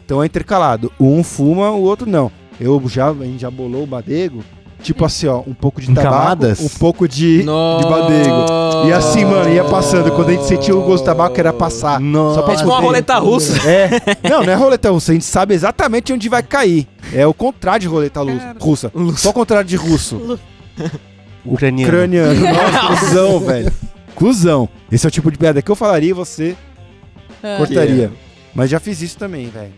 Então 0.03 0.23
é 0.23 0.25
intercalado. 0.25 0.91
Um 0.99 1.23
fuma, 1.23 1.69
o 1.69 1.81
outro 1.81 2.09
não. 2.09 2.31
Eu 2.59 2.81
já, 2.89 3.09
a 3.09 3.13
gente 3.13 3.39
já 3.41 3.51
bolou 3.51 3.83
o 3.83 3.87
badego, 3.87 4.43
tipo 4.81 5.05
assim, 5.05 5.27
ó, 5.27 5.41
um 5.45 5.53
pouco 5.53 5.79
de 5.81 5.87
tabaco, 5.93 6.13
camadas? 6.13 6.59
um 6.59 6.69
pouco 6.79 7.07
de, 7.07 7.39
de 7.39 7.45
badego. 7.45 8.87
E 8.87 8.93
assim, 8.93 9.25
mano, 9.25 9.51
ia 9.53 9.63
passando. 9.63 10.11
Quando 10.11 10.29
a 10.29 10.31
gente 10.33 10.45
sentia 10.45 10.75
o 10.75 10.81
gosto 10.81 11.03
do 11.03 11.05
tabaco, 11.05 11.39
era 11.39 11.51
passar. 11.53 11.99
Nossa. 11.99 12.35
Só 12.35 12.41
pra 12.43 12.53
É 12.53 12.57
tipo 12.57 12.69
uma 12.69 12.79
roleta 12.79 13.17
russa. 13.19 13.69
É. 13.69 13.89
Não, 14.29 14.43
não 14.43 14.51
é 14.53 14.55
roleta 14.55 14.89
russa. 14.89 15.11
A 15.11 15.13
gente 15.15 15.25
sabe 15.25 15.53
exatamente 15.53 16.11
onde 16.13 16.27
vai 16.29 16.41
cair. 16.43 16.87
É 17.13 17.25
o 17.27 17.33
contrário 17.33 17.81
de 17.81 17.87
roleta 17.87 18.21
lu- 18.21 18.39
russa. 18.59 18.91
Só 19.17 19.29
o 19.29 19.33
contrário 19.33 19.67
de 19.67 19.75
russo. 19.75 20.39
Ucraniano. 21.45 21.87
Ucraniano. 21.87 22.39
Nossa, 22.41 22.99
cuzão, 23.05 23.39
velho. 23.39 23.71
Cusão. 24.15 24.69
Esse 24.91 25.05
é 25.05 25.09
o 25.09 25.11
tipo 25.11 25.31
de 25.31 25.37
piada 25.37 25.61
que 25.61 25.71
eu 25.71 25.75
falaria 25.75 26.09
e 26.09 26.13
você 26.13 26.55
Ah. 27.43 27.55
cortaria. 27.57 28.11
Mas 28.53 28.69
já 28.69 28.79
fiz 28.79 29.01
isso 29.01 29.17
também, 29.17 29.47
velho. 29.49 29.71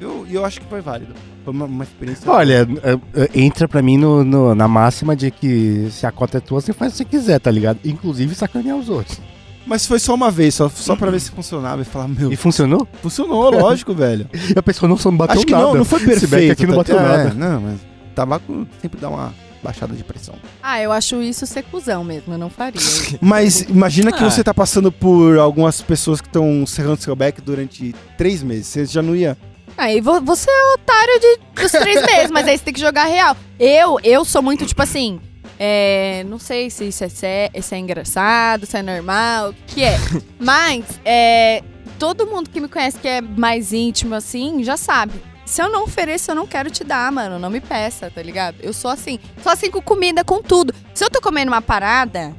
Eu, 0.00 0.26
e 0.28 0.34
eu 0.34 0.44
acho 0.44 0.60
que 0.60 0.66
foi 0.68 0.80
válido. 0.80 1.14
Foi 1.44 1.52
uma, 1.54 1.64
uma 1.64 1.84
experiência. 1.84 2.30
Olha, 2.30 2.66
é, 2.82 3.22
é, 3.22 3.30
entra 3.40 3.66
pra 3.66 3.80
mim 3.80 3.96
no, 3.96 4.22
no- 4.24 4.54
na 4.54 4.68
máxima 4.68 5.16
de 5.16 5.30
que 5.30 5.88
se 5.90 6.06
a 6.06 6.12
cota 6.12 6.38
é 6.38 6.40
tua, 6.40 6.60
você 6.60 6.72
faz 6.72 6.92
o 6.92 6.96
que 6.96 6.98
você 6.98 7.04
quiser, 7.04 7.38
tá 7.40 7.50
ligado? 7.50 7.78
Inclusive 7.84 8.34
sacanear 8.34 8.76
os 8.76 8.88
outros. 8.88 9.18
Mas 9.66 9.84
foi 9.86 9.98
só 9.98 10.14
uma 10.14 10.30
vez, 10.30 10.54
só, 10.54 10.68
só 10.68 10.94
pra 10.94 11.10
ver 11.10 11.18
se 11.18 11.30
funcionava 11.30 11.82
e 11.82 11.84
falar, 11.84 12.06
meu. 12.08 12.30
E 12.32 12.36
funcionou? 12.36 12.86
Funcionou, 13.02 13.50
lógico, 13.50 13.92
velho. 13.94 14.28
E 14.32 14.52
a 14.58 14.62
pessoa 14.62 14.88
não, 14.88 14.96
só 14.96 15.10
não 15.10 15.18
bateu 15.18 15.36
Acho 15.36 15.46
que 15.46 15.52
nada. 15.52 15.64
não, 15.64 15.74
não 15.76 15.84
foi 15.84 16.00
perfeito. 16.00 16.52
aqui 16.52 16.66
não 16.66 16.76
bateu 16.76 16.98
é, 16.98 17.02
nada. 17.02 17.34
Não, 17.34 17.60
mas 17.62 17.78
tabaco 18.14 18.66
sempre 18.80 19.00
dá 19.00 19.08
uma 19.08 19.34
baixada 19.64 19.94
de 19.94 20.04
pressão. 20.04 20.34
Ah, 20.62 20.80
eu 20.80 20.92
acho 20.92 21.20
isso 21.22 21.44
ser 21.46 21.64
cuzão 21.64 22.04
mesmo, 22.04 22.32
eu 22.34 22.38
não 22.38 22.48
faria. 22.48 22.80
Mas 23.20 23.62
imagina 23.62 24.12
que 24.12 24.22
Ah. 24.22 24.30
você 24.30 24.44
tá 24.44 24.54
passando 24.54 24.92
por 24.92 25.36
algumas 25.38 25.80
pessoas 25.82 26.20
que 26.20 26.28
estão 26.28 26.64
serrando 26.64 27.02
seu 27.02 27.16
back 27.16 27.40
durante 27.40 27.92
três 28.16 28.44
meses. 28.44 28.68
Você 28.68 28.84
já 28.86 29.02
não 29.02 29.16
ia. 29.16 29.36
Aí 29.76 30.00
vo- 30.00 30.20
você 30.20 30.50
é 30.50 30.74
otário 30.74 31.20
de, 31.20 31.62
dos 31.62 31.72
três 31.72 32.00
meses, 32.06 32.30
mas 32.30 32.46
aí 32.48 32.56
você 32.56 32.64
tem 32.64 32.74
que 32.74 32.80
jogar 32.80 33.04
real. 33.04 33.36
Eu, 33.58 33.98
eu 34.02 34.24
sou 34.24 34.42
muito, 34.42 34.64
tipo 34.66 34.82
assim. 34.82 35.20
é, 35.58 36.24
não 36.26 36.38
sei 36.38 36.70
se 36.70 36.84
isso 36.88 37.04
é, 37.04 37.08
sé- 37.08 37.50
se 37.60 37.74
é 37.74 37.78
engraçado, 37.78 38.66
se 38.66 38.76
é 38.76 38.82
normal, 38.82 39.50
o 39.50 39.54
que 39.66 39.82
é. 39.84 39.96
Mas 40.38 40.84
é, 41.04 41.62
todo 41.98 42.26
mundo 42.26 42.48
que 42.50 42.60
me 42.60 42.68
conhece 42.68 42.98
que 42.98 43.08
é 43.08 43.20
mais 43.20 43.72
íntimo, 43.72 44.14
assim, 44.14 44.62
já 44.64 44.76
sabe. 44.76 45.14
Se 45.44 45.62
eu 45.62 45.70
não 45.70 45.84
ofereço, 45.84 46.30
eu 46.30 46.34
não 46.34 46.46
quero 46.46 46.70
te 46.70 46.82
dar, 46.82 47.10
mano. 47.12 47.38
Não 47.38 47.48
me 47.48 47.60
peça, 47.60 48.10
tá 48.10 48.20
ligado? 48.20 48.56
Eu 48.60 48.72
sou 48.72 48.90
assim. 48.90 49.20
Sou 49.42 49.52
assim 49.52 49.70
com 49.70 49.80
comida, 49.80 50.24
com 50.24 50.42
tudo. 50.42 50.74
Se 50.92 51.04
eu 51.04 51.08
tô 51.10 51.20
comendo 51.20 51.52
uma 51.52 51.62
parada 51.62 52.34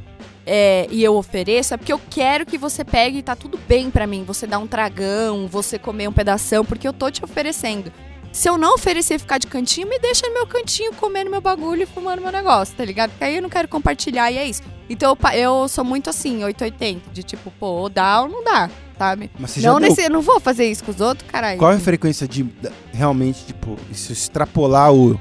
é, 0.47 0.87
e 0.89 1.03
eu 1.03 1.15
ofereço, 1.15 1.73
é 1.73 1.77
porque 1.77 1.91
eu 1.91 1.99
quero 2.09 2.45
que 2.45 2.57
você 2.57 2.85
pegue 2.85 3.17
e 3.17 3.21
tá 3.21 3.35
tudo 3.35 3.59
bem 3.67 3.91
pra 3.91 4.07
mim. 4.07 4.23
Você 4.23 4.47
dá 4.47 4.57
um 4.57 4.65
tragão, 4.65 5.45
você 5.45 5.77
comer 5.77 6.07
um 6.07 6.13
pedação, 6.13 6.63
porque 6.63 6.87
eu 6.87 6.93
tô 6.93 7.11
te 7.11 7.23
oferecendo. 7.23 7.91
Se 8.31 8.49
eu 8.49 8.57
não 8.57 8.75
oferecer 8.75 9.19
ficar 9.19 9.39
de 9.39 9.47
cantinho, 9.47 9.89
me 9.89 9.99
deixa 9.99 10.27
no 10.27 10.33
meu 10.33 10.47
cantinho, 10.47 10.93
comendo 10.93 11.29
meu 11.29 11.41
bagulho 11.41 11.83
e 11.83 11.85
fumando 11.85 12.21
meu 12.21 12.31
negócio, 12.31 12.75
tá 12.75 12.85
ligado? 12.85 13.09
Porque 13.11 13.23
aí 13.25 13.35
eu 13.35 13.41
não 13.41 13.49
quero 13.49 13.67
compartilhar 13.67 14.31
e 14.31 14.37
é 14.37 14.47
isso. 14.47 14.61
Então 14.89 15.17
eu, 15.21 15.31
eu 15.31 15.67
sou 15.67 15.83
muito 15.83 16.09
assim, 16.09 16.43
880, 16.43 17.11
de 17.11 17.23
tipo, 17.23 17.51
pô, 17.59 17.89
dá 17.89 18.21
ou 18.21 18.29
não 18.29 18.43
dá, 18.43 18.69
sabe? 18.97 19.29
Mas 19.37 19.51
você 19.51 19.61
já 19.61 19.71
Não, 19.71 19.79
nesse, 19.79 20.01
eu 20.01 20.09
não 20.09 20.21
vou 20.21 20.39
fazer 20.39 20.65
isso 20.69 20.83
com 20.83 20.91
os 20.91 21.01
outros, 21.01 21.29
caralho. 21.29 21.57
Qual 21.57 21.71
é 21.71 21.75
a 21.75 21.79
frequência 21.79 22.27
de 22.27 22.47
realmente, 22.93 23.45
tipo, 23.45 23.75
isso 23.91 24.13
extrapolar 24.13 24.93
o 24.93 25.19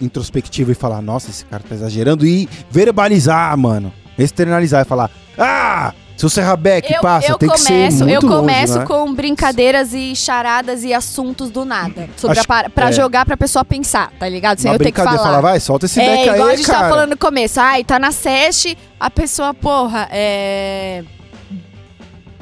introspectivo 0.00 0.70
e 0.70 0.74
falar, 0.74 1.00
nossa, 1.00 1.30
esse 1.30 1.44
cara 1.46 1.64
tá 1.66 1.74
exagerando 1.74 2.26
e 2.26 2.48
verbalizar, 2.70 3.56
mano. 3.56 3.92
Externalizar 4.18 4.82
e 4.82 4.84
falar, 4.88 5.10
ah, 5.38 5.92
seu 6.16 6.30
Serrabeck 6.30 6.90
eu, 6.90 7.02
passa, 7.02 7.30
eu 7.32 7.36
tem 7.38 7.48
que 7.48 7.54
começo, 7.62 7.98
ser 7.98 8.04
muito 8.04 8.24
eu 8.26 8.30
longe, 8.30 8.40
começo 8.40 8.78
né? 8.78 8.86
com 8.86 9.14
brincadeiras 9.14 9.92
e 9.92 10.16
charadas 10.16 10.82
e 10.82 10.94
assuntos 10.94 11.50
do 11.50 11.64
nada. 11.66 12.08
Sobre 12.16 12.38
Acho- 12.38 12.50
a 12.50 12.70
pra 12.70 12.88
é. 12.88 12.92
jogar 12.92 13.26
pra 13.26 13.36
pessoa 13.36 13.62
pensar, 13.64 14.10
tá 14.18 14.26
ligado? 14.26 14.58
Sem 14.58 14.70
Uma 14.70 14.76
eu 14.76 14.78
ter 14.78 14.92
que 14.92 15.02
falar. 15.02 15.18
falar, 15.18 15.40
vai, 15.42 15.60
solta 15.60 15.84
esse 15.84 16.00
É, 16.00 16.22
igual 16.34 16.48
aí, 16.48 16.54
a 16.54 16.56
gente 16.56 16.66
cara. 16.66 16.78
tava 16.78 16.90
falando 16.90 17.10
no 17.10 17.16
começo. 17.18 17.60
Ai, 17.60 17.84
tá 17.84 17.98
na 17.98 18.12
SEST, 18.12 18.78
a 18.98 19.10
pessoa, 19.10 19.52
porra, 19.52 20.08
é. 20.10 21.04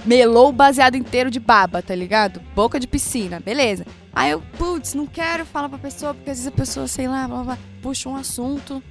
Melou 0.04 0.50
o 0.50 0.52
baseado 0.52 0.96
inteiro 0.96 1.30
de 1.30 1.40
baba, 1.40 1.80
tá 1.82 1.94
ligado? 1.94 2.40
Boca 2.54 2.78
de 2.78 2.86
piscina, 2.86 3.40
beleza. 3.44 3.86
Aí 4.12 4.30
eu, 4.32 4.42
putz, 4.58 4.92
não 4.94 5.06
quero 5.06 5.44
falar 5.46 5.68
pra 5.68 5.78
pessoa, 5.78 6.12
porque 6.14 6.30
às 6.30 6.36
vezes 6.36 6.46
a 6.46 6.54
pessoa, 6.54 6.86
sei 6.86 7.08
lá, 7.08 7.26
blá, 7.26 7.36
blá, 7.38 7.44
blá, 7.44 7.58
puxa 7.82 8.08
um 8.08 8.14
assunto. 8.14 8.82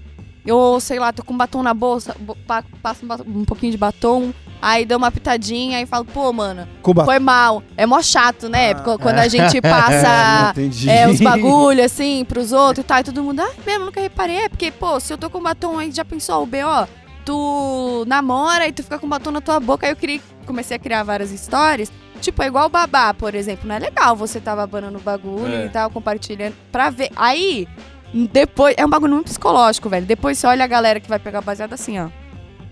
Eu, 0.45 0.77
sei 0.81 0.99
lá, 0.99 1.13
tô 1.13 1.23
com 1.23 1.35
batom 1.37 1.63
na 1.63 1.73
bolsa, 1.73 2.15
bo- 2.19 2.35
pa- 2.45 2.63
passo 2.81 3.05
um, 3.05 3.07
batom- 3.07 3.23
um 3.27 3.45
pouquinho 3.45 3.71
de 3.71 3.77
batom, 3.77 4.33
aí 4.61 4.85
dou 4.85 4.97
uma 4.97 5.09
pitadinha 5.09 5.79
e 5.81 5.85
falo, 5.85 6.03
pô, 6.03 6.33
mano, 6.33 6.67
Cuba. 6.81 7.05
foi 7.05 7.17
mal. 7.17 7.63
É 7.77 7.85
mó 7.85 8.01
chato, 8.01 8.49
né? 8.49 8.71
Ah, 8.71 8.75
Porque 8.75 9.01
Quando 9.03 9.19
a 9.19 9.27
gente 9.29 9.59
passa 9.63 10.51
Entendi. 10.51 10.89
é, 10.89 11.07
os 11.07 11.21
bagulho, 11.21 11.83
assim, 11.83 12.25
pros 12.25 12.51
outros 12.51 12.83
e 12.83 12.87
tal. 12.87 12.99
E 12.99 13.03
todo 13.05 13.23
mundo, 13.23 13.39
ah, 13.41 13.51
mesmo, 13.65 13.85
nunca 13.85 14.01
reparei. 14.01 14.37
É 14.37 14.49
porque, 14.49 14.69
pô, 14.69 14.99
se 14.99 15.13
eu 15.13 15.17
tô 15.17 15.29
com 15.29 15.41
batom 15.41 15.77
aí, 15.79 15.91
já 15.91 16.03
pensou 16.03 16.43
o 16.43 16.45
B.O.? 16.45 16.87
Tu 17.25 18.03
namora 18.05 18.67
e 18.67 18.73
tu 18.73 18.83
fica 18.83 18.99
com 18.99 19.07
batom 19.07 19.31
na 19.31 19.39
tua 19.39 19.57
boca. 19.59 19.85
Aí 19.85 19.93
eu 19.93 19.95
criei, 19.95 20.21
comecei 20.45 20.75
a 20.75 20.79
criar 20.79 21.03
várias 21.03 21.31
histórias. 21.31 21.89
Tipo, 22.19 22.43
é 22.43 22.47
igual 22.47 22.67
babá, 22.69 23.13
por 23.13 23.33
exemplo. 23.33 23.67
Não 23.67 23.75
é 23.75 23.79
legal 23.79 24.13
você 24.15 24.39
tá 24.41 24.53
babando 24.55 24.91
no 24.91 24.99
bagulho 24.99 25.53
É. 25.55 25.65
e 25.65 25.69
tal, 25.69 25.89
compartilhando. 25.89 26.53
Pra 26.71 26.89
ver. 26.89 27.09
Aí, 27.15 27.65
depois. 28.13 28.75
É 28.77 28.85
um 28.85 28.89
bagulho 28.89 29.13
muito 29.13 29.25
psicológico, 29.27 29.89
velho. 29.89 30.05
Depois 30.05 30.37
você 30.37 30.47
olha 30.47 30.63
a 30.63 30.67
galera 30.67 30.99
que 30.99 31.09
vai 31.09 31.19
pegar 31.19 31.41
baseado 31.41 31.73
assim, 31.73 31.99
ó. 31.99 32.07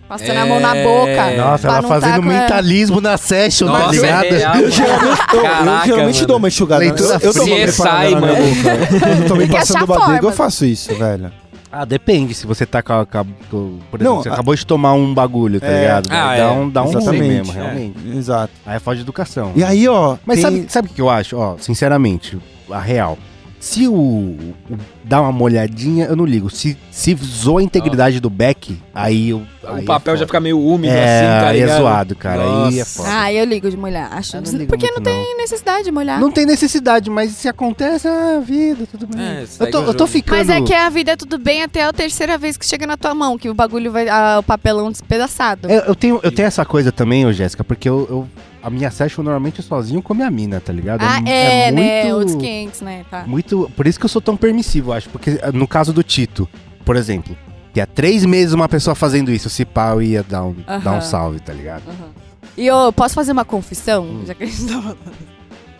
Passando 0.07 0.37
a 0.37 0.45
mão 0.45 0.59
na 0.59 0.75
É. 0.75 0.83
boca. 0.83 1.31
Nossa, 1.37 1.67
ela 1.69 1.81
fazendo 1.83 2.11
tá 2.11 2.19
com 2.21 2.29
a- 2.29 2.33
mentalismo 2.33 2.99
na 2.99 3.15
session, 3.17 3.67
tá 3.67 3.79
Nossa, 3.79 3.91
ligado? 3.93 4.23
é 4.25 4.29
real, 4.37 4.55
Eu 4.57 4.69
geralmente, 4.71 5.21
eu, 5.33 5.37
eu 5.37 5.41
Caraca, 5.43 5.85
geralmente 5.85 6.15
mano. 6.15 6.27
dou 6.27 6.37
uma 6.37 6.47
enxugada. 6.49 6.79
Leitura 6.81 7.13
eu, 7.13 7.19
eu 7.29 7.33
dou 7.33 7.45
uma 7.45 7.55
CSI, 7.55 7.63
preparada 7.77 8.09
na 8.09 8.19
minha 8.19 8.33
mano. 8.33 8.55
boca. 8.55 8.99
Quando 8.99 9.21
eu 9.21 9.27
tô 9.29 9.35
me 9.35 9.47
passando 9.47 9.75
achar 9.77 9.83
o 9.83 9.87
badego, 9.87 10.27
eu 10.27 10.31
faço 10.33 10.65
isso, 10.65 10.93
velho. 10.95 11.31
Ah, 11.71 11.85
depende. 11.85 12.33
Se 12.33 12.45
você 12.45 12.65
tá 12.65 12.83
com, 12.83 12.91
a- 12.91 13.05
com 13.05 13.17
a- 13.19 13.23
com- 13.49 13.79
Por 13.89 14.01
exemplo, 14.01 14.15
Não, 14.15 14.21
você 14.21 14.27
a- 14.27 14.33
acabou 14.33 14.53
de 14.53 14.65
tomar 14.65 14.93
um 14.95 15.13
bagulho, 15.13 15.61
tá 15.61 15.67
É. 15.67 15.79
ligado? 15.81 16.07
Ah, 16.11 16.35
dá 16.35 16.35
é. 16.35 16.51
um, 16.51 16.69
dá 16.69 16.81
um 16.81 16.85
ruim 16.87 16.97
Exatamente, 16.97 17.23
mesmo, 17.29 17.51
é. 17.53 17.55
realmente. 17.63 18.17
Exato. 18.17 18.53
Aí 18.65 18.75
é 18.75 18.79
falta 18.79 18.97
de 18.97 19.01
educação. 19.03 19.53
E 19.55 19.63
aí, 19.63 19.87
ó. 19.87 20.17
Mas 20.25 20.41
tem- 20.41 20.43
sabe, 20.43 20.65
sabe 20.67 20.87
o 20.89 20.91
que 20.93 21.01
eu 21.01 21.09
acho? 21.09 21.37
Ó, 21.37 21.55
sinceramente, 21.57 22.37
a 22.69 22.79
real. 22.79 23.17
Se 23.61 23.87
o, 23.87 23.93
o- 23.93 24.55
dá 25.03 25.21
uma 25.21 25.31
molhadinha, 25.31 26.05
eu 26.07 26.15
não 26.15 26.25
ligo. 26.25 26.49
Se, 26.49 26.75
se 26.89 27.15
zoa 27.23 27.59
a 27.59 27.63
integridade 27.63 28.19
do 28.19 28.27
back, 28.27 28.75
aí 28.91 29.29
eu. 29.29 29.43
aí 29.63 29.83
o 29.83 29.85
papel 29.85 30.15
é 30.15 30.17
já 30.17 30.25
fica 30.25 30.39
meio 30.39 30.59
úmido 30.59 30.91
é, 30.91 31.19
assim, 31.19 31.43
tá 31.45 31.49
aí 31.49 31.59
é 31.59 31.77
zoado, 31.77 32.15
cara. 32.15 32.65
Aí 32.65 32.79
é 32.79 32.85
foda. 32.85 33.09
Ah, 33.11 33.31
eu 33.31 33.45
ligo 33.45 33.69
de 33.69 33.77
molhar. 33.77 34.11
Acho. 34.13 34.37
Eu 34.37 34.41
não 34.41 34.51
ligo 34.51 34.65
Porque 34.65 34.87
muito, 34.87 34.97
não 34.97 35.03
tem 35.03 35.37
necessidade 35.37 35.83
de 35.83 35.91
molhar. 35.91 36.19
Não 36.19 36.31
tem 36.31 36.43
necessidade, 36.43 37.07
mas 37.11 37.33
se 37.33 37.47
acontece, 37.47 38.07
ah, 38.07 38.41
vida, 38.43 38.87
tudo 38.89 39.05
bem. 39.05 39.21
É, 39.23 39.45
eu, 39.59 39.69
tô, 39.69 39.81
o 39.81 39.83
eu 39.85 39.93
tô 39.93 40.07
ficando. 40.07 40.37
Mas 40.39 40.49
é 40.49 40.59
que 40.59 40.73
a 40.73 40.89
vida 40.89 41.11
é 41.11 41.15
tudo 41.15 41.37
bem 41.37 41.61
até 41.61 41.83
a 41.83 41.93
terceira 41.93 42.39
vez 42.39 42.57
que 42.57 42.65
chega 42.65 42.87
na 42.87 42.97
tua 42.97 43.13
mão, 43.13 43.37
que 43.37 43.47
o 43.47 43.53
bagulho 43.53 43.91
vai. 43.91 44.09
ah, 44.09 44.37
o 44.39 44.43
papelão 44.43 44.89
despedaçado. 44.91 45.69
É, 45.71 45.87
eu, 45.87 45.93
tenho, 45.93 46.19
eu 46.23 46.31
tenho 46.31 46.47
essa 46.47 46.65
coisa 46.65 46.91
também, 46.91 47.31
Jéssica, 47.31 47.63
porque 47.63 47.87
eu, 47.87 48.07
eu- 48.09 48.27
a 48.61 48.69
minha 48.69 48.91
session 48.91 49.23
normalmente 49.23 49.59
eu 49.59 49.63
sozinho 49.65 50.01
com 50.01 50.13
a 50.13 50.15
minha 50.15 50.31
mina, 50.31 50.59
tá 50.59 50.71
ligado? 50.71 51.01
ah, 51.01 51.19
é, 51.29 51.71
né? 51.71 52.03
muito- 52.03 52.15
Outros 52.15 52.35
500, 52.35 52.81
né? 52.81 53.05
Tá. 53.09 53.23
Muito. 53.27 53.71
Por 53.75 53.87
isso 53.87 53.99
que 53.99 54.05
eu 54.05 54.09
sou 54.09 54.21
tão 54.21 54.37
permissivo, 54.37 54.91
eu 54.91 54.93
acho. 54.93 55.09
Porque 55.09 55.39
eh, 55.41 55.51
no 55.51 55.67
caso 55.67 55.91
do 55.93 56.03
Tito, 56.03 56.47
por 56.85 56.95
exemplo, 56.95 57.35
que 57.73 57.79
há 57.81 57.85
três 57.85 58.25
meses 58.25 58.53
uma 58.53 58.67
pessoa 58.69 58.95
fazendo 58.95 59.31
isso, 59.31 59.49
se 59.49 59.65
pau 59.65 60.01
ia 60.01 60.23
dar 60.23 60.43
um, 60.43 60.55
dar 60.83 60.93
um 60.93 61.01
salve, 61.01 61.39
tá 61.39 61.53
ligado? 61.53 61.83
Uhum. 61.87 62.09
E 62.57 62.67
eu 62.67 62.91
posso 62.91 63.15
fazer 63.15 63.31
uma 63.31 63.45
confissão? 63.45 64.03
Hum. 64.03 64.23
Já 64.25 64.33
que 64.35 64.43
a 64.43 64.45
gente 64.47 64.65
tá 64.65 64.81
falando. 64.81 64.97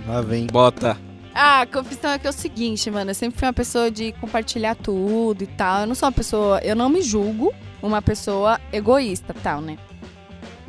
Lá 0.08 0.22
vem. 0.22 0.48
Bota. 0.48 0.98
Ah, 1.34 1.62
a 1.62 1.66
confissão 1.66 2.12
é 2.12 2.20
que 2.20 2.28
é 2.28 2.30
o 2.30 2.34
seguinte, 2.34 2.90
mano. 2.92 3.12
Eu 3.12 3.16
sempre 3.16 3.40
fui 3.40 3.48
uma 3.48 3.54
pessoa 3.54 3.90
de 3.92 4.12
compartilhar 4.14 4.76
tudo 4.76 5.44
e 5.44 5.48
tal. 5.48 5.82
Eu 5.82 5.88
não 5.88 5.96
sou 5.96 6.08
uma 6.08 6.12
pessoa. 6.14 6.60
Eu 6.60 6.76
não 6.76 6.90
me 6.90 7.02
julgo 7.02 7.54
uma 7.82 8.02
pessoa 8.02 8.60
egoísta 8.72 9.34
tal, 9.44 9.62
né? 9.62 9.78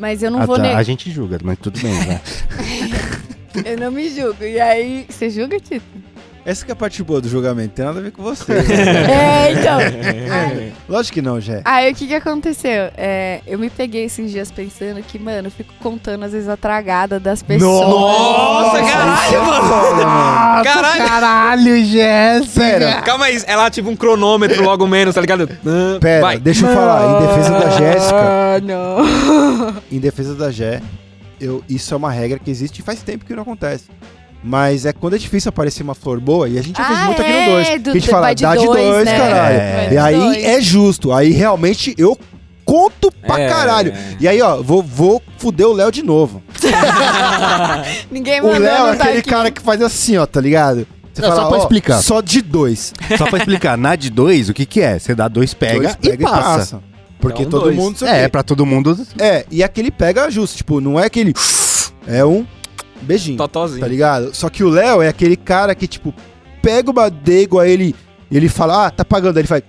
Mas 0.03 0.20
eu 0.20 0.32
não 0.32 0.40
Ah, 0.40 0.46
vou 0.46 0.57
tá, 0.57 0.62
negar. 0.62 0.78
A 0.78 0.82
gente 0.82 1.09
julga, 1.12 1.38
mas 1.44 1.57
tudo 1.61 1.78
bem, 1.80 1.94
né? 1.94 2.20
Eu 3.64 3.78
não 3.78 3.92
me 3.92 4.09
julgo. 4.09 4.42
E 4.42 4.59
aí. 4.59 5.07
Você 5.09 5.30
julga, 5.30 5.61
Tito? 5.61 5.84
Essa 6.45 6.64
que 6.64 6.72
é 6.72 6.74
a 6.74 6.76
parte 6.76 7.01
boa 7.05 7.20
do 7.20 7.28
julgamento, 7.28 7.74
tem 7.74 7.84
nada 7.84 8.01
a 8.01 8.03
ver 8.03 8.11
com 8.11 8.20
você. 8.20 8.51
é, 8.53 9.53
então. 9.53 9.78
Aí, 9.78 10.72
Lógico 10.88 11.14
que 11.14 11.22
não, 11.22 11.40
Jé. 11.40 11.62
aí 11.64 11.93
o 11.93 11.95
que 11.95 12.09
que 12.09 12.14
aconteceu? 12.14 12.90
É, 12.97 13.40
eu 13.47 13.59
me 13.61 13.70
peguei 13.70 14.05
esses 14.07 14.30
dias 14.32 14.51
pensando 14.51 15.01
que, 15.05 15.20
mano, 15.20 15.47
eu 15.47 15.51
fico 15.53 15.72
contando 15.80 16.24
às 16.24 16.32
vezes 16.32 16.49
a 16.49 16.57
tragada 16.57 17.20
das 17.20 17.43
pessoas. 17.45 17.88
Nossa, 17.88 18.82
caralho, 18.82 19.45
mano! 19.45 20.64
Caralho! 20.64 21.07
Caralho, 21.07 21.84
Jéssica! 21.84 22.61
Pera, 22.61 23.03
Calma 23.03 23.26
aí, 23.26 23.40
ela 23.47 23.70
tipo 23.70 23.88
um 23.88 23.95
cronômetro 23.97 24.64
logo 24.64 24.84
menos, 24.88 25.14
tá 25.14 25.20
ligado? 25.20 25.49
Ah, 25.64 25.99
pera, 26.01 26.20
Vai. 26.22 26.38
deixa 26.40 26.66
eu 26.66 26.74
falar. 26.74 27.22
Em 27.22 27.26
defesa 27.28 27.51
da 27.53 27.70
Jéssica, 27.70 28.16
Ah, 28.16 28.61
não. 28.62 29.76
em 29.93 29.99
defesa 30.01 30.34
da 30.34 30.51
Jé, 30.51 30.80
eu, 31.40 31.62
isso 31.68 31.95
é 31.95 31.97
uma 31.97 32.11
regra 32.11 32.38
que 32.40 32.51
existe 32.51 32.80
e 32.80 32.82
faz 32.82 33.01
tempo 33.01 33.24
que 33.24 33.32
não 33.34 33.43
acontece. 33.43 33.84
Mas 34.45 34.84
é 34.86 34.93
quando 34.93 35.14
é 35.14 35.18
difícil 35.18 35.49
aparecer 35.51 35.82
uma 35.82 35.95
flor 35.95 36.18
boa, 36.18 36.49
e 36.49 36.59
a 36.59 36.62
gente 36.62 36.76
já 36.76 36.84
fez 36.84 36.99
Ah, 36.99 37.05
muito 37.07 37.22
aqui 37.22 37.30
é, 37.30 37.47
no 37.47 37.53
2. 37.53 37.68
do- 37.68 37.82
que 37.84 37.90
a 37.90 37.93
gente 37.95 38.05
do- 38.07 38.11
fala, 38.11 38.34
de 38.34 38.43
dá 38.43 38.57
de 38.57 38.66
dois, 38.66 38.84
2, 38.90 39.05
né? 39.05 39.18
caralho. 39.18 39.57
É. 39.57 39.88
E 39.93 39.99
aí 39.99 40.16
dois. 40.16 40.45
é 40.45 40.61
justo. 40.61 41.12
Aí 41.12 41.30
realmente 41.30 41.95
eu 41.97 42.18
conto 42.64 43.12
pra 43.24 43.38
É. 43.40 43.49
caralho. 43.49 43.93
E 44.18 44.26
aí, 44.26 44.43
ó, 44.43 44.61
vou, 44.62 44.82
vou 44.82 45.22
fuder 45.38 45.66
o 45.68 45.72
Léo 45.72 45.93
de 45.93 46.03
novo. 46.03 46.43
Ninguém 48.11 48.40
O 48.40 48.47
Léo 48.59 48.86
é 48.88 48.97
tá 48.97 49.05
aquele 49.05 49.18
aqui. 49.18 49.28
cara 49.30 49.51
que 49.51 49.61
faz 49.61 49.80
assim, 49.82 50.16
ó, 50.16 50.26
tá 50.26 50.40
ligado? 50.40 50.86
Você 51.12 51.20
Não, 51.22 51.28
só 51.36 51.49
pra 51.49 51.59
ó, 51.59 51.61
explicar. 51.61 52.03
Só 52.03 52.20
de 52.20 52.40
dois. 52.40 52.93
Só 53.18 53.26
pra 53.26 53.38
explicar, 53.38 53.76
na 53.76 53.95
de 53.97 54.11
dois, 54.11 54.49
o 54.49 54.55
que 54.55 54.64
que 54.64 54.80
é? 54.80 54.99
Você 54.99 55.14
dá 55.14 55.28
dois, 55.28 55.53
pega, 55.53 55.97
Dois 56.01 56.14
e, 56.14 56.22
passa. 56.22 56.80
Porque 57.20 57.43
Então, 57.43 57.61
todo 57.61 57.64
dois. 57.64 57.76
mundo... 57.76 58.07
É, 58.07 58.28
pra 58.28 58.43
todo 58.43 58.64
mundo. 58.66 58.99
É, 59.20 59.45
e 59.51 59.62
aquele 59.62 59.90
pega 59.90 60.28
justo. 60.30 60.57
Tipo, 60.57 60.80
não 60.80 60.99
é 60.99 61.07
aquele... 61.07 61.32
É 62.05 62.24
um 62.24 62.45
beijinho. 63.03 63.36
Totozinho. 63.36 63.80
Tá 63.80 63.86
ligado? 63.88 64.34
Só 64.34 64.48
que 64.48 64.62
o 64.64 64.68
Léo 64.70 65.03
é 65.03 65.09
aquele 65.09 65.36
cara 65.36 65.74
que, 65.74 65.86
tipo, 65.86 66.14
pega 66.62 66.90
o 66.90 66.92
badego, 66.92 67.59
aí 67.59 67.70
ele, 67.72 67.94
ele 68.30 68.48
fala, 68.48 68.86
ah, 68.86 68.90
tá 68.90 69.05
pagando. 69.05 69.36
Aí 69.36 69.40
ele 69.42 69.48
faz. 69.48 69.62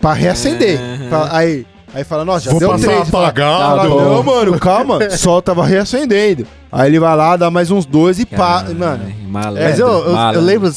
Pra 0.00 0.12
reacender. 0.14 0.78
Fala- 1.10 1.28
aí, 1.30 1.66
aí 1.94 2.04
fala, 2.04 2.24
nossa, 2.24 2.46
já 2.46 2.50
Vou 2.52 2.60
deu 2.60 2.70
passar 2.70 2.86
três. 2.86 3.08
Apagado. 3.08 3.88
fala, 3.88 3.88
não, 3.88 4.22
mano, 4.22 4.58
calma. 4.58 5.10
Só 5.10 5.40
tava 5.42 5.64
reacendendo. 5.66 6.46
Aí 6.72 6.88
ele 6.88 6.98
vai 7.00 7.14
lá, 7.16 7.36
dá 7.36 7.50
mais 7.50 7.70
uns 7.70 7.84
dois 7.84 8.18
e 8.18 8.24
pá. 8.24 8.64
Mano, 8.64 9.12
malandro, 9.28 9.62
Mas 9.62 9.78
eu, 9.78 9.88
eu, 9.88 10.16
eu 10.34 10.40
lembro, 10.40 10.70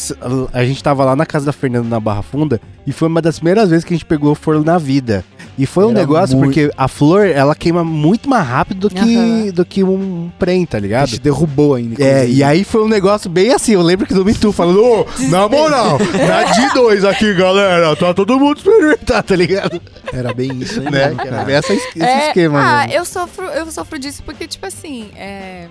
a 0.52 0.66
gente 0.66 0.84
tava 0.84 1.06
lá 1.06 1.16
na 1.16 1.26
casa 1.26 1.46
da 1.46 1.54
Fernanda 1.54 1.88
na 1.88 2.00
Barra 2.00 2.24
Funda 2.24 2.60
e 2.86 2.92
foi 2.92 3.08
uma 3.08 3.22
das 3.22 3.38
primeiras 3.38 3.70
vezes 3.70 3.86
que 3.86 3.94
a 3.94 3.96
gente 3.96 4.06
pegou 4.06 4.34
flor 4.36 4.66
na 4.66 4.78
vida. 4.80 5.24
E 5.58 5.66
foi 5.66 5.86
um 5.86 5.92
Era 5.92 6.00
negócio 6.00 6.36
muito- 6.38 6.54
porque 6.54 6.72
a 6.76 6.88
flor, 6.88 7.28
ela 7.28 7.54
queima 7.54 7.84
muito 7.84 8.28
mais 8.30 8.46
rápido 8.48 8.90
do 8.90 8.96
que, 8.96 9.52
do 9.52 9.64
que 9.64 9.84
um 9.84 10.32
prem, 10.40 10.66
tá 10.66 10.78
a 10.78 10.82
ligado? 10.82 11.08
gente 11.10 11.20
derrubou 11.22 11.76
ainda. 11.76 12.02
É, 12.04 12.08
inclusive. 12.24 12.34
e 12.40 12.44
aí 12.44 12.64
foi 12.64 12.84
um 12.84 12.88
negócio 12.88 13.30
bem 13.30 13.52
assim, 13.54 13.74
eu 13.74 13.82
lembro 13.82 14.08
que 14.08 14.14
do 14.14 14.26
Me 14.26 14.34
Too 14.34 14.52
falando, 14.52 14.84
ô, 14.84 15.06
na 15.30 15.48
moral, 15.48 15.98
na 16.00 16.44
de 16.52 16.74
dois 16.74 17.06
aqui, 17.06 17.34
galera, 17.36 17.96
tá 17.96 18.14
todo 18.14 18.40
mundo 18.40 18.58
experimentar, 18.58 19.22
tá 19.22 19.36
ligado? 19.36 19.80
Era 20.12 20.34
bem 20.34 20.52
isso, 20.60 20.82
Né? 20.82 21.16
Era 21.24 21.52
essa, 21.52 21.74
esse 21.74 22.02
É, 22.02 22.28
esquema, 22.28 22.60
Ah, 22.60 22.88
né? 22.88 22.98
eu 22.98 23.06
sofro, 23.06 23.46
eu 23.46 23.70
sofro 23.72 24.00
disso 24.00 24.24
porque, 24.26 24.48
tipo 24.48 24.66
assim, 24.66 25.10
é. 25.16 25.68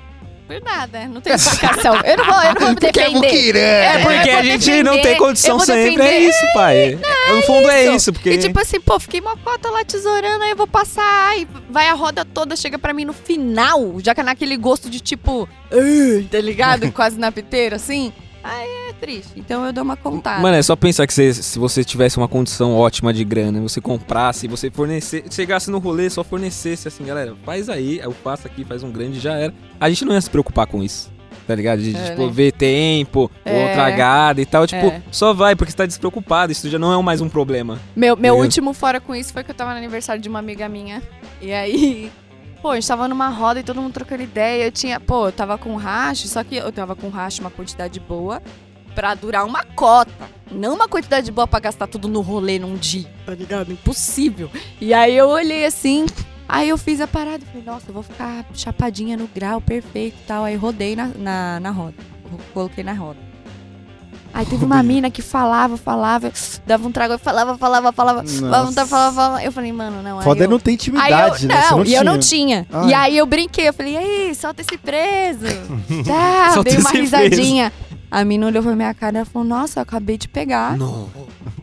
Por 0.60 0.64
nada, 0.64 1.06
não 1.08 1.20
tem 1.20 1.34
explicação. 1.34 1.96
Eu 2.04 2.16
não 2.16 2.24
vou, 2.24 2.42
eu 2.42 2.54
não 2.54 2.60
vou 2.60 2.68
me 2.70 2.74
defender. 2.76 3.56
É 3.56 3.96
eu 3.96 4.00
porque 4.02 4.30
a 4.30 4.42
gente 4.42 4.82
não 4.82 4.92
defender, 4.92 5.02
tem 5.02 5.12
eu 5.12 5.18
condição 5.18 5.60
sempre, 5.60 6.02
é 6.02 6.18
isso, 6.20 6.52
pai. 6.54 6.98
É, 7.02 7.32
no 7.32 7.42
fundo 7.42 7.70
é 7.70 7.94
isso, 7.94 8.12
porque... 8.12 8.30
E 8.30 8.38
tipo 8.38 8.58
assim, 8.60 8.80
pô, 8.80 8.98
fiquei 8.98 9.20
uma 9.20 9.36
cota 9.36 9.70
lá 9.70 9.84
tesourando, 9.84 10.44
aí 10.44 10.50
eu 10.50 10.56
vou 10.56 10.66
passar, 10.66 11.38
e 11.38 11.46
vai 11.70 11.88
a 11.88 11.94
roda 11.94 12.24
toda, 12.24 12.56
chega 12.56 12.78
pra 12.78 12.92
mim 12.92 13.04
no 13.04 13.12
final, 13.12 13.98
já 14.00 14.14
que 14.14 14.20
é 14.20 14.24
naquele 14.24 14.56
gosto 14.56 14.90
de 14.90 15.00
tipo, 15.00 15.48
tá 16.30 16.40
ligado? 16.40 16.90
Quase 16.92 17.18
na 17.18 17.32
piteira, 17.32 17.76
assim. 17.76 18.12
Aí 18.42 18.68
é 18.88 18.92
triste. 18.94 19.32
Então 19.36 19.64
eu 19.64 19.72
dou 19.72 19.84
uma 19.84 19.96
contada. 19.96 20.40
Mano, 20.42 20.56
é 20.56 20.62
só 20.62 20.74
pensar 20.74 21.06
que 21.06 21.12
você- 21.14 21.32
se 21.34 21.58
você 21.58 21.84
tivesse 21.84 22.16
uma 22.18 22.26
condição 22.28 22.74
ótima 22.76 23.12
de 23.12 23.24
grana, 23.24 23.60
você 23.60 23.80
comprasse, 23.80 24.48
você 24.48 24.70
fornecer, 24.70 25.24
chegasse 25.30 25.70
no 25.70 25.78
rolê, 25.78 26.10
só 26.10 26.24
fornecesse 26.24 26.88
assim, 26.88 27.04
galera, 27.04 27.34
faz 27.44 27.68
aí, 27.68 27.98
eu 27.98 28.12
faço 28.12 28.46
aqui, 28.46 28.64
faz 28.64 28.82
um 28.82 28.90
grande 28.90 29.20
já 29.20 29.34
era. 29.34 29.54
A 29.80 29.88
gente 29.88 30.04
não 30.04 30.12
ia 30.14 30.20
se 30.20 30.30
preocupar 30.30 30.66
com 30.66 30.82
isso. 30.82 31.10
Tá 31.46 31.56
ligado? 31.56 31.82
De, 31.82 31.94
É, 31.96 32.10
tipo, 32.10 32.26
né? 32.26 32.32
ver 32.32 32.52
tempo, 32.52 33.28
É. 33.44 33.52
ou 33.68 33.72
tragada 33.74 34.40
e 34.40 34.46
tal. 34.46 34.64
Tipo, 34.64 34.86
É. 34.86 35.02
só 35.10 35.34
vai, 35.34 35.56
porque 35.56 35.72
você 35.72 35.76
tá 35.76 35.86
despreocupado. 35.86 36.52
Isso 36.52 36.70
já 36.70 36.78
não 36.78 36.92
é 36.98 37.02
mais 37.02 37.20
um 37.20 37.28
problema. 37.28 37.80
Meu, 37.96 38.16
meu 38.16 38.36
último 38.36 38.72
fora 38.72 39.00
com 39.00 39.12
isso 39.12 39.32
foi 39.32 39.42
que 39.42 39.50
eu 39.50 39.54
tava 39.54 39.72
no 39.72 39.76
aniversário 39.78 40.22
de 40.22 40.28
uma 40.28 40.38
amiga 40.38 40.68
minha. 40.68 41.02
E 41.40 41.52
aí, 41.52 42.12
pô, 42.62 42.70
a 42.70 42.74
gente 42.76 42.86
tava 42.86 43.08
numa 43.08 43.28
roda 43.28 43.58
e 43.60 43.64
todo 43.64 43.82
mundo 43.82 43.92
trocando 43.92 44.22
ideia. 44.22 44.64
Eu 44.64 44.70
tinha, 44.70 45.00
pô, 45.00 45.26
eu 45.26 45.32
tava 45.32 45.58
com 45.58 45.74
racho, 45.74 46.28
só 46.28 46.44
que 46.44 46.56
eu 46.56 46.70
tava 46.70 46.94
com 46.94 47.08
racho 47.08 47.40
uma 47.40 47.50
quantidade 47.50 47.98
boa 47.98 48.40
pra 48.94 49.14
durar 49.14 49.44
uma 49.44 49.64
cota. 49.64 50.30
Não 50.50 50.74
uma 50.74 50.86
quantidade 50.86 51.32
boa 51.32 51.46
pra 51.46 51.58
gastar 51.58 51.88
tudo 51.88 52.06
no 52.08 52.20
rolê 52.20 52.58
num 52.58 52.76
dia, 52.76 53.10
tá 53.26 53.34
ligado? 53.34 53.72
Impossível. 53.72 54.48
E 54.80 54.94
aí 54.94 55.16
eu 55.16 55.28
olhei 55.28 55.66
assim, 55.66 56.06
aí 56.48 56.68
eu 56.68 56.78
fiz 56.78 57.00
a 57.00 57.08
parada. 57.08 57.44
Falei, 57.44 57.62
nossa, 57.64 57.88
eu 57.88 57.94
vou 57.94 58.02
ficar 58.02 58.46
chapadinha 58.54 59.16
no 59.16 59.26
grau, 59.26 59.60
perfeito 59.60 60.16
e 60.22 60.26
tal. 60.26 60.44
Aí 60.44 60.54
rodei 60.54 60.94
na, 60.94 61.08
na, 61.16 61.60
na 61.60 61.70
roda. 61.70 61.96
Coloquei 62.54 62.84
na 62.84 62.92
roda. 62.92 63.31
Aí 64.34 64.46
teve 64.46 64.64
uma 64.64 64.82
mina 64.82 65.10
que 65.10 65.20
falava, 65.20 65.76
falava, 65.76 66.32
dava 66.66 66.88
um 66.88 66.92
trago, 66.92 67.18
falava, 67.18 67.58
falava, 67.58 67.92
falava, 67.92 68.22
dava 68.22 68.68
um 68.70 68.72
trago, 68.72 68.88
falava, 68.88 69.14
falava. 69.14 69.44
Eu 69.44 69.52
falei, 69.52 69.72
mano, 69.72 70.02
não. 70.02 70.22
Foda 70.22 70.42
é 70.44 70.46
eu- 70.46 70.50
não 70.50 70.58
ter 70.58 70.70
Aí 70.70 70.74
intimidade, 70.74 71.42
eu, 71.44 71.48
né? 71.48 71.66
Não, 71.70 71.78
não 71.78 71.84
e 71.84 71.94
eu 71.94 72.04
não 72.04 72.18
tinha. 72.18 72.66
Ah, 72.72 72.86
e 72.86 72.94
aí 72.94 73.16
eu 73.18 73.26
brinquei, 73.26 73.68
eu 73.68 73.72
falei, 73.74 73.92
e 73.94 73.96
aí, 73.98 74.34
solta 74.34 74.62
esse 74.62 74.78
preso. 74.78 75.46
Tá, 76.06 76.52
Solta 76.54 76.70
dei 76.70 76.78
uma 76.78 76.90
risadinha. 76.90 77.72
A 78.10 78.24
mina 78.24 78.46
olhou 78.46 78.62
pra 78.62 78.74
minha 78.74 78.92
cara 78.92 79.16
e 79.16 79.18
ela 79.18 79.26
falou, 79.26 79.46
nossa, 79.48 79.78
eu 79.80 79.82
acabei 79.82 80.18
de 80.18 80.28
pegar. 80.28 80.76
Não. 80.76 81.08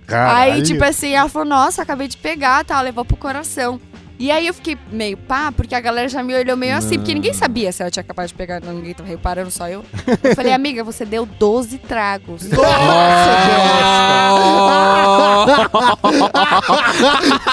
Aí, 0.08 0.64
tipo 0.64 0.84
assim, 0.84 1.14
ela 1.14 1.30
falou, 1.30 1.48
nossa, 1.48 1.84
acabei 1.84 2.08
de 2.08 2.18
pegar, 2.18 2.64
tá, 2.66 2.82
levou 2.82 3.06
pro 3.06 3.16
coração. 3.16 3.80
E 4.20 4.30
aí 4.32 4.48
eu 4.48 4.54
fiquei 4.54 4.78
meio 4.92 5.16
pá, 5.16 5.50
porque 5.50 5.74
a 5.74 5.80
galera 5.80 6.10
já 6.10 6.22
me 6.22 6.36
olhou 6.36 6.58
meio 6.58 6.76
assim, 6.76 6.98
porque 6.98 7.14
ninguém 7.14 7.34
sabia 7.34 7.72
se 7.72 7.82
ela 7.82 7.90
tinha 7.90 8.02
acabado 8.02 8.28
de 8.28 8.34
pegar, 8.34 8.60
não, 8.62 8.74
ninguém 8.74 8.94
tava 8.94 9.08
reparando, 9.08 9.50
só 9.50 9.70
eu. 9.70 9.86
Eu 10.22 10.36
falei, 10.36 10.52
amiga, 10.52 10.84
você 10.84 11.06
deu 11.06 11.26
12 11.26 11.78
tragos. 11.78 12.44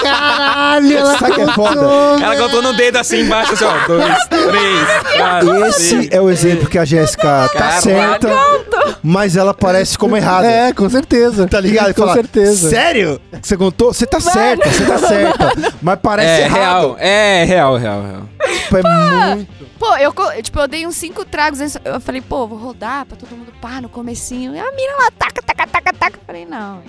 Caralho, 0.01 0.97
ela 0.97 1.17
Sabe 1.17 1.35
que 1.35 1.41
é 1.41 1.47
foda? 1.53 1.81
Ela 2.21 2.35
contou 2.35 2.61
no 2.61 2.73
dedo 2.73 2.97
assim 2.97 3.21
embaixo, 3.21 3.53
assim, 3.53 3.65
ó. 3.65 3.77
Dois, 3.87 4.27
três, 4.27 5.17
quatro. 5.17 5.65
Esse 5.65 6.09
é 6.11 6.21
o 6.21 6.29
exemplo 6.29 6.67
que 6.67 6.77
a 6.77 6.85
Jéssica 6.85 7.49
tá 7.53 7.59
Caralho. 7.59 7.81
certa, 7.81 8.29
mas 9.01 9.35
ela 9.35 9.53
parece 9.53 9.97
como 9.97 10.15
errada. 10.17 10.47
É, 10.47 10.73
com 10.73 10.89
certeza. 10.89 11.47
Tá 11.47 11.59
ligado? 11.59 11.93
Com 11.93 12.01
fala, 12.01 12.13
certeza. 12.13 12.69
Sério? 12.69 13.21
Você 13.41 13.55
contou? 13.57 13.93
Você 13.93 14.05
tá 14.05 14.19
certa, 14.19 14.69
você 14.69 14.85
tá 14.85 14.97
certa. 14.97 15.53
Mas 15.81 15.99
parece 16.01 16.41
É 16.41 16.45
errado. 16.45 16.56
Real, 16.59 16.95
é 16.99 17.43
real, 17.43 17.77
real, 17.77 18.01
real. 18.03 18.21
Tipo, 18.63 18.77
é 18.77 19.35
muito. 19.35 19.53
Pô, 19.79 19.95
eu, 19.97 20.13
co- 20.13 20.31
tipo, 20.41 20.59
eu 20.59 20.67
dei 20.67 20.85
uns 20.87 20.95
cinco 20.95 21.23
tragos. 21.25 21.59
Eu 21.85 21.99
falei, 21.99 22.21
pô, 22.21 22.47
vou 22.47 22.57
rodar 22.57 23.05
pra 23.05 23.15
todo 23.17 23.29
mundo 23.35 23.51
pá 23.61 23.79
no 23.81 23.89
comecinho. 23.89 24.55
E 24.55 24.59
a 24.59 24.71
mina 24.71 24.93
lá, 24.99 25.11
taca, 25.17 25.41
taca, 25.41 25.67
taca, 25.67 25.93
taca. 25.93 26.17
Eu 26.17 26.21
falei, 26.25 26.45
não. 26.45 26.81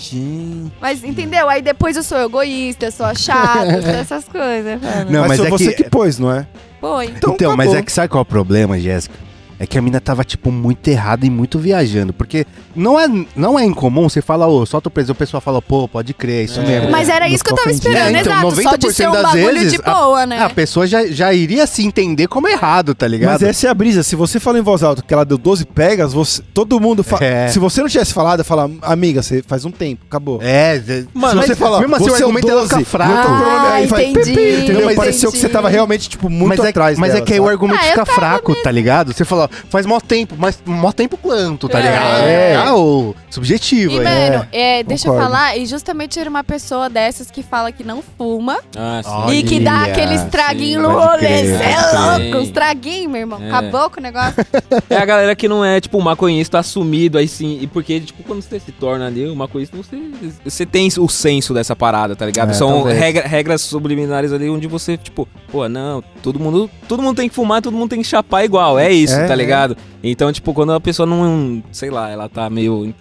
Gente. 0.00 0.72
Mas 0.80 1.02
entendeu? 1.02 1.48
Aí 1.48 1.62
depois 1.62 1.96
eu 1.96 2.02
sou 2.02 2.18
egoísta, 2.18 2.86
eu 2.86 2.92
sou 2.92 3.06
a 3.06 3.14
chata, 3.14 3.64
eu 3.74 3.82
sou 3.82 3.90
essas 3.92 4.24
coisas. 4.24 4.80
Mano. 4.80 5.10
Não, 5.10 5.20
mas 5.22 5.28
mas 5.28 5.38
foi 5.38 5.46
é 5.46 5.50
você 5.50 5.72
que- 5.74 5.84
que... 5.84 5.90
pôs, 5.90 6.18
não 6.18 6.30
é? 6.32 6.46
Foi. 6.80 7.06
Então 7.06 7.32
Então, 7.34 7.56
mas 7.56 7.66
acabou. 7.68 7.80
é 7.80 7.82
que 7.82 7.92
sabe 7.92 8.08
qual 8.08 8.20
é 8.20 8.22
o 8.22 8.26
problema, 8.26 8.78
Jéssica? 8.78 9.14
É 9.58 9.66
que 9.66 9.78
a 9.78 9.82
mina 9.82 10.00
tava, 10.00 10.22
tipo, 10.24 10.50
muito 10.52 10.86
errada 10.88 11.24
e 11.26 11.30
muito 11.30 11.58
viajando. 11.58 12.12
Porque 12.12 12.46
não 12.74 12.98
é, 13.00 13.06
não 13.34 13.58
é 13.58 13.64
incomum 13.64 14.08
você 14.08 14.20
falar, 14.20 14.46
ô, 14.48 14.64
solta 14.66 14.88
o 14.88 14.90
preso, 14.90 15.12
o 15.12 15.14
pessoal 15.14 15.40
fala, 15.40 15.62
pô, 15.62 15.88
pode 15.88 16.12
crer, 16.12 16.40
é 16.40 16.44
isso 16.44 16.60
É. 16.60 16.64
mesmo. 16.64 16.90
Mas 16.90 17.08
era 17.08 17.28
isso 17.28 17.42
que 17.42 17.50
eu 17.52 17.56
tava 17.56 17.70
ofendido. 17.70 17.88
esperando, 17.88 18.16
É, 18.16 18.20
então, 18.20 18.32
exato. 18.32 18.62
Só 18.62 18.76
de 18.76 18.86
90% 18.88 18.92
ser 18.92 19.08
um 19.08 19.12
das 19.12 19.32
vezes, 19.32 19.72
de 19.72 19.78
boa, 19.78 20.26
né? 20.26 20.42
A 20.42 20.50
pessoa 20.50 20.86
já, 20.86 21.06
já 21.06 21.32
iria 21.32 21.66
se 21.66 21.84
entender 21.84 22.26
como 22.28 22.48
errado, 22.48 22.94
tá 22.94 23.06
ligado? 23.08 23.32
Mas 23.32 23.42
essa 23.42 23.66
é 23.66 23.70
a 23.70 23.74
brisa. 23.74 24.02
Se 24.02 24.14
você 24.16 24.38
fala 24.38 24.58
em 24.58 24.62
voz 24.62 24.82
alta 24.82 25.02
que 25.02 25.12
ela 25.14 25.24
deu 25.24 25.38
12 25.38 25.64
pegas, 25.66 26.12
você, 26.12 26.42
todo 26.52 26.78
mundo 26.80 27.02
fala. 27.02 27.24
É. 27.24 27.48
Se 27.48 27.58
você 27.58 27.80
não 27.80 27.88
tivesse 27.88 28.12
falado, 28.12 28.44
fala, 28.44 28.70
amiga, 28.82 29.22
você 29.22 29.42
faz 29.46 29.64
um 29.64 29.70
tempo, 29.70 30.02
acabou. 30.08 30.38
É, 30.42 30.76
é- 30.76 31.04
Mano, 31.14 31.36
mas 31.36 31.46
você 31.46 31.54
fala, 31.56 31.80
mesmo 31.80 31.94
assim 31.96 32.04
você 32.04 32.10
o 32.10 32.14
é 32.14 32.18
argumento 32.18 32.50
ela 32.50 32.60
12, 32.62 32.74
fica 32.74 32.84
fraco. 32.90 33.12
eu 33.12 33.16
tô 33.16 33.22
cronômetro, 33.26 33.66
Ah, 33.66 33.72
aí 33.74 33.86
vai, 33.86 34.04
entendi. 34.06 34.30
entendeu? 34.32 34.84
Mas 34.86 34.96
Pareceu 34.96 35.30
que 35.32 35.38
você 35.38 35.48
tava 35.48 35.68
realmente, 35.68 36.08
tipo, 36.08 36.28
muito 36.28 36.56
mas 36.58 36.66
é, 36.66 36.70
atrás 36.70 36.98
Mas 36.98 37.12
dela, 37.12 37.22
é 37.22 37.26
que 37.26 37.32
aí 37.32 37.40
o 37.40 37.48
argumento 37.48 37.80
Ah, 37.80 37.84
fica 37.84 38.06
fraco, 38.06 38.54
tá 38.62 38.70
ligado? 38.70 39.12
Você 39.12 39.24
fala, 39.24 39.45
faz 39.68 39.86
mó 39.86 40.00
tempo, 40.00 40.34
mas 40.38 40.58
mó 40.64 40.92
tempo 40.92 41.16
quanto, 41.16 41.68
tá 41.68 41.78
É. 41.78 41.82
ligado? 41.82 42.24
É. 42.26 42.54
Ah, 42.56 42.74
o 42.76 43.14
subjetivo 43.30 43.94
E, 43.94 44.06
aí. 44.06 44.30
mano, 44.30 44.46
é, 44.52 44.82
deixa 44.82 45.08
eu 45.08 45.12
concordo. 45.12 45.32
falar, 45.32 45.56
e 45.56 45.66
justamente 45.66 46.18
era 46.18 46.28
uma 46.30 46.44
pessoa 46.44 46.88
dessas 46.88 47.30
que 47.30 47.42
fala 47.42 47.70
que 47.72 47.84
não 47.84 48.02
fuma 48.16 48.58
Ah, 48.76 49.00
sim. 49.28 49.34
E 49.36 49.42
que 49.42 49.60
dá 49.60 49.82
Olha, 49.82 49.92
aquele 49.92 50.14
estraguinho 50.14 50.80
sim, 50.80 50.86
no 50.86 50.92
pode 50.94 51.06
rolê. 51.06 51.18
crer, 51.26 51.58
Cê 51.58 51.64
é 51.64 51.76
louco, 52.22 52.38
um 52.38 52.42
estraguinho, 52.42 53.10
meu 53.10 53.20
irmão. 53.20 53.42
É. 53.42 53.48
Acabou 53.50 53.90
com 53.90 54.00
o 54.00 54.02
negócio. 54.02 54.34
É 54.90 54.96
a 54.96 55.04
galera 55.04 55.34
que 55.34 55.48
não 55.48 55.64
é, 55.64 55.80
tipo, 55.80 56.00
maconhista 56.00 56.58
assumido, 56.58 57.18
aí 57.18 57.26
sim. 57.28 57.58
E 57.60 57.66
porque, 57.66 58.00
tipo, 58.00 58.22
quando 58.22 58.40
você 58.42 58.58
se 58.60 58.72
torna 58.72 59.06
ali 59.06 59.28
um 59.28 59.34
maconhista, 59.34 59.76
você, 59.76 59.98
você 60.44 60.64
tem 60.66 60.88
o 60.98 61.08
senso 61.08 61.52
dessa 61.52 61.74
parada, 61.74 62.14
tá 62.16 62.24
ligado? 62.26 62.50
É, 62.50 62.54
São 62.54 62.72
talvez. 62.74 62.98
regra- 62.98 63.26
regras 63.26 63.60
subliminares 63.62 64.32
ali 64.32 64.48
onde 64.48 64.66
você, 64.66 64.96
tipo, 64.96 65.28
pô, 65.50 65.68
não, 65.68 66.02
todo 66.22 66.38
mundo, 66.38 66.70
todo 66.88 67.02
mundo 67.02 67.16
tem 67.16 67.28
que 67.28 67.34
fumar, 67.34 67.60
todo 67.62 67.76
mundo 67.76 67.90
tem 67.90 68.00
que 68.02 68.06
chapar 68.08 68.44
igual. 68.44 68.78
É 68.78 68.90
isso, 68.90 69.14
É, 69.14 69.26
tá 69.26 69.32
é. 69.34 69.35
Ligado? 69.36 69.76
Então, 70.02 70.32
tipo, 70.32 70.52
quando 70.54 70.72
a 70.72 70.80
pessoa 70.80 71.06
não, 71.06 71.62
sei 71.72 71.90
lá, 71.90 72.08
ela 72.10 72.28
tá 72.28 72.48
meio 72.50 72.94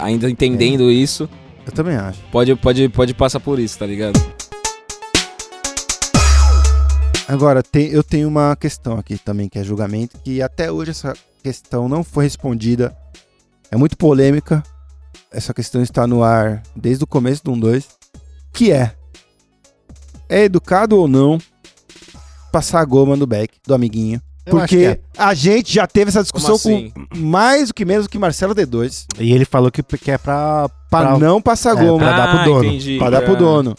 ainda 0.00 0.30
entendendo 0.30 0.90
isso, 0.90 1.28
Eu 1.66 1.72
também 1.72 1.96
acho. 1.96 2.20
pode, 2.32 2.54
pode, 2.56 2.88
pode 2.88 3.14
passar 3.14 3.40
por 3.40 3.58
isso, 3.58 3.78
tá 3.78 3.86
ligado? 3.86 4.18
Agora, 7.28 7.62
tem- 7.62 7.88
eu 7.90 8.02
tenho 8.02 8.28
uma 8.28 8.54
questão 8.56 8.98
aqui 8.98 9.16
também, 9.16 9.48
que 9.48 9.58
é 9.58 9.64
julgamento, 9.64 10.18
que 10.22 10.42
até 10.42 10.70
hoje 10.70 10.90
essa 10.90 11.14
questão 11.42 11.88
não 11.88 12.04
foi 12.04 12.24
respondida. 12.24 12.94
É 13.70 13.76
muito 13.76 13.96
polêmica. 13.96 14.62
Essa 15.30 15.54
questão 15.54 15.82
está 15.82 16.06
no 16.06 16.22
ar 16.22 16.62
desde 16.76 17.04
o 17.04 17.06
começo 17.06 17.42
do 17.42 17.52
1-2. 17.52 17.86
Que 18.52 18.70
é: 18.70 18.94
é 20.28 20.44
educado 20.44 20.98
ou 20.98 21.08
não 21.08 21.38
passar 22.50 22.80
a 22.80 22.84
goma 22.84 23.16
no 23.16 23.26
back 23.26 23.54
do 23.66 23.72
amiguinho? 23.74 24.20
Eu 24.44 24.50
Porque 24.58 24.76
é. 24.76 24.98
a 25.16 25.34
gente 25.34 25.72
já 25.72 25.86
teve 25.86 26.08
essa 26.08 26.22
discussão 26.22 26.56
assim? 26.56 26.90
com 26.90 27.16
mais 27.16 27.68
do 27.68 27.74
que 27.74 27.84
menos 27.84 28.08
que 28.08 28.18
Marcelo 28.18 28.54
D2 28.54 29.04
E 29.20 29.32
ele 29.32 29.44
falou 29.44 29.70
que, 29.70 29.82
que 29.82 30.10
é 30.10 30.18
pra, 30.18 30.68
pra 30.90 31.00
Pra- 31.10 31.18
não 31.18 31.40
passar 31.40 31.76
é, 31.76 31.84
goma, 31.84 31.98
pra 31.98 32.16
dar 32.16 32.28
pro 32.30 32.38
Ah, 32.40 32.44
dono. 32.44 32.64
entendi. 32.64 32.98
pra 32.98 33.10
dar 33.10 33.22
pro 33.22 33.34
Ah. 33.34 33.38
dono. 33.38 33.76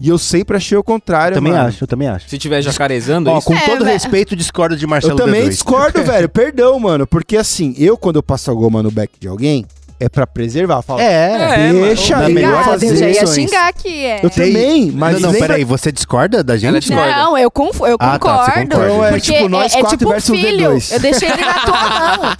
E 0.00 0.08
eu 0.10 0.18
sempre 0.18 0.56
achei 0.58 0.76
o 0.76 0.82
contrário, 0.82 1.34
também 1.36 1.52
mano. 1.52 1.68
acho, 1.68 1.84
eu 1.84 1.88
também 1.88 2.06
acho. 2.08 2.28
Se 2.28 2.36
tiver 2.38 2.60
jacarezando, 2.62 3.30
Ó, 3.30 3.38
isso. 3.38 3.46
com 3.46 3.54
É, 3.54 3.60
todo 3.66 3.82
respeito, 3.84 4.36
discordo 4.36 4.76
de 4.76 4.86
Marcelo 4.86 5.14
Eu 5.14 5.16
também 5.24 5.42
D2. 5.44 5.48
discordo, 5.50 6.02
velho. 6.04 6.28
Perdão, 6.28 6.78
mano. 6.78 7.06
Porque 7.06 7.36
assim, 7.36 7.74
eu 7.78 7.96
quando 7.96 8.16
eu 8.16 8.22
passo 8.22 8.50
a 8.50 8.54
goma 8.54 8.82
no 8.82 8.90
back 8.90 9.14
de 9.18 9.26
alguém, 9.28 9.64
é 9.98 10.08
pra 10.08 10.26
preservar. 10.26 10.76
Eu 10.78 10.82
falo, 10.82 11.00
É, 11.00 11.68
É, 11.68 11.72
deixa 11.72 12.24
ele 12.24 12.34
melhor 12.34 12.64
fazer 12.64 12.86
eu 12.88 12.96
já 12.96 13.08
ia 13.08 13.26
xingar 13.26 13.68
aqui, 13.68 14.04
é. 14.04 14.20
eu 14.22 14.30
também, 14.30 14.90
mas 14.92 15.14
não, 15.14 15.20
não, 15.20 15.30
lembra- 15.30 15.48
peraí, 15.48 15.64
você 15.64 15.90
discorda 15.92 16.42
da 16.44 16.56
gente? 16.56 16.68
Ela 16.68 16.80
discorda. 16.80 17.16
Não, 17.16 17.38
eu, 17.38 17.50
conf- 17.50 17.80
eu 17.80 17.96
Ah, 17.98 18.18
concordo. 18.18 18.44
tá, 18.46 18.52
concorda. 18.52 18.62
Então 18.62 19.04
é 19.04 19.20
tipo 19.20 19.48
nós 19.48 19.74
é, 19.74 19.78
é 19.78 19.80
quatro 19.80 19.98
tipo 19.98 20.08
um 20.10 20.12
versus 20.12 20.38
filho. 20.40 20.70
D2. 20.70 20.92
Eu 20.92 21.00
deixei 21.00 21.28
ele 21.30 21.44
na 21.44 21.54
tua 21.60 21.80
mão. 21.90 22.36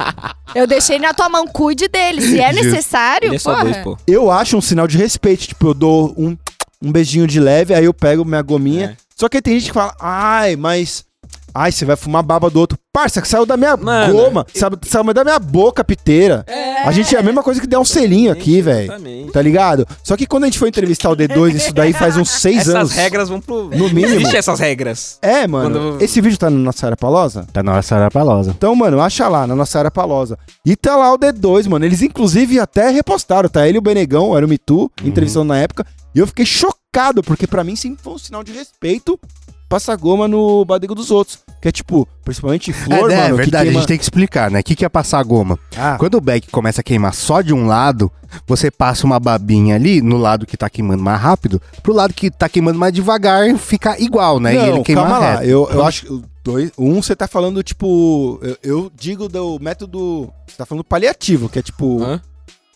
Eu 0.54 0.66
deixei 0.66 0.98
na 0.98 1.14
tua 1.14 1.28
mão, 1.28 1.46
cuide 1.46 1.88
dele. 1.88 2.22
Se 2.22 2.40
é 2.40 2.52
necessário, 2.52 3.28
Ele 3.28 3.36
é 3.36 3.62
dois, 3.62 3.76
pô. 3.78 3.96
Eu 4.06 4.30
acho 4.30 4.56
um 4.56 4.60
sinal 4.60 4.86
de 4.86 4.96
respeito. 4.96 5.48
Tipo, 5.48 5.68
eu 5.68 5.74
dou 5.74 6.14
um, 6.16 6.36
um 6.82 6.92
beijinho 6.92 7.26
de 7.26 7.38
leve, 7.40 7.74
aí 7.74 7.84
eu 7.84 7.92
pego 7.94 8.24
minha 8.24 8.42
gominha. 8.42 8.96
É. 9.00 9.06
Só 9.14 9.28
que 9.28 9.38
aí 9.38 9.42
tem 9.42 9.54
gente 9.58 9.68
que 9.68 9.74
fala, 9.74 9.94
ai, 10.00 10.56
mas. 10.56 11.04
Ai, 11.54 11.72
você 11.72 11.84
vai 11.86 11.96
fumar 11.96 12.22
baba 12.22 12.50
do 12.50 12.60
outro. 12.60 12.78
Parça, 12.92 13.20
que 13.22 13.28
saiu 13.28 13.46
da 13.46 13.56
minha 13.56 13.76
Mano, 13.76 14.12
goma. 14.12 14.46
Saiu, 14.54 14.72
saiu 14.86 15.14
da 15.14 15.24
minha 15.24 15.38
boca, 15.38 15.82
piteira. 15.82 16.44
A 16.84 16.92
gente 16.92 17.14
é 17.16 17.18
a 17.18 17.22
mesma 17.22 17.42
coisa 17.42 17.60
que 17.60 17.66
der 17.66 17.78
um 17.78 17.84
selinho 17.84 18.30
aqui, 18.30 18.60
velho. 18.60 18.92
Tá 19.32 19.40
ligado? 19.40 19.86
Só 20.02 20.16
que 20.16 20.26
quando 20.26 20.44
a 20.44 20.46
gente 20.48 20.58
foi 20.58 20.68
entrevistar 20.68 21.08
o 21.10 21.16
D2, 21.16 21.54
isso 21.54 21.72
daí 21.72 21.92
faz 21.94 22.16
uns 22.16 22.28
seis 22.30 22.58
Essas 22.62 22.74
anos. 22.74 22.92
regras 22.92 23.28
vão 23.30 23.40
pro. 23.40 23.70
No 23.70 23.88
mínimo. 23.88 24.16
Existem 24.16 24.38
essas 24.38 24.60
regras. 24.60 25.18
É, 25.22 25.46
mano. 25.46 25.92
Quando- 25.92 26.02
Esse 26.02 26.20
vídeo 26.20 26.38
tá 26.38 26.50
na 26.50 26.58
nossa 26.58 26.86
área 26.86 26.96
palosa? 26.96 27.46
Tá 27.52 27.62
na 27.62 27.76
nossa 27.76 27.94
área 27.96 28.10
palosa. 28.10 28.50
Então, 28.56 28.74
mano, 28.74 29.00
acha 29.00 29.26
lá, 29.28 29.46
na 29.46 29.54
nossa 29.56 29.78
área 29.78 29.90
palosa. 29.90 30.38
E 30.64 30.76
tá 30.76 30.94
lá 30.96 31.12
o 31.12 31.18
D2, 31.18 31.66
mano. 31.68 31.84
Eles, 31.86 32.02
inclusive, 32.02 32.60
até 32.60 32.90
repostaram, 32.90 33.48
tá? 33.48 33.66
Ele 33.66 33.76
e 33.76 33.80
o 33.80 33.82
Benegão, 33.82 34.36
era 34.36 34.44
o 34.44 34.48
Mitu, 34.48 34.90
entrevistando 35.02 35.46
na 35.46 35.58
época. 35.58 35.86
E 36.14 36.18
eu 36.18 36.26
fiquei 36.26 36.46
chocado, 36.46 37.22
porque 37.22 37.46
pra 37.46 37.62
mim 37.64 37.76
sempre 37.76 38.02
foi 38.02 38.12
um 38.14 38.18
sinal 38.18 38.42
de 38.44 38.52
respeito 38.52 39.18
passar 39.68 39.96
goma 39.96 40.28
no 40.28 40.64
badego 40.64 40.94
dos 40.94 41.10
outros. 41.10 41.38
Que 41.60 41.68
é 41.68 41.72
tipo, 41.72 42.06
principalmente 42.24 42.72
flor, 42.72 43.10
é, 43.10 43.14
é 43.14 43.16
mano. 43.22 43.30
que 43.30 43.42
verdade, 43.42 43.64
queima- 43.64 43.78
a 43.78 43.80
gente 43.80 43.88
tem 43.88 43.98
que 43.98 44.04
explicar, 44.04 44.50
né? 44.50 44.60
O 44.60 44.64
que, 44.64 44.76
que 44.76 44.84
é 44.84 44.88
passar 44.88 45.22
goma? 45.24 45.58
Ah, 45.76 45.96
Quando 45.98 46.16
o 46.16 46.20
back 46.20 46.48
começa 46.50 46.80
a 46.80 46.84
queimar 46.84 47.14
só 47.14 47.40
de 47.40 47.52
um 47.52 47.66
lado, 47.66 48.10
você 48.46 48.70
passa 48.70 49.06
uma 49.06 49.18
babinha 49.18 49.74
ali 49.74 50.00
no 50.00 50.16
lado 50.16 50.46
que 50.46 50.56
tá 50.56 50.68
queimando 50.68 51.02
mais 51.02 51.20
rápido, 51.20 51.60
pro 51.82 51.94
lado 51.94 52.12
que 52.14 52.30
tá 52.30 52.48
queimando 52.48 52.78
mais 52.78 52.92
devagar 52.92 53.56
ficar 53.56 54.00
igual, 54.00 54.38
né? 54.38 54.54
e 54.54 54.58
não, 54.58 54.66
ele 54.68 54.82
queima 54.82 55.02
calma 55.02 55.18
lá. 55.18 55.44
Eu, 55.44 55.68
eu 55.70 55.84
acho 55.84 56.06
que 56.06 56.22
dois, 56.44 56.70
um 56.78 57.02
você 57.02 57.16
tá 57.16 57.26
falando, 57.26 57.62
tipo... 57.62 58.38
Eu, 58.42 58.56
eu 58.62 58.92
digo 58.94 59.28
do 59.28 59.58
método... 59.60 60.30
Você 60.46 60.56
tá 60.56 60.64
falando 60.66 60.84
paliativo, 60.84 61.48
que 61.48 61.58
é 61.58 61.62
tipo... 61.62 62.02
Hã? 62.02 62.20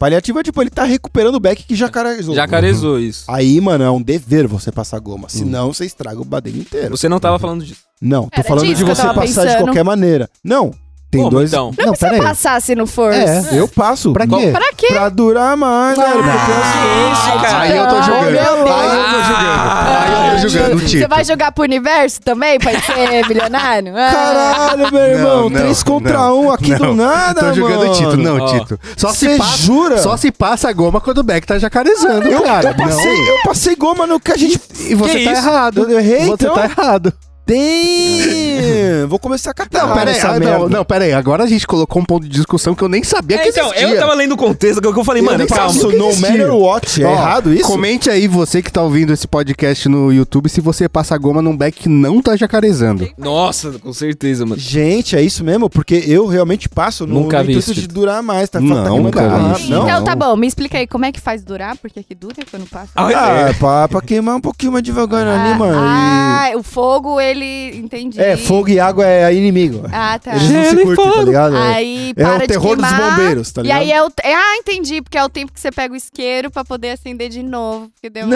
Paliativo 0.01 0.39
é 0.41 0.43
tipo, 0.43 0.63
ele 0.63 0.71
tá 0.71 0.85
recuperando 0.85 1.35
o 1.35 1.41
back 1.41 1.63
que 1.63 1.75
jacarezou. 1.75 2.35
Jacarezou 2.35 2.99
isso. 2.99 3.27
Aí, 3.29 3.61
mano, 3.61 3.85
é 3.85 3.91
um 3.91 4.01
dever 4.01 4.47
você 4.47 4.73
passar 4.73 4.99
goma. 4.99 5.27
Hum. 5.27 5.29
Senão 5.29 5.75
você 5.75 5.85
estraga 5.85 6.19
o 6.19 6.25
badego 6.25 6.57
inteiro. 6.57 6.97
Você 6.97 7.07
não 7.07 7.21
tava 7.21 7.39
falando 7.39 7.63
disso. 7.63 7.83
Não, 8.01 8.23
tô 8.23 8.41
Era 8.41 8.49
falando 8.49 8.75
de 8.75 8.83
você 8.83 9.03
passar 9.03 9.13
de 9.13 9.21
pensando. 9.21 9.65
qualquer 9.65 9.85
maneira. 9.85 10.31
Não, 10.43 10.71
tem 11.11 11.21
Como, 11.23 11.31
dois. 11.33 11.51
então? 11.53 11.73
Não, 11.77 11.87
Não, 11.87 11.93
precisa 11.95 12.23
passar 12.23 12.63
se 12.63 12.75
não 12.77 12.87
for. 12.87 13.13
É, 13.13 13.43
eu 13.53 13.67
passo. 13.67 14.13
Pra 14.13 14.27
quê? 14.27 14.51
Pra 14.53 14.73
quê? 14.77 14.87
Pra 14.89 15.09
durar 15.09 15.57
mais, 15.57 15.99
velho. 15.99 16.13
Porque 16.13 16.29
tem 16.29 17.13
isso, 17.13 17.43
cara? 17.43 17.59
Aí 17.61 17.77
eu 17.77 17.89
tô 17.89 18.03
jogando. 18.03 18.27
Aí 18.27 18.37
eu 18.37 18.45
tô 18.47 19.23
jogando. 19.25 19.71
Aí 19.91 20.13
eu 20.37 20.43
tô 20.43 20.49
jogando 20.49 20.75
o 20.75 20.79
Você 20.79 20.87
título. 20.87 21.09
vai 21.09 21.25
jogar 21.25 21.53
pro 21.53 21.65
universo 21.65 22.21
também 22.21 22.59
pra 22.61 22.73
ser 22.81 23.27
milionário? 23.29 23.93
Ah. 23.97 24.11
Caralho, 24.13 24.93
meu 24.93 25.03
irmão. 25.03 25.51
Não, 25.51 25.51
três 25.51 25.85
não, 25.85 25.93
contra 25.93 26.13
não, 26.19 26.41
um 26.43 26.53
aqui 26.53 26.71
não. 26.71 26.79
do 26.79 26.95
nada, 26.95 27.35
Tô 27.41 27.47
mano. 27.47 27.55
jogando 27.57 27.93
Tito, 27.93 28.17
não, 28.17 28.39
Ó. 28.39 28.47
Tito. 28.59 28.81
Só 28.97 29.09
Você 29.09 29.33
se 29.33 29.39
passa, 29.39 29.57
jura? 29.59 29.99
Só 29.99 30.17
se 30.17 30.31
passa 30.31 30.69
a 30.69 30.73
goma 30.73 31.01
quando 31.01 31.19
o 31.19 31.23
back 31.25 31.47
tá 31.47 31.59
jacarezando, 31.59 32.29
Eu, 32.29 32.43
cara. 32.43 32.69
eu 32.71 32.75
passei, 32.77 33.31
eu 33.31 33.43
passei 33.45 33.75
goma 33.77 34.07
no 34.07 34.21
que 34.21 34.31
a 34.33 34.37
gente... 34.37 34.61
E 34.89 34.95
você 34.95 35.19
Que 35.19 35.25
tá 35.25 35.33
isso? 35.33 35.49
errado. 35.49 35.91
Eu 35.91 35.99
errei, 35.99 36.27
Você 36.27 36.45
então? 36.45 36.55
tá 36.55 36.65
errado. 36.67 37.13
Tem! 37.51 39.07
Vou 39.09 39.19
começar 39.19 39.51
a 39.51 39.55
catar 39.55 39.87
Não, 39.87 39.95
pera 39.95 40.11
aí, 40.13 40.21
ah, 40.21 40.39
não, 40.39 40.69
não, 40.69 40.85
pera 40.85 41.05
aí. 41.05 41.13
Agora 41.13 41.43
a 41.43 41.47
gente 41.47 41.67
colocou 41.67 42.01
um 42.01 42.05
ponto 42.05 42.23
de 42.25 42.29
discussão 42.31 42.75
que 42.75 42.83
eu 42.83 42.89
nem 42.89 43.03
sabia 43.03 43.39
É, 43.39 43.41
que 43.43 43.49
então, 43.49 43.67
existia. 43.73 43.89
eu 43.89 43.99
tava 43.99 44.15
lendo 44.15 44.33
o 44.33 44.37
contexto 44.37 44.81
que 44.81 44.87
eu 44.87 45.05
falei, 45.05 45.21
Eu 45.23 45.27
mano, 45.27 45.47
calma. 45.49 45.73
no 45.83 46.17
matter 46.17 46.55
what. 46.55 47.03
É 47.03 47.07
Ó, 47.07 47.11
errado 47.13 47.53
isso? 47.53 47.65
Comente 47.67 48.09
aí 48.09 48.29
você 48.29 48.63
que 48.63 48.71
tá 48.71 48.83
ouvindo 48.83 49.13
esse 49.13 49.27
podcast 49.27 49.89
no 49.89 50.13
YouTube 50.13 50.49
se 50.49 50.61
você 50.61 50.89
passa 50.89 51.17
goma 51.19 51.43
num 51.43 51.57
back 51.57 51.77
que 51.81 51.89
não 51.89 52.21
tá 52.23 52.37
jacarezando. 52.37 53.09
Nossa, 53.19 53.73
com 53.81 53.93
certeza, 53.93 54.47
mano. 54.47 54.61
Gente, 54.61 55.17
é 55.17 55.23
isso 55.23 55.43
mesmo? 55.43 55.69
Porque 55.69 56.05
eu 56.07 56.27
realmente 56.27 56.69
passo 56.69 57.07
no, 57.07 57.23
Nunca 57.23 57.39
no 57.39 57.45
vi 57.45 57.53
intuito 57.55 57.73
isso, 57.73 57.81
de 57.81 57.89
durar 57.89 58.23
mais. 58.23 58.49
Tá, 58.49 58.61
Não, 58.61 58.85
tá 58.85 58.91
nunca 58.91 59.29
rápido. 59.29 59.59
isso. 59.61 59.71
Não? 59.71 59.83
Então 59.89 60.05
tá 60.05 60.15
bom, 60.15 60.37
me 60.37 60.47
explica 60.47 60.79
aí 60.79 60.87
como 60.87 61.05
é 61.05 61.11
que 61.13 61.21
faz 61.21 61.43
durar, 61.43 61.77
porque 61.79 62.03
que 62.03 62.15
dura 62.15 62.35
quando 62.51 62.69
passa. 62.69 62.91
Ah, 62.95 63.09
Ah, 63.49 63.55
pra, 63.59 63.89
pra 63.89 64.01
queimar 64.01 64.37
um 64.37 64.41
pouquinho 64.41 64.73
mais 64.73 64.85
devagar 64.85 65.27
ali, 65.27 65.59
mano. 65.59 65.79
Ah, 65.83 66.51
o 66.55 66.63
fogo, 66.63 67.21
ele. 67.21 67.40
Entendi. 67.45 68.19
E- 68.19 68.23
É, 68.23 68.37
fogo 68.37 68.69
e 68.69 68.79
água 68.81 69.07
é 69.07 69.33
inimigo. 69.35 69.83
Ah, 69.93 70.19
tá. 70.19 70.35
Eles 70.37 70.51
não 70.51 70.65
se 70.65 70.77
e 70.77 70.85
curtem, 70.85 71.13
tá 71.13 71.23
ligado? 71.23 71.57
É- 71.57 71.75
Aí 71.75 72.11
é 72.17 72.23
para 72.23 72.37
o 72.37 72.39
de 72.41 72.47
terror 72.47 72.77
dos 72.77 72.87
queimar, 72.89 73.11
bombeiros, 73.17 73.53
tá 73.53 73.61
E 73.61 73.65
ligado? 73.65 73.81
aí 73.81 73.93
é 73.93 74.03
o. 74.03 74.07
é- 74.23 74.35
Ah, 74.35 74.57
entendi, 74.59 75.01
porque 75.03 75.19
é 75.19 75.25
o 75.25 75.29
tempo 75.29 75.53
que 75.53 75.61
você 75.61 75.71
pega 75.71 75.93
o 75.95 75.97
isqueiro 75.97 76.51
pra 76.51 76.65
poder 76.65 76.91
acender 76.91 77.29
de 77.29 77.43
novo. 77.43 77.91
Porque 77.95 78.11
deu. 78.11 78.27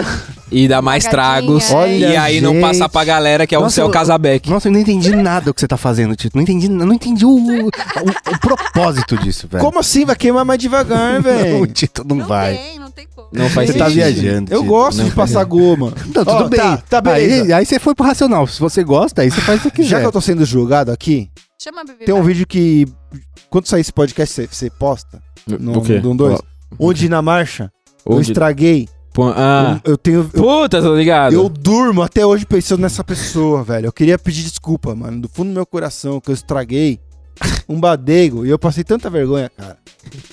E 0.51 0.67
dá 0.67 0.81
mais 0.81 1.05
tragos. 1.05 1.71
Olha, 1.71 1.91
e 1.93 2.15
aí 2.17 2.41
não 2.41 2.53
gente. 2.53 2.61
passa 2.61 2.87
pra 2.89 3.03
galera 3.03 3.47
que 3.47 3.55
é 3.55 3.57
o 3.57 3.61
Nossa, 3.61 3.75
seu 3.75 3.85
eu- 3.85 3.91
Casabeck. 3.91 4.49
Nossa, 4.49 4.67
eu 4.67 4.71
não 4.71 4.79
entendi 4.79 5.15
nada 5.15 5.45
do 5.45 5.53
que 5.53 5.59
você 5.61 5.67
tá 5.67 5.77
fazendo, 5.77 6.15
Tito. 6.15 6.35
Não 6.35 6.43
entendi, 6.43 6.69
não 6.69 6.93
entendi 6.93 7.25
o, 7.25 7.29
o, 7.35 7.67
o 7.67 8.39
propósito 8.39 9.17
disso, 9.17 9.47
velho. 9.47 9.63
Como 9.63 9.79
assim? 9.79 10.05
Vai 10.05 10.15
queimar 10.15 10.45
mais 10.45 10.59
devagar, 10.59 11.13
Não, 11.13 11.19
o 11.19 11.23
velho. 11.23 11.67
Tito 11.67 12.03
não, 12.07 12.25
vai. 12.25 12.55
tem, 12.57 12.79
não. 12.79 12.84
Não 13.35 13.49
faz 13.49 13.69
Você 13.69 13.77
tá 13.77 13.85
sentido. 13.89 13.95
viajando. 14.13 14.53
Eu 14.53 14.63
gosto 14.63 14.99
Não, 14.99 15.05
de 15.05 15.11
passar 15.11 15.43
goma. 15.43 15.93
Não, 16.05 16.25
tudo 16.25 16.29
Ó, 16.31 16.47
bem. 16.49 16.59
Tá, 16.59 16.77
tá 16.77 17.01
beleza. 17.01 17.43
Aí, 17.45 17.53
aí 17.53 17.65
você 17.65 17.79
foi 17.79 17.93
pro 17.93 18.05
racional. 18.05 18.47
Se 18.47 18.59
você 18.59 18.83
gosta, 18.83 19.21
aí 19.21 19.29
você 19.31 19.41
faz 19.41 19.59
o 19.59 19.63
que 19.63 19.77
quiser. 19.77 19.89
Já 19.89 19.99
que 20.01 20.05
eu 20.05 20.11
tô 20.11 20.21
sendo 20.21 20.45
julgado 20.45 20.91
aqui, 20.91 21.29
Chama 21.61 21.81
a 21.81 21.85
tem 22.05 22.13
um 22.13 22.23
vídeo 22.23 22.45
que. 22.47 22.85
Quando 23.49 23.67
sair 23.67 23.81
esse 23.81 23.93
podcast, 23.93 24.33
você, 24.35 24.47
você 24.47 24.69
posta 24.69 25.21
no, 25.47 25.77
O 25.77 25.81
quê? 25.81 25.99
no 25.99 26.15
dois, 26.15 26.39
onde 26.79 27.07
na 27.07 27.21
marcha 27.21 27.71
eu 28.05 28.17
Onde? 28.17 28.31
estraguei. 28.31 28.87
Pô, 29.13 29.29
Ah. 29.29 29.79
Eu, 29.85 29.93
eu 29.93 29.97
tenho. 29.97 30.29
Eu, 30.33 30.43
Puta, 30.43 30.81
tô 30.81 30.93
ligado. 30.95 31.33
eu 31.33 31.47
durmo 31.47 32.01
até 32.01 32.25
hoje 32.25 32.45
pensando 32.45 32.81
nessa 32.81 33.03
pessoa, 33.03 33.63
velho. 33.63 33.85
Eu 33.87 33.93
queria 33.93 34.17
pedir 34.19 34.43
desculpa, 34.43 34.93
mano, 34.93 35.21
do 35.21 35.29
fundo 35.29 35.47
do 35.49 35.53
meu 35.53 35.65
coração, 35.65 36.19
que 36.19 36.29
eu 36.29 36.33
estraguei 36.33 36.99
um 37.69 37.79
badego 37.79 38.45
e 38.45 38.49
eu 38.49 38.59
passei 38.59 38.83
tanta 38.83 39.09
vergonha, 39.09 39.49
cara. 39.55 39.77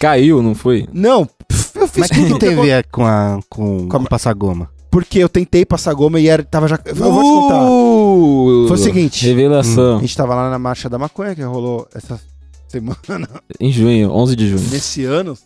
Caiu, 0.00 0.42
não 0.42 0.54
foi? 0.54 0.88
Não, 0.92 1.24
pff, 1.24 1.71
eu 1.82 1.88
fiz 1.88 2.08
Mas 2.08 2.10
o 2.10 2.14
que, 2.14 2.20
tudo 2.20 2.38
que 2.38 2.38
que 2.38 2.52
eu- 2.52 2.56
teve 2.56 2.70
é, 2.70 2.82
com, 2.82 3.04
a, 3.06 3.38
com, 3.48 3.88
Com 3.88 3.96
a- 3.96 4.00
com 4.00 4.06
passar 4.06 4.32
goma? 4.34 4.70
Porque 4.90 5.18
eu 5.18 5.28
tentei 5.28 5.64
passar 5.64 5.94
goma 5.94 6.20
e 6.20 6.28
era, 6.28 6.42
tava 6.44 6.68
já. 6.68 6.78
Eu 6.84 6.94
vou 6.94 7.22
te 7.22 7.28
contar. 7.30 7.62
Uh, 7.64 8.68
Foi 8.68 8.76
o 8.76 8.80
seguinte. 8.80 9.26
Revelação. 9.26 9.96
A 9.96 10.00
gente 10.00 10.14
tava 10.16 10.34
lá 10.34 10.50
na 10.50 10.58
marcha 10.58 10.88
da 10.88 10.98
maconha 10.98 11.34
que 11.34 11.40
rolou 11.42 11.88
essa 11.94 12.20
semana, 12.68 13.26
Em 13.58 13.72
junho, 13.72 14.10
11 14.10 14.36
de 14.36 14.48
junho. 14.50 14.70
nesse 14.70 15.04
ano, 15.04 15.36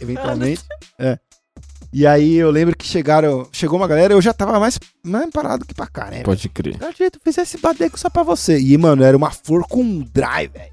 eventualmente. 0.00 0.62
É. 0.98 1.18
E 1.92 2.06
aí 2.06 2.36
eu 2.36 2.50
lembro 2.52 2.76
que 2.76 2.86
chegaram, 2.86 3.48
chegou 3.50 3.76
uma 3.76 3.88
galera, 3.88 4.14
eu 4.14 4.22
já 4.22 4.32
tava 4.32 4.60
mais, 4.60 4.78
mais 5.02 5.28
parado 5.30 5.64
que 5.66 5.74
pra 5.74 5.88
cá, 5.88 6.06
né? 6.08 6.22
Pode 6.22 6.48
crer. 6.48 6.76
Eu 6.80 6.92
jeito, 6.92 7.18
fiz 7.24 7.36
esse 7.38 7.58
badego 7.58 7.98
só 7.98 8.08
pra 8.08 8.22
você. 8.22 8.60
E, 8.60 8.78
mano, 8.78 9.02
era 9.02 9.16
uma 9.16 9.30
flor 9.32 9.64
com 9.68 9.82
um 9.82 9.98
dry, 9.98 10.46
velho. 10.52 10.72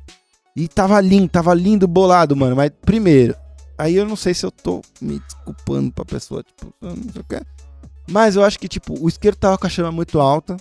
E 0.55 0.67
tava 0.67 1.01
lindo, 1.01 1.27
tava 1.29 1.53
lindo, 1.55 1.87
bolado, 1.87 2.35
mano. 2.35 2.55
Mas, 2.55 2.69
primeiro, 2.85 3.35
aí 3.77 3.95
eu 3.95 4.05
não 4.05 4.15
sei 4.15 4.33
se 4.33 4.45
eu 4.45 4.51
tô 4.51 4.81
me 5.01 5.19
desculpando 5.19 5.91
pra 5.91 6.05
pessoa, 6.05 6.43
tipo, 6.43 6.73
não 6.81 6.95
sei 7.11 7.21
o 7.21 7.23
que. 7.23 7.41
Mas 8.09 8.35
eu 8.35 8.43
acho 8.43 8.57
que, 8.59 8.67
tipo, 8.67 8.95
o 9.03 9.07
isqueiro 9.09 9.35
tava 9.35 9.57
com 9.57 9.67
a 9.67 9.69
chama 9.69 9.91
muito 9.91 10.19
alta. 10.19 10.55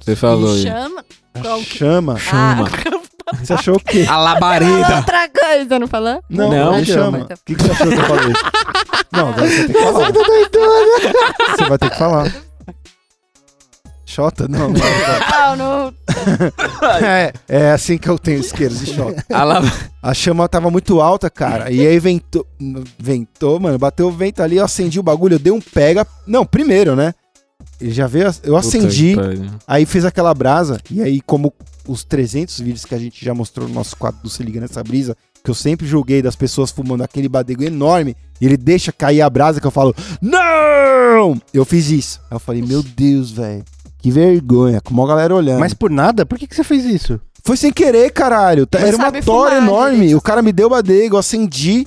Você 0.00 0.14
falou 0.14 0.52
aí. 0.54 0.62
Chama. 0.62 1.04
A 1.34 1.40
Qual 1.40 1.58
que- 1.60 1.78
chama. 1.78 2.18
Chama. 2.18 2.64
Você 3.42 3.54
achou 3.54 3.76
o 3.76 3.80
quê? 3.80 4.04
A 4.08 4.18
labareda. 4.18 4.96
Outra 4.98 5.28
coisa, 5.30 5.78
não 5.78 5.88
falou? 5.88 6.22
Não, 6.28 6.50
Não, 6.50 6.72
não, 6.78 6.84
chama. 6.84 7.18
chama. 7.18 7.24
O 7.24 7.44
que, 7.46 7.54
que 7.54 7.62
você 7.62 7.70
achou 7.72 7.88
que 7.88 7.94
eu 7.94 8.04
falei? 8.04 8.32
Não, 9.12 9.28
agora 9.28 9.48
você 9.48 9.64
tem 9.66 9.74
que 9.74 9.82
falar. 9.82 10.12
Você 11.56 11.64
vai 11.64 11.78
ter 11.78 11.90
que 11.90 11.98
falar. 11.98 12.32
Xota? 14.14 14.46
Não, 14.46 14.68
não. 14.68 14.74
não. 14.74 15.56
Não, 15.56 15.56
não. 15.56 15.94
É, 17.04 17.32
é 17.48 17.70
assim 17.72 17.98
que 17.98 18.08
eu 18.08 18.18
tenho 18.18 18.38
isqueiros 18.38 18.78
de 18.78 18.94
xota. 18.94 19.24
A 19.30 19.42
lava... 19.42 19.70
A 20.02 20.14
chama 20.14 20.48
tava 20.48 20.70
muito 20.70 21.00
alta, 21.00 21.28
cara. 21.28 21.70
E 21.70 21.84
aí 21.86 21.98
ventou, 21.98 22.46
ventou, 22.98 23.58
mano, 23.58 23.78
bateu 23.78 24.06
o 24.06 24.12
vento 24.12 24.42
ali, 24.42 24.56
eu 24.56 24.64
acendi 24.64 25.00
o 25.00 25.02
bagulho, 25.02 25.34
eu 25.34 25.38
dei 25.38 25.52
um 25.52 25.60
pega. 25.60 26.06
Não, 26.26 26.46
primeiro, 26.46 26.94
né? 26.94 27.14
Ele 27.80 27.92
já 27.92 28.06
veio, 28.06 28.32
eu 28.42 28.56
acendi, 28.56 29.16
aí 29.66 29.84
fez 29.84 30.04
aquela 30.04 30.32
brasa, 30.32 30.78
e 30.90 31.02
aí 31.02 31.20
como 31.20 31.52
os 31.88 32.04
300 32.04 32.60
vídeos 32.60 32.84
que 32.84 32.94
a 32.94 32.98
gente 32.98 33.24
já 33.24 33.34
mostrou 33.34 33.66
no 33.68 33.74
nosso 33.74 33.96
quadro 33.96 34.20
do 34.22 34.30
Se 34.30 34.42
Liga 34.42 34.60
Nessa 34.60 34.82
Brisa, 34.82 35.16
que 35.42 35.50
eu 35.50 35.54
sempre 35.54 35.86
julguei 35.86 36.22
das 36.22 36.36
pessoas 36.36 36.70
fumando 36.70 37.02
aquele 37.02 37.28
badego 37.28 37.64
enorme, 37.64 38.16
e 38.40 38.46
ele 38.46 38.56
deixa 38.56 38.92
cair 38.92 39.22
a 39.22 39.30
brasa 39.30 39.60
que 39.60 39.66
eu 39.66 39.70
falo, 39.70 39.94
não! 40.20 41.40
Eu 41.52 41.64
fiz 41.64 41.90
isso. 41.90 42.20
Aí 42.30 42.36
eu 42.36 42.40
falei, 42.40 42.62
meu 42.62 42.82
Deus, 42.82 43.30
velho, 43.30 43.64
que 44.04 44.10
vergonha, 44.10 44.82
com 44.82 44.92
uma 44.92 45.06
galera 45.06 45.34
olhando. 45.34 45.60
Mas 45.60 45.72
por 45.72 45.90
nada? 45.90 46.26
Por 46.26 46.38
que, 46.38 46.46
que 46.46 46.54
você 46.54 46.62
fez 46.62 46.84
isso? 46.84 47.18
Foi 47.42 47.56
sem 47.56 47.72
querer, 47.72 48.10
caralho. 48.10 48.68
Não 48.70 48.78
Era 48.78 48.94
uma 48.98 49.10
tora 49.10 49.22
fumar 49.22 49.62
enorme. 49.62 49.96
direito. 49.96 50.18
O 50.18 50.20
cara 50.20 50.42
me 50.42 50.52
deu 50.52 50.68
badego, 50.68 51.14
eu 51.14 51.20
acendi. 51.20 51.86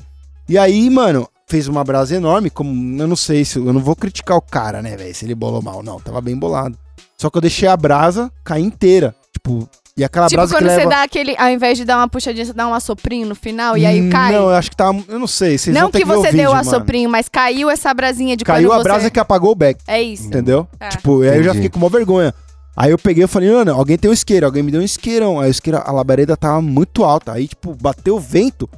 E 0.49 0.57
aí, 0.57 0.89
mano, 0.89 1.29
fez 1.45 1.67
uma 1.67 1.83
brasa 1.83 2.15
enorme. 2.15 2.49
Como 2.49 2.99
eu 2.99 3.07
não 3.07 3.15
sei 3.15 3.45
se. 3.45 3.59
Eu 3.59 3.71
não 3.71 3.79
vou 3.79 3.95
criticar 3.95 4.35
o 4.35 4.41
cara, 4.41 4.81
né, 4.81 4.97
velho? 4.97 5.13
Se 5.13 5.25
ele 5.25 5.35
bolou 5.35 5.61
mal. 5.61 5.83
Não, 5.83 5.99
tava 5.99 6.19
bem 6.19 6.35
bolado. 6.35 6.75
Só 7.19 7.29
que 7.29 7.37
eu 7.37 7.41
deixei 7.41 7.67
a 7.69 7.77
brasa 7.77 8.31
cair 8.43 8.63
inteira. 8.63 9.13
Tipo, 9.31 9.69
e 9.97 10.03
aquela 10.03 10.27
Tipo 10.27 10.37
brasa 10.37 10.53
quando 10.55 10.63
que 10.65 10.69
você 10.69 10.77
leva. 10.77 10.89
dá 10.91 11.03
aquele. 11.03 11.35
Ao 11.37 11.49
invés 11.49 11.77
de 11.77 11.83
dar 11.83 11.97
uma 11.97 12.07
puxadinha, 12.07 12.45
você 12.45 12.53
dá 12.53 12.67
um 12.67 12.73
assoprinho 12.73 13.27
no 13.27 13.33
final 13.35 13.75
e 13.77 13.85
aí 13.85 14.01
Hum, 14.01 14.09
cai. 14.09 14.31
Não, 14.33 14.43
eu 14.43 14.49
acho 14.55 14.69
que 14.69 14.77
tá. 14.77 14.91
Eu 15.07 15.17
não 15.19 15.25
sei. 15.27 15.57
Vocês 15.57 15.73
Não 15.73 15.83
vão 15.83 15.91
ter 15.91 15.97
que 15.99 16.05
ver 16.05 16.13
o 16.13 16.21
você 16.21 16.31
deu 16.31 16.51
o 16.51 16.55
mano. 16.55 16.69
assoprinho, 16.69 17.09
mas 17.09 17.27
caiu 17.27 17.69
essa 17.69 17.91
brasinha 17.93 18.37
de 18.37 18.45
Caiu 18.45 18.71
a 18.71 18.77
você... 18.77 18.83
brasa 18.83 19.09
que 19.09 19.19
apagou 19.19 19.51
o 19.51 19.55
beck. 19.55 19.79
É 19.87 20.01
isso. 20.01 20.27
Entendeu? 20.27 20.67
Tá. 20.77 20.89
Tipo, 20.89 21.21
aí 21.23 21.29
eu 21.29 21.33
já 21.43 21.49
Entendi. 21.49 21.53
fiquei 21.55 21.69
com 21.69 21.79
uma 21.79 21.89
vergonha. 21.89 22.33
Aí 22.75 22.91
eu 22.91 22.97
peguei 22.99 23.23
e 23.23 23.27
falei, 23.27 23.49
mano, 23.51 23.73
alguém 23.73 23.97
tem 23.97 24.07
um 24.09 24.13
isqueiro, 24.13 24.45
alguém 24.45 24.61
me 24.61 24.71
deu 24.71 24.79
um 24.81 24.83
isqueirão. 24.83 25.39
Aí 25.39 25.49
o 25.49 25.51
isqueiro, 25.51 25.81
a 25.83 25.91
labareda 25.91 26.37
tava 26.37 26.61
muito 26.61 27.03
alta. 27.03 27.31
Aí, 27.33 27.47
tipo, 27.47 27.73
bateu 27.73 28.17
o 28.17 28.19
vento, 28.19 28.69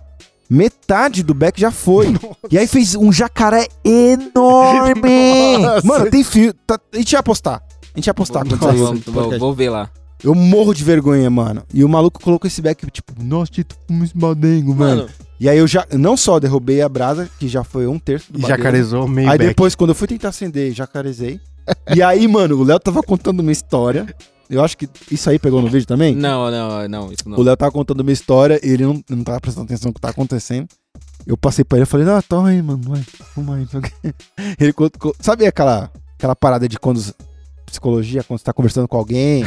metade 0.50 1.22
do 1.22 1.34
beck 1.34 1.60
já 1.60 1.70
foi. 1.70 2.08
E 2.50 2.58
aí 2.58 2.66
fez 2.66 2.96
um 2.96 3.12
jacaré 3.12 3.68
enorme. 3.84 5.58
Nossa. 5.60 5.86
Mano, 5.86 6.10
tem 6.10 6.24
fio. 6.24 6.54
Tá, 6.66 6.80
a 6.94 6.98
gente 6.98 7.12
ia 7.14 7.20
apostar. 7.20 7.62
A 7.94 7.98
gente 7.98 8.08
ia 8.08 8.12
apostar 8.12 8.44
vamos, 8.48 9.02
vou, 9.06 9.38
vou 9.38 9.54
ver 9.54 9.70
lá. 9.70 9.90
Eu 10.24 10.36
morro 10.36 10.74
de 10.74 10.84
vergonha, 10.84 11.30
mano. 11.30 11.64
E 11.74 11.84
o 11.84 11.90
maluco 11.90 12.22
colocou 12.22 12.48
esse 12.48 12.62
beck, 12.62 12.86
tipo, 12.92 13.14
nossa, 13.24 13.52
Tito, 13.52 13.76
fuma 13.88 14.04
esse 14.06 14.18
badengo, 14.18 14.76
mano. 14.76 15.02
Mano, 15.04 15.10
E 15.40 15.48
aí 15.48 15.58
eu 15.58 15.66
já, 15.68 15.86
não 15.94 16.18
só 16.18 16.40
derrubei 16.40 16.82
a 16.82 16.90
brasa, 16.90 17.30
que 17.40 17.48
já 17.48 17.64
foi 17.64 17.88
um 17.88 17.98
terço 17.98 18.32
do 18.34 18.40
E 18.40 18.42
jacarezou 18.42 19.08
meio 19.08 19.30
Aí 19.30 19.38
back. 19.38 19.50
depois, 19.50 19.76
quando 19.76 19.92
eu 19.92 19.96
fui 19.96 20.08
tentar 20.08 20.30
acender, 20.30 20.74
jacarezei. 20.74 21.40
e 21.96 22.02
aí, 22.04 22.28
mano, 22.28 22.58
o 22.58 22.64
Léo 22.64 22.80
tava 22.80 23.02
contando 23.02 23.40
uma 23.40 23.52
história. 23.52 24.14
Eu 24.50 24.64
acho 24.64 24.76
que 24.76 24.90
isso 25.12 25.30
aí 25.30 25.38
pegou 25.38 25.62
no 25.62 25.68
vídeo 25.70 25.86
também. 25.88 26.16
não, 26.16 26.50
não, 26.52 26.88
não, 26.90 27.12
isso 27.14 27.24
O 27.26 27.30
não. 27.30 27.42
Léo 27.44 27.56
tava 27.56 27.72
contando 27.72 28.02
uma 28.02 28.12
história 28.12 28.60
e 28.64 28.70
ele 28.70 28.84
não, 28.84 29.02
não 29.10 29.24
tava 29.24 29.40
prestando 29.40 29.66
atenção 29.66 29.90
no 29.90 29.94
que 29.94 30.02
tava 30.02 30.12
acontecendo. 30.12 30.68
Eu 31.28 31.38
passei 31.38 31.64
pra 31.64 31.78
ele 31.78 31.84
e 31.84 31.86
falei, 31.86 32.06
não, 32.06 32.20
toma 32.24 32.50
aí, 32.50 32.62
mano, 32.62 32.82
vai, 32.84 33.02
fuma 33.36 33.56
aí. 33.58 33.64
o. 33.66 34.14
Ele 34.60 34.74
contou, 34.74 35.16
sabe 35.20 35.46
aquela, 35.46 35.92
aquela 36.18 36.36
parada 36.36 36.68
de 36.68 36.80
quando, 36.80 37.00
psicologia, 37.70 38.24
quando 38.24 38.40
você 38.40 38.46
tá 38.46 38.54
conversando 38.54 38.88
com 38.88 38.98
alguém 38.98 39.44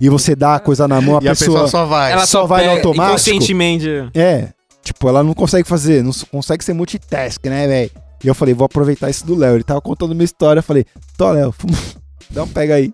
e 0.00 0.08
você 0.08 0.34
dá 0.34 0.56
a 0.56 0.60
coisa 0.60 0.86
na 0.86 1.00
mão, 1.00 1.18
a 1.18 1.20
E 1.24 1.28
a 1.28 1.32
pessoa... 1.32 1.62
pessoa 1.62 1.68
só 1.68 1.86
vai. 1.86 2.12
Ela 2.12 2.26
só 2.26 2.42
só 2.42 2.46
vai 2.46 2.64
no 2.66 2.72
automático? 2.72 3.08
Inconscientemente. 3.08 3.88
É, 4.14 4.48
tipo, 4.82 5.08
ela 5.08 5.22
não 5.22 5.34
consegue 5.34 5.68
fazer, 5.68 6.02
não 6.02 6.12
consegue 6.30 6.64
ser 6.64 6.72
multitask, 6.72 7.44
né, 7.46 7.66
velho? 7.66 7.90
E 8.22 8.28
eu 8.28 8.34
falei, 8.34 8.52
vou 8.54 8.66
aproveitar 8.66 9.08
isso 9.08 9.26
do 9.26 9.34
Léo. 9.34 9.54
Ele 9.54 9.64
tava 9.64 9.80
contando 9.80 10.12
uma 10.12 10.24
história, 10.24 10.58
eu 10.60 10.62
falei, 10.64 10.84
tô, 11.16 11.30
Léo, 11.32 11.52
fuma, 11.52 11.76
dá 12.30 12.42
um 12.42 12.48
pega 12.48 12.74
aí. 12.74 12.92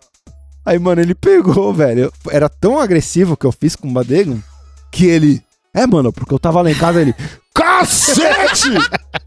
Aí, 0.65 0.79
mano, 0.79 1.01
ele 1.01 1.15
pegou, 1.15 1.73
velho. 1.73 2.01
Eu- 2.05 2.13
era 2.31 2.49
tão 2.49 2.79
agressivo 2.79 3.37
que 3.37 3.47
eu 3.47 3.53
fiz 3.53 3.77
com 3.77 3.89
o 3.89 3.93
Badego 3.93 4.43
que 4.91 5.07
ele. 5.07 5.43
É, 5.75 5.87
mano, 5.87 6.13
porque 6.13 6.33
eu 6.33 6.39
tava 6.39 6.63
lá 6.63 6.71
em 6.71 6.75
casa, 6.75 7.01
ele. 7.01 7.15
Cacete! 7.55 8.71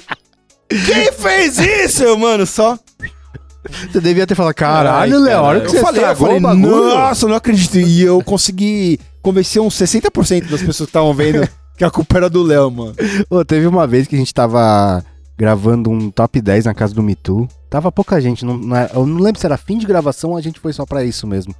Quem 0.67 1.11
fez 1.11 1.57
isso, 1.57 2.17
mano? 2.17 2.45
Só. 2.45 2.77
Você 3.91 3.99
devia 3.99 4.25
ter 4.25 4.35
falado, 4.35 4.53
caralho, 4.53 5.19
Léo, 5.19 5.37
a 5.37 5.41
hora 5.41 5.59
caralho. 5.59 5.61
que 5.71 5.77
Eu 5.77 5.79
você 5.81 5.85
falei, 5.85 6.03
eu 6.05 6.15
falei, 6.15 6.37
o 6.37 6.39
nossa, 6.95 7.25
eu 7.25 7.29
não 7.29 7.35
acredito. 7.35 7.77
E 7.77 8.01
eu 8.01 8.23
consegui 8.23 8.99
convencer 9.21 9.61
uns 9.61 9.75
60% 9.75 10.49
das 10.49 10.61
pessoas 10.61 10.77
que 10.77 10.83
estavam 10.91 11.13
vendo 11.13 11.47
que 11.77 11.83
a 11.83 11.89
culpa 11.91 12.17
era 12.17 12.29
do 12.29 12.41
Léo, 12.43 12.71
mano. 12.71 12.95
Ô, 13.29 13.43
teve 13.43 13.67
uma 13.67 13.85
vez 13.85 14.07
que 14.07 14.15
a 14.15 14.19
gente 14.19 14.33
tava 14.33 15.03
gravando 15.37 15.89
um 15.89 16.09
top 16.11 16.41
10 16.41 16.65
na 16.65 16.73
casa 16.73 16.93
do 16.93 17.01
Mitu. 17.03 17.47
Tava 17.69 17.91
pouca 17.91 18.19
gente, 18.19 18.43
não, 18.43 18.57
não 18.57 18.75
é- 18.75 18.89
eu 18.93 19.05
não 19.05 19.19
lembro 19.21 19.39
se 19.39 19.45
era 19.45 19.55
fim 19.57 19.77
de 19.77 19.85
gravação 19.85 20.31
ou 20.31 20.37
a 20.37 20.41
gente 20.41 20.59
foi 20.59 20.73
só 20.73 20.85
pra 20.85 21.03
isso 21.03 21.27
mesmo. 21.27 21.53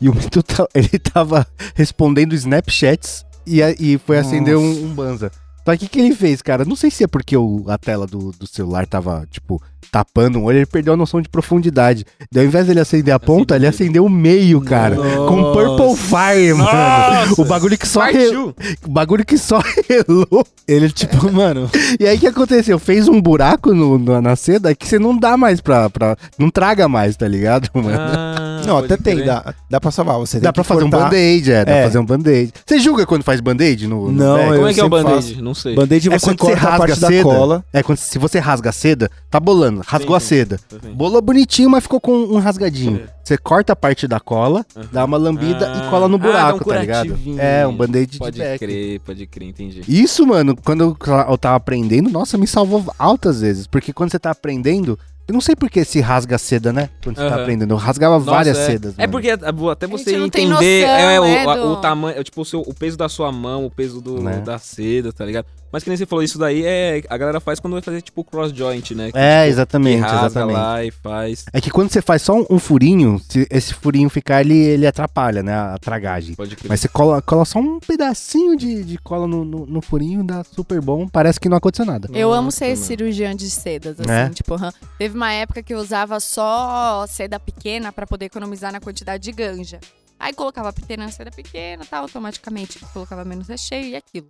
E 0.00 0.08
o 0.08 0.14
Mitu, 0.14 0.42
ta- 0.42 0.66
ele 0.74 0.98
tava 0.98 1.46
respondendo 1.74 2.34
Snapchats 2.34 3.24
e, 3.46 3.60
e 3.78 3.98
foi 3.98 4.18
acender 4.18 4.56
um, 4.56 4.84
um 4.86 4.88
Banza. 4.94 5.30
Só 5.64 5.76
que 5.76 5.86
o 5.86 5.88
que 5.88 6.00
ele 6.00 6.14
fez, 6.14 6.42
cara? 6.42 6.64
Não 6.64 6.74
sei 6.76 6.90
se 6.90 7.04
é 7.04 7.06
porque 7.06 7.36
o- 7.36 7.64
a 7.68 7.78
tela 7.78 8.06
do, 8.06 8.32
do 8.32 8.46
celular 8.46 8.86
tava, 8.86 9.26
tipo, 9.30 9.62
tapando 9.90 10.38
um 10.38 10.44
olho, 10.44 10.58
ele 10.58 10.66
perdeu 10.66 10.94
a 10.94 10.96
noção 10.96 11.20
de 11.20 11.28
profundidade. 11.28 12.04
Daí, 12.32 12.44
ao 12.44 12.48
invés 12.48 12.66
dele 12.66 12.80
acender 12.80 13.12
a 13.14 13.20
ponta, 13.20 13.54
ele 13.56 13.66
acendeu 13.66 14.04
o 14.06 14.10
meio, 14.10 14.60
cara. 14.60 14.96
Com 14.96 15.52
Purple 15.52 15.96
Fire, 15.96 16.54
mano. 16.54 16.64
Nossa. 17.28 17.42
O 17.42 17.44
bagulho 17.44 17.76
que 17.78 17.86
só 17.86 18.00
re- 18.02 18.34
o 18.36 18.54
bagulho 18.88 19.24
que 19.24 19.36
só 19.36 19.60
relou. 19.88 20.46
Ele, 20.66 20.90
tipo, 20.90 21.30
mano. 21.32 21.70
E 22.00 22.06
aí 22.06 22.16
o 22.16 22.20
que 22.20 22.26
aconteceu? 22.26 22.78
Fez 22.78 23.06
um 23.06 23.20
buraco 23.20 23.74
no, 23.74 23.98
no- 23.98 24.20
na 24.20 24.34
seda 24.34 24.74
que 24.74 24.86
você 24.88 24.98
não 24.98 25.16
dá 25.16 25.36
mais 25.36 25.60
pra, 25.60 25.90
pra. 25.90 26.16
Não 26.38 26.48
traga 26.50 26.88
mais, 26.88 27.16
tá 27.16 27.28
ligado, 27.28 27.68
mano? 27.74 27.90
Ah, 27.98 28.41
Não, 28.66 28.78
até 28.78 28.96
tem, 28.96 29.16
crer. 29.16 29.26
dá, 29.26 29.54
dá 29.70 29.80
pra 29.80 29.90
salvar. 29.90 30.16
Você 30.18 30.40
dá 30.40 30.52
pra 30.52 30.62
fazer 30.64 30.84
um 30.84 30.90
band-aid, 30.90 31.50
é, 31.52 31.64
dá 31.64 31.72
É. 31.72 31.74
pra 31.76 31.84
fazer 31.84 31.98
um 31.98 32.04
band-aid. 32.04 32.52
Você 32.66 32.78
julga 32.78 33.06
quando 33.06 33.22
faz 33.22 33.40
band-aid 33.40 33.86
no, 33.86 34.10
no 34.10 34.12
Não, 34.12 34.54
Como 34.56 34.66
é 34.68 34.74
que 34.74 34.80
é 34.80 34.84
o 34.84 34.88
band-aid? 34.88 35.40
Não 35.42 35.54
sei. 35.54 35.74
Band-aid 35.74 36.08
É 36.12 36.18
você 36.18 36.26
quando 36.26 36.38
você 36.40 36.46
corta 36.52 36.66
a 36.66 36.70
rasga 36.70 36.78
parte 36.78 36.92
a 36.92 37.00
da 37.00 37.06
seda. 37.08 37.22
cola. 37.22 37.64
É 37.72 37.82
quando 37.82 37.98
se 37.98 38.18
você 38.18 38.38
rasga 38.38 38.70
a 38.70 38.72
seda, 38.72 39.10
tá 39.30 39.38
bolando. 39.40 39.82
Rasgou 39.86 40.10
Sim, 40.12 40.16
a 40.16 40.20
sim. 40.20 40.26
seda. 40.26 40.60
Perfeito. 40.68 40.96
Bolou 40.96 41.20
bonitinho, 41.22 41.70
mas 41.70 41.82
ficou 41.82 42.00
com 42.00 42.12
um 42.12 42.38
rasgadinho. 42.38 43.02
É. 43.08 43.22
Você 43.24 43.38
corta 43.38 43.72
a 43.72 43.76
parte 43.76 44.08
da 44.08 44.18
cola, 44.18 44.66
Aham. 44.76 44.86
dá 44.92 45.04
uma 45.04 45.16
lambida 45.16 45.72
Ah. 45.72 45.86
e 45.86 45.90
cola 45.90 46.08
no 46.08 46.16
Ah, 46.16 46.18
dá 46.18 46.26
um 46.26 46.30
buraco, 46.30 46.64
tá 46.68 46.78
ligado? 46.78 47.18
É, 47.38 47.64
um 47.66 47.74
band-aid 47.74 48.10
de 48.12 48.18
Pode 48.18 48.38
back. 48.38 48.58
crer, 48.58 49.00
pode 49.00 49.26
crer, 49.26 49.48
entendi. 49.48 49.80
Isso, 49.86 50.26
mano, 50.26 50.56
quando 50.64 50.80
eu, 50.82 50.96
eu 51.28 51.38
tava 51.38 51.54
aprendendo, 51.56 52.10
nossa, 52.10 52.36
me 52.36 52.46
salvou 52.48 52.84
altas 52.98 53.40
vezes. 53.40 53.66
Porque 53.68 53.92
quando 53.92 54.10
você 54.10 54.18
tá 54.18 54.32
aprendendo, 54.32 54.98
eu 55.32 55.34
não 55.34 55.40
sei 55.40 55.56
por 55.56 55.70
que 55.70 55.82
se 55.82 55.98
rasga 55.98 56.36
a 56.36 56.38
seda, 56.38 56.74
né? 56.74 56.90
Quando 57.02 57.16
você 57.16 57.26
tá 57.26 57.34
Aham. 57.34 57.42
aprendendo. 57.42 57.70
Eu 57.72 57.78
rasgava 57.78 58.18
Nossa, 58.18 58.30
várias 58.30 58.58
é. 58.58 58.66
sedas. 58.66 58.94
É 58.98 59.06
mano. 59.06 59.12
porque 59.12 59.30
até 59.30 59.86
você 59.86 60.14
entender 60.14 60.46
noção, 60.50 60.62
é, 60.66 61.18
o, 61.20 61.24
é, 61.24 61.44
do- 61.56 61.68
o 61.72 61.76
tamanho, 61.76 62.20
é, 62.20 62.22
tipo, 62.22 62.42
o, 62.42 62.44
seu, 62.44 62.60
o 62.60 62.74
peso 62.74 62.98
da 62.98 63.08
sua 63.08 63.32
mão, 63.32 63.64
o 63.64 63.70
peso 63.70 64.02
do, 64.02 64.20
Né? 64.22 64.40
da 64.40 64.58
seda, 64.58 65.10
tá 65.10 65.24
ligado? 65.24 65.46
Mas 65.72 65.82
que 65.82 65.88
nem 65.88 65.96
você 65.96 66.04
falou, 66.06 66.22
isso 66.22 66.38
daí 66.38 66.64
é. 66.64 67.02
A 67.08 67.16
galera 67.16 67.40
faz 67.40 67.58
quando 67.58 67.72
vai 67.72 67.82
fazer 67.82 68.02
tipo 68.02 68.22
cross 68.22 68.52
joint, 68.52 68.90
né? 68.94 69.10
Que, 69.10 69.18
É, 69.18 69.42
tipo, 69.44 69.52
exatamente, 69.54 69.96
que 69.96 70.02
rasga 70.10 70.26
exatamente. 70.26 70.56
lá 70.56 70.84
e 70.84 70.90
faz. 70.90 71.44
É 71.52 71.60
que 71.60 71.70
quando 71.70 71.90
você 71.90 72.02
faz 72.02 72.22
só 72.22 72.34
um, 72.34 72.46
um 72.50 72.58
furinho, 72.58 73.20
se 73.28 73.46
esse 73.50 73.72
furinho 73.74 74.08
ficar, 74.10 74.42
ele, 74.42 74.54
ele 74.56 74.86
atrapalha, 74.86 75.42
né? 75.42 75.54
A 75.54 75.78
tragagem. 75.78 76.34
Pode 76.34 76.54
crer. 76.56 76.68
Mas 76.68 76.80
você 76.80 76.88
cola, 76.88 77.22
cola 77.22 77.44
só 77.44 77.58
um 77.58 77.80
pedacinho 77.80 78.56
de, 78.56 78.84
de 78.84 78.98
cola 78.98 79.26
no, 79.26 79.44
no, 79.44 79.66
no 79.66 79.80
furinho, 79.80 80.22
dá 80.22 80.44
super 80.44 80.80
bom, 80.80 81.08
parece 81.08 81.40
que 81.40 81.48
não 81.48 81.56
aconteceu 81.56 81.86
nada. 81.86 82.08
Eu 82.12 82.32
amo 82.32 82.44
Nossa, 82.46 82.58
ser 82.58 82.68
mano. 82.74 82.76
cirurgiã 82.76 83.34
de 83.34 83.48
sedas, 83.48 83.96
assim, 83.98 84.10
É? 84.10 84.28
tipo, 84.28 84.54
hã. 84.54 84.72
teve 84.98 85.16
uma 85.16 85.32
época 85.32 85.62
que 85.62 85.72
eu 85.72 85.78
usava 85.78 86.20
só 86.20 87.06
seda 87.08 87.40
pequena 87.40 87.90
pra 87.92 88.06
poder 88.06 88.26
economizar 88.26 88.70
na 88.72 88.80
quantidade 88.80 89.22
de 89.22 89.32
ganja. 89.32 89.80
Aí 90.18 90.32
colocava 90.32 90.68
a 90.68 90.72
piteira 90.72 91.02
na 91.04 91.10
seda 91.10 91.30
pequena, 91.30 91.84
tá? 91.84 91.98
Automaticamente 91.98 92.78
colocava 92.92 93.24
menos 93.24 93.48
recheio 93.48 93.86
e 93.88 93.96
aquilo. 93.96 94.28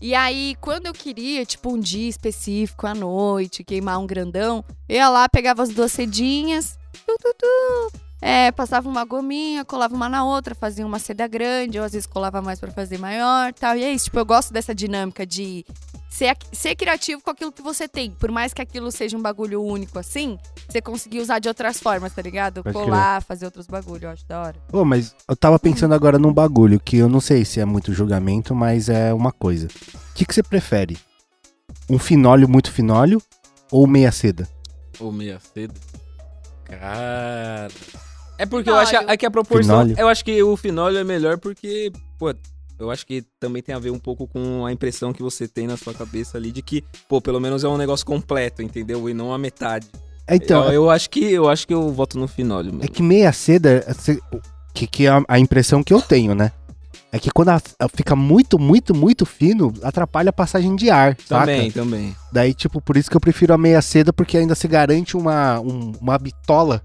E 0.00 0.14
aí, 0.14 0.54
quando 0.60 0.86
eu 0.86 0.92
queria, 0.92 1.44
tipo, 1.46 1.72
um 1.72 1.78
dia 1.78 2.08
específico, 2.08 2.86
à 2.86 2.94
noite, 2.94 3.64
queimar 3.64 3.98
um 3.98 4.06
grandão, 4.06 4.64
eu 4.88 4.96
ia 4.96 5.08
lá, 5.08 5.28
pegava 5.28 5.62
as 5.62 5.70
duas 5.70 5.92
cedinhas, 5.92 6.78
tu, 7.06 7.16
tu, 7.20 7.34
tu, 7.38 7.92
é, 8.20 8.50
passava 8.52 8.88
uma 8.88 9.04
gominha, 9.04 9.64
colava 9.64 9.94
uma 9.94 10.08
na 10.08 10.24
outra, 10.24 10.54
fazia 10.54 10.86
uma 10.86 10.98
seda 10.98 11.26
grande, 11.26 11.78
ou 11.78 11.84
às 11.84 11.92
vezes 11.92 12.06
colava 12.06 12.40
mais 12.40 12.58
pra 12.58 12.70
fazer 12.70 12.98
maior 12.98 13.52
tal. 13.52 13.76
E 13.76 13.84
é 13.84 13.92
isso, 13.92 14.06
tipo, 14.06 14.18
eu 14.18 14.24
gosto 14.24 14.52
dessa 14.52 14.74
dinâmica 14.74 15.26
de 15.26 15.64
ser, 16.14 16.36
ser 16.52 16.76
criativo 16.76 17.20
com 17.20 17.30
aquilo 17.30 17.50
que 17.50 17.60
você 17.60 17.88
tem. 17.88 18.12
Por 18.12 18.30
mais 18.30 18.54
que 18.54 18.62
aquilo 18.62 18.90
seja 18.92 19.16
um 19.16 19.22
bagulho 19.22 19.60
único 19.60 19.98
assim, 19.98 20.38
você 20.68 20.80
conseguir 20.80 21.20
usar 21.20 21.40
de 21.40 21.48
outras 21.48 21.80
formas, 21.80 22.14
tá 22.14 22.22
ligado? 22.22 22.62
Pode 22.62 22.72
Colar, 22.72 23.20
fazer 23.22 23.46
outros 23.46 23.66
bagulhos, 23.66 24.04
eu 24.04 24.10
acho 24.10 24.26
da 24.26 24.40
hora. 24.40 24.54
Pô, 24.68 24.84
mas 24.84 25.14
eu 25.28 25.34
tava 25.34 25.58
pensando 25.58 25.92
agora 25.92 26.16
num 26.16 26.32
bagulho 26.32 26.78
que 26.78 26.98
eu 26.98 27.08
não 27.08 27.20
sei 27.20 27.44
se 27.44 27.58
é 27.58 27.64
muito 27.64 27.92
julgamento, 27.92 28.54
mas 28.54 28.88
é 28.88 29.12
uma 29.12 29.32
coisa. 29.32 29.66
O 29.66 30.14
que, 30.14 30.24
que 30.24 30.32
você 30.32 30.42
prefere? 30.42 30.96
Um 31.90 31.98
finólio 31.98 32.48
muito 32.48 32.70
finólio 32.70 33.20
ou 33.72 33.84
meia 33.86 34.12
seda? 34.12 34.48
Ou 35.00 35.10
meia 35.10 35.40
seda. 35.52 35.74
Cara. 36.64 37.68
É 38.38 38.46
porque 38.46 38.70
eu 38.70 38.76
acho 38.76 38.90
que 38.90 38.96
a, 38.96 39.00
Finólio. 39.00 39.14
é 39.14 39.16
que 39.16 39.26
a 39.26 39.30
proporção. 39.30 39.80
Finólio. 39.80 39.96
Eu 39.98 40.08
acho 40.08 40.24
que 40.24 40.42
o 40.42 40.56
finólio 40.56 40.98
é 40.98 41.04
melhor 41.04 41.38
porque, 41.38 41.92
pô, 42.18 42.34
eu 42.78 42.90
acho 42.90 43.06
que 43.06 43.22
também 43.40 43.62
tem 43.62 43.74
a 43.74 43.78
ver 43.78 43.90
um 43.90 43.98
pouco 43.98 44.26
com 44.26 44.64
a 44.66 44.72
impressão 44.72 45.12
que 45.12 45.22
você 45.22 45.46
tem 45.48 45.66
na 45.66 45.76
sua 45.76 45.94
cabeça 45.94 46.36
ali 46.38 46.50
de 46.52 46.62
que, 46.62 46.82
pô, 47.08 47.20
pelo 47.20 47.40
menos 47.40 47.64
é 47.64 47.68
um 47.68 47.76
negócio 47.76 48.04
completo, 48.06 48.62
entendeu? 48.62 49.08
E 49.08 49.14
não 49.14 49.32
a 49.32 49.38
metade. 49.38 49.86
É, 50.26 50.36
Então, 50.36 50.64
eu, 50.66 50.72
eu 50.72 50.90
acho 50.90 51.10
que 51.10 51.20
eu 51.32 51.48
acho 51.48 51.66
que 51.66 51.74
eu 51.74 51.90
voto 51.92 52.18
no 52.18 52.26
finólio 52.26 52.78
é 52.82 52.88
que 52.88 53.02
meia 53.02 53.32
seda, 53.32 53.84
é 53.86 53.94
que, 54.72 54.86
que 54.86 55.06
é 55.06 55.10
a, 55.28 55.38
impressão 55.38 55.82
que 55.84 55.92
eu 55.94 56.00
tenho, 56.02 56.34
né? 56.34 56.50
É 57.12 57.18
que 57.20 57.30
quando 57.30 57.50
fica 57.94 58.16
muito, 58.16 58.58
muito, 58.58 58.92
muito 58.92 59.24
fino, 59.24 59.72
atrapalha 59.84 60.30
a 60.30 60.32
passagem 60.32 60.74
de 60.74 60.90
ar, 60.90 61.14
Também, 61.14 61.70
saca? 61.70 61.80
também. 61.84 62.16
Daí, 62.32 62.52
tipo, 62.52 62.80
por 62.80 62.96
isso 62.96 63.08
que 63.08 63.16
eu 63.16 63.20
prefiro 63.20 63.54
a 63.54 63.58
meia 63.58 63.80
seda, 63.80 64.12
porque 64.12 64.36
ainda 64.36 64.56
se 64.56 64.66
garante 64.66 65.16
uma, 65.16 65.60
um- 65.60 65.92
uma 66.00 66.18
bitola 66.18 66.82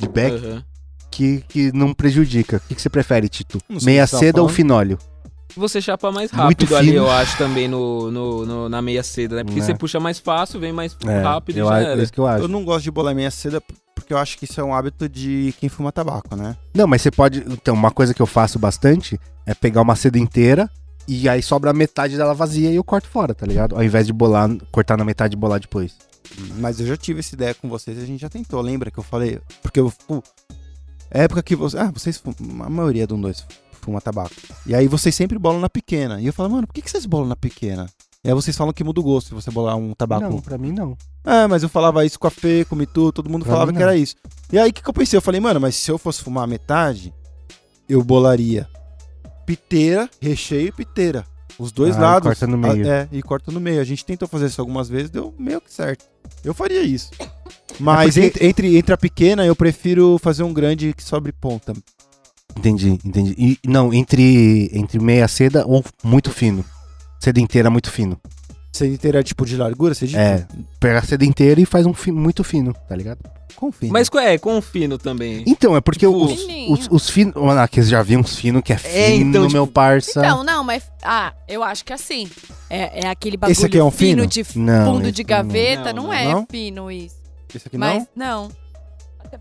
de 0.00 0.08
back 0.08 0.34
Aham. 0.44 0.64
que, 1.08 1.44
que 1.48 1.70
não 1.72 1.94
prejudica. 1.94 2.56
O 2.56 2.60
que, 2.68 2.74
que 2.74 2.82
você 2.82 2.90
prefere, 2.90 3.28
Tito? 3.28 3.60
Meia 3.80 4.08
tá 4.08 4.18
seda 4.18 4.42
ou 4.42 4.48
finólio? 4.48 4.98
Você 5.56 5.80
chapa 5.80 6.10
mais 6.12 6.30
rápido 6.30 6.76
ali, 6.76 6.94
eu 6.94 7.10
acho, 7.10 7.36
também 7.38 7.66
no, 7.68 8.10
no, 8.10 8.46
no- 8.46 8.68
na 8.68 8.80
meia 8.80 9.02
seda, 9.02 9.36
né? 9.36 9.44
Porque 9.44 9.60
Né. 9.60 9.66
você 9.66 9.74
puxa 9.74 9.98
mais 10.00 10.18
fácil, 10.18 10.60
vem 10.60 10.72
mais 10.72 10.96
É, 11.06 11.20
rápido 11.20 11.56
e 11.56 11.58
eu, 11.60 11.66
já 11.68 11.80
era. 11.80 12.00
é 12.00 12.02
isso 12.02 12.12
que 12.12 12.18
eu 12.20 12.26
acho. 12.26 12.44
Eu 12.44 12.48
não 12.48 12.64
gosto 12.64 12.84
de 12.84 12.90
bolar 12.90 13.14
meia 13.14 13.30
seda 13.30 13.60
porque 13.94 14.12
eu 14.14 14.18
acho 14.18 14.38
que 14.38 14.44
isso 14.44 14.60
é 14.60 14.64
um 14.64 14.74
hábito 14.74 15.08
de 15.08 15.54
quem 15.60 15.68
fuma 15.68 15.92
tabaco, 15.92 16.34
né? 16.36 16.56
Não, 16.74 16.86
mas 16.86 17.02
você 17.02 17.10
pode. 17.10 17.44
Então, 17.48 17.74
uma 17.74 17.90
coisa 17.90 18.14
que 18.14 18.22
eu 18.22 18.26
faço 18.26 18.58
bastante 18.58 19.20
é 19.46 19.54
pegar 19.54 19.82
uma 19.82 19.94
seda 19.96 20.18
inteira 20.18 20.70
e 21.06 21.28
aí 21.28 21.42
sobra 21.42 21.70
a 21.70 21.74
metade 21.74 22.16
dela 22.16 22.32
vazia 22.34 22.70
e 22.70 22.76
eu 22.76 22.84
corto 22.84 23.08
fora, 23.08 23.34
tá 23.34 23.44
ligado? 23.46 23.74
Ao 23.76 23.82
invés 23.82 24.06
de 24.06 24.12
bolar, 24.12 24.48
cortar 24.70 24.96
na 24.96 25.04
metade 25.04 25.34
e 25.34 25.36
bolar 25.36 25.60
depois. 25.60 25.94
Mas 26.58 26.78
eu 26.80 26.86
já 26.86 26.96
tive 26.96 27.20
essa 27.20 27.34
ideia 27.34 27.54
com 27.54 27.68
vocês 27.68 27.98
e 27.98 28.02
a 28.02 28.06
gente 28.06 28.20
já 28.20 28.28
tentou. 28.28 28.60
Lembra 28.60 28.90
que 28.90 28.98
eu 28.98 29.02
falei? 29.02 29.40
Porque 29.62 29.80
eu. 29.80 29.92
época 31.10 31.42
que 31.42 31.56
vocês. 31.56 31.82
Ah, 31.82 31.90
vocês. 31.92 32.16
fumam- 32.18 32.64
A 32.64 32.70
maioria 32.70 33.06
do 33.06 33.16
um 33.16 33.20
dois 33.20 33.44
fuma 33.90 34.00
tabaco. 34.00 34.34
E 34.66 34.74
aí 34.74 34.86
vocês 34.86 35.14
sempre 35.14 35.38
bolam 35.38 35.60
na 35.60 35.68
pequena. 35.68 36.20
E 36.20 36.26
eu 36.26 36.32
falo, 36.32 36.50
mano, 36.50 36.66
por 36.66 36.72
que, 36.72 36.82
que 36.82 36.90
vocês 36.90 37.04
bolam 37.06 37.28
na 37.28 37.36
pequena? 37.36 37.86
E 38.22 38.28
aí 38.28 38.34
vocês 38.34 38.56
falam 38.56 38.72
que 38.72 38.84
muda 38.84 39.00
o 39.00 39.02
gosto 39.02 39.28
se 39.28 39.34
você 39.34 39.50
bolar 39.50 39.76
um 39.76 39.94
tabaco. 39.94 40.22
Não, 40.28 40.40
pra 40.40 40.58
mim 40.58 40.72
não. 40.72 40.96
Ah, 41.24 41.48
mas 41.48 41.62
eu 41.62 41.68
falava 41.68 42.04
isso 42.04 42.18
com 42.18 42.26
a 42.26 42.30
Fê, 42.30 42.64
com 42.66 42.74
o 42.74 42.78
Mitu, 42.78 43.10
todo 43.12 43.28
mundo 43.30 43.44
Pra 43.44 43.52
falava 43.52 43.72
que 43.72 43.82
era 43.82 43.96
isso. 43.96 44.14
E 44.52 44.58
aí 44.58 44.70
o 44.70 44.72
que, 44.72 44.82
que 44.82 44.88
eu 44.88 44.92
pensei? 44.92 45.16
Eu 45.16 45.22
falei, 45.22 45.40
mano, 45.40 45.58
mas 45.60 45.74
se 45.76 45.90
eu 45.90 45.96
fosse 45.98 46.22
fumar 46.22 46.46
metade, 46.46 47.12
eu 47.88 48.02
bolaria 48.04 48.68
piteira, 49.46 50.08
recheio 50.20 50.68
e 50.68 50.72
piteira. 50.72 51.24
Os 51.58 51.72
dois 51.72 51.96
Ah, 51.96 52.00
lados. 52.00 52.26
corta 52.28 52.46
no 52.46 52.56
meio. 52.56 52.86
É, 52.88 53.08
e 53.12 53.22
corta 53.22 53.50
no 53.50 53.60
meio. 53.60 53.80
A 53.80 53.84
gente 53.84 54.04
tentou 54.04 54.26
fazer 54.28 54.46
isso 54.46 54.60
algumas 54.60 54.88
vezes, 54.88 55.10
deu 55.10 55.34
meio 55.38 55.60
que 55.60 55.72
certo. 55.72 56.04
Eu 56.44 56.54
faria 56.54 56.82
isso. 56.82 57.10
Mas 57.78 58.16
É 58.16 58.22
porque- 58.22 58.26
entre, 58.26 58.46
entre, 58.46 58.76
entre 58.78 58.94
a 58.94 58.96
pequena, 58.96 59.44
eu 59.44 59.54
prefiro 59.56 60.18
fazer 60.18 60.42
um 60.42 60.52
grande 60.54 60.92
que 60.94 61.02
sobre 61.02 61.32
ponta. 61.32 61.72
Entendi, 62.56 62.98
entendi. 63.04 63.34
E, 63.38 63.58
não, 63.66 63.92
entre, 63.92 64.70
entre 64.72 64.98
meia 64.98 65.26
seda 65.28 65.64
ou 65.66 65.84
muito 66.02 66.30
fino. 66.30 66.64
Seda 67.18 67.40
inteira 67.40 67.70
muito 67.70 67.90
fino. 67.90 68.18
Você 68.72 68.86
inteira 68.86 69.22
tipo 69.22 69.44
de 69.44 69.56
largura, 69.56 69.94
você 69.94 70.06
diz? 70.06 70.16
É. 70.16 70.46
Pega 70.78 71.00
a 71.00 71.02
seda 71.02 71.24
inteira 71.24 71.60
e 71.60 71.66
faz 71.66 71.84
um 71.86 71.92
fi- 71.92 72.12
muito 72.12 72.44
fino, 72.44 72.72
tá 72.88 72.94
ligado? 72.94 73.18
Confia. 73.56 73.90
Mas 73.92 74.08
é, 74.14 74.38
com 74.38 74.62
fino 74.62 74.96
também. 74.96 75.42
Então, 75.46 75.76
é 75.76 75.80
porque 75.80 76.06
Tipo, 76.06 76.24
os, 76.24 76.40
fininho. 76.40 76.72
os, 76.72 76.88
os 76.90 77.10
finos. 77.10 77.34
Ah, 77.58 77.66
que 77.68 77.82
já 77.82 78.00
vi 78.02 78.16
uns 78.16 78.36
finos 78.36 78.62
que 78.62 78.72
é 78.72 78.78
fino, 78.78 78.94
É, 78.94 79.10
então, 79.16 79.42
tipo, 79.42 79.52
meu 79.52 79.66
parça. 79.66 80.20
Então, 80.20 80.44
não, 80.44 80.62
mas. 80.64 80.84
Ah, 81.02 81.34
eu 81.48 81.62
acho 81.64 81.84
que 81.84 81.92
assim. 81.92 82.30
É, 82.70 83.04
é 83.04 83.08
aquele 83.08 83.36
bagulho 83.36 83.52
Esse 83.52 83.66
aqui 83.66 83.76
é 83.76 83.84
um 83.84 83.90
fino? 83.90 84.24
de 84.26 84.42
Não, 84.54 84.94
fundo 84.94 85.02
esse 85.02 85.12
de 85.12 85.22
não. 85.24 85.28
gaveta, 85.28 85.92
Não, 85.92 86.02
não, 86.04 86.04
não. 86.04 86.14
é 86.14 86.24
Não? 86.32 86.46
fino 86.48 86.90
isso. 86.90 87.16
Esse 87.54 87.66
aqui 87.66 87.76
Mas 87.76 88.06
não. 88.14 88.48
Até 89.18 89.36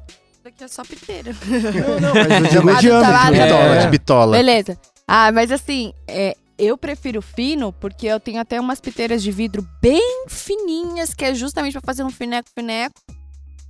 daqui 0.52 0.64
é 0.64 0.68
só 0.68 0.84
piteira. 0.84 1.36
não? 1.46 2.00
Não, 2.00 2.14
mas 2.42 2.54
eu 2.54 2.62
digo 2.62 2.76
diâmetro. 2.80 3.24
de 3.24 3.40
bitola, 3.42 3.76
É. 3.76 3.80
de 3.82 3.88
bitola. 3.90 4.38
Beleza. 4.38 4.80
Ah, 5.08 5.32
mas 5.32 5.52
assim, 5.52 5.94
é, 6.08 6.36
eu 6.58 6.78
prefiro 6.78 7.22
fino 7.22 7.72
porque 7.74 8.06
eu 8.08 8.20
tenho 8.20 8.40
até 8.40 8.60
umas 8.60 8.80
piteiras 8.80 9.24
de 9.24 9.32
vidro 9.32 9.68
bem 9.82 10.26
fininhas, 10.28 11.14
que 11.14 11.26
é 11.26 11.34
justamente 11.34 11.74
pra 11.74 11.82
fazer 11.82 12.04
um 12.04 12.10
fineco-fineco. 12.10 12.96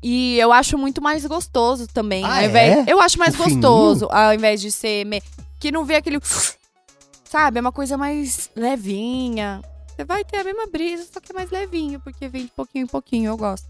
E 0.01 0.37
eu 0.39 0.53
acho 0.53 0.77
muito 0.77 1.01
mais 1.01 1.25
gostoso 1.25 1.85
também. 1.87 2.23
Ah, 2.23 2.37
ao 2.39 2.43
invés- 2.45 2.87
é? 2.87 2.91
Eu 2.91 3.01
acho 3.01 3.19
mais 3.19 3.33
O 3.35 3.37
fininho? 3.43 3.59
gostoso, 3.61 4.07
ao 4.11 4.33
invés 4.33 4.61
de 4.61 4.71
ser. 4.71 5.05
me- 5.05 5.21
Que 5.59 5.71
não 5.71 5.83
vê 5.83 5.95
aquele. 5.95 6.19
Sabe? 7.25 7.57
É 7.57 7.61
uma 7.61 7.71
coisa 7.71 7.97
mais 7.97 8.49
levinha. 8.55 9.61
Você 9.95 10.05
vai 10.05 10.23
ter 10.23 10.37
a 10.37 10.43
mesma 10.45 10.65
brisa, 10.67 11.05
só 11.13 11.19
que 11.19 11.31
é 11.31 11.35
mais 11.35 11.51
levinho, 11.51 11.99
porque 11.99 12.29
vem 12.29 12.45
de 12.45 12.51
pouquinho 12.51 12.83
em 12.83 12.87
pouquinho, 12.87 13.27
eu 13.29 13.35
gosto. 13.37 13.67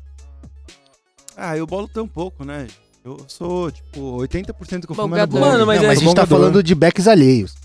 Ah, 1.36 1.58
eu 1.58 1.66
bolo 1.66 1.88
tão 1.88 2.08
pouco, 2.08 2.44
né? 2.46 2.68
Eu 3.04 3.18
sou, 3.28 3.72
tipo, 3.72 4.18
80% 4.18 4.86
que 4.86 4.92
eu 4.92 4.96
fumo 4.96 5.16
é. 5.16 5.26
Mano, 5.26 5.66
mas 5.66 5.78
Não, 5.78 5.86
é- 5.86 5.88
mas 5.88 5.98
a 6.00 6.04
gente 6.04 6.16
tá 6.16 6.28
falando 6.28 6.62
de 6.62 6.76
backs 6.76 7.08
alheios. 7.08 7.56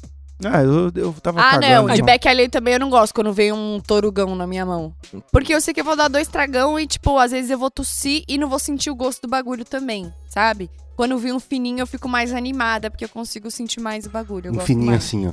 Ah, 0.45 0.63
eu, 0.63 0.91
eu 0.95 1.13
tava 1.23 1.41
Ah, 1.41 1.53
cagando. 1.53 1.89
não, 1.89 1.95
de 1.95 2.03
back 2.03 2.27
alheio 2.29 2.51
também 2.51 2.75
eu 2.75 2.81
não 2.81 2.91
gosto 2.91 3.15
quando 3.15 3.33
vem 3.33 3.53
um 3.53 3.81
torugão 3.81 4.35
na 4.35 4.47
minha 4.47 4.67
mão. 4.67 4.93
Porque 5.31 5.55
eu 5.55 5.61
sei 5.61 5.73
que 5.73 5.81
eu 5.81 5.85
vou 5.85 5.97
dar 5.97 6.09
dois 6.09 6.27
tragão 6.29 6.79
e, 6.79 6.87
tipo, 6.87 7.17
às 7.19 7.31
vezes 7.31 7.51
eu 7.51 7.59
vou 7.59 7.71
tossir 7.71 8.25
e 8.29 8.37
não 8.37 8.49
vou 8.49 8.59
sentir 8.59 8.91
o 8.91 8.95
gosto 8.97 9.23
do 9.23 9.29
bagulho 9.29 9.65
também, 9.65 10.13
sabe? 10.29 10.69
Quando 10.97 11.17
vem 11.19 11.33
um 11.33 11.41
fininho 11.41 11.81
eu 11.81 11.87
fico 11.87 12.09
mais 12.09 12.33
animada, 12.33 12.91
porque 12.91 13.05
eu 13.05 13.09
consigo 13.09 13.51
sentir 13.51 13.81
mais 13.81 14.07
o 14.07 14.11
bagulho. 14.11 14.49
Eu 14.49 14.53
um 14.53 14.55
gosto 14.57 14.67
fininho 14.67 14.87
mais. 14.91 15.05
assim, 15.05 15.27
ó. 15.29 15.33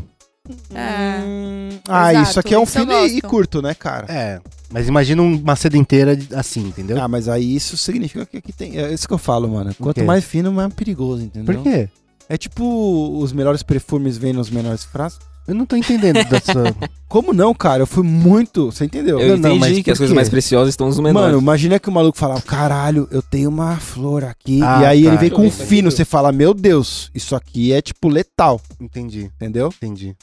É. 0.74 1.22
Hum, 1.24 1.70
ah, 1.88 2.12
Exato, 2.12 2.30
isso 2.30 2.40
aqui 2.40 2.54
é 2.54 2.60
um 2.60 2.66
fino 2.66 3.06
e, 3.06 3.22
curto, 3.22 3.62
né, 3.62 3.74
cara? 3.74 4.08
É. 4.10 4.42
Mas 4.72 4.88
imagina 4.88 5.22
uma 5.22 5.56
seda 5.56 5.78
inteira 5.78 6.18
assim, 6.34 6.62
entendeu? 6.62 7.02
Ah, 7.02 7.08
mas 7.08 7.28
aí 7.28 7.56
isso 7.56 7.78
significa 7.78 8.26
que 8.26 8.38
aqui 8.38 8.54
tem. 8.54 8.78
É 8.78 8.94
isso 8.94 9.08
que 9.08 9.14
eu 9.14 9.18
falo, 9.18 9.48
mano. 9.48 9.74
Quanto 9.80 10.04
mais 10.04 10.24
fino, 10.24 10.52
mais 10.52 10.74
perigoso, 10.74 11.24
entendeu? 11.24 11.54
Por 11.54 11.64
quê? 11.64 11.90
É 12.28 12.38
tipo 12.38 13.20
os 13.20 13.34
melhores 13.34 13.62
perfumes 13.62 14.18
vêm 14.18 14.34
nos 14.34 14.50
menores 14.50 14.84
frascos. 14.84 15.30
Eu 15.48 15.56
não 15.56 15.66
tô 15.66 15.76
entendendo 15.76 16.24
dessa. 16.24 16.54
Como 17.10 17.34
não, 17.34 17.54
cara? 17.54 17.82
Eu 17.82 17.88
fui 17.88 18.04
muito. 18.04 18.72
Você 18.72 18.86
entendeu? 18.86 19.20
Eu 19.20 19.38
Não, 19.38 19.50
não, 19.50 19.58
mas 19.58 19.70
entendi 19.70 19.84
que 19.84 19.92
as 19.92 19.98
coisas 19.98 20.16
mais 20.16 20.30
preciosas 20.30 20.70
estão 20.70 20.88
nos 20.88 20.98
menores. 20.98 21.28
Mano, 21.28 21.42
imagina 21.42 21.80
que 21.80 21.90
o 21.90 21.92
maluco 21.92 22.18
falava, 22.18 22.42
caralho, 22.42 23.08
eu 23.12 23.22
tenho 23.22 23.50
uma 23.50 23.76
flor 23.78 24.24
aqui. 24.24 24.62
Ah, 24.64 24.82
e 24.82 24.86
aí 24.86 25.04
tá. 25.04 25.10
ele 25.10 25.18
vem 25.18 25.30
com 25.30 25.46
um 25.46 25.52
fino, 25.52 25.92
você 25.92 26.06
fala, 26.06 26.32
meu 26.32 26.54
Deus, 26.54 27.12
isso 27.14 27.36
aqui 27.36 27.74
é 27.74 27.82
tipo 27.82 28.08
letal, 28.08 28.62
entendi, 28.80 29.30
entendeu? 29.36 29.74
entendi. 29.76 30.16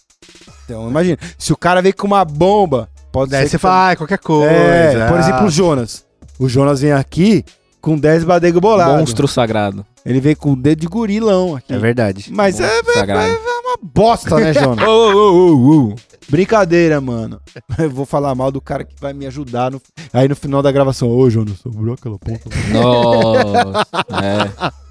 Então 0.65 0.89
imagina, 0.89 1.19
se 1.39 1.53
o 1.53 1.57
cara 1.57 1.81
vem 1.81 1.93
com 1.93 2.07
uma 2.07 2.25
bomba, 2.25 2.89
pode 3.11 3.31
Daí 3.31 3.43
ser. 3.43 3.51
você 3.51 3.57
que- 3.57 3.63
fala, 3.63 3.91
ah, 3.91 3.97
qualquer 3.97 4.19
coisa. 4.19 4.51
É, 4.51 5.09
por 5.09 5.17
ah. 5.17 5.21
exemplo, 5.21 5.47
o 5.47 5.51
Jonas. 5.51 6.05
O 6.39 6.49
Jonas 6.49 6.81
vem 6.81 6.93
aqui 6.93 7.45
com 7.81 7.99
10 7.99 8.25
badego 8.25 8.61
bolado. 8.61 8.99
Monstro 8.99 9.27
sagrado. 9.27 9.85
Ele 10.05 10.21
vem 10.21 10.35
com 10.35 10.53
o 10.53 10.57
dedo 10.57 10.81
de 10.81 10.87
gorilão 10.87 11.57
aqui. 11.57 11.73
É 11.73 11.79
verdade. 11.79 12.27
Mas 12.31 12.61
é 12.61 12.67
Monstro 12.67 12.95
sagrado. 12.95 13.33
uma 13.33 13.79
bosta, 13.83 14.37
né, 14.37 14.53
Jonas? 14.55 14.85
Ô, 14.87 14.91
ô, 14.91 15.13
ô, 15.13 15.57
ô, 15.57 15.89
ô. 15.91 15.95
Brincadeira, 16.29 17.01
mano. 17.01 17.41
Eu 17.79 17.91
vou 17.91 18.05
falar 18.05 18.35
mal 18.35 18.51
do 18.51 18.61
cara 18.61 18.85
que 18.85 18.95
vai 19.01 19.13
me 19.13 19.27
ajudar. 19.27 19.71
No... 19.71 19.81
Aí 20.13 20.29
no 20.29 20.37
final 20.37 20.63
da 20.63 20.71
gravação, 20.71 21.09
ô, 21.09 21.29
Jonas, 21.31 21.59
sobrou 21.59 21.95
aquela 21.95 22.19
ponta. 22.19 22.51
Nossa. 22.73 23.87
É. 24.23 24.88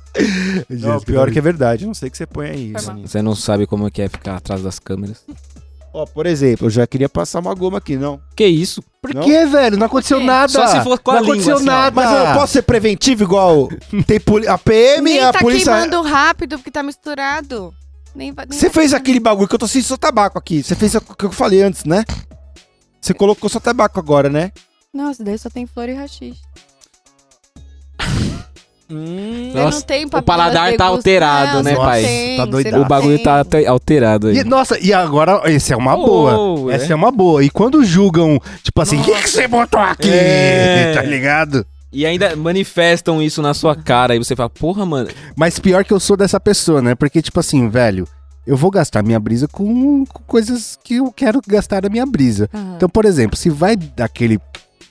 Não, 0.69 0.99
pior 1.01 1.31
que 1.31 1.39
é 1.39 1.41
verdade. 1.41 1.85
Não 1.85 1.93
sei 1.93 2.07
o 2.09 2.11
que 2.11 2.17
você 2.17 2.25
põe 2.25 2.47
aí. 2.49 2.73
Você 3.01 3.21
não 3.21 3.35
sabe 3.35 3.65
como 3.67 3.87
é 3.87 3.91
que 3.91 4.01
é 4.01 4.07
ficar 4.09 4.35
atrás 4.37 4.61
das 4.61 4.79
câmeras. 4.79 5.23
Ó, 5.93 6.05
por 6.05 6.25
exemplo, 6.27 6.67
eu 6.67 6.69
já 6.69 6.85
queria 6.85 7.09
passar 7.09 7.39
uma 7.39 7.53
goma 7.55 7.79
aqui, 7.79 7.95
não. 7.95 8.19
Que 8.35 8.45
isso? 8.45 8.83
Por 9.01 9.15
Não? 9.15 9.23
que, 9.23 9.45
velho? 9.45 9.77
Não 9.77 9.87
aconteceu 9.87 10.19
nada. 10.19 10.51
Só 10.51 10.67
se 10.67 10.83
for 10.83 10.99
com 10.99 11.11
a 11.11 11.15
Não 11.15 11.21
língua, 11.21 11.33
aconteceu 11.35 11.55
assim, 11.55 11.63
ó. 11.63 11.71
nada. 11.71 11.95
Mas 11.95 12.11
eu 12.11 12.25
não 12.25 12.33
posso 12.35 12.53
ser 12.53 12.61
preventivo 12.61 13.23
igual 13.23 13.67
tem 14.05 14.19
poli- 14.19 14.47
a 14.47 14.57
PM 14.57 15.09
e 15.09 15.13
Nem 15.15 15.23
a 15.23 15.31
tá 15.31 15.39
polícia. 15.39 15.71
queimando 15.73 16.01
rápido 16.03 16.57
porque 16.57 16.69
tá 16.69 16.83
misturado. 16.83 17.73
Nem 18.13 18.31
vai, 18.31 18.45
nem 18.45 18.57
Você 18.59 18.69
fez 18.69 18.93
aquele 18.93 19.19
bagulho 19.19 19.47
que 19.47 19.55
eu 19.55 19.59
tô 19.59 19.67
sem 19.67 19.81
só 19.81 19.95
tabaco 19.97 20.37
aqui. 20.37 20.61
Você 20.61 20.75
fez 20.75 20.93
o 20.93 21.01
que 21.01 21.25
eu 21.25 21.31
falei 21.31 21.61
antes, 21.63 21.83
né? 21.85 22.03
Você 23.01 23.13
colocou 23.13 23.49
só 23.49 23.59
tabaco 23.59 23.99
agora, 23.99 24.29
né? 24.29 24.51
Nossa, 24.93 25.23
daí 25.23 25.37
só 25.37 25.49
tem 25.49 25.65
flor 25.65 25.87
e 25.89 25.93
rachixe. 25.93 26.41
Hum, 28.89 29.51
Nossa, 29.53 29.79
não 29.79 29.85
tem 29.85 30.05
o 30.05 30.21
paladar 30.21 30.73
tá 30.77 30.85
alterado, 30.85 31.55
Não, 31.55 31.63
né, 31.63 31.71
não 31.73 31.81
pai? 31.81 32.03
tem, 32.03 32.37
Tá 32.37 32.45
doidado. 32.45 32.77
não 32.77 32.83
O 32.85 32.87
bagulho 32.87 33.21
tá 33.21 33.37
alte- 33.39 33.65
alterado 33.65 34.27
aí. 34.27 34.37
E, 34.37 34.43
nossa, 34.45 34.79
e 34.79 34.93
agora, 34.93 35.41
essa 35.43 35.73
é 35.73 35.77
uma 35.77 35.95
boa. 35.95 36.37
Oh, 36.37 36.69
Essa 36.71 36.85
é. 36.87 36.91
é 36.93 36.95
uma 36.95 37.11
boa. 37.11 37.43
E 37.43 37.49
quando 37.49 37.83
julgam, 37.83 38.39
tipo 38.63 38.81
assim, 38.81 38.99
o 38.99 39.03
que, 39.03 39.13
que 39.23 39.29
você 39.29 39.47
botou 39.47 39.79
aqui? 39.79 40.09
É. 40.09 40.93
Tá 40.93 41.01
ligado? 41.01 41.65
E 41.91 42.05
ainda 42.05 42.35
manifestam 42.35 43.21
isso 43.21 43.41
na 43.41 43.53
sua 43.53 43.75
cara. 43.75 44.15
E 44.15 44.19
você 44.19 44.35
fala, 44.35 44.49
porra, 44.49 44.85
mano. 44.85 45.09
Mas 45.35 45.59
pior 45.59 45.83
que 45.83 45.91
eu 45.93 45.99
sou 45.99 46.15
dessa 46.15 46.39
pessoa, 46.39 46.81
né? 46.81 46.95
Porque, 46.95 47.21
tipo 47.21 47.39
assim, 47.39 47.67
velho, 47.69 48.07
eu 48.45 48.55
vou 48.55 48.71
gastar 48.71 49.03
minha 49.03 49.19
brisa 49.19 49.47
com, 49.49 50.05
com 50.05 50.23
coisas 50.25 50.77
que 50.81 50.95
eu 50.95 51.11
quero 51.11 51.41
gastar 51.45 51.85
a 51.85 51.89
minha 51.89 52.05
brisa. 52.05 52.49
Aham. 52.53 52.73
Então, 52.77 52.87
por 52.87 53.03
exemplo, 53.03 53.35
se 53.37 53.49
vai 53.49 53.75
daquele 53.75 54.39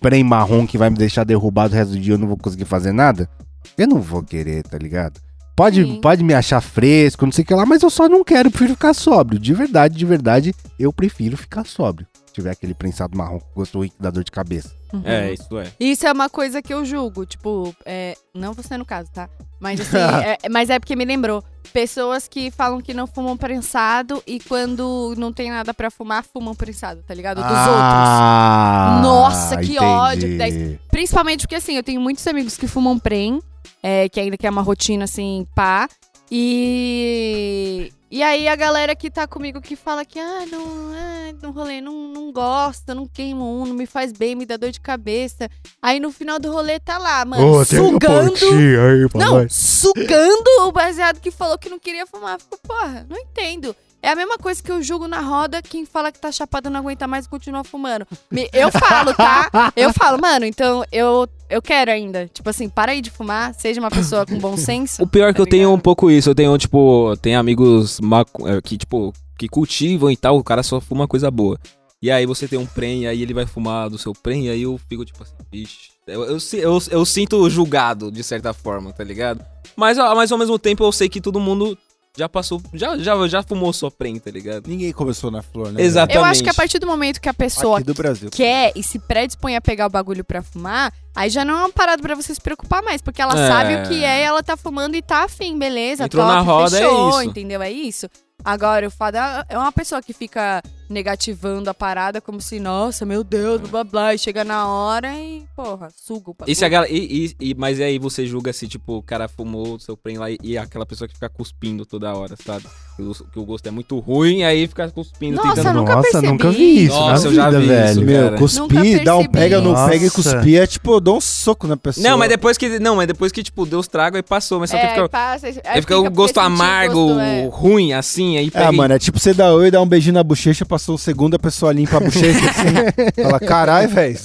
prem 0.01 0.23
marrom 0.23 0.67
que 0.67 0.77
vai 0.77 0.91
me 0.91 0.97
deixar 0.97 1.25
derrubado 1.25 1.73
o 1.73 1.77
resto 1.77 1.93
do 1.93 1.99
dia 1.99 2.15
eu 2.15 2.19
não 2.19 2.29
vou 2.29 2.37
conseguir 2.37 2.67
fazer 2.67 2.93
nada, 2.93 3.29
eu 3.77 3.87
não 3.87 4.01
vou 4.01 4.23
querer, 4.23 4.63
tá 4.63 4.79
ligado? 4.79 5.21
Pode, 5.57 5.83
Sim. 5.83 6.01
pode 6.03 6.23
me 6.23 6.35
achar 6.35 6.61
fresco, 6.61 7.25
não 7.25 7.33
sei 7.33 7.43
o 7.43 7.47
que 7.47 7.55
lá, 7.55 7.65
mas 7.65 7.83
eu 7.83 7.89
só 7.89 8.09
não 8.09 8.23
quero, 8.23 8.51
prefiro 8.51 8.75
ficar 8.75 8.93
sóbrio. 8.93 9.39
De 9.39 9.55
verdade, 9.55 9.97
de 9.97 10.05
verdade, 10.05 10.55
eu 10.79 10.93
prefiro 10.93 11.37
ficar 11.37 11.65
sóbrio. 11.65 12.07
Tiver 12.37 12.51
aquele 12.51 12.75
prensado 12.75 13.17
marrom 13.17 13.39
com 13.39 13.47
gosto 13.55 13.79
ruim 13.79 13.89
que 13.89 13.95
dá 13.99 14.11
dor 14.11 14.23
de 14.23 14.31
cabeça. 14.31 14.71
Uhum. 14.93 15.01
É, 15.07 15.33
isso 15.33 15.59
é. 15.59 15.73
Isso 15.81 16.07
é 16.07 16.13
uma 16.13 16.29
coisa 16.29 16.61
que 16.61 16.75
eu 16.75 16.85
julgo, 16.85 17.25
tipo, 17.25 17.75
é, 17.87 18.15
não 18.35 18.53
você 18.53 18.77
no 18.77 18.85
caso, 18.85 19.11
tá? 19.11 19.27
Mas 19.59 19.81
assim, 19.81 19.97
é, 20.23 20.37
mas 20.51 20.69
é 20.69 20.79
porque 20.79 20.95
me 20.95 21.07
lembrou. 21.07 21.43
Pessoas 21.73 22.29
que 22.29 22.51
falam 22.51 22.83
que 22.83 22.93
não 22.93 23.07
fumam 23.07 23.39
prensado 23.39 24.23
e 24.27 24.39
quando 24.39 25.15
não 25.17 25.33
tem 25.33 25.51
nada 25.51 25.73
pra 25.73 25.91
fumar, 25.91 26.23
fumam 26.25 26.55
prensado, 26.55 27.03
tá 27.07 27.15
ligado? 27.15 27.37
Dos 27.37 27.47
outros. 27.47 27.65
ah, 27.71 29.01
Nossa, 29.03 29.57
que 29.57 29.73
entendi. 29.73 29.79
ódio 29.79 30.29
que. 30.37 30.79
Principalmente 30.91 31.41
porque, 31.41 31.55
assim, 31.55 31.75
eu 31.75 31.83
tenho 31.83 32.03
muitos 32.03 32.27
amigos 32.27 32.59
que 32.59 32.69
fumam 32.69 32.99
prem, 32.99 33.41
é, 33.83 34.11
que 34.11 34.21
ainda 34.21 34.37
que 34.37 34.47
é 34.47 34.51
uma 34.51 34.61
rotina, 34.61 35.05
assim, 35.05 35.47
pá. 35.55 35.89
E. 36.31 37.91
E 38.09 38.23
aí 38.23 38.47
a 38.47 38.55
galera 38.55 38.95
que 38.95 39.11
tá 39.11 39.27
comigo 39.27 39.61
que 39.61 39.75
fala 39.75 40.05
que, 40.05 40.19
ah, 40.19 40.47
não, 40.51 40.65
ah, 40.93 41.33
no 41.43 41.51
rolê 41.51 41.81
não, 41.81 42.09
não 42.09 42.31
gosta, 42.31 42.95
não 42.95 43.07
queimo 43.07 43.45
um, 43.45 43.67
não 43.67 43.75
me 43.75 43.85
faz 43.85 44.13
bem, 44.13 44.37
me 44.37 44.47
dá 44.47 44.57
dor 44.57 44.71
de 44.71 44.81
cabeça. 44.81 45.51
Aí 45.83 45.99
no 45.99 46.13
final 46.13 46.39
do 46.39 46.53
rolê 46.53 46.79
tá 46.79 46.99
lá, 46.99 47.25
mano, 47.25 47.43
uma 47.55 47.65
sugando. 47.65 48.33
aí 48.79 49.09
Não, 49.43 49.49
sugando 49.49 50.69
o 50.69 50.73
baseado 50.73 51.21
que 51.21 51.33
falou 51.33 51.59
que 51.59 51.69
não 51.69 51.81
queria 51.81 52.07
fumar. 52.07 52.39
Fico, 52.41 52.59
porra, 52.63 53.05
não 53.09 53.19
entendo. 53.19 53.75
É 54.07 54.11
a 54.11 54.15
mesma 54.15 54.39
coisa 54.39 54.63
que 54.63 54.71
eu 54.71 54.81
julgo 54.85 55.09
na 55.09 55.21
roda 55.21 55.61
quem 55.61 55.85
fala 55.85 56.13
que 56.13 56.21
tá 56.21 56.31
chapado 56.31 56.71
não 56.71 56.79
aguenta 56.79 57.09
mais 57.09 57.27
e 57.27 57.29
continua 57.29 57.65
fumando. 57.65 58.07
Eu 58.53 58.71
falo, 58.71 59.13
tá? 59.13 59.73
Eu 59.75 59.93
falo, 59.93 60.21
mano, 60.21 60.45
então 60.45 60.85
eu, 60.93 61.29
eu 61.51 61.61
quero 61.61 61.91
ainda. 61.91 62.31
Tipo 62.33 62.49
assim, 62.49 62.69
para 62.69 62.93
aí 62.93 63.01
de 63.01 63.11
fumar, 63.11 63.53
seja 63.55 63.81
uma 63.81 63.91
pessoa 63.91 64.25
com 64.25 64.39
bom 64.39 64.57
senso. 64.57 65.03
O 65.07 65.09
pior 65.09 65.31
é 65.31 65.33
que 65.33 65.39
tá 65.39 65.43
eu 65.43 65.47
tenho 65.47 65.73
um 65.73 65.79
pouco 65.81 66.09
isso. 66.09 66.31
Eu 66.31 66.37
tenho, 66.37 66.57
tipo, 66.57 67.17
tem 67.21 67.35
amigos 67.35 67.99
é, 68.47 68.63
que, 68.63 68.79
tipo, 68.79 69.13
que 69.37 69.49
cultivam 69.49 70.09
e 70.09 70.17
tal, 70.17 70.39
o 70.39 70.45
cara 70.45 70.63
só 70.63 70.81
fuma 70.81 71.09
coisa 71.09 71.29
boa. 71.29 71.59
E 72.01 72.09
aí 72.09 72.27
você 72.27 72.47
tem 72.47 72.61
um 72.61 72.67
prem, 72.67 73.09
aí 73.09 73.21
ele 73.21 73.35
vai 73.35 73.45
fumar 73.45 73.91
do 73.91 73.99
seu 73.99 74.13
prem, 74.13 74.47
e 74.47 74.51
aí 74.51 74.63
eu 74.63 74.79
fico 74.89 75.05
tipo 75.05 75.21
assim, 75.25 75.35
vixe. 75.51 75.91
Eu, 76.07 76.23
eu, 76.23 76.39
eu, 76.53 76.79
eu 76.93 77.05
sinto 77.05 77.51
julgado, 77.51 78.13
de 78.13 78.23
certa 78.23 78.55
forma, 78.55 78.93
tá 78.93 79.03
ligado? 79.03 79.45
Mas, 79.75 79.99
mas 79.99 80.31
ao 80.31 80.39
mesmo 80.39 80.57
tempo 80.61 80.85
eu 80.85 80.93
sei 80.93 81.09
que 81.09 81.21
todo 81.21 81.41
mundo 81.41 81.77
já 82.17 82.29
passou, 82.29 82.63
já, 82.73 82.97
já, 82.99 83.29
já 83.29 83.43
fumou 83.43 83.73
sua 83.73 83.91
prem, 83.91 84.19
tá 84.19 84.31
ligado? 84.31 84.67
Ninguém 84.69 84.93
começou 84.93 85.31
na 85.31 85.43
flor, 85.43 85.71
né? 85.73 85.83
Exato. 85.83 86.13
Eu 86.15 86.25
acho 86.25 86.43
que 86.43 86.49
a 86.49 86.51
Exatamente. 86.51 86.57
partir 86.57 86.79
do 86.79 86.87
momento 86.87 87.21
que 87.21 87.29
a 87.29 87.35
pessoa 87.35 87.79
Aqui 87.79 87.87
do 87.87 87.95
Brasil. 87.95 88.31
quer 88.31 88.73
e 88.75 88.83
se 88.83 88.99
predispõe 88.99 89.57
a 89.57 89.61
pegar 89.61 89.87
o 89.87 89.91
bagulho 89.91 90.25
pra 90.25 90.43
fumar, 90.43 90.93
aí 91.15 91.29
já 91.29 91.45
não 91.45 91.55
é 91.55 91.59
uma 91.59 91.73
parada 91.73 92.01
pra 92.03 92.15
você 92.15 92.35
se 92.35 92.41
preocupar 92.41 92.83
mais, 92.83 93.01
porque 93.03 93.21
ela 93.21 93.39
É. 93.39 93.49
sabe 93.49 93.75
o 93.77 93.89
que 93.89 94.03
é, 94.05 94.23
ela 94.23 94.43
tá 94.43 94.57
fumando 94.57 94.95
e 94.97 95.03
tá 95.03 95.25
afim, 95.25 95.59
beleza? 95.59 96.05
Entrou 96.05 96.25
top, 96.25 96.35
na 96.35 96.41
roda, 96.41 96.77
é 96.77 96.81
fechou, 96.81 97.11
isso. 97.21 97.31
entendeu? 97.31 97.61
É 97.63 97.71
isso. 97.71 98.09
Agora, 98.45 98.87
o 98.87 98.91
fada 98.91 99.45
é 99.49 99.59
uma 99.59 99.73
pessoa 99.73 100.01
que 100.03 100.13
fica 100.13 100.63
negativando 100.89 101.69
a 101.71 101.75
parada 101.75 102.21
como 102.21 102.41
se, 102.41 102.59
nossa, 102.61 103.05
meu 103.05 103.23
Deus, 103.25 103.61
blá 103.61 103.71
blá 103.71 103.85
blá, 103.85 104.15
e 104.15 104.19
chega 104.19 104.45
na 104.45 104.67
hora 104.69 105.15
e, 105.15 105.45
porra, 105.55 105.89
suga 105.97 106.31
o 106.31 106.35
bagulho. 106.35 106.51
E 106.53 106.55
se 106.55 106.65
a 106.65 106.69
galera, 106.69 106.93
e, 106.93 107.27
e- 107.41 107.51
e- 107.51 107.55
mas 107.55 107.79
e 107.79 107.83
aí 107.85 107.99
você 107.99 108.27
julga 108.27 108.53
se, 108.53 108.67
tipo, 108.69 108.97
o 108.99 109.03
cara 109.03 109.29
fumou 109.29 109.75
o 109.75 109.81
seu 109.81 109.97
prem 109.97 110.19
lá 110.19 110.31
e, 110.31 110.39
e 110.43 110.57
aquela 110.59 110.87
pessoa 110.87 111.09
que 111.09 111.15
fica 111.15 111.29
cuspindo 111.29 111.85
toda 111.87 112.15
hora, 112.15 112.35
sabe? 112.45 112.65
Que 112.97 113.03
o, 113.03 113.15
que 113.15 113.39
o 113.39 113.45
gosto 113.45 113.67
é 113.67 113.71
muito 113.71 113.99
ruim, 113.99 114.43
aí 114.43 114.67
fica 114.67 114.89
cuspindo, 114.91 115.37
Nossa, 115.37 115.55
tentando... 115.57 115.81
nunca 115.81 115.97
Nossa, 115.97 116.03
percebi. 116.11 116.27
nunca 116.29 116.51
vi 116.51 116.85
isso 116.85 116.95
Nossa, 116.99 117.29
eu 117.29 117.35
já 117.35 117.47
vida, 117.51 117.61
vi 117.61 117.67
velho. 117.67 117.91
isso, 117.91 118.01
Meu, 118.03 118.25
cara. 118.25 118.39
cuspir, 118.39 119.05
dá 119.05 119.17
um 119.17 119.27
pega, 119.27 119.61
não 119.61 119.73
Nossa. 119.73 119.91
pega 119.91 120.07
e 120.07 120.11
cuspir 120.11 120.61
é 120.63 120.67
tipo, 120.67 120.93
eu 120.95 121.01
dou 121.01 121.17
um 121.19 121.21
soco 121.21 121.67
na 121.67 121.77
pessoa. 121.77 122.03
Não, 122.09 122.17
mas 122.17 122.29
depois 122.29 122.57
que. 122.57 122.79
Não, 122.79 122.97
mas 122.97 123.07
depois 123.07 123.31
que, 123.33 123.43
tipo, 123.43 123.67
deu 123.67 123.79
os 123.79 123.87
tragos, 123.89 124.17
aí 124.17 124.23
passou. 124.23 124.61
Mas 124.61 124.71
só 124.71 124.79
que 124.79 124.85
É, 124.87 124.89
fica. 124.91 125.09
passa, 125.09 125.47
aí 125.47 125.81
fica 125.83 125.99
o 125.99 126.11
gosto 126.11 126.39
amargo, 126.39 127.07
gosto, 127.09 127.21
é. 127.21 127.49
ruim, 127.53 127.93
assim, 127.93 128.39
aí 128.39 128.51
pega. 128.51 128.67
É, 128.67 128.73
e- 128.73 128.77
mano, 128.77 128.95
é 128.95 128.99
tipo 128.99 129.19
você 129.19 129.35
dar 129.35 129.53
oi, 129.53 129.71
dar 129.71 129.83
um 129.83 129.87
beijinho 129.87 130.15
na 130.15 130.23
bochecha, 130.23 130.65
passou 130.77 130.95
o 130.95 130.99
segundo, 130.99 131.35
a 131.35 131.39
pessoa 131.39 131.73
limpa 131.73 131.97
a 131.97 132.01
bochecha 132.01 132.51
assim. 132.51 133.15
fala, 133.23 133.41
caralho, 133.41 133.89
velho, 133.89 134.19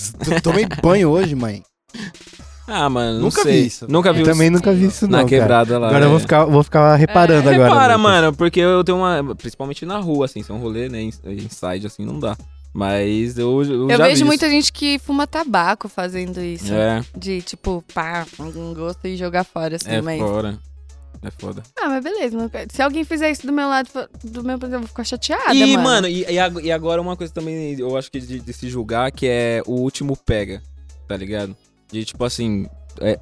tomei 0.44 0.68
banho 0.84 1.10
hoje, 1.10 1.34
mãe. 1.34 1.64
Ah, 2.68 2.90
mano, 2.90 3.16
não 3.16 3.22
Nunca 3.26 3.42
sei. 3.42 3.62
vi 3.62 3.68
isso. 3.68 3.86
Nunca 3.90 4.12
vi 4.14 4.20
Eu 4.20 4.26
também 4.26 4.50
nunca 4.50 4.72
vi 4.74 4.86
isso, 4.86 5.06
não. 5.06 5.12
na 5.12 5.18
cara. 5.20 5.30
quebrada 5.30 5.80
lá. 5.80 5.88
Agora 5.88 6.04
eu 6.06 6.08
é. 6.08 6.12
vou 6.12 6.20
ficar, 6.20 6.46
vou 6.46 6.64
ficar 6.64 6.96
reparando 6.96 7.50
É, 7.50 7.54
agora. 7.54 7.70
Repara, 7.70 7.98
mano, 7.98 8.34
porque 8.34 8.60
eu 8.60 8.84
tenho 8.84 8.98
uma. 8.98 9.34
Principalmente 9.36 9.86
na 9.86 9.98
rua, 10.00 10.26
assim, 10.26 10.44
se 10.44 10.52
é 10.52 10.54
um 10.54 10.60
rolê, 10.60 10.88
né? 10.90 11.02
ins- 11.02 11.22
Inside, 11.26 11.88
assim, 11.88 12.06
não 12.06 12.20
dá. 12.20 12.38
Mas 12.74 13.38
eu, 13.38 13.64
eu, 13.64 13.90
Eu 13.90 13.98
já 13.98 14.06
vejo 14.06 14.20
vi 14.20 14.24
muita 14.26 14.50
gente 14.50 14.72
que 14.72 15.00
fuma 15.00 15.26
tabaco 15.28 15.90
fazendo 15.90 16.40
isso. 16.42 16.66
isso. 16.66 16.74
É, 16.74 17.04
De, 17.18 17.42
tipo, 17.42 17.84
pá, 17.94 18.26
um 18.40 18.74
gosto 18.74 19.06
e 19.06 19.18
jogar 19.18 19.44
fora, 19.44 19.76
assim, 19.78 19.90
é 19.90 20.02
mas... 20.02 20.20
fora. 20.20 20.58
É 21.24 21.30
foda. 21.30 21.62
Ah, 21.80 21.88
mas 21.88 22.04
beleza. 22.04 22.38
Se 22.72 22.82
alguém 22.82 23.04
fizer 23.04 23.30
isso 23.30 23.46
do 23.46 23.54
meu 23.54 23.68
lado, 23.68 23.88
do 24.24 24.44
meu, 24.44 24.58
eu 24.62 24.80
vou 24.80 24.88
ficar 24.88 25.04
chateada, 25.04 25.54
e, 25.54 25.78
mano. 25.78 25.84
mano, 25.84 26.08
e, 26.08 26.24
e 26.28 26.40
ag- 26.40 26.72
agora 26.72 27.00
uma 27.02 27.16
coisa 27.16 27.32
também, 27.32 27.80
eu 27.80 27.96
acho 27.96 28.12
que 28.12 28.20
de, 28.20 28.40
de 28.40 28.54
se 28.54 28.68
julgar, 28.70 29.12
que 29.12 29.28
é 29.28 29.62
o 29.68 29.74
último 29.74 30.18
pega, 30.18 30.64
tá 31.08 31.16
ligado? 31.16 31.56
De 31.92 32.04
tipo 32.04 32.24
assim, 32.24 32.66
é, 33.00 33.20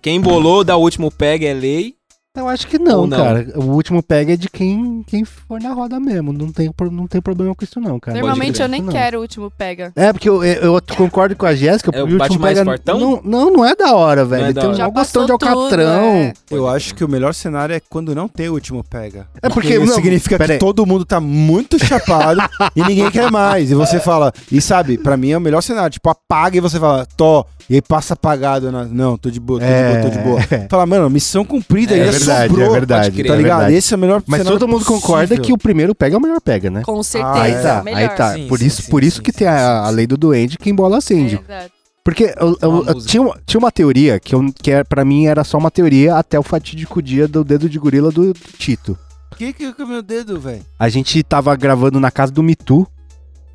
quem 0.00 0.20
bolou 0.20 0.62
da 0.62 0.76
último 0.76 1.10
pega 1.10 1.46
é 1.46 1.52
lei. 1.54 1.96
Eu 2.34 2.48
acho 2.48 2.66
que 2.66 2.78
não, 2.78 3.06
não? 3.06 3.18
cara. 3.18 3.46
O 3.56 3.64
último 3.72 4.02
pega 4.02 4.32
é 4.32 4.36
de 4.36 4.48
quem, 4.48 5.04
quem 5.06 5.22
for 5.22 5.60
na 5.60 5.74
roda 5.74 6.00
mesmo. 6.00 6.32
Não 6.32 6.50
tem, 6.50 6.72
não 6.90 7.06
tem 7.06 7.20
problema 7.20 7.54
com 7.54 7.62
isso, 7.62 7.78
não, 7.78 8.00
cara. 8.00 8.18
Normalmente 8.18 8.62
eu 8.62 8.68
nem 8.68 8.80
Não. 8.80 8.90
quero 8.90 9.18
o 9.18 9.20
último 9.20 9.50
pega. 9.50 9.92
É, 9.94 10.10
porque 10.14 10.30
eu, 10.30 10.42
eu, 10.42 10.74
eu 10.76 10.82
concordo 10.96 11.36
com 11.36 11.44
a 11.44 11.54
Jéssica, 11.54 11.90
É 11.94 12.02
o 12.02 12.06
porque 12.08 12.22
último 12.22 12.40
mais 12.40 12.58
pega. 12.58 12.70
fortão? 12.70 12.98
Não, 12.98 13.20
não, 13.22 13.50
não 13.52 13.64
é 13.66 13.76
da 13.76 13.94
hora, 13.94 14.24
velho. 14.24 14.44
Não 14.44 14.48
é 14.48 14.52
tem 14.54 14.64
um 14.64 14.68
hora. 14.72 14.78
Mau 14.78 14.92
gostão 14.92 15.26
de 15.26 15.32
alcatrão. 15.32 15.68
tudo, 15.68 15.80
é. 15.82 16.32
Eu 16.50 16.66
acho 16.66 16.94
que 16.94 17.04
o 17.04 17.08
melhor 17.08 17.34
cenário 17.34 17.74
é 17.74 17.80
quando 17.80 18.14
não 18.14 18.26
tem 18.26 18.48
o 18.48 18.54
último 18.54 18.82
pega. 18.82 19.26
É 19.42 19.50
porque, 19.50 19.78
não, 19.78 19.88
significa 19.88 20.38
que 20.38 20.52
aí. 20.52 20.58
todo 20.58 20.86
mundo 20.86 21.04
tá 21.04 21.20
muito 21.20 21.78
chapado 21.84 22.40
e 22.74 22.82
ninguém 22.82 23.10
quer 23.10 23.30
mais. 23.30 23.70
E 23.70 23.74
você 23.74 24.00
fala, 24.00 24.32
e 24.50 24.58
sabe, 24.58 24.96
pra 24.96 25.18
mim 25.18 25.32
é 25.32 25.36
o 25.36 25.40
melhor 25.40 25.60
cenário. 25.60 25.90
Tipo, 25.90 26.08
apaga 26.08 26.56
e 26.56 26.60
você 26.60 26.80
fala, 26.80 27.06
tô. 27.14 27.44
E 27.70 27.74
aí 27.74 27.82
passa 27.82 28.14
apagado. 28.14 28.70
Na... 28.72 28.84
Não, 28.84 29.16
tô 29.16 29.30
de 29.30 29.38
boa, 29.40 29.60
tô 29.60 29.66
de 29.66 29.72
boa, 29.72 30.02
tô 30.02 30.08
de 30.10 30.18
boa. 30.18 30.40
É. 30.50 30.66
Fala, 30.70 30.86
mano, 30.86 31.08
missão 31.10 31.44
cumprida, 31.44 31.94
É 31.96 32.00
ainda 32.00 32.12
verdade, 32.12 32.48
sobrou. 32.48 32.66
é 32.66 32.70
verdade. 32.72 33.10
crer, 33.12 33.26
Tá 33.26 33.34
é 33.34 33.36
ligado? 33.36 33.58
verdade. 33.58 33.74
Esse 33.76 33.94
é 33.94 33.96
o 33.96 34.00
melhor 34.00 34.22
Mas 34.26 34.42
todo 34.44 34.68
mundo 34.68 34.84
concorda 34.84 35.28
possível. 35.28 35.44
que 35.44 35.52
o 35.52 35.58
primeiro 35.58 35.94
pega 35.94 36.16
é 36.16 36.18
o 36.18 36.22
melhor 36.22 36.40
pega, 36.40 36.70
né? 36.70 36.82
Com 36.82 37.02
certeza. 37.02 37.32
Ah, 37.34 37.42
aí 37.42 37.52
é. 37.52 37.60
tá, 37.62 37.82
melhor. 37.82 37.98
aí 37.98 38.08
tá. 38.10 38.34
Sim, 38.34 38.46
por 38.48 38.58
sim, 38.58 38.66
isso, 38.66 38.82
sim, 38.82 38.90
por 38.90 39.02
isso 39.04 39.16
sim, 39.18 39.22
que 39.22 39.32
sim, 39.32 39.38
tem 39.38 39.48
a, 39.48 39.84
a 39.84 39.90
lei 39.90 40.06
do 40.06 40.16
duende, 40.16 40.58
quem 40.58 40.74
bola 40.74 40.98
acende. 40.98 41.40
É, 41.48 41.54
exato. 41.56 41.72
Porque 42.04 42.34
eu, 42.36 42.58
eu- 42.60 42.84
eu 42.88 42.94
tinha, 43.00 43.22
uma- 43.22 43.38
tinha 43.46 43.58
uma 43.60 43.70
teoria 43.70 44.18
que, 44.18 44.34
eu, 44.34 44.44
que 44.60 44.70
era, 44.72 44.84
pra 44.84 45.04
mim 45.04 45.26
era 45.26 45.44
só 45.44 45.56
uma 45.56 45.70
teoria 45.70 46.16
até 46.16 46.36
o 46.38 46.42
fatídico 46.42 47.00
dia 47.00 47.28
do 47.28 47.44
dedo 47.44 47.68
de 47.68 47.78
gorila 47.78 48.10
do 48.10 48.32
Tito. 48.58 48.98
Que 49.36 49.52
que 49.52 49.64
é 49.64 49.82
o 49.82 49.86
meu 49.86 50.02
dedo, 50.02 50.38
velho? 50.40 50.62
A 50.78 50.88
gente 50.88 51.22
tava 51.22 51.54
gravando 51.56 52.00
na 52.00 52.10
casa 52.10 52.32
do 52.32 52.42
Mitu 52.42 52.86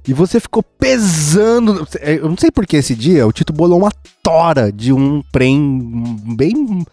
e 0.07 0.13
você 0.13 0.39
ficou 0.39 0.63
pesando. 0.63 1.85
Eu 2.01 2.29
não 2.29 2.37
sei 2.37 2.49
por 2.49 2.65
que 2.65 2.77
esse 2.77 2.95
dia 2.95 3.27
o 3.27 3.31
Tito 3.31 3.51
bolou 3.51 3.79
uma 3.79 3.91
tora 4.23 4.71
de 4.71 4.93
um 4.93 5.21
prem 5.31 6.17
bem 6.35 6.85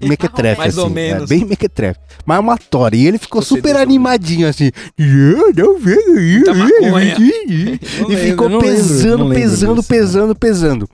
mequetrefe. 0.00 0.58
Mais 0.58 0.78
ou 0.78 0.86
assim, 0.86 0.94
menos. 0.94 1.30
É, 1.30 1.34
bem 1.34 1.44
mequetrefe. 1.44 1.98
Mas 2.24 2.38
uma 2.38 2.56
tora. 2.56 2.94
E 2.94 3.06
ele 3.06 3.18
ficou 3.18 3.42
Você 3.42 3.48
super 3.48 3.76
animadinho 3.76 4.46
assim. 4.48 4.70
"Eu 4.96 5.52
não 5.54 5.78
vejo 5.78 6.18
isso, 6.18 6.54
Muita 6.54 6.84
maconha." 6.84 7.18
Não 7.18 8.12
E 8.12 8.16
ficou 8.16 8.46
lembro, 8.46 8.60
pesando, 8.60 9.24
lembro 9.24 9.40
pesando, 9.40 9.74
disso, 9.76 9.88
pesando, 9.88 10.34
pesando. 10.36 10.88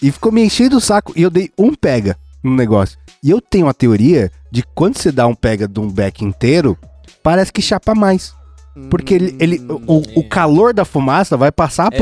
E 0.00 0.12
ficou 0.12 0.30
me 0.30 0.42
enchendo 0.42 0.76
o 0.76 0.80
saco. 0.80 1.12
E 1.16 1.22
eu 1.22 1.30
dei 1.30 1.50
um 1.58 1.74
pega 1.74 2.16
no 2.42 2.54
negócio. 2.54 2.96
E 3.22 3.30
eu 3.30 3.40
tenho 3.40 3.68
a 3.68 3.74
teoria 3.74 4.30
de 4.50 4.62
quando 4.74 4.96
você 4.96 5.10
dá 5.10 5.26
um 5.26 5.34
pega 5.34 5.66
de 5.66 5.78
um 5.78 5.90
beck 5.90 6.24
inteiro, 6.24 6.78
parece 7.22 7.52
que 7.52 7.60
chapa 7.60 7.94
mais. 7.94 8.32
Porque 8.88 9.14
ele, 9.14 9.36
ele- 9.40 9.60
o, 9.86 10.02
o 10.20 10.28
calor 10.28 10.72
da 10.72 10.84
fumaça 10.84 11.36
vai 11.36 11.50
passar 11.52 11.88
É 11.92 11.96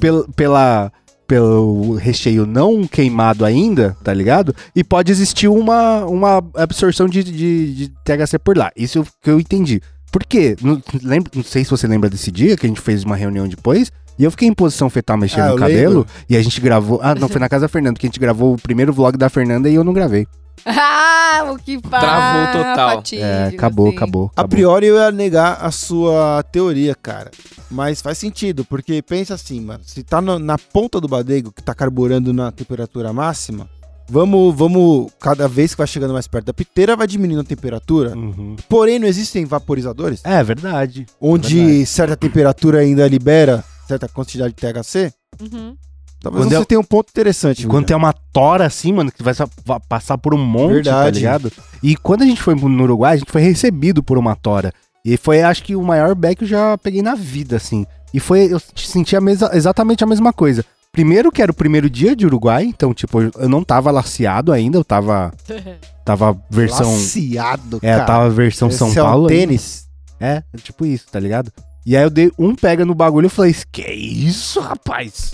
pel- 0.00 0.26
pela, 0.36 0.92
pelo 1.26 1.94
recheio 1.94 2.44
não 2.46 2.84
queimado 2.86 3.44
ainda, 3.44 3.96
tá 4.02 4.12
ligado? 4.12 4.54
E 4.74 4.82
pode 4.84 5.12
existir 5.12 5.48
uma, 5.48 6.04
uma 6.06 6.42
absorção 6.56 7.08
de, 7.08 7.22
de, 7.22 7.74
de 7.74 7.88
THC 8.04 8.38
por 8.38 8.56
lá. 8.56 8.70
Isso 8.76 9.04
que 9.22 9.30
eu 9.30 9.38
entendi. 9.40 9.80
Por 10.12 10.24
quê? 10.24 10.56
Não, 10.60 10.82
lembra, 11.02 11.30
não 11.34 11.42
sei 11.44 11.64
se 11.64 11.70
você 11.70 11.86
lembra 11.86 12.10
desse 12.10 12.30
dia 12.32 12.56
que 12.56 12.66
a 12.66 12.68
gente 12.68 12.80
fez 12.80 13.04
uma 13.04 13.14
reunião 13.16 13.46
depois. 13.46 13.92
E 14.18 14.24
eu 14.24 14.30
fiquei 14.30 14.48
em 14.48 14.52
posição 14.52 14.90
fetal 14.90 15.16
mexendo 15.16 15.44
Ah, 15.44 15.50
no 15.52 15.56
cabelo. 15.56 15.88
lembro. 16.00 16.06
E 16.28 16.36
a 16.36 16.42
gente 16.42 16.60
gravou. 16.60 17.00
Ah, 17.02 17.14
não, 17.14 17.28
foi 17.28 17.40
na 17.40 17.48
casa 17.48 17.62
da 17.64 17.68
Fernanda, 17.68 17.98
que 17.98 18.06
a 18.06 18.08
gente 18.08 18.20
gravou 18.20 18.54
o 18.54 18.58
primeiro 18.60 18.92
vlog 18.92 19.16
da 19.16 19.30
Fernanda 19.30 19.70
e 19.70 19.74
eu 19.74 19.82
não 19.84 19.92
gravei. 19.94 20.26
Ah, 20.92 21.52
o 21.52 21.58
que 21.58 21.80
pá, 21.80 22.00
Travou 22.00 22.46
total. 22.64 22.90
fatídico, 22.96 23.26
É, 23.26 23.46
acabou, 23.48 23.90
sim. 23.90 23.96
acabou, 23.96 24.24
A 24.24 24.32
acabou. 24.32 24.48
priori 24.48 24.86
eu 24.86 24.96
ia 24.96 25.10
negar 25.10 25.58
a 25.64 25.70
sua 25.70 26.42
teoria, 26.52 26.94
cara. 26.94 27.30
Mas 27.70 28.02
faz 28.02 28.18
sentido, 28.18 28.64
porque 28.64 29.00
pensa 29.00 29.34
assim, 29.34 29.60
mano. 29.60 29.80
Se 29.86 30.02
tá 30.02 30.20
no- 30.20 30.38
na 30.38 30.58
ponta 30.58 31.00
do 31.00 31.06
badego, 31.08 31.52
que 31.52 31.62
tá 31.62 31.74
carburando 31.74 32.32
na 32.32 32.50
temperatura 32.50 33.12
máxima, 33.12 33.68
vamos, 34.08 34.54
vamos. 34.56 35.10
Cada 35.20 35.46
vez 35.46 35.72
que 35.72 35.78
vai 35.78 35.86
chegando 35.86 36.12
mais 36.12 36.26
perto 36.26 36.46
da 36.46 36.52
piteira, 36.54 36.96
vai 36.96 37.06
diminuindo 37.06 37.42
a 37.42 37.44
temperatura. 37.44 38.16
Uhum. 38.16 38.56
Porém, 38.68 38.98
não 38.98 39.06
existem 39.06 39.44
vaporizadores, 39.44 40.20
É 40.24 40.42
verdade. 40.42 41.06
onde 41.20 41.56
Verdade. 41.56 41.86
certa 41.86 42.16
temperatura 42.16 42.80
ainda 42.80 43.06
libera 43.06 43.64
certa 43.86 44.08
quantidade 44.08 44.52
de 44.54 44.60
THC. 44.60 45.12
Uhum. 45.40 45.76
Talvez 46.22 46.44
Quando 46.44 46.50
você 46.54 46.62
é- 46.62 46.64
tenha 46.66 46.80
um 46.80 46.84
ponto 46.84 47.08
interessante. 47.08 47.66
Quando 47.66 47.86
tem 47.86 47.96
uma 47.96 48.12
tora 48.12 48.66
assim, 48.66 48.92
mano, 48.92 49.10
que 49.10 49.22
vai 49.22 49.32
sa- 49.34 49.48
va- 49.64 49.80
passar 49.80 50.18
por 50.18 50.34
um 50.34 50.38
monte, 50.44 50.84
tá 50.84 51.04
Verdade. 51.04 51.18
ligado? 51.18 51.52
E 51.82 51.96
quando 51.96 52.22
a 52.22 52.26
gente 52.26 52.42
foi 52.42 52.54
no 52.54 52.82
Uruguai, 52.82 53.14
a 53.14 53.16
gente 53.16 53.32
foi 53.32 53.40
recebido 53.42 54.02
por 54.02 54.18
uma 54.18 54.36
tora. 54.36 54.72
E 55.04 55.16
foi, 55.16 55.40
acho 55.42 55.62
que, 55.62 55.74
o 55.74 55.82
maior 55.82 56.14
back 56.14 56.36
que 56.36 56.44
eu 56.44 56.48
já 56.48 56.76
peguei 56.76 57.00
na 57.00 57.14
vida, 57.14 57.56
assim. 57.56 57.86
E 58.12 58.20
foi, 58.20 58.52
eu 58.52 58.60
senti 58.76 59.16
a 59.16 59.20
mesa, 59.20 59.50
exatamente 59.54 60.04
a 60.04 60.06
mesma 60.06 60.30
coisa. 60.32 60.62
Primeiro 60.92 61.30
que 61.32 61.40
era 61.40 61.52
o 61.52 61.54
primeiro 61.54 61.88
dia 61.88 62.14
de 62.14 62.26
Uruguai, 62.26 62.64
então, 62.64 62.92
tipo, 62.92 63.22
eu 63.22 63.48
não 63.48 63.62
tava 63.64 63.90
laceado 63.92 64.52
ainda, 64.52 64.76
eu 64.76 64.84
tava, 64.84 65.32
tava 66.04 66.36
versão... 66.50 66.90
Laciado, 66.92 67.78
É, 67.80 67.92
cara. 67.92 68.04
tava 68.04 68.28
versão 68.30 68.68
Esse 68.68 68.78
São 68.78 68.88
é 68.88 68.90
um 68.90 68.94
Paulo. 68.94 69.28
ainda. 69.28 69.40
tênis. 69.40 69.86
É, 70.20 70.42
tipo 70.62 70.84
isso, 70.84 71.06
tá 71.10 71.18
ligado? 71.18 71.50
E 71.86 71.96
aí 71.96 72.02
eu 72.02 72.10
dei 72.10 72.30
um 72.38 72.54
pega 72.54 72.84
no 72.84 72.94
bagulho 72.94 73.26
e 73.26 73.30
falei, 73.30 73.54
que 73.72 73.82
isso, 73.90 74.60
rapaz? 74.60 75.32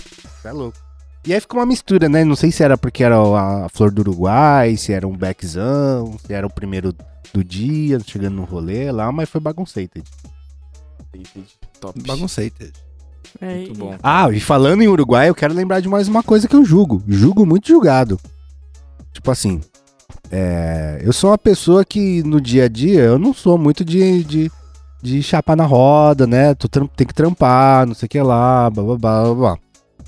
É 0.49 0.51
louco. 0.51 0.77
E 1.25 1.33
aí 1.33 1.41
ficou 1.41 1.59
uma 1.59 1.65
mistura, 1.65 2.07
né? 2.07 2.23
Não 2.23 2.35
sei 2.35 2.51
se 2.51 2.63
era 2.63 2.77
porque 2.77 3.03
era 3.03 3.17
a 3.17 3.67
flor 3.69 3.91
do 3.91 3.99
Uruguai, 3.99 4.77
se 4.77 4.93
era 4.93 5.07
um 5.07 5.15
backzão, 5.15 6.17
se 6.25 6.33
era 6.33 6.47
o 6.47 6.49
primeiro 6.49 6.95
do 7.33 7.43
dia, 7.43 7.99
chegando 7.99 8.35
no 8.35 8.43
rolê 8.45 8.91
lá, 8.91 9.11
mas 9.11 9.29
foi 9.29 9.41
bagunceito. 9.41 10.01
Top. 11.79 12.01
Baguncei. 12.01 12.49
Ted. 12.49 12.73
Muito 13.41 13.73
bom. 13.75 13.95
Ah, 14.01 14.29
e 14.31 14.39
falando 14.39 14.81
em 14.81 14.87
Uruguai, 14.87 15.29
eu 15.29 15.35
quero 15.35 15.53
lembrar 15.53 15.79
de 15.79 15.89
mais 15.89 16.07
uma 16.07 16.23
coisa 16.23 16.47
que 16.47 16.55
eu 16.55 16.63
julgo. 16.63 17.03
Julgo 17.07 17.45
muito 17.45 17.67
julgado. 17.67 18.19
Tipo 19.11 19.31
assim, 19.31 19.61
é, 20.31 21.01
eu 21.03 21.13
sou 21.13 21.31
uma 21.31 21.37
pessoa 21.37 21.83
que 21.83 22.23
no 22.23 22.39
dia 22.39 22.65
a 22.65 22.67
dia 22.67 23.01
eu 23.01 23.19
não 23.19 23.33
sou 23.33 23.57
muito 23.57 23.83
de, 23.83 24.23
de, 24.23 24.51
de 25.01 25.21
chapar 25.21 25.55
na 25.55 25.65
roda, 25.65 26.25
né? 26.25 26.53
Tô, 26.55 26.67
tem 26.67 27.05
que 27.05 27.13
trampar, 27.13 27.85
não 27.85 27.93
sei 27.93 28.05
o 28.05 28.09
que 28.09 28.21
lá, 28.21 28.69
blá 28.69 28.83
blá 28.83 28.97
blá 28.97 29.23
blá 29.23 29.35
blá. 29.35 29.57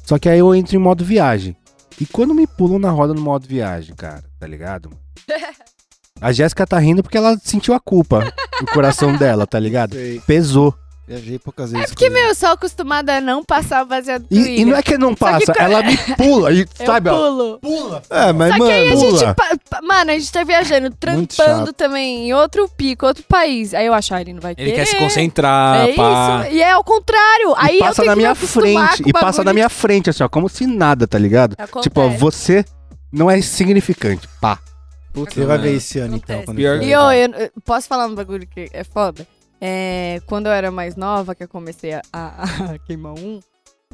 Só 0.10 0.18
que 0.18 0.28
aí 0.28 0.39
eu 0.39 0.55
entro 0.55 0.76
em 0.76 0.80
modo 0.80 1.05
viagem. 1.05 1.55
E 2.01 2.03
quando 2.03 2.34
me 2.34 2.47
pulam 2.47 2.80
na 2.80 2.89
roda 2.89 3.14
no 3.14 3.22
modo 3.22 3.47
viagem, 3.47 3.93
cara, 3.93 4.24
tá 4.39 4.47
ligado? 4.47 4.89
A 6.20 6.32
Jéssica 6.32 6.66
tá 6.66 6.80
rindo 6.80 7.03
porque 7.03 7.16
ela 7.16 7.38
sentiu 7.43 7.76
a 7.76 7.80
culpa 7.80 8.34
no 8.60 8.66
coração 8.74 9.16
dela, 9.16 9.45
tá 9.45 9.60
ligado? 9.60 9.93
Sei. 9.93 10.20
Pesou. 10.22 10.74
Viajei 11.10 11.39
poucas 11.39 11.72
vezes. 11.72 11.86
É 11.86 11.88
porque, 11.88 12.05
ele. 12.05 12.14
meu, 12.14 12.24
eu 12.26 12.36
sou 12.36 12.49
acostumada 12.49 13.18
a 13.18 13.20
não 13.22 13.43
passar 13.43 13.82
o 13.84 13.86
baseado 13.88 14.26
E, 14.30 14.62
e 14.62 14.66
não 14.66 14.78
é 14.78 14.84
que 14.84 14.95
não 14.95 15.16
que 15.16 15.20
passa, 15.20 15.51
co- 15.53 15.60
ela 15.60 15.82
me 15.84 15.97
pula, 16.16 16.53
e, 16.53 16.60
Eu 16.80 16.86
sabe? 16.86 17.10
ó, 17.10 17.16
pulo. 17.18 17.60
Pula. 17.60 18.01
É, 18.12 18.32
mas, 18.32 18.55
Só 18.55 18.66
que 18.66 18.72
aí 18.72 18.88
a 18.88 18.95
mano. 18.95 19.01
pula. 19.07 19.18
gente. 19.18 19.34
pa- 19.36 19.57
pa- 19.70 19.82
Mano, 19.82 20.12
a 20.12 20.14
gente 20.14 20.32
tá 20.32 20.43
viajando, 20.43 20.91
trampando 20.91 21.74
também 21.74 22.28
em 22.28 22.34
outro 22.34 22.70
pico, 22.70 23.07
outro 23.07 23.24
país. 23.24 23.74
Aí 23.74 23.88
eu 23.88 23.93
acho, 23.93 24.14
ah, 24.14 24.22
ele 24.22 24.34
não 24.34 24.39
vai 24.41 24.51
Ele 24.51 24.72
querer. 24.72 24.86
quer 24.86 24.86
se 24.86 24.97
concentrar, 24.97 25.89
É 25.89 25.93
pá. 25.93 26.43
isso. 26.45 26.53
E 26.55 26.62
é 26.62 26.72
ao 26.72 26.84
contrário. 26.84 27.55
Aí 27.57 27.78
e 27.78 27.80
eu 27.80 27.86
passa 27.86 27.95
tenho 28.03 28.07
na 28.07 28.14
que 28.14 28.20
minha 28.20 28.36
frente. 28.36 29.03
E 29.07 29.12
passa 29.14 29.43
na 29.43 29.53
minha 29.53 29.70
frente, 29.70 30.10
assim, 30.12 30.24
ó, 30.24 30.30
como 30.30 30.47
se 30.47 30.68
nada, 30.68 31.07
tá 31.07 31.18
ligado? 31.18 31.55
Acontece. 31.57 31.89
Tipo, 31.89 32.01
ó, 32.01 32.10
você 32.10 32.64
não 33.12 33.32
é 33.32 33.41
significante. 33.41 34.28
Pá. 34.39 34.60
Putz, 35.12 35.34
Você 35.34 35.39
vai 35.43 35.57
mano. 35.57 35.70
ver 35.70 35.76
esse 35.78 35.97
ano, 35.97 36.16
então. 36.18 36.36
Acontece. 36.36 36.55
Pior 36.55 36.76
ele 36.76 36.86
E 36.86 36.91
eu- 36.91 37.01
eu 37.12 37.49
posso 37.66 37.88
falar 37.88 38.05
um 38.05 38.14
bagulho 38.14 38.45
que 38.45 38.70
é 38.72 38.84
foda? 38.84 39.26
É, 39.62 40.22
quando 40.26 40.45
eu 40.47 40.51
era 40.53 40.72
mais 40.72 40.95
nova, 40.95 41.36
que 41.36 41.43
eu 41.43 41.47
comecei 41.47 41.93
a, 41.93 42.01
a- 42.14 42.78
queimar 42.86 43.14
um, 43.14 43.39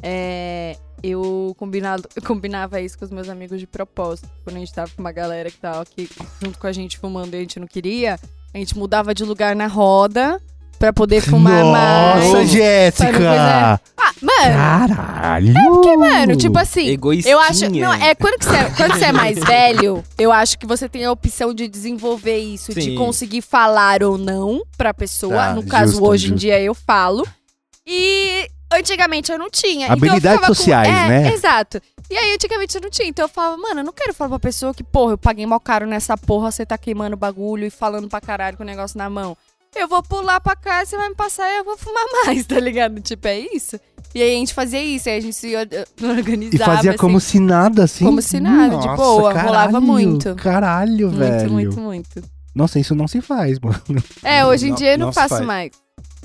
é, 0.02 0.76
eu 1.02 1.54
combinado, 1.58 2.08
eu 2.14 2.22
combinava 2.22 2.80
isso 2.80 2.98
com 2.98 3.04
os 3.04 3.10
meus 3.10 3.28
amigos 3.28 3.58
de 3.60 3.66
propósito. 3.66 4.28
Quando 4.44 4.56
a 4.56 4.60
gente 4.60 4.72
tava 4.74 4.90
com 4.94 5.00
uma 5.02 5.12
galera 5.12 5.50
que 5.50 5.58
tava 5.58 5.82
aqui 5.82 6.08
junto 6.42 6.58
com 6.58 6.66
a 6.66 6.72
gente 6.72 6.98
fumando 6.98 7.34
e 7.34 7.36
a 7.36 7.40
gente 7.40 7.58
não 7.58 7.66
queria, 7.66 8.18
a 8.54 8.58
gente 8.58 8.76
mudava 8.78 9.14
de 9.14 9.24
lugar 9.24 9.56
na 9.56 9.66
roda 9.66 10.40
pra 10.78 10.92
poder 10.92 11.20
fumar 11.20 11.64
mais. 11.64 12.24
Nossa, 12.26 12.46
Jéssica! 12.46 13.12
coisa- 13.12 13.80
Ah, 13.96 14.12
mano, 14.22 14.54
Caralho! 14.88 15.50
É 15.58 15.64
porque, 15.68 15.96
mano, 15.96 16.36
tipo 16.36 16.58
assim. 16.58 16.88
Egoístinha. 16.88 17.32
Eu 17.34 17.40
acho. 17.40 17.68
Não, 17.70 17.92
é 17.94 18.14
quando, 18.14 18.38
que 18.38 18.44
você, 18.44 18.64
quando 18.76 18.92
você 18.94 19.04
é 19.06 19.12
mais 19.12 19.38
velho, 19.38 20.04
eu 20.18 20.30
acho 20.32 20.58
que 20.58 20.66
você 20.66 20.88
tem 20.88 21.04
a 21.04 21.12
opção 21.12 21.52
de 21.52 21.66
desenvolver 21.68 22.38
isso, 22.38 22.72
de 22.74 22.82
Sim. 22.82 22.94
conseguir 22.94 23.42
falar 23.42 24.02
ou 24.02 24.16
não 24.18 24.62
pra 24.76 24.92
pessoa. 24.94 25.34
Tá, 25.36 25.54
no 25.54 25.62
caso, 25.64 25.92
justo, 25.92 26.04
hoje 26.06 26.26
em 26.26 26.28
justo. 26.30 26.40
dia 26.40 26.60
eu 26.60 26.74
falo. 26.74 27.26
E 27.86 28.48
antigamente 28.72 29.30
eu 29.32 29.38
não 29.38 29.50
tinha. 29.50 29.86
Então 29.86 29.88
eu 29.88 29.92
Habilidades 29.92 30.22
ficava 30.32 30.46
com- 30.46 30.54
sociais, 30.54 30.88
é, 30.88 31.08
né? 31.08 31.32
Exato. 31.32 31.80
E 32.10 32.16
aí 32.16 32.34
antigamente 32.34 32.74
eu 32.76 32.80
não 32.82 32.90
tinha. 32.90 33.08
Então 33.08 33.24
eu 33.24 33.28
falava, 33.28 33.56
mano, 33.56 33.80
eu 33.80 33.84
não 33.84 33.92
quero 33.92 34.14
falar 34.14 34.30
pra 34.30 34.38
pessoa 34.38 34.72
que, 34.74 34.82
porra, 34.84 35.12
eu 35.14 35.18
paguei 35.18 35.44
mal 35.46 35.58
caro 35.60 35.86
nessa 35.86 36.16
porra, 36.16 36.50
você 36.50 36.64
tá 36.64 36.76
queimando 36.78 37.16
bagulho 37.16 37.64
e 37.66 37.70
falando 37.70 38.08
pra 38.08 38.20
caralho 38.20 38.56
com 38.56 38.62
o 38.62 38.66
negócio 38.66 38.96
na 38.98 39.08
mão. 39.10 39.36
Eu 39.78 39.88
vou 39.88 40.02
pular 40.02 40.40
pra 40.40 40.56
cá, 40.56 40.84
você 40.84 40.96
vai 40.96 41.08
me 41.08 41.14
passar 41.14 41.48
e 41.48 41.58
eu 41.58 41.64
vou 41.64 41.76
fumar 41.76 42.02
mais, 42.26 42.44
tá 42.46 42.58
ligado? 42.58 43.00
Tipo, 43.00 43.28
é 43.28 43.38
isso. 43.38 43.78
E 44.14 44.22
aí 44.22 44.34
a 44.34 44.38
gente 44.38 44.54
fazia 44.54 44.82
isso, 44.82 45.08
aí 45.08 45.18
a 45.18 45.20
gente 45.20 45.34
se 45.34 45.54
or- 45.54 45.68
organizava. 46.08 46.54
E 46.54 46.58
fazia 46.76 46.90
assim. 46.92 46.98
como 46.98 47.20
se 47.20 47.38
nada, 47.40 47.84
assim. 47.84 48.04
Como 48.04 48.22
se 48.22 48.40
nada, 48.40 48.76
de 48.78 48.96
boa, 48.96 49.32
rolava 49.42 49.80
muito. 49.80 50.34
Caralho, 50.36 51.08
Muito, 51.08 51.18
velho. 51.18 51.50
muito, 51.52 51.80
muito. 51.80 52.22
Nossa, 52.54 52.78
isso 52.80 52.94
não 52.94 53.06
se 53.06 53.20
faz, 53.20 53.58
mano. 53.60 53.76
É, 54.22 54.46
hoje 54.46 54.66
em 54.66 54.70
Não- 54.70 54.76
dia 54.76 54.92
eu 54.92 54.98
não, 54.98 55.06
não 55.06 55.12
faço 55.12 55.34
faz. 55.34 55.46
mais. 55.46 55.70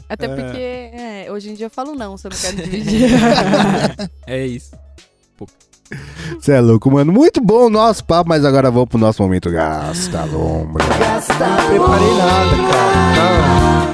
Até 0.07 0.25
É. 0.25 0.29
porque, 0.35 0.59
é, 0.59 1.27
hoje 1.31 1.49
em 1.49 1.53
dia 1.53 1.65
eu 1.65 1.69
falo 1.69 1.93
não, 1.95 2.17
se 2.17 2.27
eu 2.27 2.31
não 2.31 2.37
quero 2.37 2.55
dividir. 2.63 3.09
É 4.27 4.45
isso. 4.45 4.71
Você 6.39 6.53
é 6.53 6.61
louco, 6.61 6.89
mano. 6.89 7.11
Muito 7.11 7.41
bom 7.41 7.67
o 7.67 7.69
nosso 7.69 8.03
papo, 8.03 8.29
mas 8.29 8.43
agora 8.45 8.71
vamos 8.71 8.89
pro 8.89 8.97
nosso 8.97 9.21
momento 9.21 9.49
Gasta 9.51 10.23
Lombra. 10.25 10.83
Não 10.85 11.67
preparei 11.67 12.13
nada, 12.17 12.57
cara. 12.71 13.91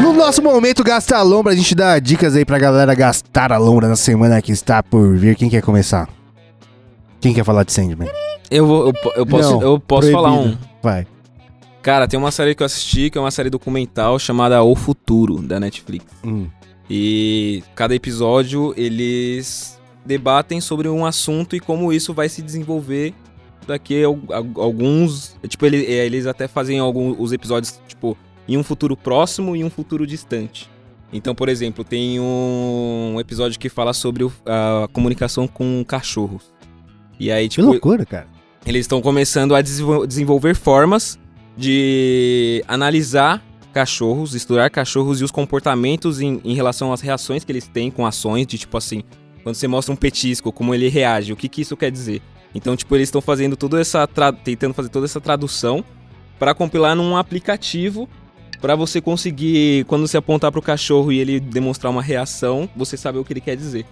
No 0.00 0.12
nosso 0.12 0.42
momento 0.42 0.84
Gasta 0.84 1.20
Lombra, 1.22 1.52
a 1.52 1.56
gente 1.56 1.74
dá 1.74 1.98
dicas 1.98 2.36
aí 2.36 2.44
pra 2.44 2.58
galera 2.58 2.94
gastar 2.94 3.52
a 3.52 3.58
lombra 3.58 3.88
na 3.88 3.96
semana 3.96 4.40
que 4.40 4.52
está 4.52 4.82
por 4.82 5.16
vir. 5.16 5.36
Quem 5.36 5.48
quer 5.48 5.62
começar? 5.62 6.08
Quem 7.20 7.34
quer 7.34 7.44
falar 7.44 7.64
de 7.64 7.72
Sandman? 7.72 8.08
Eu, 8.50 8.66
vou, 8.66 8.86
eu, 8.86 8.92
eu 9.16 9.26
posso, 9.26 9.52
Não, 9.52 9.62
eu 9.62 9.80
posso 9.80 10.10
falar 10.12 10.32
um. 10.32 10.56
Vai. 10.82 11.06
Cara, 11.86 12.08
tem 12.08 12.18
uma 12.18 12.32
série 12.32 12.52
que 12.52 12.64
eu 12.64 12.66
assisti, 12.66 13.10
que 13.10 13.16
é 13.16 13.20
uma 13.20 13.30
série 13.30 13.48
documental 13.48 14.18
chamada 14.18 14.60
O 14.60 14.74
Futuro, 14.74 15.40
da 15.40 15.60
Netflix. 15.60 16.04
Hum. 16.24 16.48
E 16.90 17.62
cada 17.76 17.94
episódio 17.94 18.74
eles 18.76 19.78
debatem 20.04 20.60
sobre 20.60 20.88
um 20.88 21.06
assunto 21.06 21.54
e 21.54 21.60
como 21.60 21.92
isso 21.92 22.12
vai 22.12 22.28
se 22.28 22.42
desenvolver 22.42 23.14
daqui 23.68 24.02
a, 24.02 24.08
al- 24.08 24.18
a- 24.32 24.60
alguns. 24.64 25.36
Tipo, 25.46 25.66
é, 25.66 25.68
eles 25.78 26.26
até 26.26 26.48
fazem 26.48 26.80
alguns 26.80 27.14
os 27.20 27.32
episódios, 27.32 27.78
tipo, 27.86 28.18
em 28.48 28.56
um 28.56 28.64
futuro 28.64 28.96
próximo 28.96 29.54
e 29.54 29.62
um 29.62 29.70
futuro 29.70 30.04
distante. 30.08 30.68
Então, 31.12 31.36
por 31.36 31.48
exemplo, 31.48 31.84
tem 31.84 32.18
um 32.18 33.14
episódio 33.20 33.60
que 33.60 33.68
fala 33.68 33.92
sobre 33.92 34.24
o- 34.24 34.32
a 34.44 34.88
comunicação 34.92 35.46
com 35.46 35.84
cachorros. 35.86 36.52
E 37.20 37.30
aí, 37.30 37.44
Que 37.48 37.54
tipo, 37.60 37.68
loucura, 37.68 38.04
cara. 38.04 38.26
eles 38.66 38.80
estão 38.80 39.00
começando 39.00 39.54
a 39.54 39.62
desenvol- 39.62 40.04
desenvolver 40.04 40.56
formas 40.56 41.16
de 41.56 42.62
analisar 42.68 43.42
cachorros, 43.72 44.34
estudar 44.34 44.70
cachorros 44.70 45.20
e 45.20 45.24
os 45.24 45.30
comportamentos 45.30 46.20
em, 46.20 46.40
em 46.44 46.54
relação 46.54 46.92
às 46.92 47.00
reações 47.00 47.44
que 47.44 47.52
eles 47.52 47.66
têm 47.68 47.90
com 47.90 48.06
ações, 48.06 48.46
de 48.46 48.58
tipo 48.58 48.76
assim, 48.76 49.02
quando 49.42 49.54
você 49.54 49.68
mostra 49.68 49.92
um 49.92 49.96
petisco, 49.96 50.50
como 50.50 50.74
ele 50.74 50.88
reage, 50.88 51.32
o 51.32 51.36
que, 51.36 51.48
que 51.48 51.62
isso 51.62 51.76
quer 51.76 51.90
dizer. 51.90 52.22
Então, 52.54 52.74
tipo, 52.74 52.94
eles 52.96 53.08
estão 53.08 53.20
fazendo 53.20 53.54
toda 53.54 53.80
essa. 53.80 54.08
tentando 54.42 54.72
fazer 54.72 54.88
toda 54.88 55.04
essa 55.04 55.20
tradução 55.20 55.84
para 56.38 56.54
compilar 56.54 56.96
num 56.96 57.16
aplicativo 57.16 58.08
para 58.60 58.74
você 58.74 59.00
conseguir, 59.00 59.84
quando 59.84 60.06
você 60.08 60.16
apontar 60.16 60.50
pro 60.50 60.62
cachorro 60.62 61.12
e 61.12 61.18
ele 61.18 61.38
demonstrar 61.38 61.92
uma 61.92 62.02
reação, 62.02 62.68
você 62.74 62.96
saber 62.96 63.18
o 63.18 63.24
que 63.24 63.32
ele 63.32 63.40
quer 63.40 63.56
dizer. 63.56 63.84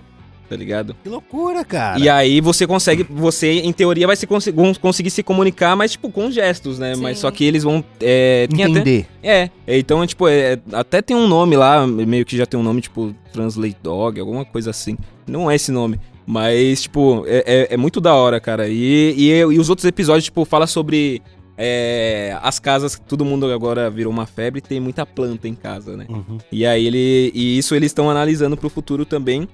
Tá 0.49 0.57
ligado? 0.57 0.95
Que 1.03 1.09
loucura, 1.09 1.65
cara. 1.65 1.99
E 1.99 2.09
aí 2.09 2.41
você 2.41 2.67
consegue, 2.67 3.03
você 3.09 3.61
em 3.61 3.73
teoria 3.73 4.07
vai 4.07 4.15
se 4.15 4.27
vão 4.55 4.75
conseguir 4.75 5.11
se 5.11 5.23
comunicar, 5.23 5.75
mas 5.75 5.93
tipo 5.93 6.11
com 6.11 6.31
gestos, 6.31 6.79
né? 6.79 6.95
Sim. 6.95 7.01
Mas 7.03 7.19
só 7.19 7.31
que 7.31 7.45
eles 7.45 7.63
vão 7.63 7.83
é, 8.01 8.47
tem 8.49 8.63
até, 8.63 8.73
Entender. 8.73 9.07
é, 9.23 9.49
é, 9.67 9.79
então 9.79 10.07
tipo 10.07 10.29
é, 10.29 10.59
até 10.73 11.01
tem 11.01 11.17
um 11.17 11.27
nome 11.27 11.57
lá, 11.57 11.87
meio 11.87 12.27
que 12.27 12.37
já 12.37 12.45
tem 12.45 12.61
um 12.61 12.63
nome 12.63 12.83
tipo 12.83 13.15
Translate 13.33 13.77
Dog, 13.83 14.21
alguma 14.21 14.45
coisa 14.45 14.69
assim. 14.71 14.99
Não 15.27 15.51
é 15.51 15.55
esse 15.55 15.73
nome, 15.73 15.99
mas 16.27 16.83
tipo 16.83 17.25
é, 17.27 17.45
é- 17.71 17.75
é 17.75 17.77
muito 17.79 17.99
da 18.01 18.15
hora, 18.15 18.39
cara. 18.39 18.69
E, 18.69 19.15
e, 19.17 19.31
e 19.31 19.59
os 19.59 19.71
outros 19.71 19.87
episódios 19.87 20.25
tipo 20.25 20.45
fala 20.45 20.67
sobre 20.67 21.23
é, 21.57 22.37
as 22.43 22.59
casas, 22.59 23.01
todo 23.07 23.25
mundo 23.25 23.51
agora 23.53 23.89
virou 23.89 24.13
uma 24.13 24.27
febre, 24.27 24.61
tem 24.61 24.81
muita 24.81 25.07
planta 25.07 25.49
em 25.49 25.55
casa, 25.55 25.97
né? 25.97 26.05
Uhum. 26.09 26.39
E 26.51 26.67
aí 26.67 26.87
ele. 26.87 27.31
E 27.35 27.57
isso 27.57 27.75
eles 27.75 27.91
estão 27.91 28.11
analisando 28.11 28.57
pro 28.57 28.69
futuro 28.69 29.05
também. 29.05 29.49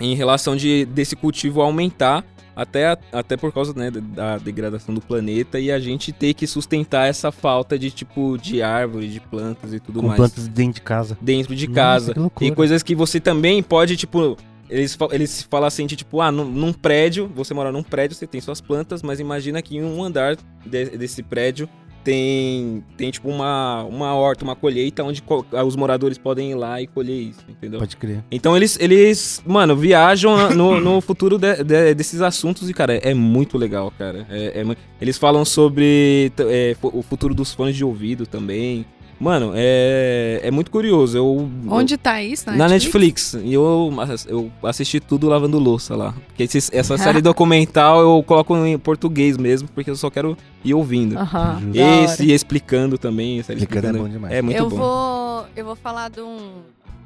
Em 0.00 0.14
relação 0.14 0.54
de 0.56 0.84
desse 0.86 1.14
cultivo 1.16 1.60
aumentar 1.60 2.24
até, 2.54 2.98
até 3.12 3.36
por 3.36 3.52
causa 3.52 3.72
né, 3.72 3.88
da 3.90 4.36
degradação 4.36 4.92
do 4.92 5.00
planeta 5.00 5.60
e 5.60 5.70
a 5.70 5.78
gente 5.78 6.10
ter 6.12 6.34
que 6.34 6.44
sustentar 6.44 7.06
essa 7.08 7.30
falta 7.30 7.78
de 7.78 7.88
tipo 7.90 8.36
de 8.36 8.62
árvore, 8.62 9.06
de 9.08 9.20
plantas 9.20 9.72
e 9.72 9.78
tudo 9.78 10.00
Com 10.00 10.08
mais 10.08 10.16
plantas 10.16 10.48
dentro 10.48 10.74
de 10.74 10.80
casa. 10.80 11.16
dentro 11.20 11.54
de 11.54 11.68
Nossa, 11.68 11.74
casa. 11.76 12.14
loucura. 12.16 12.50
e 12.50 12.54
coisas 12.54 12.82
que 12.82 12.94
você 12.96 13.20
também 13.20 13.62
pode, 13.62 13.96
tipo. 13.96 14.36
Eles, 14.70 14.98
eles 15.12 15.42
falam 15.48 15.66
assim, 15.66 15.86
de, 15.86 15.96
tipo, 15.96 16.20
ah, 16.20 16.30
num, 16.30 16.44
num 16.44 16.72
prédio, 16.74 17.30
você 17.34 17.54
mora 17.54 17.72
num 17.72 17.82
prédio, 17.82 18.14
você 18.14 18.26
tem 18.26 18.38
suas 18.38 18.60
plantas, 18.60 19.02
mas 19.02 19.18
imagina 19.18 19.62
que 19.62 19.78
em 19.78 19.82
um 19.82 20.04
andar 20.04 20.36
de- 20.66 20.90
desse 20.98 21.22
prédio 21.22 21.66
tem, 22.04 22.82
tem 22.96 23.10
tipo, 23.10 23.28
uma, 23.28 23.82
uma 23.84 24.14
horta, 24.14 24.44
uma 24.44 24.56
colheita, 24.56 25.02
onde 25.04 25.22
co- 25.22 25.44
os 25.66 25.76
moradores 25.76 26.16
podem 26.18 26.52
ir 26.52 26.54
lá 26.54 26.80
e 26.80 26.86
colher 26.86 27.20
isso, 27.30 27.44
entendeu? 27.48 27.78
Pode 27.78 27.96
crer. 27.96 28.24
Então 28.30 28.56
eles, 28.56 28.78
eles 28.80 29.42
mano, 29.46 29.76
viajam 29.76 30.50
no, 30.54 30.80
no 30.80 31.00
futuro 31.00 31.38
de- 31.38 31.62
de- 31.64 31.94
desses 31.94 32.20
assuntos 32.20 32.68
e, 32.68 32.74
cara, 32.74 32.94
é 32.96 33.12
muito 33.14 33.58
legal, 33.58 33.92
cara. 33.96 34.26
É, 34.30 34.60
é 34.62 34.76
eles 35.00 35.16
falam 35.18 35.44
sobre 35.44 36.32
é, 36.38 36.76
o 36.82 37.02
futuro 37.02 37.34
dos 37.34 37.52
fones 37.52 37.76
de 37.76 37.84
ouvido 37.84 38.26
também. 38.26 38.84
Mano, 39.20 39.52
é, 39.56 40.40
é 40.44 40.50
muito 40.50 40.70
curioso. 40.70 41.18
Eu, 41.18 41.50
Onde 41.68 41.96
tá 41.96 42.22
isso? 42.22 42.48
na 42.52 42.68
Netflix. 42.68 43.34
E 43.34 43.52
eu, 43.52 43.90
eu 44.28 44.52
assisti 44.62 45.00
tudo 45.00 45.28
lavando 45.28 45.58
louça 45.58 45.96
lá. 45.96 46.14
Porque 46.28 46.44
esses- 46.44 46.70
essa 46.72 46.96
série 46.98 47.20
documental 47.20 48.00
eu 48.00 48.22
coloco 48.22 48.56
em 48.56 48.78
português 48.78 49.36
mesmo, 49.36 49.68
porque 49.74 49.90
eu 49.90 49.96
só 49.96 50.08
quero 50.08 50.36
ir 50.64 50.72
ouvindo. 50.72 51.16
Hora. 51.18 51.58
Esse 52.04 52.24
e 52.26 52.32
explicando 52.32 52.96
também. 52.96 53.40
essa 53.40 53.52
Explicando 53.52 53.86
é 53.86 53.90
explicando. 53.90 53.98
bom 54.08 54.08
demais. 54.14 54.34
É 54.34 54.40
muito 54.42 54.56
eu 54.56 54.68
bom. 54.70 54.76
vou 54.76 55.46
eu 55.56 55.64
vou 55.64 55.74
falar 55.76 56.10
de 56.10 56.20
um 56.20 56.62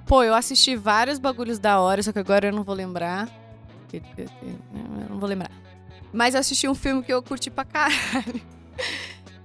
pô 0.07 0.23
eu 0.23 0.35
assisti 0.35 0.77
vários 0.77 1.19
bagulhos 1.19 1.59
da 1.59 1.81
hora 1.81 2.03
só 2.03 2.13
que 2.13 2.19
agora 2.19 2.49
eu 2.49 2.53
não 2.53 2.63
vou 2.63 2.75
lembrar 2.75 3.29
eu 3.93 4.01
não 5.11 5.19
vou 5.19 5.29
lembrar 5.29 5.51
mas 6.13 6.35
eu 6.35 6.41
assisti 6.41 6.69
um 6.69 6.75
filme 6.75 7.03
que 7.03 7.13
eu 7.13 7.23
curti 7.23 7.51
pra 7.51 7.65
caralho 7.65 8.41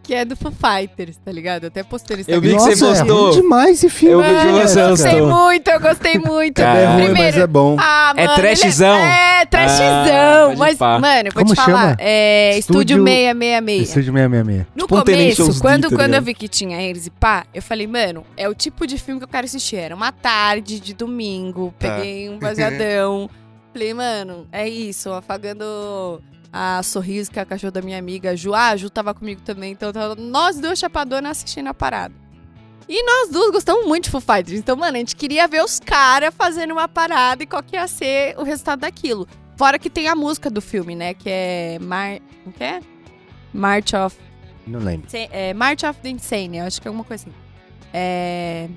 que 0.07 0.13
é 0.15 0.23
do 0.25 0.35
Foo 0.37 0.51
Fighters 0.51 1.17
tá 1.17 1.31
ligado 1.31 1.65
eu 1.65 1.67
até 1.67 1.83
postei 1.83 2.15
no 2.17 2.23
Eu 2.27 2.39
vi 2.41 2.53
que 2.53 2.59
você 2.59 2.85
Nossa, 2.85 3.03
postou. 3.05 3.29
É 3.29 3.41
demais 3.41 3.71
esse 3.77 3.89
filme. 3.89 4.15
Eu 4.15 4.21
vi 4.35 4.39
que 4.39 4.45
Mano, 4.47 4.61
você 4.67 4.81
eu 4.81 4.89
gostei 4.89 5.21
muito 5.21 5.67
eu 5.69 5.79
gostei 5.81 6.17
muito 6.25 6.59
É 6.61 6.85
ruim, 6.85 7.03
primeiro 7.05 7.13
mas 7.17 7.37
é 7.37 7.47
bom. 7.47 7.75
ah, 7.79 8.13
É 8.15 8.25
mano, 8.25 8.39
ele 8.39 8.55
trashzão? 8.55 8.95
É, 8.95 9.41
Ah, 9.41 9.45
trashzão. 9.45 10.47
pode 10.55 10.57
mas, 10.57 10.79
mano, 10.79 11.27
eu 11.27 11.31
vou 11.33 11.43
Como 11.43 11.53
te 11.53 11.55
falar. 11.55 11.79
chama? 11.81 11.97
É 11.99 12.57
Estúdio 12.57 12.97
Estúdio- 12.97 13.03
666. 13.05 13.89
Estúdio 13.89 14.13
666. 14.13 14.65
No 14.75 14.81
Tipo 14.83 14.95
um 14.95 14.99
começo, 15.03 15.61
quando, 15.61 15.89
tá 15.89 15.95
quando 15.97 16.13
eu 16.13 16.21
vi 16.21 16.33
que 16.33 16.47
tinha 16.47 16.81
eles 16.81 17.07
e 17.07 17.09
pá, 17.09 17.45
eu 17.53 17.61
falei, 17.61 17.85
mano, 17.85 18.23
é 18.37 18.47
o 18.47 18.55
tipo 18.55 18.87
de 18.87 18.97
filme 18.97 19.19
que 19.19 19.25
eu 19.25 19.29
quero 19.29 19.45
assistir. 19.45 19.75
Era 19.75 19.93
uma 19.95 20.11
tarde 20.13 20.79
de 20.79 20.93
domingo, 20.93 21.73
Tá. 21.77 21.95
peguei 21.97 22.29
um 22.29 22.39
baseadão. 22.39 23.29
falei, 23.73 23.93
mano, 23.93 24.47
é 24.51 24.67
isso, 24.67 25.11
afagando 25.11 26.21
a 26.59 26.81
sorriso 26.81 27.29
que 27.29 27.37
é 27.37 27.43
a 27.43 27.45
cachorra 27.45 27.71
da 27.71 27.81
minha 27.83 27.99
amiga, 27.99 28.31
a 28.31 28.35
Ju. 28.35 28.51
Ah, 28.55 28.69
a 28.69 28.75
Ju 28.75 28.89
tava 28.89 29.13
comigo 29.13 29.41
também, 29.41 29.73
então 29.73 29.93
tava 29.93 30.15
nós 30.15 30.59
duas 30.59 30.79
chapadonas 30.79 31.37
assistindo 31.37 31.67
a 31.67 31.73
parada. 31.73 32.15
E 32.89 33.03
nós 33.03 33.29
duas 33.29 33.51
gostamos 33.51 33.85
muito 33.85 34.05
de 34.05 34.09
Foo 34.09 34.21
Fighters. 34.21 34.57
Então, 34.57 34.75
mano, 34.75 34.95
a 34.95 34.99
gente 34.99 35.15
queria 35.15 35.47
ver 35.47 35.63
os 35.63 35.79
caras 35.79 36.33
fazendo 36.35 36.71
uma 36.71 36.87
parada 36.87 37.43
e 37.43 37.45
qual 37.45 37.61
que 37.61 37.75
ia 37.75 37.87
ser 37.87 38.35
o 38.39 38.43
resultado 38.43 38.79
daquilo. 38.79 39.27
Fora 39.55 39.77
que 39.77 39.89
tem 39.89 40.07
a 40.07 40.15
música 40.15 40.49
do 40.49 40.61
filme, 40.61 40.95
né? 40.95 41.13
Que 41.13 41.29
é. 41.29 41.79
Mar... 41.79 42.19
Como 42.43 42.55
que 42.55 42.63
é? 42.63 42.79
March 43.53 43.93
of 43.93 44.17
Não 44.65 44.79
lembro. 44.79 45.07
É, 45.13 45.53
March 45.53 45.83
of 45.83 45.99
the 46.01 46.09
Insane, 46.09 46.59
acho 46.61 46.81
que 46.81 46.87
é 46.87 46.89
alguma 46.89 47.03
coisa 47.03 47.27
assim. 47.27 47.35
É... 47.93 48.67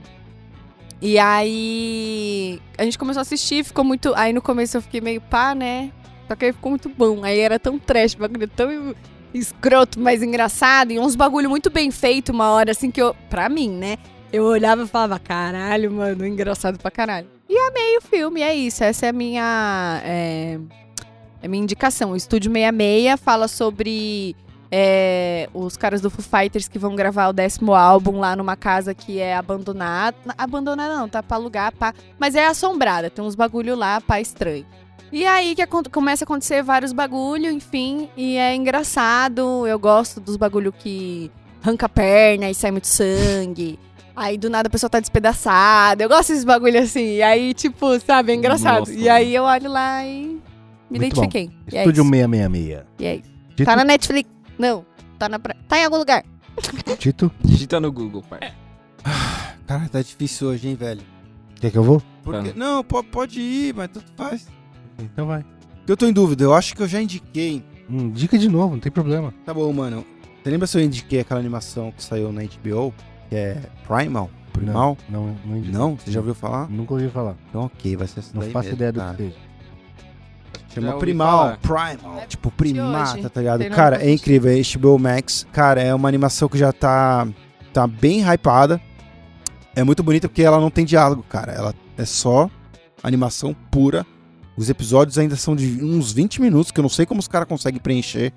E 1.00 1.18
aí 1.18 2.60
a 2.76 2.84
gente 2.84 2.98
começou 2.98 3.20
a 3.20 3.22
assistir, 3.22 3.64
ficou 3.64 3.84
muito. 3.84 4.12
Aí 4.16 4.34
no 4.34 4.42
começo 4.42 4.76
eu 4.76 4.82
fiquei 4.82 5.00
meio 5.00 5.20
pá, 5.20 5.54
né? 5.54 5.92
Só 6.30 6.36
que 6.36 6.44
aí 6.44 6.52
ficou 6.52 6.70
muito 6.70 6.88
bom. 6.88 7.24
Aí 7.24 7.40
era 7.40 7.58
tão 7.58 7.76
trash, 7.76 8.14
bagulho 8.14 8.46
tão 8.46 8.94
escroto, 9.34 9.98
mas 9.98 10.22
engraçado. 10.22 10.92
E 10.92 10.98
uns 11.00 11.16
bagulho 11.16 11.50
muito 11.50 11.70
bem 11.70 11.90
feito, 11.90 12.30
uma 12.30 12.52
hora 12.52 12.70
assim 12.70 12.88
que 12.88 13.02
eu. 13.02 13.16
Pra 13.28 13.48
mim, 13.48 13.68
né? 13.68 13.98
Eu 14.32 14.44
olhava 14.44 14.84
e 14.84 14.86
falava, 14.86 15.18
caralho, 15.18 15.90
mano, 15.90 16.24
engraçado 16.24 16.78
pra 16.78 16.88
caralho. 16.88 17.26
E 17.48 17.58
amei 17.58 17.98
o 17.98 18.00
filme, 18.00 18.42
é 18.42 18.54
isso. 18.54 18.84
Essa 18.84 19.06
é 19.06 19.08
a 19.08 19.12
minha. 19.12 20.00
É, 20.04 20.60
é 21.42 21.46
a 21.46 21.48
minha 21.48 21.64
indicação. 21.64 22.12
O 22.12 22.16
Estúdio 22.16 22.52
66 22.52 23.18
fala 23.18 23.48
sobre 23.48 24.36
é, 24.70 25.48
os 25.52 25.76
caras 25.76 26.00
do 26.00 26.10
Foo 26.10 26.22
Fighters 26.22 26.68
que 26.68 26.78
vão 26.78 26.94
gravar 26.94 27.26
o 27.26 27.32
décimo 27.32 27.74
álbum 27.74 28.20
lá 28.20 28.36
numa 28.36 28.54
casa 28.54 28.94
que 28.94 29.18
é 29.18 29.34
abandonada. 29.34 30.16
Abandonada 30.38 30.94
não, 30.94 31.08
tá 31.08 31.24
pra 31.24 31.36
alugar, 31.36 31.74
pá. 31.74 31.92
Mas 32.20 32.36
é 32.36 32.46
assombrada, 32.46 33.10
tem 33.10 33.24
uns 33.24 33.34
bagulho 33.34 33.74
lá, 33.74 34.00
pá, 34.00 34.20
estranho. 34.20 34.64
E 35.12 35.26
aí 35.26 35.54
que 35.56 35.66
começa 35.90 36.22
a 36.22 36.26
acontecer 36.26 36.62
vários 36.62 36.92
bagulho, 36.92 37.50
enfim, 37.50 38.08
e 38.16 38.36
é 38.36 38.54
engraçado. 38.54 39.66
Eu 39.66 39.78
gosto 39.78 40.20
dos 40.20 40.36
bagulho 40.36 40.72
que 40.72 41.30
arranca 41.62 41.86
a 41.86 41.88
perna 41.88 42.48
e 42.48 42.54
sai 42.54 42.70
muito 42.70 42.86
sangue. 42.86 43.78
Aí 44.14 44.36
do 44.38 44.48
nada 44.50 44.66
a 44.68 44.70
pessoa 44.70 44.88
tá 44.90 45.00
despedaçada. 45.00 46.02
Eu 46.04 46.08
gosto 46.08 46.28
desses 46.28 46.44
bagulho 46.44 46.78
assim. 46.80 47.16
E 47.16 47.22
aí, 47.22 47.54
tipo, 47.54 47.98
sabe, 48.00 48.32
é 48.32 48.34
engraçado. 48.36 48.80
Nossa, 48.80 48.92
e 48.92 49.08
aí 49.08 49.34
eu 49.34 49.44
olho 49.44 49.70
lá 49.70 50.04
e 50.04 50.26
me 50.90 50.98
Muito 50.98 51.04
identifiquei. 51.06 51.50
E 51.72 51.76
é 51.76 51.80
Estúdio 51.80 52.02
isso. 52.04 52.10
666. 52.10 52.84
E 52.98 53.04
é 53.06 53.14
isso. 53.16 53.30
Tito? 53.56 53.64
Tá 53.64 53.76
na 53.76 53.84
Netflix. 53.84 54.30
Não, 54.58 54.84
tá 55.18 55.28
na 55.28 55.38
pra... 55.38 55.54
Tá 55.66 55.78
em 55.78 55.84
algum 55.84 55.96
lugar. 55.96 56.24
Tito? 56.98 57.32
Digita 57.42 57.80
no 57.80 57.90
Google, 57.90 58.22
pai. 58.28 58.52
Cara, 59.66 59.88
tá 59.88 60.02
difícil 60.02 60.48
hoje, 60.48 60.68
hein, 60.68 60.74
velho? 60.74 61.00
Quer 61.60 61.70
que 61.70 61.78
eu 61.78 61.82
vou? 61.82 62.02
Porque- 62.22 62.52
Não, 62.56 62.82
po- 62.84 63.02
pode 63.04 63.40
ir, 63.40 63.74
mas 63.74 63.88
tanto 63.88 64.12
faz. 64.16 64.46
Então 65.02 65.26
vai. 65.26 65.44
Eu 65.86 65.96
tô 65.96 66.06
em 66.06 66.12
dúvida, 66.12 66.44
eu 66.44 66.54
acho 66.54 66.74
que 66.74 66.82
eu 66.82 66.88
já 66.88 67.00
indiquei. 67.00 67.64
Hum, 67.88 68.10
dica 68.10 68.38
de 68.38 68.48
novo, 68.48 68.74
não 68.74 68.80
tem 68.80 68.92
problema. 68.92 69.34
Tá 69.44 69.52
bom, 69.52 69.72
mano. 69.72 70.04
Você 70.42 70.50
lembra 70.50 70.66
se 70.66 70.78
eu 70.78 70.82
indiquei 70.82 71.20
aquela 71.20 71.40
animação 71.40 71.92
que 71.92 72.02
saiu 72.02 72.32
na 72.32 72.42
HBO? 72.42 72.94
Que 73.28 73.36
é 73.36 73.62
Primal? 73.86 74.30
Primal? 74.52 74.96
Não, 75.08 75.26
não, 75.26 75.36
não 75.44 75.56
indico. 75.56 75.76
Não? 75.76 75.96
Você 75.96 76.10
já 76.10 76.20
ouviu 76.20 76.34
falar? 76.34 76.68
Nunca 76.70 76.94
ouvi 76.94 77.08
falar. 77.08 77.34
Então 77.48 77.62
ok, 77.64 77.96
vai 77.96 78.06
ser 78.06 78.20
essa 78.20 78.30
Não 78.34 78.42
daí 78.42 78.50
faço 78.50 78.66
mesmo, 78.66 78.76
ideia 78.76 78.92
do 78.92 79.00
cara. 79.00 79.16
que 79.16 79.22
seja. 79.24 79.36
Chama 80.74 80.98
Primal. 80.98 81.38
falar. 81.38 81.58
Primal. 81.96 82.22
Tipo, 82.28 82.48
hoje. 82.48 82.56
primata, 82.56 83.30
tá 83.30 83.40
ligado? 83.40 83.60
Tem 83.60 83.70
Cara, 83.70 84.02
é 84.04 84.10
incrível. 84.12 84.52
É 84.52 84.60
HBO 84.62 84.98
Max. 84.98 85.46
Cara, 85.52 85.82
é 85.82 85.92
uma 85.92 86.08
animação 86.08 86.48
que 86.48 86.56
já 86.56 86.72
tá, 86.72 87.26
tá 87.72 87.86
bem 87.86 88.20
hypada. 88.22 88.80
É 89.74 89.82
muito 89.82 90.02
bonita 90.02 90.28
porque 90.28 90.42
ela 90.42 90.60
não 90.60 90.70
tem 90.70 90.84
diálogo, 90.84 91.24
cara. 91.28 91.52
Ela 91.52 91.74
é 91.98 92.04
só 92.04 92.48
animação 93.02 93.54
pura. 93.70 94.06
Os 94.60 94.68
episódios 94.68 95.16
ainda 95.16 95.36
são 95.36 95.56
de 95.56 95.82
uns 95.82 96.12
20 96.12 96.38
minutos, 96.42 96.70
que 96.70 96.78
eu 96.78 96.82
não 96.82 96.88
sei 96.90 97.06
como 97.06 97.18
os 97.18 97.26
caras 97.26 97.48
conseguem 97.48 97.80
preencher. 97.80 98.30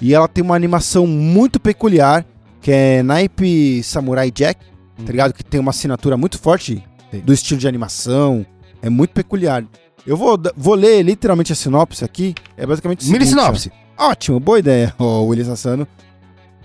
E 0.00 0.14
ela 0.14 0.28
tem 0.28 0.44
uma 0.44 0.54
animação 0.54 1.08
muito 1.08 1.58
peculiar, 1.58 2.24
que 2.62 2.70
é 2.70 3.02
naipe 3.02 3.82
Samurai 3.82 4.30
Jack, 4.30 4.64
tá 5.04 5.10
ligado? 5.10 5.32
Que 5.32 5.42
tem 5.42 5.58
uma 5.58 5.70
assinatura 5.70 6.16
muito 6.16 6.38
forte 6.38 6.86
Sim. 7.10 7.18
do 7.18 7.32
estilo 7.32 7.58
de 7.58 7.66
animação. 7.66 8.46
É 8.80 8.88
muito 8.88 9.10
peculiar. 9.10 9.64
Eu 10.06 10.16
vou, 10.16 10.40
vou 10.56 10.76
ler 10.76 11.02
literalmente 11.02 11.52
a 11.52 11.56
sinopse 11.56 12.04
aqui. 12.04 12.32
É 12.56 12.64
basicamente 12.64 13.04
Mini 13.10 13.26
sinopse. 13.26 13.72
Ótimo, 13.98 14.38
boa 14.38 14.60
ideia, 14.60 14.94
ô 15.00 15.24
Willis 15.24 15.48
Assano. 15.48 15.84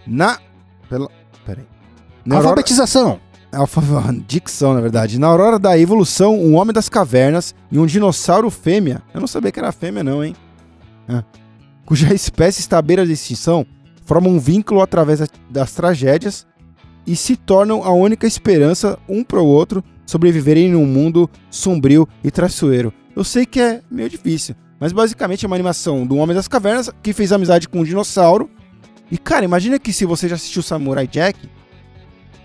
Na. 0.05 0.37
Pela, 0.87 1.09
peraí. 1.43 1.65
Na 2.23 2.35
aurora, 2.35 2.61
Alfa, 3.51 3.81
dicção, 4.27 4.73
na 4.73 4.81
verdade. 4.81 5.19
Na 5.19 5.27
aurora 5.27 5.59
da 5.59 5.77
evolução, 5.77 6.39
um 6.39 6.55
homem 6.55 6.73
das 6.73 6.87
cavernas 6.87 7.53
e 7.71 7.77
um 7.77 7.85
dinossauro 7.85 8.49
fêmea. 8.49 9.01
Eu 9.13 9.19
não 9.19 9.27
sabia 9.27 9.51
que 9.51 9.59
era 9.59 9.71
fêmea, 9.71 10.03
não, 10.03 10.23
hein? 10.23 10.35
Ah. 11.07 11.23
Cuja 11.85 12.13
espécie 12.13 12.61
está 12.61 12.77
à 12.77 12.81
beira 12.81 13.05
da 13.05 13.11
extinção, 13.11 13.65
formam 14.05 14.31
um 14.33 14.39
vínculo 14.39 14.81
através 14.81 15.19
da- 15.19 15.27
das 15.49 15.73
tragédias 15.73 16.47
e 17.05 17.15
se 17.15 17.35
tornam 17.35 17.83
a 17.83 17.91
única 17.91 18.25
esperança 18.25 18.97
um 19.09 19.23
para 19.23 19.41
o 19.41 19.45
outro 19.45 19.83
sobreviverem 20.05 20.69
num 20.71 20.85
mundo 20.85 21.29
sombrio 21.49 22.07
e 22.23 22.31
traiçoeiro. 22.31 22.93
Eu 23.15 23.23
sei 23.25 23.45
que 23.45 23.59
é 23.59 23.81
meio 23.91 24.09
difícil, 24.09 24.55
mas 24.79 24.93
basicamente 24.93 25.43
é 25.43 25.47
uma 25.47 25.55
animação 25.55 26.05
do 26.05 26.15
Homem 26.15 26.35
das 26.35 26.47
Cavernas 26.47 26.89
que 27.03 27.11
fez 27.11 27.31
amizade 27.33 27.67
com 27.67 27.81
um 27.81 27.83
dinossauro. 27.83 28.49
E 29.11 29.17
cara, 29.17 29.43
imagina 29.43 29.77
que 29.77 29.91
se 29.91 30.05
você 30.05 30.29
já 30.29 30.35
assistiu 30.35 30.61
Samurai 30.63 31.05
Jack, 31.07 31.37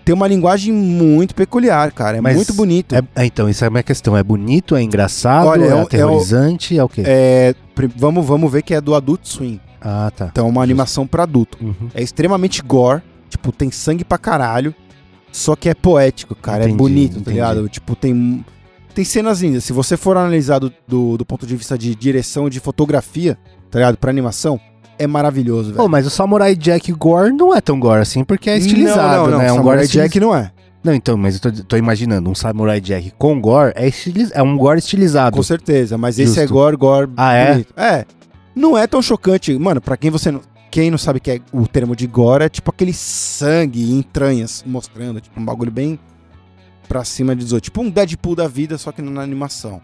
tem 0.07 0.13
uma 0.13 0.25
linguagem 0.25 0.71
muito 0.73 1.35
peculiar, 1.35 1.91
cara. 1.91 2.15
É 2.17 2.21
Mas 2.21 2.33
muito 2.37 2.53
bonito. 2.53 2.95
É, 2.95 3.01
é, 3.13 3.25
então, 3.25 3.49
isso 3.49 3.61
é 3.65 3.67
a 3.67 3.69
minha 3.69 3.83
questão. 3.83 4.15
É 4.15 4.23
bonito, 4.23 4.73
é 4.73 4.81
engraçado, 4.81 5.47
Olha, 5.47 5.65
é, 5.65 5.67
é 5.67 5.71
é 5.71 5.75
o- 5.75 5.81
aterrorizante, 5.81 6.77
é 6.79 6.83
o 6.83 6.87
quê? 6.87 7.03
É, 7.05 7.53
vamos, 7.97 8.25
vamos 8.25 8.49
ver 8.49 8.61
que 8.61 8.73
é 8.73 8.79
do 8.79 8.95
Adult 8.95 9.19
Swim. 9.25 9.59
Ah, 9.81 10.09
tá. 10.15 10.29
Então 10.31 10.47
é 10.47 10.49
uma 10.49 10.63
animação 10.63 11.05
pra 11.05 11.23
adulto. 11.23 11.57
Uhum. 11.61 11.89
É 11.93 12.01
extremamente 12.01 12.61
gore, 12.61 13.01
tipo, 13.29 13.51
tem 13.51 13.69
sangue 13.69 14.05
pra 14.05 14.17
caralho, 14.17 14.73
só 15.29 15.57
que 15.57 15.67
é 15.67 15.73
poético, 15.73 16.33
cara, 16.35 16.59
é 16.63 16.67
Entendi, 16.67 16.77
bonito, 16.77 17.13
tá 17.15 17.19
entendi. 17.19 17.33
ligado? 17.35 17.67
Tipo, 17.67 17.93
tem 17.93 18.45
tem 18.95 19.03
cenas 19.03 19.41
lindas. 19.41 19.65
Se 19.65 19.73
você 19.73 19.97
for 19.97 20.15
analisar 20.15 20.57
do, 20.59 20.73
do, 20.87 21.17
do 21.17 21.25
ponto 21.25 21.45
de 21.45 21.53
vista 21.57 21.77
de 21.77 21.93
direção, 21.93 22.49
de 22.49 22.61
fotografia, 22.61 23.37
tá 23.69 23.77
ligado? 23.79 23.97
Pra 23.97 24.09
animação, 24.09 24.57
é 24.99 25.07
maravilhoso, 25.07 25.65
velho. 25.69 25.77
Pô, 25.77 25.87
mas 25.87 26.05
o 26.05 26.09
Samurai 26.09 26.55
Jack 26.55 26.91
Gore 26.93 27.31
não 27.33 27.55
é 27.55 27.61
tão 27.61 27.79
gore 27.79 28.01
assim, 28.01 28.23
porque 28.23 28.49
é 28.49 28.57
estilizado, 28.57 29.23
não, 29.23 29.23
não, 29.23 29.31
não. 29.31 29.37
né? 29.39 29.47
É 29.47 29.51
um 29.51 29.55
Samurai 29.57 29.77
gore 29.79 29.87
Jack 29.89 30.19
não 30.19 30.35
é. 30.35 30.51
Não, 30.83 30.93
então, 30.93 31.17
mas 31.17 31.35
eu 31.35 31.41
tô, 31.51 31.63
tô 31.63 31.77
imaginando, 31.77 32.29
um 32.29 32.35
Samurai 32.35 32.79
Jack 32.79 33.11
com 33.17 33.39
gore 33.41 33.73
é, 33.75 33.87
estiliz- 33.87 34.31
é 34.33 34.41
um 34.41 34.55
gore 34.57 34.79
estilizado. 34.79 35.35
Com 35.35 35.43
certeza, 35.43 35.97
mas 35.97 36.17
esse 36.17 36.27
Justo. 36.35 36.41
é 36.41 36.47
gore, 36.47 36.77
gore. 36.77 37.11
Ah, 37.17 37.33
é? 37.33 37.51
bonito. 37.51 37.73
É. 37.75 38.05
Não 38.55 38.77
é 38.77 38.87
tão 38.87 39.01
chocante. 39.01 39.57
Mano, 39.57 39.81
pra 39.81 39.97
quem 39.97 40.09
você 40.09 40.31
não. 40.31 40.41
Quem 40.69 40.91
não 40.91 40.97
sabe 40.97 41.19
que 41.19 41.31
é 41.31 41.39
o 41.51 41.65
termo 41.67 41.95
de 41.95 42.05
gore, 42.07 42.43
é 42.43 42.49
tipo 42.49 42.69
aquele 42.69 42.93
sangue 42.93 43.81
e 43.81 43.93
entranhas 43.93 44.63
mostrando, 44.67 45.21
tipo 45.21 45.39
um 45.39 45.45
bagulho 45.45 45.71
bem 45.71 45.97
pra 46.87 47.03
cima 47.03 47.35
de 47.35 47.43
18. 47.43 47.63
Tipo 47.65 47.81
um 47.81 47.89
Deadpool 47.89 48.35
da 48.35 48.47
vida, 48.47 48.77
só 48.77 48.91
que 48.91 49.01
na 49.01 49.21
animação. 49.21 49.81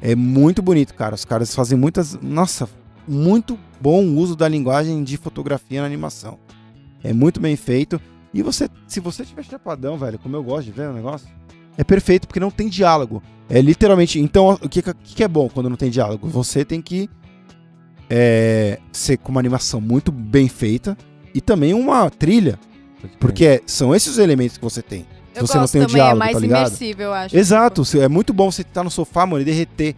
É 0.00 0.14
muito 0.16 0.60
bonito, 0.62 0.94
cara. 0.94 1.14
Os 1.14 1.24
caras 1.24 1.54
fazem 1.54 1.78
muitas. 1.78 2.18
Nossa, 2.20 2.68
muito 3.06 3.58
bom 3.80 4.04
uso 4.16 4.36
da 4.36 4.48
linguagem 4.48 5.02
de 5.02 5.16
fotografia 5.16 5.80
na 5.80 5.86
animação. 5.86 6.38
É 7.02 7.12
muito 7.12 7.40
bem 7.40 7.56
feito. 7.56 8.00
E 8.32 8.42
você, 8.42 8.68
se 8.86 9.00
você 9.00 9.24
tiver 9.24 9.44
chapadão, 9.44 9.98
velho, 9.98 10.18
como 10.18 10.36
eu 10.36 10.42
gosto 10.42 10.64
de 10.64 10.72
ver 10.72 10.88
o 10.88 10.92
negócio, 10.92 11.28
é 11.76 11.84
perfeito 11.84 12.26
porque 12.26 12.40
não 12.40 12.50
tem 12.50 12.68
diálogo. 12.68 13.22
É 13.48 13.60
literalmente. 13.60 14.18
Então, 14.18 14.58
o 14.62 14.68
que, 14.68 14.80
que 14.82 14.94
que 14.94 15.24
é 15.24 15.28
bom 15.28 15.48
quando 15.48 15.68
não 15.68 15.76
tem 15.76 15.90
diálogo? 15.90 16.28
Você 16.28 16.64
tem 16.64 16.80
que 16.80 17.10
é, 18.08 18.78
ser 18.92 19.16
com 19.18 19.30
uma 19.30 19.40
animação 19.40 19.80
muito 19.80 20.12
bem 20.12 20.48
feita 20.48 20.96
e 21.34 21.40
também 21.40 21.74
uma 21.74 22.08
trilha. 22.10 22.58
Porque 23.18 23.62
são 23.66 23.94
esses 23.94 24.12
os 24.12 24.18
elementos 24.18 24.56
que 24.56 24.64
você 24.64 24.80
tem. 24.80 25.06
Se 25.32 25.40
Eu 25.40 25.46
você 25.46 25.58
não 25.58 25.66
tem 25.66 25.80
o 25.82 25.86
também, 25.86 25.96
diálogo, 25.96 26.16
é 26.16 26.18
mais 26.18 26.32
tá 26.34 26.38
ligado? 26.40 26.66
imersível, 26.68 27.06
eu 27.06 27.12
acho. 27.14 27.36
Exato, 27.36 27.82
é 27.98 28.08
muito 28.08 28.32
bom 28.34 28.50
você 28.50 28.62
estar 28.62 28.84
no 28.84 28.90
sofá, 28.90 29.26
mano, 29.26 29.40
e 29.40 29.44
derreter. 29.44 29.96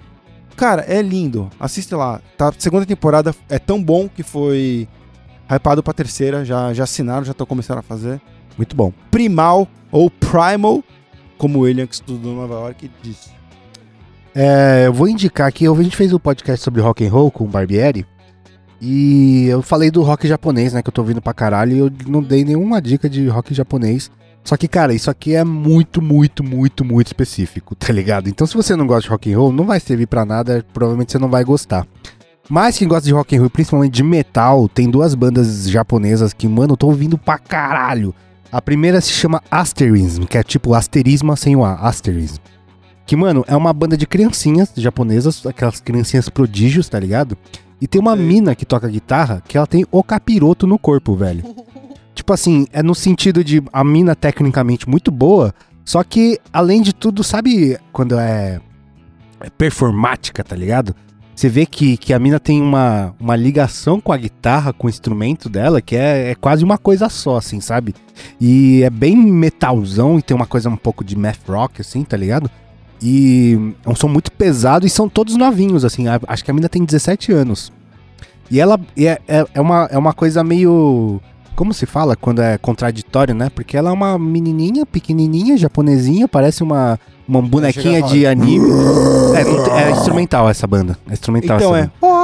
Cara, 0.56 0.84
é 0.86 1.02
lindo. 1.02 1.50
Assiste 1.58 1.94
lá. 1.94 2.20
Tá, 2.36 2.52
segunda 2.58 2.86
temporada 2.86 3.34
é 3.48 3.58
tão 3.58 3.82
bom 3.82 4.08
que 4.08 4.22
foi 4.22 4.88
hypado 5.50 5.82
pra 5.82 5.92
terceira. 5.92 6.44
Já, 6.44 6.72
já 6.72 6.84
assinaram, 6.84 7.24
já 7.24 7.32
estão 7.32 7.46
começando 7.46 7.78
a 7.78 7.82
fazer. 7.82 8.20
Muito 8.56 8.76
bom. 8.76 8.92
Primal 9.10 9.66
ou 9.90 10.10
Primal, 10.10 10.82
como 11.36 11.58
o 11.58 11.62
William 11.62 11.86
que 11.86 11.94
estudou 11.94 12.32
em 12.32 12.36
Nova 12.36 12.54
York 12.54 12.90
disse. 13.02 13.30
É, 14.34 14.84
eu 14.86 14.92
vou 14.92 15.08
indicar 15.08 15.46
aqui, 15.46 15.66
a 15.66 15.82
gente 15.82 15.96
fez 15.96 16.12
um 16.12 16.18
podcast 16.18 16.64
sobre 16.64 16.80
rock 16.80 17.06
and 17.06 17.10
roll 17.10 17.30
com 17.30 17.44
o 17.44 17.48
Barbieri. 17.48 18.04
E 18.80 19.46
eu 19.46 19.62
falei 19.62 19.90
do 19.90 20.02
rock 20.02 20.26
japonês, 20.28 20.72
né? 20.72 20.82
Que 20.82 20.88
eu 20.88 20.92
tô 20.92 21.00
ouvindo 21.00 21.22
pra 21.22 21.32
caralho. 21.32 21.74
E 21.74 21.78
eu 21.78 21.92
não 22.06 22.22
dei 22.22 22.44
nenhuma 22.44 22.82
dica 22.82 23.08
de 23.08 23.26
rock 23.28 23.54
japonês. 23.54 24.10
Só 24.44 24.58
que, 24.58 24.68
cara, 24.68 24.92
isso 24.92 25.10
aqui 25.10 25.34
é 25.34 25.42
muito, 25.42 26.02
muito, 26.02 26.44
muito, 26.44 26.84
muito 26.84 27.06
específico, 27.06 27.74
tá 27.74 27.90
ligado? 27.90 28.28
Então, 28.28 28.46
se 28.46 28.54
você 28.54 28.76
não 28.76 28.86
gosta 28.86 29.04
de 29.04 29.08
rock 29.08 29.32
and 29.32 29.38
roll, 29.38 29.50
não 29.50 29.64
vai 29.64 29.80
servir 29.80 30.06
pra 30.06 30.26
nada, 30.26 30.64
provavelmente 30.72 31.12
você 31.12 31.18
não 31.18 31.30
vai 31.30 31.42
gostar. 31.42 31.86
Mas 32.48 32.76
quem 32.76 32.86
gosta 32.86 33.06
de 33.06 33.14
rock 33.14 33.34
and 33.34 33.40
roll, 33.40 33.48
principalmente 33.48 33.94
de 33.94 34.02
metal, 34.02 34.68
tem 34.68 34.90
duas 34.90 35.14
bandas 35.14 35.66
japonesas 35.70 36.34
que, 36.34 36.46
mano, 36.46 36.74
eu 36.74 36.76
tô 36.76 36.88
ouvindo 36.88 37.16
pra 37.16 37.38
caralho. 37.38 38.14
A 38.52 38.60
primeira 38.60 39.00
se 39.00 39.10
chama 39.10 39.42
Asterism, 39.50 40.24
que 40.24 40.36
é 40.36 40.42
tipo 40.42 40.74
asterismo 40.74 41.34
sem 41.38 41.56
o 41.56 41.64
A, 41.64 41.76
Asterism. 41.76 42.36
Que, 43.06 43.16
mano, 43.16 43.44
é 43.48 43.56
uma 43.56 43.72
banda 43.72 43.96
de 43.96 44.06
criancinhas 44.06 44.70
japonesas, 44.76 45.44
aquelas 45.46 45.80
criancinhas 45.80 46.28
prodígios, 46.28 46.86
tá 46.86 47.00
ligado? 47.00 47.36
E 47.80 47.86
tem 47.86 48.00
uma 48.00 48.14
mina 48.14 48.54
que 48.54 48.66
toca 48.66 48.88
guitarra 48.88 49.42
que 49.48 49.56
ela 49.56 49.66
tem 49.66 49.86
o 49.90 50.02
capiroto 50.02 50.66
no 50.66 50.78
corpo, 50.78 51.16
velho. 51.16 51.44
tipo 52.14 52.32
assim, 52.32 52.66
é 52.72 52.82
no 52.82 52.94
sentido 52.94 53.42
de 53.42 53.62
a 53.72 53.82
mina 53.84 54.14
tecnicamente 54.14 54.88
muito 54.88 55.10
boa, 55.10 55.54
só 55.84 56.02
que, 56.02 56.38
além 56.52 56.80
de 56.80 56.94
tudo, 56.94 57.22
sabe 57.22 57.78
quando 57.92 58.18
é, 58.18 58.60
é 59.40 59.50
performática, 59.50 60.42
tá 60.42 60.56
ligado? 60.56 60.94
Você 61.34 61.48
vê 61.48 61.66
que, 61.66 61.96
que 61.96 62.14
a 62.14 62.18
mina 62.18 62.38
tem 62.38 62.62
uma, 62.62 63.12
uma 63.18 63.34
ligação 63.34 64.00
com 64.00 64.12
a 64.12 64.16
guitarra, 64.16 64.72
com 64.72 64.86
o 64.86 64.90
instrumento 64.90 65.48
dela, 65.48 65.82
que 65.82 65.96
é, 65.96 66.30
é 66.30 66.34
quase 66.36 66.62
uma 66.62 66.78
coisa 66.78 67.08
só, 67.08 67.36
assim, 67.36 67.60
sabe? 67.60 67.92
E 68.40 68.82
é 68.84 68.90
bem 68.90 69.16
metalzão 69.16 70.18
e 70.18 70.22
tem 70.22 70.36
uma 70.36 70.46
coisa 70.46 70.70
um 70.70 70.76
pouco 70.76 71.02
de 71.02 71.16
math 71.16 71.48
rock, 71.48 71.80
assim, 71.80 72.04
tá 72.04 72.16
ligado? 72.16 72.48
E 73.02 73.74
é 73.84 73.90
um 73.90 73.96
som 73.96 74.06
muito 74.06 74.30
pesado 74.30 74.86
e 74.86 74.90
são 74.90 75.08
todos 75.08 75.36
novinhos, 75.36 75.84
assim. 75.84 76.04
Acho 76.26 76.44
que 76.44 76.50
a 76.50 76.54
mina 76.54 76.68
tem 76.68 76.84
17 76.84 77.32
anos. 77.32 77.72
E 78.50 78.60
ela 78.60 78.78
é, 78.96 79.20
é, 79.26 79.46
é 79.54 79.60
uma, 79.60 79.88
é 79.90 79.98
uma 79.98 80.12
coisa 80.12 80.44
meio. 80.44 81.20
Como 81.54 81.72
se 81.72 81.86
fala 81.86 82.16
quando 82.16 82.42
é 82.42 82.58
contraditório, 82.58 83.34
né? 83.34 83.48
Porque 83.54 83.76
ela 83.76 83.90
é 83.90 83.92
uma 83.92 84.18
menininha, 84.18 84.84
pequenininha, 84.84 85.56
japonesinha, 85.56 86.26
parece 86.26 86.62
uma, 86.62 86.98
uma 87.28 87.40
bonequinha 87.40 88.02
de 88.02 88.26
anime. 88.26 88.68
É, 89.34 89.82
é 89.84 89.90
instrumental 89.90 90.48
essa 90.48 90.66
banda. 90.66 90.98
É 91.08 91.12
instrumental 91.12 91.56
Então 91.58 91.76
essa 91.76 91.84
é. 91.86 91.90
banda. 92.00 92.14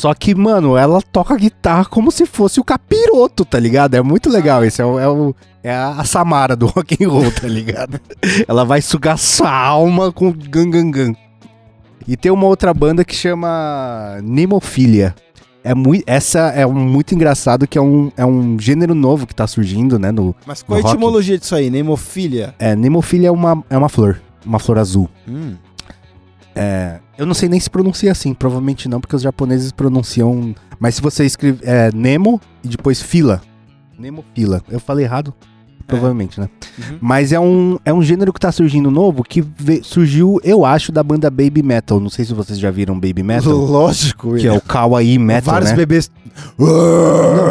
Só 0.00 0.12
que, 0.14 0.34
mano, 0.34 0.76
ela 0.76 1.00
toca 1.00 1.34
guitarra 1.36 1.84
como 1.86 2.10
se 2.10 2.26
fosse 2.26 2.60
o 2.60 2.64
capiroto, 2.64 3.44
tá 3.44 3.58
ligado? 3.58 3.94
É 3.94 4.02
muito 4.02 4.28
legal. 4.28 4.62
Esse 4.64 4.82
é, 4.82 4.84
o, 4.84 4.98
é, 4.98 5.08
o- 5.08 5.34
é 5.62 5.74
a, 5.74 6.04
Samara 6.04 6.54
do 6.54 6.66
rock 6.66 7.02
and 7.02 7.08
roll, 7.08 7.30
tá 7.32 7.48
ligado? 7.48 7.98
ela 8.46 8.64
vai 8.64 8.82
sugar 8.82 9.16
sua 9.18 9.50
alma 9.50 10.12
com 10.12 10.30
gangangan. 10.32 11.14
E 12.06 12.16
tem 12.16 12.30
uma 12.30 12.46
outra 12.46 12.72
banda 12.72 13.04
que 13.04 13.14
chama 13.14 14.18
Nemofilia. 14.22 15.14
É 15.66 15.74
muito, 15.74 16.04
essa 16.06 16.38
é 16.50 16.64
um, 16.64 16.72
muito 16.72 17.12
engraçado 17.12 17.66
que 17.66 17.76
é 17.76 17.80
um, 17.82 18.12
é 18.16 18.24
um 18.24 18.56
gênero 18.56 18.94
novo 18.94 19.26
que 19.26 19.34
tá 19.34 19.48
surgindo, 19.48 19.98
né? 19.98 20.12
No, 20.12 20.32
Mas 20.46 20.62
qual 20.62 20.76
a 20.76 20.78
No 20.78 20.84
rock? 20.84 20.94
etimologia 20.94 21.36
disso 21.36 21.56
aí? 21.56 21.68
Nemofilia? 21.70 22.54
é, 22.56 22.76
Nemofilia 22.76 23.26
é 23.26 23.30
uma, 23.32 23.64
é 23.68 23.76
uma 23.76 23.88
flor, 23.88 24.22
uma 24.44 24.60
flor 24.60 24.78
azul. 24.78 25.10
Hum. 25.28 25.56
É, 26.54 27.00
eu 27.18 27.26
não 27.26 27.34
sei 27.34 27.48
nem 27.48 27.58
se 27.58 27.68
pronuncia 27.68 28.12
assim, 28.12 28.32
provavelmente 28.32 28.88
não, 28.88 29.00
porque 29.00 29.16
os 29.16 29.22
japoneses 29.22 29.72
pronunciam. 29.72 30.54
Mas 30.78 30.94
se 30.94 31.02
você 31.02 31.24
escreve 31.26 31.58
é, 31.64 31.90
Nemo 31.92 32.40
e 32.62 32.68
depois 32.68 33.02
fila. 33.02 33.42
Nemo 33.98 34.24
fila. 34.36 34.62
Eu 34.70 34.78
falei 34.78 35.04
errado? 35.04 35.34
Provavelmente, 35.86 36.40
né? 36.40 36.48
Uhum. 36.78 36.98
Mas 37.00 37.32
é 37.32 37.38
um, 37.38 37.78
é 37.84 37.92
um 37.92 38.02
gênero 38.02 38.32
que 38.32 38.40
tá 38.40 38.50
surgindo 38.50 38.90
novo 38.90 39.22
que 39.22 39.44
surgiu, 39.82 40.40
eu 40.42 40.64
acho, 40.64 40.90
da 40.90 41.02
banda 41.02 41.30
Baby 41.30 41.62
Metal. 41.62 42.00
Não 42.00 42.10
sei 42.10 42.24
se 42.24 42.34
vocês 42.34 42.58
já 42.58 42.70
viram 42.70 42.94
Baby 42.94 43.22
Metal. 43.22 43.52
Lógico, 43.52 44.34
que 44.36 44.46
é 44.46 44.52
o 44.52 44.60
Kawaii 44.60 45.18
Metal, 45.18 45.52
Vários 45.54 45.70
né? 45.70 45.76
bebês. 45.76 46.10
Não, 46.58 46.66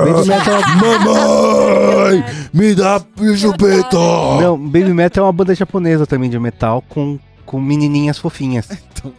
Baby 0.06 0.28
Metal 0.28 0.60
é 0.60 0.76
Mamãe, 0.76 2.26
me 2.54 2.76
dá 2.76 3.02
chupeta. 3.38 3.98
Não, 4.42 4.58
Baby 4.58 4.94
Metal 4.94 5.24
é 5.24 5.28
uma 5.28 5.34
banda 5.34 5.56
japonesa 5.56 6.06
também 6.06 6.30
de 6.30 6.38
metal 6.38 6.84
com, 6.90 7.18
com 7.46 7.60
menininhas 7.60 8.18
fofinhas. 8.18 8.68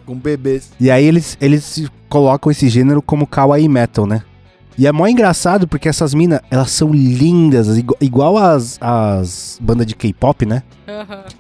Com 0.05 0.15
bebês. 0.17 0.71
E 0.79 0.91
aí 0.91 1.05
eles, 1.05 1.39
eles 1.41 1.89
colocam 2.09 2.51
esse 2.51 2.69
gênero 2.69 3.01
como 3.01 3.27
kawaii 3.27 3.69
metal, 3.69 4.07
né? 4.07 4.23
E 4.79 4.87
é 4.87 4.93
mó 4.93 5.07
engraçado 5.07 5.67
porque 5.67 5.89
essas 5.89 6.13
minas, 6.13 6.41
elas 6.51 6.71
são 6.71 6.93
lindas, 6.93 7.79
igu- 7.79 7.97
igual 8.01 8.37
as, 8.37 8.79
as 8.81 9.59
bandas 9.61 9.87
de 9.87 9.95
K-pop, 9.95 10.45
né? 10.45 10.63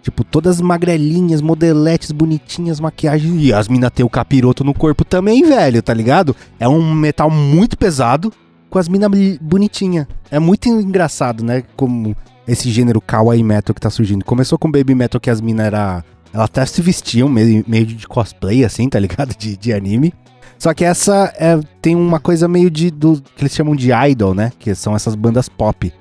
Tipo, 0.03 0.25
todas 0.25 0.61
magrelinhas, 0.61 1.41
modeletes, 1.43 2.11
bonitinhas, 2.13 2.81
maquiagem. 2.81 3.39
E 3.39 3.53
as 3.53 3.69
minas 3.69 3.91
têm 3.95 4.05
o 4.05 4.09
capiroto 4.11 4.65
no 4.65 4.73
corpo 4.75 5.05
também, 5.05 5.43
velho, 5.45 5.83
tá 5.83 5.93
ligado? 5.93 6.35
É 6.59 6.69
um 6.69 6.95
metal 6.95 7.31
muito 7.31 7.77
pesado 7.77 8.33
com 8.71 8.79
as 8.79 8.89
minas 8.89 9.11
bonitinhas. 9.41 10.07
É 10.31 10.39
muito 10.39 10.69
engraçado, 10.69 11.45
né? 11.45 11.63
Como 11.77 12.17
esse 12.49 12.71
gênero 12.71 13.01
kawaii 13.01 13.43
metal 13.43 13.75
que 13.75 13.81
tá 13.81 13.91
surgindo. 13.91 14.25
Começou 14.25 14.59
com 14.59 14.71
baby 14.71 14.95
metal 14.95 15.21
que 15.21 15.29
as 15.31 15.41
minas 15.41 15.67
era 15.67 16.03
Elas 16.33 16.47
até 16.47 16.65
se 16.67 16.81
vestiam 16.81 17.29
meio, 17.29 17.65
meio 17.69 17.85
de 17.87 18.07
cosplay, 18.09 18.65
assim, 18.65 18.89
tá 18.89 18.99
ligado? 18.99 19.35
De, 19.39 19.57
de 19.57 19.73
anime. 19.73 20.13
Só 20.59 20.73
que 20.73 20.85
essa 20.85 21.33
é, 21.37 21.59
tem 21.83 21.95
uma 21.95 22.19
coisa 22.19 22.49
meio 22.49 22.71
de. 22.71 22.91
Do, 22.91 23.21
que 23.21 23.43
eles 23.43 23.53
chamam 23.53 23.77
de 23.77 23.91
idol, 23.93 24.35
né? 24.35 24.53
Que 24.59 24.75
são 24.75 24.95
essas 24.97 25.15
bandas 25.15 25.49
pop. 25.49 25.93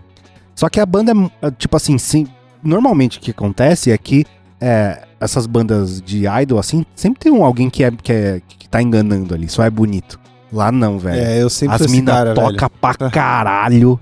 Só 0.56 0.70
que 0.70 0.80
a 0.80 0.86
banda, 0.86 1.12
é, 1.42 1.52
tipo 1.52 1.76
assim, 1.76 1.98
sim, 1.98 2.28
normalmente 2.64 3.18
o 3.18 3.22
que 3.22 3.32
acontece 3.32 3.92
é 3.92 3.98
que 3.98 4.26
é, 4.60 5.04
essas 5.20 5.46
bandas 5.46 6.02
de 6.02 6.26
idol, 6.42 6.60
assim, 6.60 6.86
sempre 6.96 7.20
tem 7.20 7.32
um, 7.32 7.44
alguém 7.44 7.70
que, 7.70 7.84
é, 7.84 7.92
que, 7.92 8.12
é, 8.12 8.42
que 8.48 8.70
tá 8.70 8.82
enganando 8.82 9.34
ali, 9.34 9.50
só 9.50 9.64
é 9.64 9.70
bonito. 9.70 10.20
Lá 10.52 10.72
não, 10.72 10.98
velho. 10.98 11.22
É, 11.22 11.42
eu 11.42 11.50
sempre 11.50 11.84
As 11.84 11.92
minas 11.92 12.16
cara, 12.16 12.34
velho. 12.34 12.54
tocam 12.54 12.70
pra 12.80 12.94
caralho, 13.12 14.00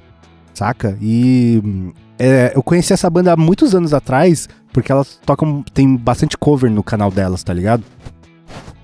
saca? 0.53 0.95
E 1.01 1.91
é, 2.19 2.53
eu 2.55 2.61
conheci 2.61 2.93
essa 2.93 3.09
banda 3.09 3.34
há 3.34 3.38
muitos 3.38 3.73
anos 3.73 3.93
atrás, 3.93 4.47
porque 4.71 4.91
elas 4.91 5.19
tocam, 5.25 5.63
tem 5.73 5.95
bastante 5.95 6.38
cover 6.38 6.69
no 6.69 6.84
canal 6.84 7.09
delas, 7.09 7.43
tá 7.43 7.53
ligado? 7.53 7.84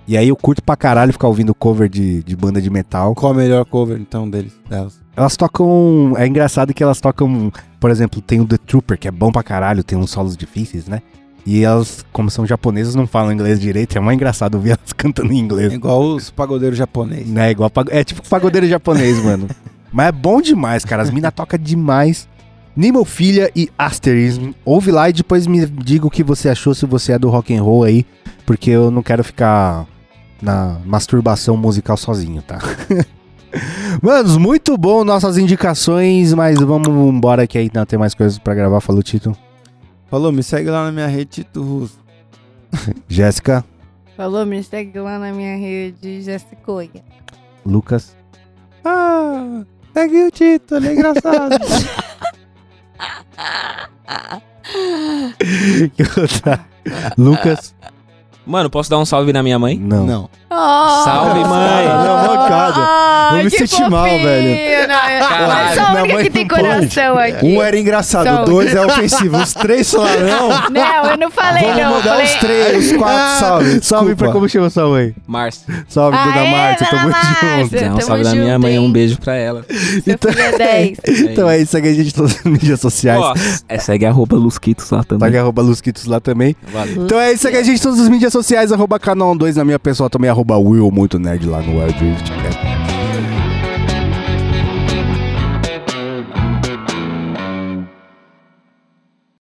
E 0.09 0.17
aí 0.17 0.29
eu 0.29 0.35
curto 0.35 0.63
pra 0.63 0.75
caralho 0.75 1.13
ficar 1.13 1.27
ouvindo 1.27 1.53
cover 1.53 1.87
de, 1.87 2.23
de 2.23 2.35
banda 2.35 2.59
de 2.59 2.67
metal. 2.67 3.13
Qual 3.13 3.31
a 3.31 3.35
melhor 3.35 3.63
cover, 3.63 4.01
então, 4.01 4.27
deles, 4.27 4.53
delas? 4.67 4.99
Elas 5.15 5.37
tocam. 5.37 6.15
É 6.17 6.25
engraçado 6.25 6.73
que 6.73 6.81
elas 6.81 6.99
tocam. 6.99 7.53
Por 7.79 7.91
exemplo, 7.91 8.19
tem 8.19 8.41
o 8.41 8.45
The 8.45 8.57
Trooper, 8.57 8.97
que 8.97 9.07
é 9.07 9.11
bom 9.11 9.31
pra 9.31 9.43
caralho, 9.43 9.83
tem 9.83 9.95
uns 9.95 10.09
solos 10.09 10.35
difíceis, 10.35 10.87
né? 10.87 11.03
E 11.45 11.63
elas, 11.63 12.03
como 12.11 12.31
são 12.31 12.43
japonesas, 12.43 12.95
não 12.95 13.05
falam 13.05 13.31
inglês 13.31 13.59
direito. 13.59 13.99
É 13.99 14.01
mais 14.01 14.15
engraçado 14.15 14.55
ouvir 14.55 14.69
elas 14.81 14.91
cantando 14.97 15.31
em 15.31 15.37
inglês. 15.37 15.71
É 15.71 15.75
igual 15.75 16.01
os 16.01 16.31
pagodeiros 16.31 16.79
japoneses. 16.79 17.27
Né, 17.27 17.51
igual 17.51 17.71
É 17.89 18.03
tipo 18.03 18.27
pagodeiro 18.27 18.65
japonês, 18.67 19.17
mano. 19.23 19.47
Mas 19.91 20.07
é 20.07 20.11
bom 20.11 20.41
demais, 20.41 20.83
cara. 20.83 21.03
As 21.03 21.11
minas 21.11 21.31
tocam 21.31 21.59
demais. 21.59 22.27
Nimofilha 22.75 23.51
e 23.55 23.69
Asterism. 23.77 24.53
Ouve 24.65 24.89
lá 24.89 25.07
e 25.07 25.13
depois 25.13 25.45
me 25.45 25.67
diga 25.67 26.07
o 26.07 26.09
que 26.09 26.23
você 26.23 26.49
achou, 26.49 26.73
se 26.73 26.87
você 26.87 27.11
é 27.11 27.19
do 27.19 27.29
rock 27.29 27.55
and 27.55 27.61
roll 27.61 27.83
aí. 27.83 28.07
Porque 28.43 28.71
eu 28.71 28.89
não 28.89 29.03
quero 29.03 29.23
ficar 29.23 29.85
na 30.41 30.77
masturbação 30.85 31.57
musical 31.57 31.97
sozinho, 31.97 32.41
tá? 32.41 32.59
Manos, 34.01 34.37
muito 34.37 34.77
bom 34.77 35.03
nossas 35.03 35.37
indicações, 35.37 36.33
mas 36.33 36.59
vamos 36.59 36.87
embora 36.87 37.47
que 37.47 37.57
aí 37.57 37.69
não 37.73 37.85
tem 37.85 37.97
mais 37.97 38.13
coisas 38.13 38.37
pra 38.37 38.53
gravar, 38.53 38.79
falou 38.79 39.01
Tito. 39.01 39.35
Falou, 40.09 40.31
me 40.31 40.43
segue 40.43 40.69
lá 40.69 40.85
na 40.85 40.91
minha 40.91 41.07
rede 41.07 41.43
Tito 41.43 41.61
Russo. 41.61 41.99
Jéssica, 43.07 43.65
Falou, 44.19 44.45
me 44.45 44.61
segue 44.61 44.99
lá 44.99 45.17
na 45.17 45.31
minha 45.31 45.55
rede, 45.55 46.21
Jessicoia. 46.21 47.05
Lucas. 47.65 48.17
Ah, 48.83 49.63
segue 49.93 50.25
o 50.25 50.29
Tito, 50.29 50.75
ele 50.75 50.89
é 50.89 50.93
engraçado. 50.93 51.55
Que? 55.95 56.03
Lucas. 57.17 57.73
Mano, 58.49 58.69
posso 58.69 58.89
dar 58.89 58.97
um 58.97 59.05
salve 59.05 59.31
na 59.31 59.43
minha 59.43 59.59
mãe? 59.59 59.77
Não. 59.77 60.05
Não. 60.05 60.29
Salve, 60.49 61.39
mãe. 61.41 61.85
Não, 61.87 62.27
mancada. 62.35 62.75
Ai, 62.79 63.37
Não 63.37 63.43
me 63.45 63.51
que 63.51 63.67
senti 63.67 63.87
mal, 63.89 64.05
velho. 64.05 64.87
Não, 64.87 65.09
eu- 65.09 65.19
Caralho, 65.29 65.69
eu 65.69 65.75
sou 65.75 65.83
a 65.85 66.01
única 66.01 66.23
que 66.23 66.29
tem 66.31 66.41
não 66.45 66.49
pode. 66.57 66.63
coração 66.63 67.17
aqui. 67.19 67.45
Um 67.45 67.61
era 67.61 67.77
engraçado, 67.79 68.25
Só- 68.25 68.43
dois 68.45 68.73
é 68.73 68.83
ofensivo. 68.83 69.37
Os 69.37 69.53
três 69.53 69.91
falaram, 69.91 70.21
não. 70.21 70.49
Não, 70.71 71.05
eu 71.11 71.17
não 71.17 71.29
falei 71.31 71.61
Vamos 71.63 71.77
não. 71.77 71.83
eu 71.83 71.89
mandar 71.97 72.09
falei... 72.09 72.25
os 72.25 72.33
três, 72.35 72.91
os 72.91 72.97
quatro 72.97 73.39
salve. 73.39 73.79
Salve 73.83 74.15
pra 74.15 74.31
como 74.31 74.49
chama 74.49 74.69
sua 74.71 74.89
mãe. 74.89 75.13
Márcia. 75.27 75.85
Salve, 75.87 76.17
Aê, 76.17 76.25
Dona 76.33 76.45
Márcia, 76.45 76.87
Dona 76.89 77.01
tamo 77.01 77.11
Márcia. 77.11 77.29
junto. 77.59 77.75
Dá 77.75 77.77
um 77.85 77.89
tamo 77.89 78.01
salve 78.01 78.23
da 78.23 78.35
minha 78.35 78.59
mãe, 78.59 78.71
hein? 78.73 78.79
um 78.79 78.91
beijo 78.91 79.19
pra 79.19 79.35
ela. 79.35 79.63
Filho 79.63 80.17
é 80.37 80.57
10. 80.57 80.97
Então 81.29 81.47
é 81.49 81.59
isso, 81.59 81.71
segue 81.71 81.87
a 81.89 81.93
gente 81.93 82.13
todas 82.13 82.37
as 82.37 82.43
mídias 82.43 82.79
sociais. 82.81 83.19
Ó, 83.21 83.33
é, 83.67 83.77
segue 83.77 84.05
arroba 84.07 84.35
Lusquitos 84.35 84.89
lá 84.89 85.03
também. 85.03 85.27
Segue 85.27 85.37
arroba 85.37 85.61
Lusquitos 85.61 86.05
lá 86.05 86.19
também. 86.19 86.55
Valeu. 86.73 87.03
Então 87.05 87.19
é 87.19 87.31
isso, 87.33 87.43
segue 87.43 87.57
a 87.57 87.63
gente 87.63 87.79
todas 87.81 87.99
as 87.99 88.09
mídias 88.09 88.31
sociais, 88.33 88.38
arroba 88.71 88.99
canal 88.99 89.35
2 89.35 89.55
na 89.55 89.65
minha 89.65 89.79
pessoa 89.79 90.09
também, 90.09 90.29
arroba 90.29 90.57
Will, 90.57 90.91
muito 90.91 91.19
nerd 91.19 91.45
lá 91.45 91.61
no 91.61 91.79
Wild 91.79 91.99
Rift. 91.99 92.31
É 92.31 92.78